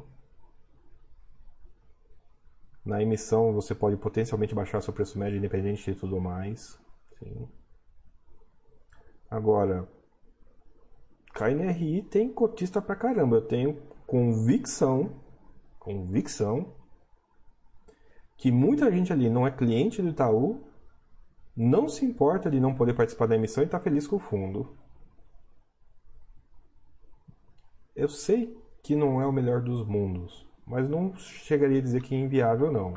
Na 2.86 3.02
emissão 3.02 3.52
você 3.52 3.74
pode 3.74 3.98
potencialmente 3.98 4.54
baixar 4.54 4.80
seu 4.80 4.94
preço 4.94 5.18
médio 5.18 5.36
independente 5.36 5.92
de 5.92 5.98
tudo 5.98 6.18
mais. 6.18 6.80
Sim. 7.18 7.46
Agora, 9.30 9.86
KNRI 11.38 12.02
tem 12.02 12.32
cotista 12.32 12.82
pra 12.82 12.96
caramba. 12.96 13.36
Eu 13.36 13.46
tenho 13.46 13.80
convicção, 14.06 15.22
convicção, 15.78 16.74
que 18.36 18.50
muita 18.50 18.90
gente 18.90 19.12
ali 19.12 19.30
não 19.30 19.46
é 19.46 19.50
cliente 19.52 20.02
do 20.02 20.08
Itaú, 20.08 20.64
não 21.56 21.88
se 21.88 22.04
importa 22.04 22.50
de 22.50 22.58
não 22.58 22.74
poder 22.74 22.94
participar 22.94 23.26
da 23.26 23.36
emissão 23.36 23.62
e 23.62 23.66
está 23.66 23.78
feliz 23.78 24.06
com 24.06 24.16
o 24.16 24.20
fundo. 24.20 24.76
Eu 27.94 28.08
sei 28.08 28.56
que 28.82 28.96
não 28.96 29.20
é 29.20 29.26
o 29.26 29.32
melhor 29.32 29.60
dos 29.60 29.86
mundos, 29.86 30.46
mas 30.66 30.88
não 30.88 31.16
chegaria 31.16 31.78
a 31.78 31.82
dizer 31.82 32.02
que 32.02 32.14
é 32.14 32.18
inviável, 32.18 32.72
não. 32.72 32.94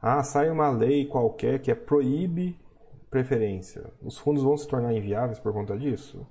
Ah, 0.00 0.22
sai 0.22 0.50
uma 0.50 0.70
lei 0.70 1.06
qualquer 1.06 1.60
que 1.60 1.70
é 1.70 1.74
proíbe 1.74 2.56
preferência. 3.16 3.90
Os 4.02 4.18
fundos 4.18 4.42
vão 4.42 4.56
se 4.58 4.68
tornar 4.68 4.92
inviáveis 4.92 5.38
por 5.38 5.50
conta 5.50 5.78
disso? 5.78 6.26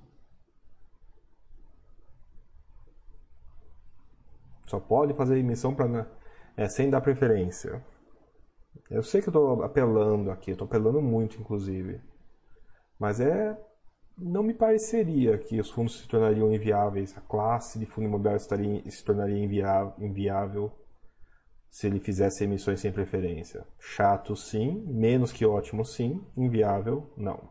Só 4.68 4.78
pode 4.78 5.14
fazer 5.14 5.38
emissão 5.38 5.74
para 5.74 6.08
é, 6.56 6.68
sem 6.68 6.88
dar 6.88 7.00
preferência. 7.00 7.84
Eu 8.88 9.02
sei 9.02 9.20
que 9.20 9.28
eu 9.28 9.32
estou 9.32 9.62
apelando 9.64 10.30
aqui, 10.30 10.52
estou 10.52 10.66
apelando 10.66 11.02
muito, 11.02 11.40
inclusive. 11.40 12.00
Mas 12.98 13.20
é 13.20 13.58
não 14.16 14.42
me 14.42 14.54
pareceria 14.54 15.36
que 15.36 15.60
os 15.60 15.70
fundos 15.70 16.00
se 16.00 16.08
tornariam 16.08 16.52
inviáveis, 16.52 17.16
a 17.18 17.20
classe 17.20 17.78
de 17.78 17.84
fundo 17.84 18.06
imobiliário 18.06 18.40
estaria, 18.40 18.90
se 18.90 19.04
tornaria 19.04 19.44
inviável 19.98 20.72
se 21.76 21.86
ele 21.86 22.00
fizesse 22.00 22.42
emissões 22.42 22.80
sem 22.80 22.90
preferência. 22.90 23.66
Chato, 23.78 24.34
sim. 24.34 24.82
Menos 24.86 25.30
que 25.30 25.44
ótimo, 25.44 25.84
sim. 25.84 26.24
Inviável, 26.34 27.12
não. 27.18 27.50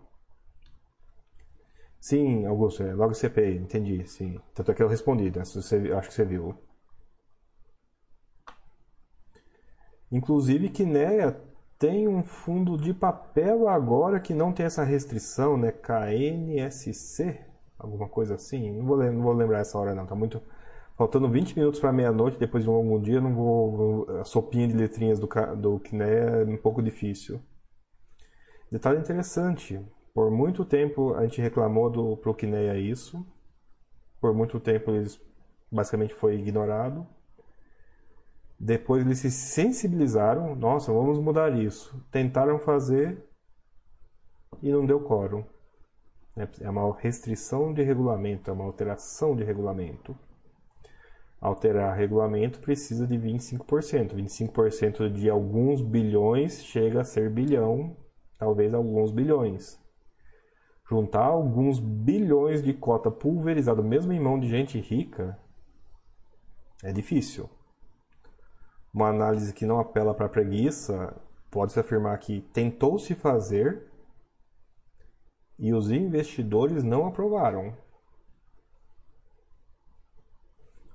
Sim, 1.99 2.43
Augusto, 2.47 2.81
é 2.81 2.91
logo 2.95 3.13
CPI, 3.13 3.57
entendi, 3.57 4.03
sim. 4.07 4.41
Tanto 4.55 4.71
é 4.71 4.73
que 4.73 4.81
eu 4.81 4.87
respondi, 4.87 5.25
né? 5.25 5.45
Você, 5.45 5.93
acho 5.93 6.07
que 6.07 6.15
você 6.15 6.25
viu. 6.25 6.57
Inclusive, 10.11 10.69
Kineia 10.69 11.39
tem 11.77 12.07
um 12.07 12.23
fundo 12.23 12.77
de 12.77 12.95
papel 12.95 13.69
agora 13.69 14.19
que 14.19 14.33
não 14.33 14.51
tem 14.51 14.65
essa 14.65 14.83
restrição, 14.83 15.55
né? 15.55 15.71
KNSC, 15.71 17.45
alguma 17.77 18.09
coisa 18.09 18.33
assim. 18.33 18.71
Não 18.71 18.87
vou, 18.87 18.97
não 18.97 19.21
vou 19.21 19.33
lembrar 19.33 19.59
essa 19.59 19.77
hora 19.77 19.93
não, 19.93 20.07
tá 20.07 20.15
muito 20.15 20.41
faltando 20.97 21.29
20 21.29 21.57
minutos 21.57 21.79
para 21.79 21.91
meia-noite 21.91 22.39
depois 22.39 22.63
de 22.63 22.69
um 22.69 22.73
longo 22.73 22.99
dia, 22.99 23.21
não 23.21 23.33
vou 23.33 24.07
a 24.19 24.23
sopinha 24.23 24.67
de 24.67 24.73
letrinhas 24.73 25.19
do 25.19 25.27
do 25.55 25.81
é 26.01 26.43
um 26.43 26.57
pouco 26.57 26.81
difícil. 26.81 27.41
Detalhe 28.71 28.99
interessante, 28.99 29.79
por 30.13 30.31
muito 30.31 30.63
tempo 30.63 31.13
a 31.13 31.23
gente 31.23 31.41
reclamou 31.41 31.89
do 31.89 32.17
pro 32.17 32.33
Kineia 32.33 32.77
isso. 32.77 33.25
Por 34.21 34.33
muito 34.33 34.59
tempo 34.59 34.91
eles 34.91 35.19
basicamente 35.71 36.13
foi 36.13 36.35
ignorado. 36.35 37.05
Depois 38.57 39.05
eles 39.05 39.19
se 39.19 39.29
sensibilizaram, 39.29 40.55
nossa, 40.55 40.91
vamos 40.91 41.19
mudar 41.19 41.53
isso. 41.57 42.01
Tentaram 42.09 42.57
fazer 42.57 43.21
e 44.63 44.71
não 44.71 44.85
deu 44.85 45.01
quórum. 45.01 45.43
Né? 46.33 46.47
É 46.61 46.69
uma 46.69 46.97
restrição 46.97 47.73
de 47.73 47.83
regulamento, 47.83 48.49
é 48.49 48.53
uma 48.53 48.63
alteração 48.63 49.35
de 49.35 49.43
regulamento. 49.43 50.17
Alterar 51.39 51.95
regulamento 51.95 52.59
precisa 52.59 53.05
de 53.05 53.17
25%. 53.17 54.15
25% 54.15 55.11
de 55.11 55.29
alguns 55.29 55.81
bilhões 55.81 56.63
chega 56.63 57.01
a 57.01 57.03
ser 57.03 57.29
bilhão, 57.29 57.95
talvez 58.37 58.73
alguns 58.73 59.11
bilhões. 59.11 59.79
Juntar 60.89 61.25
alguns 61.25 61.79
bilhões 61.79 62.61
de 62.61 62.73
cota 62.73 63.09
pulverizada, 63.09 63.81
mesmo 63.81 64.13
em 64.13 64.19
mão 64.19 64.39
de 64.39 64.47
gente 64.47 64.79
rica, 64.79 65.37
é 66.83 66.91
difícil. 66.91 67.49
Uma 68.93 69.09
análise 69.09 69.53
que 69.53 69.65
não 69.65 69.79
apela 69.79 70.13
para 70.13 70.29
preguiça 70.29 71.19
pode-se 71.51 71.79
afirmar 71.79 72.17
que 72.19 72.41
tentou-se 72.53 73.13
fazer 73.15 73.91
e 75.57 75.73
os 75.73 75.89
investidores 75.89 76.83
não 76.83 77.07
aprovaram. 77.07 77.75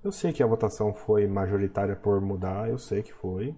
Eu 0.03 0.11
sei 0.11 0.33
que 0.33 0.43
a 0.43 0.47
votação 0.47 0.95
foi 0.95 1.27
majoritária 1.27 1.95
por 1.95 2.21
mudar, 2.23 2.71
eu 2.71 2.79
sei 2.79 3.03
que 3.03 3.13
foi. 3.13 3.55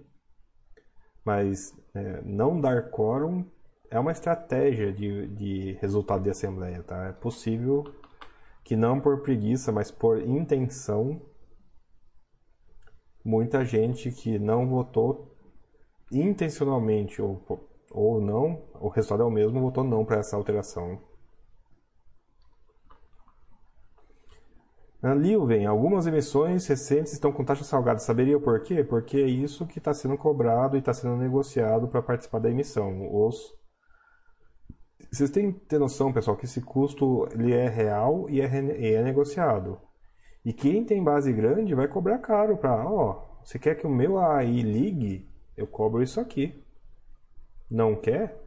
Mas 1.24 1.72
é, 1.94 2.20
não 2.22 2.60
dar 2.60 2.90
quórum 2.90 3.44
é 3.88 3.98
uma 3.98 4.10
estratégia 4.10 4.92
de, 4.92 5.28
de 5.28 5.72
resultado 5.80 6.24
de 6.24 6.30
assembleia, 6.30 6.82
tá? 6.82 7.06
É 7.06 7.12
possível 7.12 7.84
que 8.64 8.74
não 8.74 9.00
por 9.00 9.22
preguiça, 9.22 9.70
mas 9.70 9.92
por 9.92 10.20
intenção, 10.20 11.22
muita 13.24 13.64
gente 13.64 14.10
que 14.10 14.36
não 14.36 14.68
votou 14.68 15.36
intencionalmente 16.10 17.22
ou, 17.22 17.40
ou 17.92 18.20
não, 18.20 18.68
o 18.80 18.88
resultado 18.88 19.22
é 19.22 19.26
o 19.26 19.30
mesmo, 19.30 19.60
votou 19.60 19.84
não 19.84 20.04
para 20.04 20.18
essa 20.18 20.36
alteração. 20.36 21.00
Lilven, 25.02 25.66
algumas 25.66 26.06
emissões 26.06 26.64
recentes 26.66 27.12
estão 27.12 27.32
com 27.32 27.44
taxa 27.44 27.64
salgada. 27.64 27.98
Saberia 27.98 28.38
por 28.38 28.60
quê? 28.62 28.84
Porque 28.84 29.16
é 29.16 29.26
isso 29.26 29.66
que 29.66 29.78
está 29.78 29.92
sendo 29.92 30.16
cobrado 30.16 30.76
e 30.76 30.78
está 30.78 30.94
sendo 30.94 31.16
negociado 31.16 31.88
para 31.88 32.00
participar 32.00 32.38
da 32.38 32.50
emissão. 32.50 33.12
Os... 33.12 33.52
Vocês 35.10 35.30
têm 35.30 35.52
que 35.52 35.60
ter 35.66 35.80
noção, 35.80 36.12
pessoal, 36.12 36.36
que 36.36 36.44
esse 36.44 36.60
custo 36.60 37.26
ele 37.32 37.52
é 37.52 37.68
real 37.68 38.30
e 38.30 38.40
é, 38.40 38.46
é 38.94 39.02
negociado. 39.02 39.80
E 40.44 40.52
quem 40.52 40.84
tem 40.84 41.02
base 41.02 41.32
grande 41.32 41.74
vai 41.74 41.88
cobrar 41.88 42.18
caro 42.18 42.56
para, 42.56 42.88
ó, 42.88 43.40
você 43.44 43.58
quer 43.58 43.74
que 43.74 43.86
o 43.86 43.90
meu 43.90 44.18
AI 44.18 44.62
ligue? 44.62 45.28
Eu 45.56 45.66
cobro 45.66 46.02
isso 46.02 46.20
aqui. 46.20 46.64
Não 47.68 47.96
quer? 47.96 48.40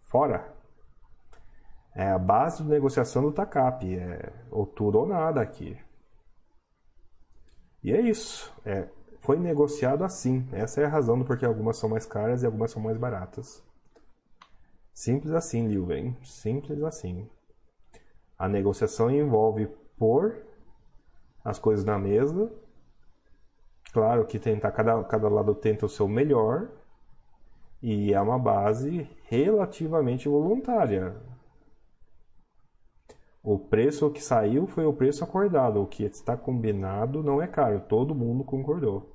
Fora. 0.00 0.51
É 1.94 2.08
a 2.08 2.18
base 2.18 2.62
de 2.62 2.68
negociação 2.68 3.22
do 3.22 3.32
TACAP. 3.32 3.96
É 3.96 4.32
ou 4.50 4.66
tudo 4.66 4.98
ou 4.98 5.06
nada 5.06 5.40
aqui. 5.40 5.78
E 7.82 7.92
é 7.92 8.00
isso. 8.00 8.52
É, 8.64 8.88
foi 9.20 9.38
negociado 9.38 10.04
assim. 10.04 10.48
Essa 10.52 10.80
é 10.80 10.84
a 10.84 10.88
razão 10.88 11.18
do 11.18 11.24
porquê 11.24 11.44
algumas 11.44 11.76
são 11.76 11.88
mais 11.88 12.06
caras 12.06 12.42
e 12.42 12.46
algumas 12.46 12.70
são 12.70 12.82
mais 12.82 12.96
baratas. 12.96 13.62
Simples 14.92 15.32
assim, 15.32 15.66
Lilven. 15.66 16.16
Simples 16.22 16.82
assim. 16.82 17.28
A 18.38 18.48
negociação 18.48 19.10
envolve 19.10 19.66
pôr 19.98 20.44
as 21.44 21.58
coisas 21.58 21.84
na 21.84 21.98
mesa. 21.98 22.50
Claro 23.92 24.24
que 24.24 24.38
tentar, 24.38 24.72
cada, 24.72 25.02
cada 25.04 25.28
lado 25.28 25.54
tenta 25.54 25.86
o 25.86 25.88
seu 25.88 26.08
melhor. 26.08 26.68
E 27.82 28.14
é 28.14 28.20
uma 28.20 28.38
base 28.38 29.08
relativamente 29.24 30.28
voluntária. 30.28 31.16
O 33.42 33.58
preço 33.58 34.08
que 34.10 34.22
saiu 34.22 34.68
foi 34.68 34.84
o 34.84 34.92
preço 34.92 35.24
acordado. 35.24 35.82
O 35.82 35.86
que 35.86 36.04
está 36.04 36.36
combinado 36.36 37.22
não 37.22 37.42
é 37.42 37.48
caro. 37.48 37.80
Todo 37.88 38.14
mundo 38.14 38.44
concordou. 38.44 39.12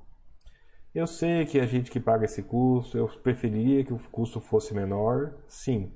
Eu 0.94 1.06
sei 1.06 1.46
que 1.46 1.58
a 1.60 1.66
gente 1.66 1.90
que 1.90 2.00
paga 2.00 2.24
esse 2.24 2.42
custo, 2.42 2.98
eu 2.98 3.08
preferiria 3.22 3.84
que 3.84 3.92
o 3.92 3.98
custo 4.10 4.40
fosse 4.40 4.74
menor, 4.74 5.34
sim. 5.46 5.92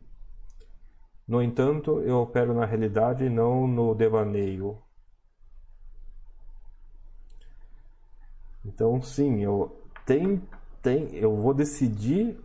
No 1.26 1.42
entanto, 1.42 2.00
eu 2.00 2.18
opero 2.18 2.54
na 2.54 2.64
realidade 2.64 3.24
e 3.24 3.30
não 3.30 3.66
no 3.66 3.94
devaneio. 3.94 4.78
Então, 8.64 9.02
sim, 9.02 9.42
eu 9.42 9.82
tem, 10.06 10.42
tem, 10.80 11.14
eu 11.14 11.34
vou 11.34 11.52
decidir 11.52 12.38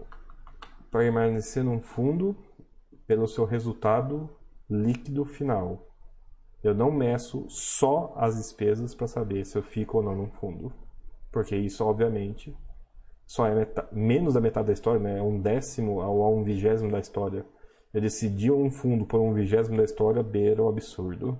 permanecer 0.92 1.64
num 1.64 1.80
fundo 1.80 2.36
pelo 3.06 3.28
seu 3.28 3.46
resultado 3.46 4.30
líquido 4.70 5.26
final. 5.26 5.88
Eu 6.64 6.74
não 6.74 6.92
meço 6.92 7.46
só 7.50 8.14
as 8.18 8.36
despesas 8.36 8.94
para 8.96 9.08
saber 9.08 9.46
se 9.46 9.58
eu 9.58 9.64
fico 9.64 9.98
ou 9.98 10.04
não 10.04 10.16
no 10.16 10.28
fundo. 10.28 10.74
Porque 11.32 11.56
isso, 11.56 11.84
obviamente, 11.86 12.56
só 13.26 13.46
é 13.46 13.54
metade, 13.54 13.88
menos 13.92 14.34
da 14.34 14.42
metade 14.42 14.68
da 14.68 14.74
história, 14.74 15.00
né? 15.00 15.20
É 15.20 15.22
um 15.22 15.40
décimo 15.40 16.02
ou 16.02 16.38
um 16.38 16.44
vigésimo 16.44 16.92
da 16.92 17.00
história. 17.00 17.46
Eu 17.94 18.02
decidi 18.02 18.52
um 18.52 18.70
fundo 18.72 19.06
por 19.06 19.20
um 19.20 19.34
vigésimo 19.34 19.78
da 19.78 19.84
história 19.84 20.24
beira 20.24 20.64
o 20.64 20.70
absurdo. 20.70 21.38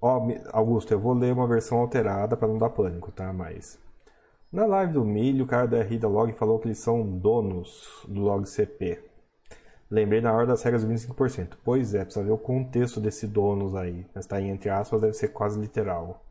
Ó, 0.00 0.28
Augusto, 0.52 0.92
eu 0.92 1.00
vou 1.00 1.14
ler 1.14 1.32
uma 1.32 1.46
versão 1.46 1.78
alterada 1.78 2.36
para 2.36 2.48
não 2.48 2.58
dar 2.58 2.70
pânico, 2.70 3.10
tá? 3.12 3.32
Mas 3.32 3.78
na 4.52 4.66
live 4.66 4.92
do 4.92 5.04
Milho, 5.04 5.44
o 5.44 5.48
cara 5.48 5.66
da 5.66 5.82
RI 5.82 5.98
da 5.98 6.08
Log 6.08 6.32
falou 6.34 6.58
que 6.58 6.68
eles 6.68 6.78
são 6.78 7.02
donos 7.02 8.04
do 8.06 8.20
Log 8.20 8.46
CP. 8.46 9.02
Lembrei 9.90 10.20
na 10.20 10.32
hora 10.32 10.46
das 10.46 10.62
regras 10.62 10.84
do 10.84 10.92
25%. 10.92 11.56
Pois 11.64 11.94
é, 11.94 12.04
precisa 12.04 12.24
ver 12.24 12.32
o 12.32 12.38
contexto 12.38 13.00
desse 13.00 13.26
donos 13.26 13.74
aí. 13.74 14.06
Mas 14.14 14.26
tá 14.26 14.36
aí 14.36 14.48
entre 14.48 14.70
aspas, 14.70 15.00
deve 15.00 15.14
ser 15.14 15.28
quase 15.28 15.58
literal. 15.58 16.24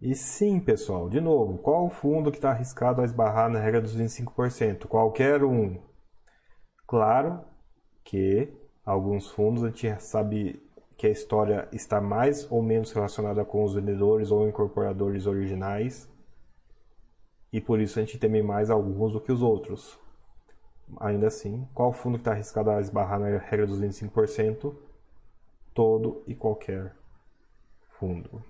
E 0.00 0.14
sim, 0.14 0.60
pessoal, 0.60 1.08
de 1.08 1.20
novo, 1.20 1.58
qual 1.58 1.88
fundo 1.88 2.30
que 2.30 2.36
está 2.36 2.50
arriscado 2.50 3.00
a 3.00 3.04
esbarrar 3.04 3.50
na 3.50 3.58
regra 3.58 3.80
dos 3.80 3.96
25%? 3.96 4.86
Qualquer 4.86 5.42
um. 5.44 5.78
Claro 6.86 7.40
que 8.04 8.52
alguns 8.84 9.30
fundos 9.30 9.64
a 9.64 9.68
gente 9.68 10.02
sabe 10.02 10.62
que 10.96 11.06
a 11.06 11.10
história 11.10 11.68
está 11.72 12.00
mais 12.00 12.50
ou 12.50 12.62
menos 12.62 12.92
relacionada 12.92 13.44
com 13.44 13.64
os 13.64 13.74
vendedores 13.74 14.30
ou 14.30 14.48
incorporadores 14.48 15.26
originais 15.26 16.08
e 17.52 17.60
por 17.60 17.80
isso 17.80 17.98
a 17.98 18.02
gente 18.02 18.18
teme 18.18 18.42
mais 18.42 18.70
alguns 18.70 19.12
do 19.12 19.20
que 19.20 19.32
os 19.32 19.42
outros. 19.42 19.98
Ainda 21.00 21.26
assim, 21.26 21.66
qual 21.74 21.92
fundo 21.92 22.16
está 22.16 22.32
arriscado 22.32 22.70
a 22.70 22.80
esbarrar 22.80 23.18
na 23.18 23.38
regra 23.38 23.66
dos 23.66 23.80
25%? 23.80 24.74
Todo 25.74 26.22
e 26.26 26.34
qualquer 26.34 26.94
fundo. 27.98 28.42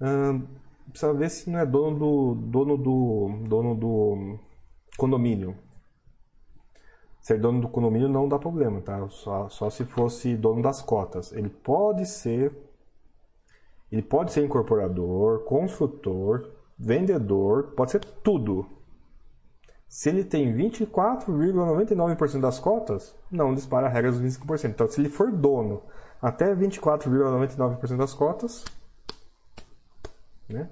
Hum, 0.00 0.46
precisa 0.90 1.14
ver 1.14 1.30
se 1.30 1.48
não 1.48 1.60
é 1.60 1.66
dono 1.66 1.98
do 1.98 2.34
dono 2.34 2.76
do 2.76 3.28
dono 3.48 3.74
do 3.74 4.38
condomínio. 4.98 5.56
Ser 7.20 7.40
dono 7.40 7.60
do 7.62 7.68
condomínio 7.68 8.08
não 8.08 8.28
dá 8.28 8.38
problema, 8.38 8.82
tá? 8.82 9.08
Só, 9.08 9.48
só 9.48 9.70
se 9.70 9.84
fosse 9.84 10.36
dono 10.36 10.60
das 10.60 10.82
cotas. 10.82 11.32
Ele 11.32 11.48
pode 11.48 12.04
ser 12.04 12.52
ele 13.94 14.02
pode 14.02 14.32
ser 14.32 14.44
incorporador, 14.44 15.44
construtor, 15.44 16.50
vendedor, 16.76 17.74
pode 17.76 17.92
ser 17.92 18.00
tudo. 18.04 18.66
Se 19.86 20.08
ele 20.08 20.24
tem 20.24 20.52
24,99% 20.52 22.40
das 22.40 22.58
cotas, 22.58 23.14
não 23.30 23.54
dispara 23.54 23.86
a 23.86 23.88
regra 23.88 24.10
dos 24.10 24.20
25%. 24.20 24.70
Então, 24.70 24.88
se 24.88 25.00
ele 25.00 25.08
for 25.08 25.30
dono 25.30 25.80
até 26.20 26.52
24,99% 26.52 27.96
das 27.96 28.12
cotas, 28.12 28.64
né? 30.48 30.68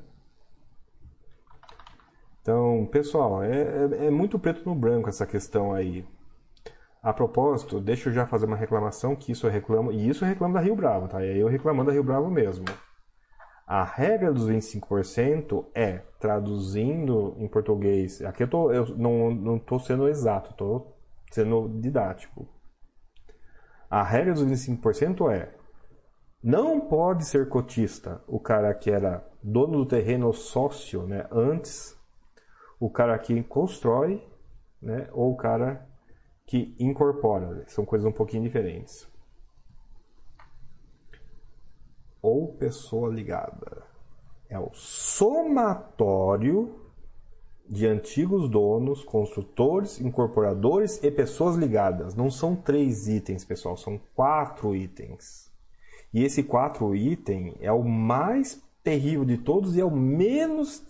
Então, 2.40 2.89
pessoal, 2.90 3.40
é, 3.44 3.62
é, 3.62 4.07
é, 4.07 4.11
muito 4.11 4.36
preto 4.36 4.69
no 4.69 4.74
branco 4.74 5.09
essa 5.09 5.24
questão 5.24 5.73
aí. 5.73 6.05
A 7.01 7.12
propósito, 7.12 7.81
deixa 7.81 8.09
eu 8.09 8.12
já 8.12 8.27
fazer 8.27 8.47
uma 8.47 8.57
reclamação 8.57 9.15
que 9.15 9.31
isso 9.31 9.47
eu 9.47 9.51
reclamo, 9.51 9.93
e 9.93 10.09
isso 10.09 10.24
eu 10.24 10.28
reclamo 10.28 10.55
da 10.55 10.61
Rio 10.61 10.74
Bravo, 10.74 11.07
tá? 11.07 11.19
Aí 11.19 11.39
eu 11.39 11.47
reclamando 11.47 11.86
da 11.86 11.93
Rio 11.93 12.03
Bravo 12.03 12.28
mesmo. 12.28 12.65
A 13.74 13.85
regra 13.85 14.31
dos 14.31 14.51
25% 14.51 15.65
é, 15.74 16.03
traduzindo 16.20 17.35
em 17.39 17.49
português, 17.49 18.20
aqui 18.20 18.43
eu, 18.43 18.49
tô, 18.49 18.70
eu 18.70 18.86
não 18.99 19.57
estou 19.57 19.81
sendo 19.81 20.09
exato, 20.09 20.51
estou 20.51 20.94
sendo 21.31 21.70
didático. 21.81 22.47
A 23.89 24.03
regra 24.03 24.35
dos 24.35 24.44
25% 24.44 25.32
é, 25.32 25.55
não 26.44 26.81
pode 26.81 27.24
ser 27.24 27.49
cotista 27.49 28.23
o 28.27 28.39
cara 28.39 28.74
que 28.74 28.90
era 28.90 29.27
dono 29.43 29.78
do 29.78 29.86
terreno 29.86 30.35
sócio 30.35 31.07
né, 31.07 31.27
antes, 31.32 31.99
o 32.78 32.90
cara 32.90 33.19
que 33.19 33.43
constrói 33.43 34.23
né, 34.82 35.09
ou 35.12 35.32
o 35.32 35.36
cara 35.39 35.89
que 36.44 36.77
incorpora. 36.78 37.65
São 37.69 37.86
coisas 37.86 38.07
um 38.07 38.12
pouquinho 38.12 38.43
diferentes 38.43 39.11
ou 42.23 42.55
pessoa 42.55 43.12
ligada. 43.12 43.82
é 44.49 44.59
o 44.59 44.70
somatório 44.74 46.78
de 47.69 47.86
antigos 47.86 48.51
donos, 48.51 49.03
construtores, 49.03 49.99
incorporadores 49.99 51.03
e 51.03 51.11
pessoas 51.11 51.57
ligadas. 51.57 52.15
Não 52.15 52.31
são 52.31 52.55
três 52.55 53.09
itens, 53.09 53.44
pessoal, 53.44 53.78
são 53.78 53.99
quatro 54.15 54.77
itens. 54.77 55.51
E 56.12 56.23
esse 56.23 56.43
quatro 56.43 56.94
item 56.94 57.57
é 57.61 57.73
o 57.73 57.82
mais 57.82 58.62
terrível 58.85 59.24
de 59.24 59.39
todos 59.39 59.74
e 59.74 59.81
é 59.81 59.85
o 59.85 59.90
menos 59.90 60.85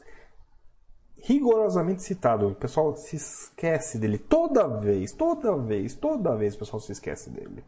rigorosamente 1.23 2.03
citado. 2.03 2.49
O 2.49 2.55
pessoal 2.57 2.97
se 2.97 3.15
esquece 3.15 3.99
dele 3.99 4.19
toda 4.19 4.67
vez, 4.67 5.13
toda 5.13 5.57
vez, 5.57 5.95
toda 5.95 6.37
vez 6.37 6.57
o 6.57 6.59
pessoal 6.59 6.81
se 6.81 6.91
esquece 6.91 7.31
dele. 7.31 7.63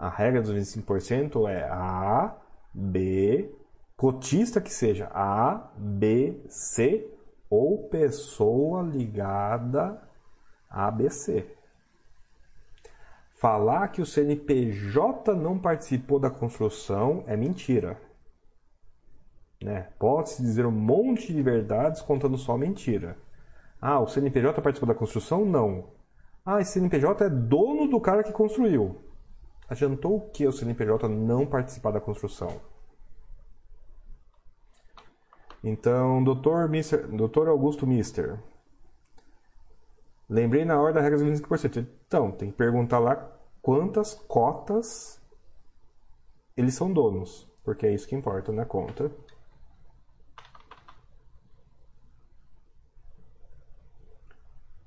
A 0.00 0.08
regra 0.08 0.40
dos 0.40 0.50
25% 0.50 1.46
é 1.46 1.62
A, 1.64 2.34
B, 2.72 3.54
cotista 3.98 4.58
que 4.58 4.72
seja 4.72 5.10
A, 5.12 5.70
B, 5.76 6.40
C 6.48 7.06
ou 7.50 7.86
pessoa 7.90 8.80
ligada 8.80 10.00
a 10.70 10.86
ABC. 10.86 11.46
Falar 13.32 13.88
que 13.88 14.00
o 14.00 14.06
CNPJ 14.06 15.34
não 15.34 15.58
participou 15.58 16.18
da 16.18 16.30
construção 16.30 17.22
é 17.26 17.36
mentira. 17.36 18.00
Né? 19.62 19.90
Pode-se 19.98 20.40
dizer 20.40 20.64
um 20.64 20.70
monte 20.70 21.30
de 21.30 21.42
verdades 21.42 22.00
contando 22.00 22.38
só 22.38 22.56
mentira. 22.56 23.18
Ah, 23.78 24.00
o 24.00 24.06
CNPJ 24.06 24.62
participou 24.62 24.88
da 24.88 24.98
construção? 24.98 25.44
Não. 25.44 25.90
Ah, 26.42 26.58
esse 26.58 26.72
CNPJ 26.72 27.26
é 27.26 27.28
dono 27.28 27.86
do 27.86 28.00
cara 28.00 28.22
que 28.22 28.32
construiu. 28.32 29.09
Adiantou 29.70 30.16
o 30.16 30.30
que 30.30 30.44
o 30.48 30.52
CNPJ 30.52 31.08
não 31.08 31.46
participar 31.46 31.92
da 31.92 32.00
construção? 32.00 32.60
Então, 35.62 36.24
doutor, 36.24 36.68
Mister, 36.68 37.06
doutor 37.06 37.46
Augusto 37.46 37.86
Mister, 37.86 38.36
lembrei 40.28 40.64
na 40.64 40.80
hora 40.80 40.94
da 40.94 41.00
regra 41.00 41.18
dos 41.18 41.40
25%. 41.40 41.86
Então, 42.06 42.32
tem 42.32 42.50
que 42.50 42.56
perguntar 42.56 42.98
lá 42.98 43.30
quantas 43.62 44.14
cotas 44.14 45.22
eles 46.56 46.74
são 46.74 46.92
donos, 46.92 47.46
porque 47.62 47.86
é 47.86 47.94
isso 47.94 48.08
que 48.08 48.16
importa 48.16 48.50
na 48.50 48.64
conta. 48.64 49.12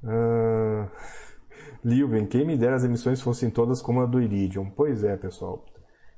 Uh, 0.04 0.90
Lilven, 1.84 2.26
quem 2.26 2.46
me 2.46 2.58
dera 2.58 2.76
as 2.76 2.84
emissões 2.84 3.22
fossem 3.22 3.50
todas 3.50 3.82
como 3.82 4.02
a 4.02 4.06
do 4.06 4.22
Iridium. 4.22 4.70
Pois 4.70 5.04
é, 5.04 5.18
pessoal. 5.18 5.66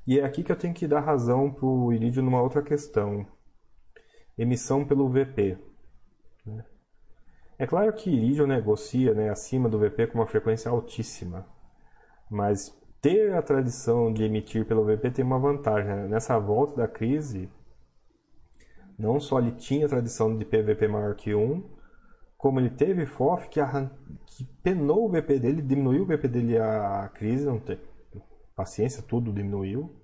E 0.06 0.20
é 0.20 0.24
aqui 0.24 0.44
que 0.44 0.52
eu 0.52 0.56
tenho 0.56 0.72
que 0.72 0.86
dar 0.86 1.00
razão 1.00 1.50
para 1.50 1.66
o 1.66 1.92
Iridium 1.92 2.24
numa 2.24 2.40
outra 2.40 2.62
questão. 2.62 3.26
Emissão 4.38 4.84
pelo 4.84 5.08
VP. 5.08 5.58
Né? 6.46 6.64
É 7.58 7.66
claro 7.66 7.92
que 7.92 8.10
Iridium 8.10 8.46
negocia 8.46 9.12
né, 9.14 9.28
acima 9.28 9.68
do 9.68 9.78
VP 9.78 10.06
com 10.08 10.18
uma 10.18 10.26
frequência 10.26 10.70
altíssima. 10.70 11.44
Mas 12.30 12.72
ter 13.02 13.34
a 13.34 13.42
tradição 13.42 14.12
de 14.12 14.22
emitir 14.22 14.64
pelo 14.66 14.84
VP 14.84 15.10
tem 15.10 15.24
uma 15.24 15.38
vantagem. 15.38 15.88
Né? 15.88 16.08
Nessa 16.08 16.38
volta 16.38 16.76
da 16.76 16.86
crise, 16.86 17.50
não 18.96 19.18
só 19.18 19.40
ele 19.40 19.52
tinha 19.52 19.86
a 19.86 19.88
tradição 19.88 20.36
de 20.36 20.44
PVP 20.44 20.86
maior 20.86 21.16
que 21.16 21.34
1, 21.34 21.75
como 22.36 22.60
ele 22.60 22.70
teve 22.70 23.06
FOF 23.06 23.48
que, 23.48 23.60
arran... 23.60 23.90
que 24.26 24.44
penou 24.62 25.06
o 25.06 25.08
VP 25.10 25.38
dele, 25.38 25.62
diminuiu 25.62 26.02
o 26.02 26.06
VP 26.06 26.28
dele 26.28 26.58
a 26.58 27.10
crise, 27.14 27.46
não 27.46 27.58
tem 27.58 27.78
paciência, 28.54 29.02
tudo 29.02 29.32
diminuiu. 29.32 29.94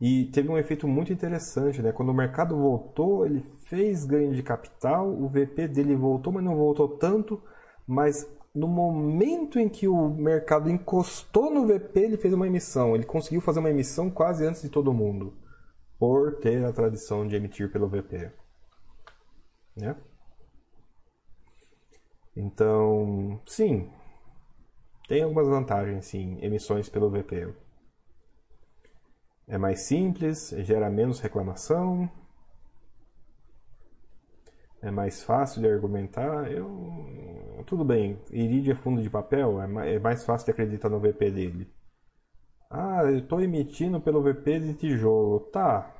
E 0.00 0.26
teve 0.26 0.48
um 0.48 0.58
efeito 0.58 0.86
muito 0.88 1.12
interessante, 1.12 1.80
né? 1.80 1.92
Quando 1.92 2.08
o 2.10 2.14
mercado 2.14 2.56
voltou, 2.56 3.24
ele 3.24 3.40
fez 3.68 4.04
ganho 4.04 4.34
de 4.34 4.42
capital, 4.42 5.08
o 5.08 5.28
VP 5.28 5.68
dele 5.68 5.94
voltou, 5.94 6.32
mas 6.32 6.44
não 6.44 6.56
voltou 6.56 6.88
tanto, 6.98 7.40
mas 7.86 8.28
no 8.54 8.68
momento 8.68 9.58
em 9.58 9.68
que 9.68 9.88
o 9.88 10.08
mercado 10.10 10.70
encostou 10.70 11.50
no 11.50 11.66
VP, 11.66 12.00
ele 12.00 12.16
fez 12.16 12.32
uma 12.34 12.46
emissão. 12.46 12.94
Ele 12.94 13.04
conseguiu 13.04 13.40
fazer 13.40 13.60
uma 13.60 13.70
emissão 13.70 14.10
quase 14.10 14.46
antes 14.46 14.62
de 14.62 14.68
todo 14.68 14.92
mundo, 14.92 15.34
por 15.98 16.36
ter 16.36 16.64
a 16.64 16.72
tradição 16.72 17.26
de 17.26 17.34
emitir 17.36 17.72
pelo 17.72 17.88
VP. 17.88 18.30
Né? 19.76 19.96
Então, 22.36 23.40
sim, 23.46 23.90
tem 25.08 25.22
algumas 25.22 25.46
vantagens, 25.48 26.06
sim, 26.06 26.38
emissões 26.42 26.88
pelo 26.88 27.10
VP. 27.10 27.54
É 29.46 29.56
mais 29.58 29.80
simples, 29.80 30.50
gera 30.58 30.90
menos 30.90 31.20
reclamação, 31.20 32.10
é 34.82 34.90
mais 34.90 35.22
fácil 35.22 35.60
de 35.62 35.68
argumentar. 35.68 36.50
Eu, 36.50 37.62
tudo 37.66 37.84
bem, 37.84 38.18
Iridia 38.30 38.74
é 38.74 38.76
fundo 38.76 39.02
de 39.02 39.10
papel, 39.10 39.60
é, 39.62 39.94
é 39.94 39.98
mais 39.98 40.24
fácil 40.24 40.46
de 40.46 40.50
acreditar 40.52 40.88
no 40.88 41.00
VP 41.00 41.30
dele. 41.30 41.70
Ah, 42.70 43.02
eu 43.04 43.18
estou 43.18 43.40
emitindo 43.40 44.00
pelo 44.00 44.22
VP 44.22 44.60
de 44.60 44.74
tijolo. 44.74 45.40
Tá. 45.40 45.90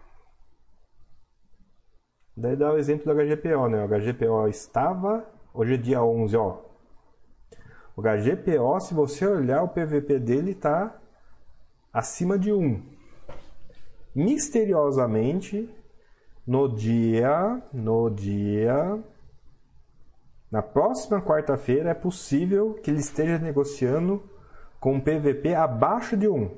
Daí 2.37 2.57
dá 2.57 2.73
o 2.73 2.79
exemplo 2.79 3.05
do 3.07 3.15
HGPO, 3.15 3.69
né? 3.69 3.85
O 3.85 3.89
HGPO 3.89 4.49
estava 4.49 5.25
Hoje 5.57 5.75
é 5.75 5.77
dia 5.77 6.03
11, 6.03 6.37
ó. 6.37 6.59
O 7.97 8.03
HGPO, 8.03 8.81
se 8.81 8.93
você 8.93 9.25
olhar 9.25 9.63
o 9.63 9.69
PVP 9.69 10.19
dele, 10.19 10.51
está 10.51 11.01
acima 11.93 12.37
de 12.37 12.53
1. 12.53 12.85
Misteriosamente, 14.13 15.73
no 16.45 16.67
dia, 16.67 17.63
no 17.73 18.11
dia, 18.11 19.01
na 20.51 20.61
próxima 20.61 21.23
quarta-feira 21.23 21.91
é 21.91 21.95
possível 21.95 22.75
que 22.75 22.91
ele 22.91 22.99
esteja 22.99 23.39
negociando 23.39 24.29
com 24.81 25.01
PVP 25.01 25.55
abaixo 25.55 26.17
de 26.17 26.27
1. 26.27 26.51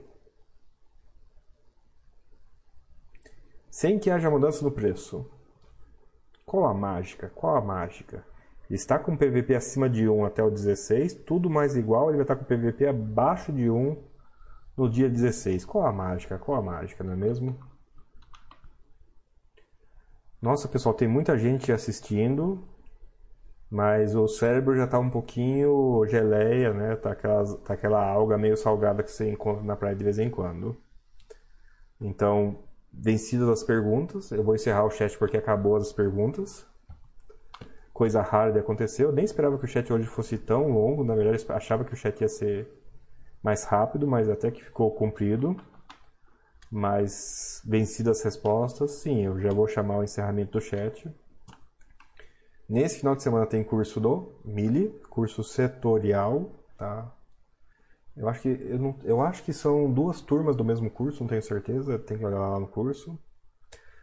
Sem 3.71 3.99
que 3.99 4.11
haja 4.11 4.31
mudança 4.31 4.65
no 4.65 4.73
preço. 4.73 5.31
Qual 6.47 6.65
a 6.65 6.73
mágica? 6.73 7.31
Qual 7.35 7.57
a 7.57 7.61
mágica? 7.61 8.25
Está 8.75 8.99
com 8.99 9.17
PVP 9.17 9.55
acima 9.55 9.89
de 9.89 10.09
1 10.09 10.25
até 10.25 10.43
o 10.43 10.51
16, 10.51 11.15
tudo 11.15 11.49
mais 11.49 11.77
igual, 11.77 12.09
ele 12.09 12.17
vai 12.17 12.25
estar 12.25 12.37
com 12.37 12.45
PVP 12.45 12.89
abaixo 12.89 13.53
de 13.53 13.71
1 13.71 13.97
no 14.77 14.91
dia 14.91 15.09
16. 15.09 15.65
Qual 15.65 15.87
a 15.87 15.93
mágica? 15.93 16.39
Qual 16.39 16.59
a 16.59 16.63
mágica, 16.63 17.05
não 17.05 17.13
é 17.13 17.17
mesmo? 17.17 17.57
Nossa, 20.41 20.69
pessoal, 20.69 20.95
tem 20.95 21.09
muita 21.09 21.39
gente 21.39 21.73
assistindo, 21.73 22.63
mas 23.71 24.15
o 24.15 24.29
cérebro 24.29 24.77
já 24.77 24.85
está 24.85 24.99
um 24.99 25.11
pouquinho 25.11 26.05
geleia, 26.07 26.73
né? 26.75 26.97
Tá 26.97 27.13
aquela, 27.13 27.57
tá 27.59 27.75
aquela 27.75 28.05
alga 28.05 28.37
meio 28.37 28.57
salgada 28.57 29.03
que 29.03 29.11
você 29.11 29.31
encontra 29.31 29.65
na 29.65 29.77
praia 29.77 29.97
de 29.97 30.05
vez 30.05 30.19
em 30.19 30.31
quando. 30.31 30.77
Então, 32.01 32.59
vencidas 32.93 33.49
as 33.49 33.65
perguntas, 33.65 34.31
eu 34.31 34.45
vou 34.45 34.55
encerrar 34.55 34.85
o 34.85 34.91
chat 34.91 35.17
porque 35.19 35.37
acabou 35.37 35.77
as 35.77 35.93
perguntas 35.93 36.67
coisa 37.97 38.21
rara 38.21 38.53
de 38.53 38.59
acontecer. 38.59 39.05
Eu 39.05 39.13
nem 39.13 39.25
esperava 39.25 39.57
que 39.57 39.65
o 39.65 39.69
chat 39.69 39.91
hoje 39.91 40.07
fosse 40.07 40.37
tão 40.37 40.69
longo, 40.69 41.03
na 41.03 41.15
verdade 41.15 41.43
achava 41.49 41.83
que 41.83 41.95
o 41.95 41.97
chat 41.97 42.21
ia 42.21 42.29
ser 42.29 42.69
mais 43.43 43.65
rápido, 43.65 44.07
mas 44.07 44.29
até 44.29 44.51
que 44.51 44.63
ficou 44.63 44.95
comprido. 44.95 45.57
Mas 46.71 47.63
vencidas 47.65 48.19
as 48.19 48.25
respostas, 48.25 48.91
sim, 48.97 49.25
eu 49.25 49.41
já 49.41 49.51
vou 49.51 49.67
chamar 49.67 49.97
o 49.97 50.05
encerramento 50.05 50.53
do 50.53 50.61
chat. 50.61 51.11
Nesse 52.69 52.99
final 52.99 53.17
de 53.17 53.23
semana 53.23 53.47
tem 53.47 53.65
curso 53.65 53.99
do 53.99 54.41
Mili, 54.45 54.91
curso 55.09 55.43
setorial, 55.43 56.51
tá? 56.77 57.11
Eu 58.15 58.29
acho 58.29 58.43
que 58.43 58.49
eu, 58.49 58.79
não, 58.79 58.99
eu 59.05 59.23
acho 59.23 59.43
que 59.43 59.55
são 59.55 59.91
duas 59.91 60.21
turmas 60.21 60.55
do 60.55 60.65
mesmo 60.65 60.91
curso, 60.91 61.23
não 61.23 61.29
tenho 61.29 61.43
certeza, 61.43 61.99
tem 61.99 62.19
que 62.19 62.27
olhar 62.27 62.41
lá 62.41 62.61
no 62.61 62.67
curso. 62.67 63.19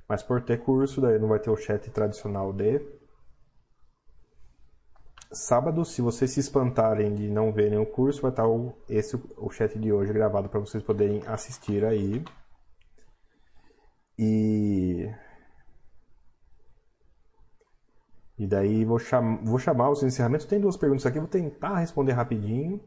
Mas 0.10 0.24
por 0.24 0.42
ter 0.42 0.64
curso, 0.64 1.00
daí 1.00 1.20
não 1.20 1.28
vai 1.28 1.40
ter 1.40 1.52
o 1.52 1.58
chat 1.58 1.92
tradicional 1.92 2.52
de 2.52 3.03
sábado, 5.34 5.84
se 5.84 6.02
vocês 6.02 6.32
se 6.32 6.40
espantarem 6.40 7.14
de 7.14 7.30
não 7.30 7.52
verem 7.52 7.80
o 7.80 7.86
curso, 7.86 8.22
vai 8.22 8.32
estar 8.32 8.48
o, 8.48 8.74
esse 8.88 9.16
o 9.38 9.50
chat 9.50 9.78
de 9.78 9.92
hoje 9.92 10.14
gravado 10.14 10.50
para 10.50 10.60
vocês 10.60 10.84
poderem 10.84 11.22
assistir 11.28 11.84
aí. 11.84 12.24
E 14.18 15.10
e 18.38 18.48
daí 18.48 18.84
vou, 18.84 19.00
cham, 19.00 19.40
vou 19.44 19.60
chamar 19.60 19.90
os 19.90 20.04
encerramentos. 20.04 20.46
Tem 20.46 20.60
duas 20.60 20.78
perguntas 20.78 21.06
aqui, 21.06 21.20
vou 21.20 21.28
tentar 21.28 21.78
responder 21.78 22.14
rapidinho. 22.14 22.82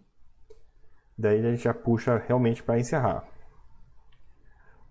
Daí 1.16 1.39
a 1.40 1.51
gente 1.51 1.64
já 1.64 1.74
puxa 1.74 2.18
realmente 2.18 2.62
para 2.62 2.78
encerrar. 2.78 3.24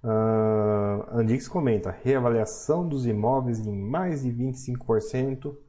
Uh, 0.04 1.18
Andix 1.18 1.48
comenta: 1.48 1.92
reavaliação 1.92 2.88
dos 2.88 3.06
imóveis 3.06 3.60
em 3.60 3.76
mais 3.76 4.24
de 4.24 4.32
25% 4.32 5.65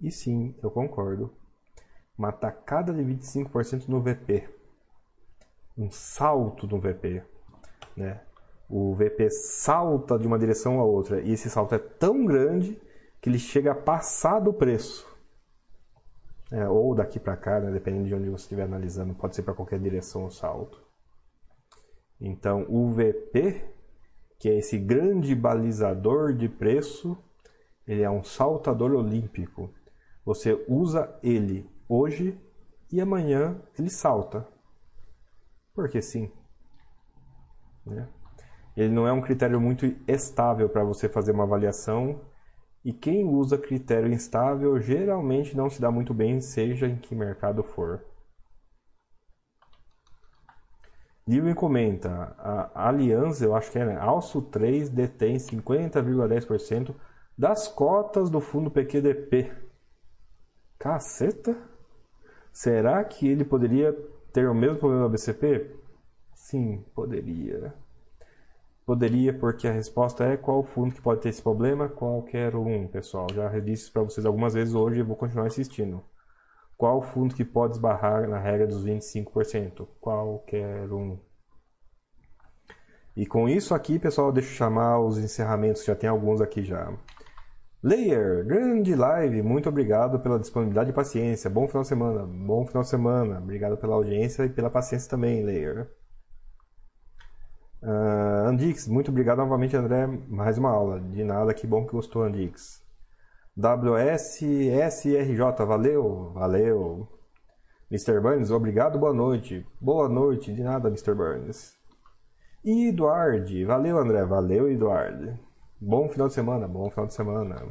e 0.00 0.10
sim, 0.10 0.54
eu 0.62 0.70
concordo. 0.70 1.32
Uma 2.16 2.32
tacada 2.32 2.92
de 2.92 3.02
25% 3.02 3.88
no 3.88 4.00
VP. 4.00 4.48
Um 5.76 5.90
salto 5.90 6.66
no 6.66 6.80
VP. 6.80 7.22
Né? 7.96 8.20
o 8.68 8.94
VP 8.94 9.30
salta 9.30 10.18
de 10.18 10.26
uma 10.26 10.38
direção 10.38 10.80
a 10.80 10.84
outra 10.84 11.20
e 11.20 11.32
esse 11.32 11.50
salto 11.50 11.74
é 11.74 11.78
tão 11.78 12.24
grande 12.24 12.80
que 13.20 13.28
ele 13.28 13.38
chega 13.38 13.72
a 13.72 13.74
passar 13.74 14.40
do 14.40 14.52
preço. 14.52 15.06
É, 16.50 16.68
ou 16.68 16.94
daqui 16.94 17.18
para 17.18 17.36
cá, 17.36 17.58
né, 17.58 17.70
dependendo 17.70 18.06
de 18.06 18.14
onde 18.14 18.28
você 18.28 18.42
estiver 18.42 18.64
analisando, 18.64 19.14
pode 19.14 19.34
ser 19.34 19.42
para 19.42 19.54
qualquer 19.54 19.78
direção 19.80 20.26
o 20.26 20.30
salto. 20.30 20.82
Então, 22.20 22.66
o 22.68 22.90
VP, 22.92 23.64
que 24.38 24.48
é 24.48 24.58
esse 24.58 24.78
grande 24.78 25.34
balizador 25.34 26.32
de 26.32 26.48
preço, 26.48 27.16
ele 27.86 28.02
é 28.02 28.10
um 28.10 28.22
saltador 28.22 28.92
olímpico. 28.92 29.70
Você 30.24 30.64
usa 30.68 31.18
ele 31.22 31.68
hoje 31.88 32.38
e 32.90 33.00
amanhã 33.00 33.60
ele 33.78 33.90
salta. 33.90 34.46
Porque 35.74 36.00
sim. 36.00 36.30
Né? 37.84 38.08
Ele 38.76 38.92
não 38.92 39.06
é 39.06 39.12
um 39.12 39.20
critério 39.20 39.60
muito 39.60 39.86
estável 40.08 40.68
para 40.68 40.84
você 40.84 41.08
fazer 41.08 41.32
uma 41.32 41.44
avaliação. 41.44 42.20
E 42.84 42.92
quem 42.92 43.24
usa 43.24 43.56
critério 43.56 44.12
instável 44.12 44.78
geralmente 44.80 45.56
não 45.56 45.70
se 45.70 45.80
dá 45.80 45.90
muito 45.90 46.12
bem, 46.12 46.40
seja 46.40 46.86
em 46.86 46.96
que 46.96 47.14
mercado 47.14 47.62
for. 47.62 48.04
Dilwin 51.26 51.54
comenta, 51.54 52.36
a 52.38 52.88
Aliança, 52.88 53.44
eu 53.44 53.56
acho 53.56 53.70
que 53.70 53.78
é, 53.78 53.86
né? 53.86 53.96
Alço 53.96 54.42
3 54.42 54.90
detém 54.90 55.36
50,10% 55.36 56.94
das 57.36 57.66
cotas 57.66 58.28
do 58.28 58.40
fundo 58.40 58.70
PQDP. 58.70 59.50
Caceta? 60.84 61.56
Será 62.52 63.02
que 63.02 63.26
ele 63.26 63.42
poderia 63.42 63.94
ter 64.34 64.46
o 64.50 64.54
mesmo 64.54 64.76
problema 64.76 65.04
do 65.04 65.12
BCP? 65.12 65.74
Sim, 66.34 66.84
poderia. 66.94 67.72
Poderia, 68.84 69.32
porque 69.32 69.66
a 69.66 69.72
resposta 69.72 70.24
é 70.24 70.36
qual 70.36 70.62
fundo 70.62 70.94
que 70.94 71.00
pode 71.00 71.22
ter 71.22 71.30
esse 71.30 71.40
problema? 71.40 71.88
Qualquer 71.88 72.54
um, 72.54 72.86
pessoal. 72.86 73.26
Já 73.32 73.48
disse 73.60 73.90
para 73.90 74.02
vocês 74.02 74.26
algumas 74.26 74.52
vezes 74.52 74.74
hoje 74.74 75.00
e 75.00 75.02
vou 75.02 75.16
continuar 75.16 75.46
insistindo. 75.46 76.04
Qual 76.76 77.00
fundo 77.00 77.34
que 77.34 77.46
pode 77.46 77.76
esbarrar 77.76 78.28
na 78.28 78.38
regra 78.38 78.66
dos 78.66 78.84
25%? 78.84 79.88
Qualquer 80.02 80.92
um. 80.92 81.18
E 83.16 83.24
com 83.24 83.48
isso 83.48 83.74
aqui, 83.74 83.98
pessoal, 83.98 84.30
deixa 84.30 84.50
eu 84.50 84.54
chamar 84.54 85.00
os 85.00 85.16
encerramentos, 85.16 85.82
já 85.82 85.94
tem 85.94 86.10
alguns 86.10 86.42
aqui 86.42 86.62
já. 86.62 86.92
Layer, 87.84 88.46
grande 88.46 88.94
live, 88.94 89.42
muito 89.42 89.68
obrigado 89.68 90.18
pela 90.18 90.38
disponibilidade 90.38 90.88
e 90.88 90.94
paciência. 90.94 91.50
Bom 91.50 91.68
final 91.68 91.82
de 91.82 91.88
semana, 91.88 92.24
bom 92.24 92.66
final 92.66 92.82
de 92.82 92.88
semana. 92.88 93.38
Obrigado 93.38 93.76
pela 93.76 93.94
audiência 93.94 94.46
e 94.46 94.48
pela 94.48 94.70
paciência 94.70 95.10
também, 95.10 95.44
Layer. 95.44 95.90
Uh, 97.82 98.48
Andix, 98.48 98.88
muito 98.88 99.10
obrigado 99.10 99.36
novamente, 99.36 99.76
André. 99.76 100.06
Mais 100.06 100.56
uma 100.56 100.70
aula. 100.70 100.98
De 100.98 101.22
nada, 101.22 101.52
que 101.52 101.66
bom 101.66 101.84
que 101.84 101.92
gostou, 101.92 102.22
Andix. 102.22 102.82
WSSRJ, 103.54 105.36
valeu, 105.66 106.32
valeu. 106.32 107.06
Mr. 107.90 108.18
Burns, 108.18 108.50
obrigado, 108.50 108.98
boa 108.98 109.12
noite. 109.12 109.66
Boa 109.78 110.08
noite, 110.08 110.54
de 110.54 110.62
nada, 110.62 110.88
Mr. 110.88 111.14
Burns. 111.14 111.74
E 112.64 112.88
Eduardo, 112.88 113.66
valeu, 113.66 113.98
André, 113.98 114.24
valeu, 114.24 114.70
Eduardo. 114.70 115.38
Bom 115.86 116.08
final 116.08 116.28
de 116.28 116.32
semana, 116.32 116.66
bom 116.66 116.88
final 116.88 117.06
de 117.06 117.12
semana. 117.12 117.62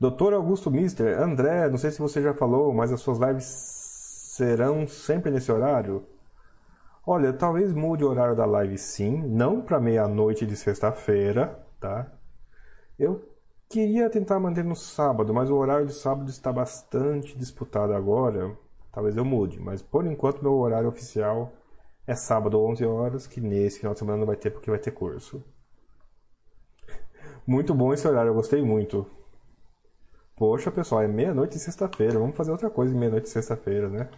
Doutor 0.00 0.34
Augusto 0.34 0.72
Mister, 0.72 1.22
André, 1.22 1.68
não 1.68 1.78
sei 1.78 1.92
se 1.92 2.00
você 2.00 2.20
já 2.20 2.34
falou, 2.34 2.74
mas 2.74 2.90
as 2.90 3.00
suas 3.00 3.18
lives 3.18 3.44
serão 3.44 4.88
sempre 4.88 5.30
nesse 5.30 5.52
horário? 5.52 6.04
Olha, 7.06 7.32
talvez 7.32 7.72
mude 7.72 8.02
o 8.02 8.08
horário 8.10 8.34
da 8.34 8.44
live 8.44 8.76
sim, 8.76 9.22
não 9.22 9.60
para 9.62 9.78
meia-noite 9.78 10.44
de 10.44 10.56
sexta-feira, 10.56 11.64
tá? 11.78 12.10
Eu 12.98 13.22
queria 13.68 14.10
tentar 14.10 14.40
manter 14.40 14.64
no 14.64 14.74
sábado, 14.74 15.32
mas 15.32 15.48
o 15.48 15.54
horário 15.54 15.86
de 15.86 15.94
sábado 15.94 16.28
está 16.28 16.52
bastante 16.52 17.38
disputado 17.38 17.94
agora. 17.94 18.50
Talvez 18.90 19.16
eu 19.16 19.24
mude, 19.24 19.60
mas 19.60 19.80
por 19.80 20.04
enquanto 20.06 20.42
meu 20.42 20.54
horário 20.54 20.88
oficial 20.88 21.52
é 22.06 22.14
sábado 22.14 22.60
11 22.60 22.84
horas, 22.84 23.26
que 23.26 23.40
nesse 23.40 23.78
final 23.78 23.94
de 23.94 23.98
semana 23.98 24.18
não 24.18 24.26
vai 24.26 24.36
ter 24.36 24.50
porque 24.50 24.70
vai 24.70 24.78
ter 24.78 24.90
curso. 24.90 25.42
Muito 27.46 27.74
bom 27.74 27.92
esse 27.92 28.06
horário, 28.06 28.30
eu 28.30 28.34
gostei 28.34 28.62
muito. 28.62 29.06
Poxa, 30.36 30.70
pessoal, 30.70 31.02
é 31.02 31.08
meia-noite 31.08 31.54
de 31.54 31.60
sexta-feira. 31.60 32.18
Vamos 32.18 32.36
fazer 32.36 32.50
outra 32.50 32.68
coisa 32.68 32.94
em 32.94 32.98
meia-noite 32.98 33.24
de 33.24 33.30
sexta-feira, 33.30 33.88
né? 33.88 34.08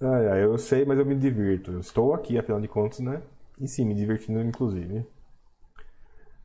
Ah, 0.00 0.36
eu 0.38 0.58
sei, 0.58 0.84
mas 0.84 0.98
eu 0.98 1.06
me 1.06 1.14
divirto. 1.14 1.78
estou 1.78 2.12
aqui, 2.12 2.36
afinal 2.38 2.60
de 2.60 2.68
contas, 2.68 3.00
né? 3.00 3.22
E 3.60 3.68
sim, 3.68 3.84
me 3.84 3.94
divertindo, 3.94 4.40
inclusive. 4.40 5.06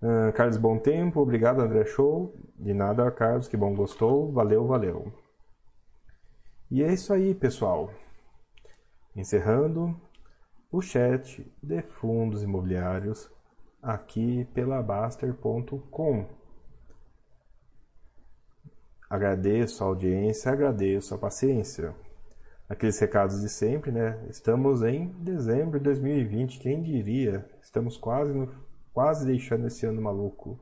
Uh, 0.02 0.32
Carlos 0.34 0.58
Bom 0.58 0.78
Tempo, 0.78 1.20
obrigado, 1.20 1.60
André 1.62 1.84
Show. 1.86 2.34
De 2.58 2.74
nada, 2.74 3.10
Carlos, 3.12 3.48
que 3.48 3.58
bom 3.58 3.74
gostou. 3.74 4.32
Valeu, 4.32 4.66
valeu. 4.68 5.12
E 6.70 6.84
é 6.84 6.94
isso 6.94 7.12
aí, 7.12 7.34
pessoal. 7.34 7.92
Encerrando 9.20 10.00
o 10.72 10.82
chat 10.82 11.46
de 11.62 11.82
fundos 11.82 12.42
imobiliários 12.42 13.30
aqui 13.82 14.46
pela 14.54 14.82
Baster.com. 14.82 16.26
Agradeço 19.10 19.84
a 19.84 19.88
audiência, 19.88 20.50
agradeço 20.50 21.14
a 21.14 21.18
paciência 21.18 21.94
aqueles 22.70 22.98
recados 22.98 23.42
de 23.42 23.50
sempre, 23.50 23.92
né? 23.92 24.26
Estamos 24.30 24.84
em 24.84 25.08
dezembro 25.22 25.80
de 25.80 25.84
2020, 25.84 26.60
quem 26.60 26.82
diria? 26.82 27.46
Estamos 27.62 27.98
quase, 27.98 28.32
no, 28.32 28.50
quase 28.94 29.26
deixando 29.26 29.68
esse 29.68 29.86
ano 29.86 30.02
maluco. 30.02 30.58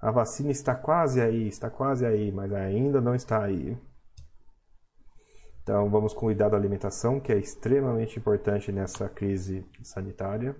A 0.00 0.10
vacina 0.10 0.50
está 0.50 0.74
quase 0.74 1.20
aí, 1.20 1.48
está 1.48 1.68
quase 1.68 2.06
aí, 2.06 2.32
mas 2.32 2.50
ainda 2.54 2.98
não 2.98 3.14
está 3.14 3.44
aí. 3.44 3.76
Então 5.66 5.90
vamos 5.90 6.14
cuidar 6.14 6.48
da 6.48 6.56
alimentação, 6.56 7.18
que 7.18 7.32
é 7.32 7.36
extremamente 7.36 8.20
importante 8.20 8.70
nessa 8.70 9.08
crise 9.08 9.66
sanitária. 9.82 10.54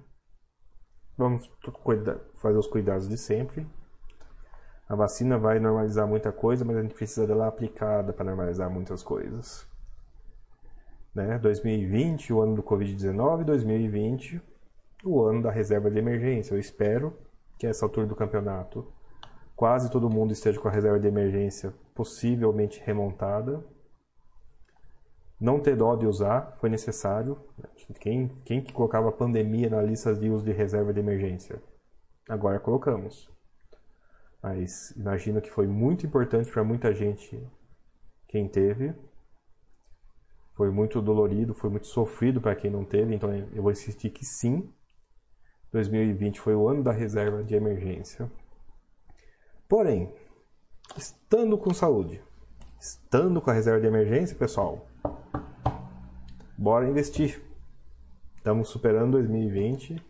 Vamos 1.17 1.49
fazer 2.35 2.59
os 2.59 2.67
cuidados 2.67 3.09
de 3.09 3.17
sempre. 3.17 3.65
A 4.89 4.97
vacina 4.97 5.39
vai 5.39 5.61
normalizar 5.61 6.09
muita 6.09 6.33
coisa, 6.33 6.65
mas 6.65 6.77
a 6.77 6.83
gente 6.83 6.95
precisa 6.95 7.25
dela 7.25 7.47
aplicada 7.47 8.13
para 8.13 8.25
normalizar 8.25 8.69
muitas 8.69 9.03
coisas 9.03 9.67
né? 11.17 11.39
2020, 11.39 12.31
o 12.31 12.43
ano 12.43 12.57
do 12.57 12.63
Covid-19, 12.63 13.43
2020, 13.45 14.41
o 15.03 15.23
ano 15.23 15.43
da 15.43 15.51
reserva 15.51 15.91
de 15.91 15.99
emergência. 15.99 16.55
Eu 16.55 16.61
espero 16.61 17.17
que 17.59 17.67
essa 17.67 17.87
altura 17.87 18.07
do 18.07 18.15
campeonato 18.15 18.87
quase 19.57 19.91
todo 19.91 20.11
mundo 20.11 20.33
esteja 20.33 20.61
com 20.61 20.69
a 20.69 20.71
reserva 20.71 21.01
de 21.01 21.09
emergência 21.09 21.73
possivelmente 21.95 22.83
remontada. 22.85 23.65
Não 25.39 25.61
ter 25.61 25.77
dó 25.77 25.95
de 25.95 26.07
usar, 26.07 26.57
foi 26.59 26.69
necessário. 26.69 27.39
Quem, 28.01 28.29
quem 28.45 28.63
que 28.63 28.73
colocava 28.73 29.13
pandemia 29.13 29.69
na 29.69 29.83
lista 29.83 30.15
de 30.15 30.31
uso 30.31 30.45
de 30.45 30.53
reserva 30.53 30.93
de 30.93 31.01
emergência? 31.01 31.63
Agora 32.29 32.59
colocamos. 32.59 33.31
Mas 34.43 34.91
imagino 34.93 35.41
que 35.41 35.51
foi 35.51 35.67
muito 35.67 36.07
importante 36.07 36.51
para 36.51 36.65
muita 36.65 36.95
gente 36.95 37.47
quem 38.29 38.49
teve 38.49 38.95
foi 40.57 40.71
muito 40.71 41.03
dolorido, 41.03 41.55
foi 41.55 41.69
muito 41.69 41.87
sofrido 41.87 42.41
para 42.41 42.57
quem 42.57 42.71
não 42.71 42.83
teve, 42.83 43.15
então 43.15 43.33
eu 43.53 43.63
vou 43.63 43.71
insistir 43.71 44.09
que 44.11 44.25
sim. 44.25 44.73
2020 45.71 46.41
foi 46.41 46.55
o 46.55 46.67
ano 46.67 46.83
da 46.83 46.93
reserva 46.93 47.45
de 47.45 47.55
emergência. 47.55 48.31
Porém, 49.69 50.15
estando 50.97 51.59
com 51.59 51.75
saúde, 51.75 52.23
estando 52.81 53.43
com 53.43 53.51
a 53.51 53.53
reserva 53.53 53.81
de 53.81 53.87
emergência, 53.87 54.35
pessoal, 54.35 54.89
bora 56.57 56.89
investir. 56.89 57.43
Estamos 58.37 58.69
superando 58.69 59.13
2020 59.13 60.03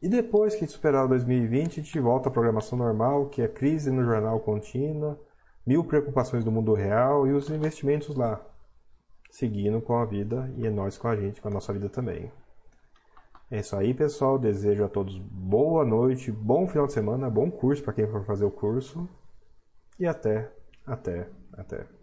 e 0.00 0.08
depois 0.08 0.54
que 0.54 0.66
superar 0.66 1.08
2020, 1.08 1.80
a 1.80 1.82
gente 1.82 2.00
volta 2.00 2.28
à 2.28 2.32
programação 2.32 2.78
normal, 2.78 3.26
que 3.26 3.42
é 3.42 3.48
crise 3.48 3.90
no 3.90 4.04
jornal 4.04 4.40
contínua, 4.40 5.20
mil 5.66 5.84
preocupações 5.84 6.44
do 6.44 6.52
mundo 6.52 6.72
real 6.72 7.26
e 7.26 7.32
os 7.32 7.50
investimentos 7.50 8.14
lá 8.14 8.40
seguindo 9.30 9.80
com 9.80 9.96
a 9.96 10.04
vida 10.04 10.50
e 10.56 10.66
é 10.66 10.70
nós 10.70 10.96
com 10.96 11.08
a 11.08 11.16
gente, 11.16 11.40
com 11.40 11.48
a 11.48 11.50
nossa 11.50 11.72
vida 11.72 11.88
também. 11.88 12.30
É 13.50 13.60
isso 13.60 13.76
aí, 13.76 13.94
pessoal. 13.94 14.38
Desejo 14.38 14.84
a 14.84 14.88
todos 14.88 15.18
boa 15.18 15.84
noite, 15.84 16.30
bom 16.30 16.66
final 16.66 16.86
de 16.86 16.92
semana, 16.92 17.30
bom 17.30 17.50
curso 17.50 17.82
para 17.82 17.92
quem 17.92 18.06
for 18.06 18.24
fazer 18.24 18.44
o 18.44 18.50
curso. 18.50 19.08
E 19.98 20.06
até, 20.06 20.50
até, 20.86 21.28
até. 21.52 21.97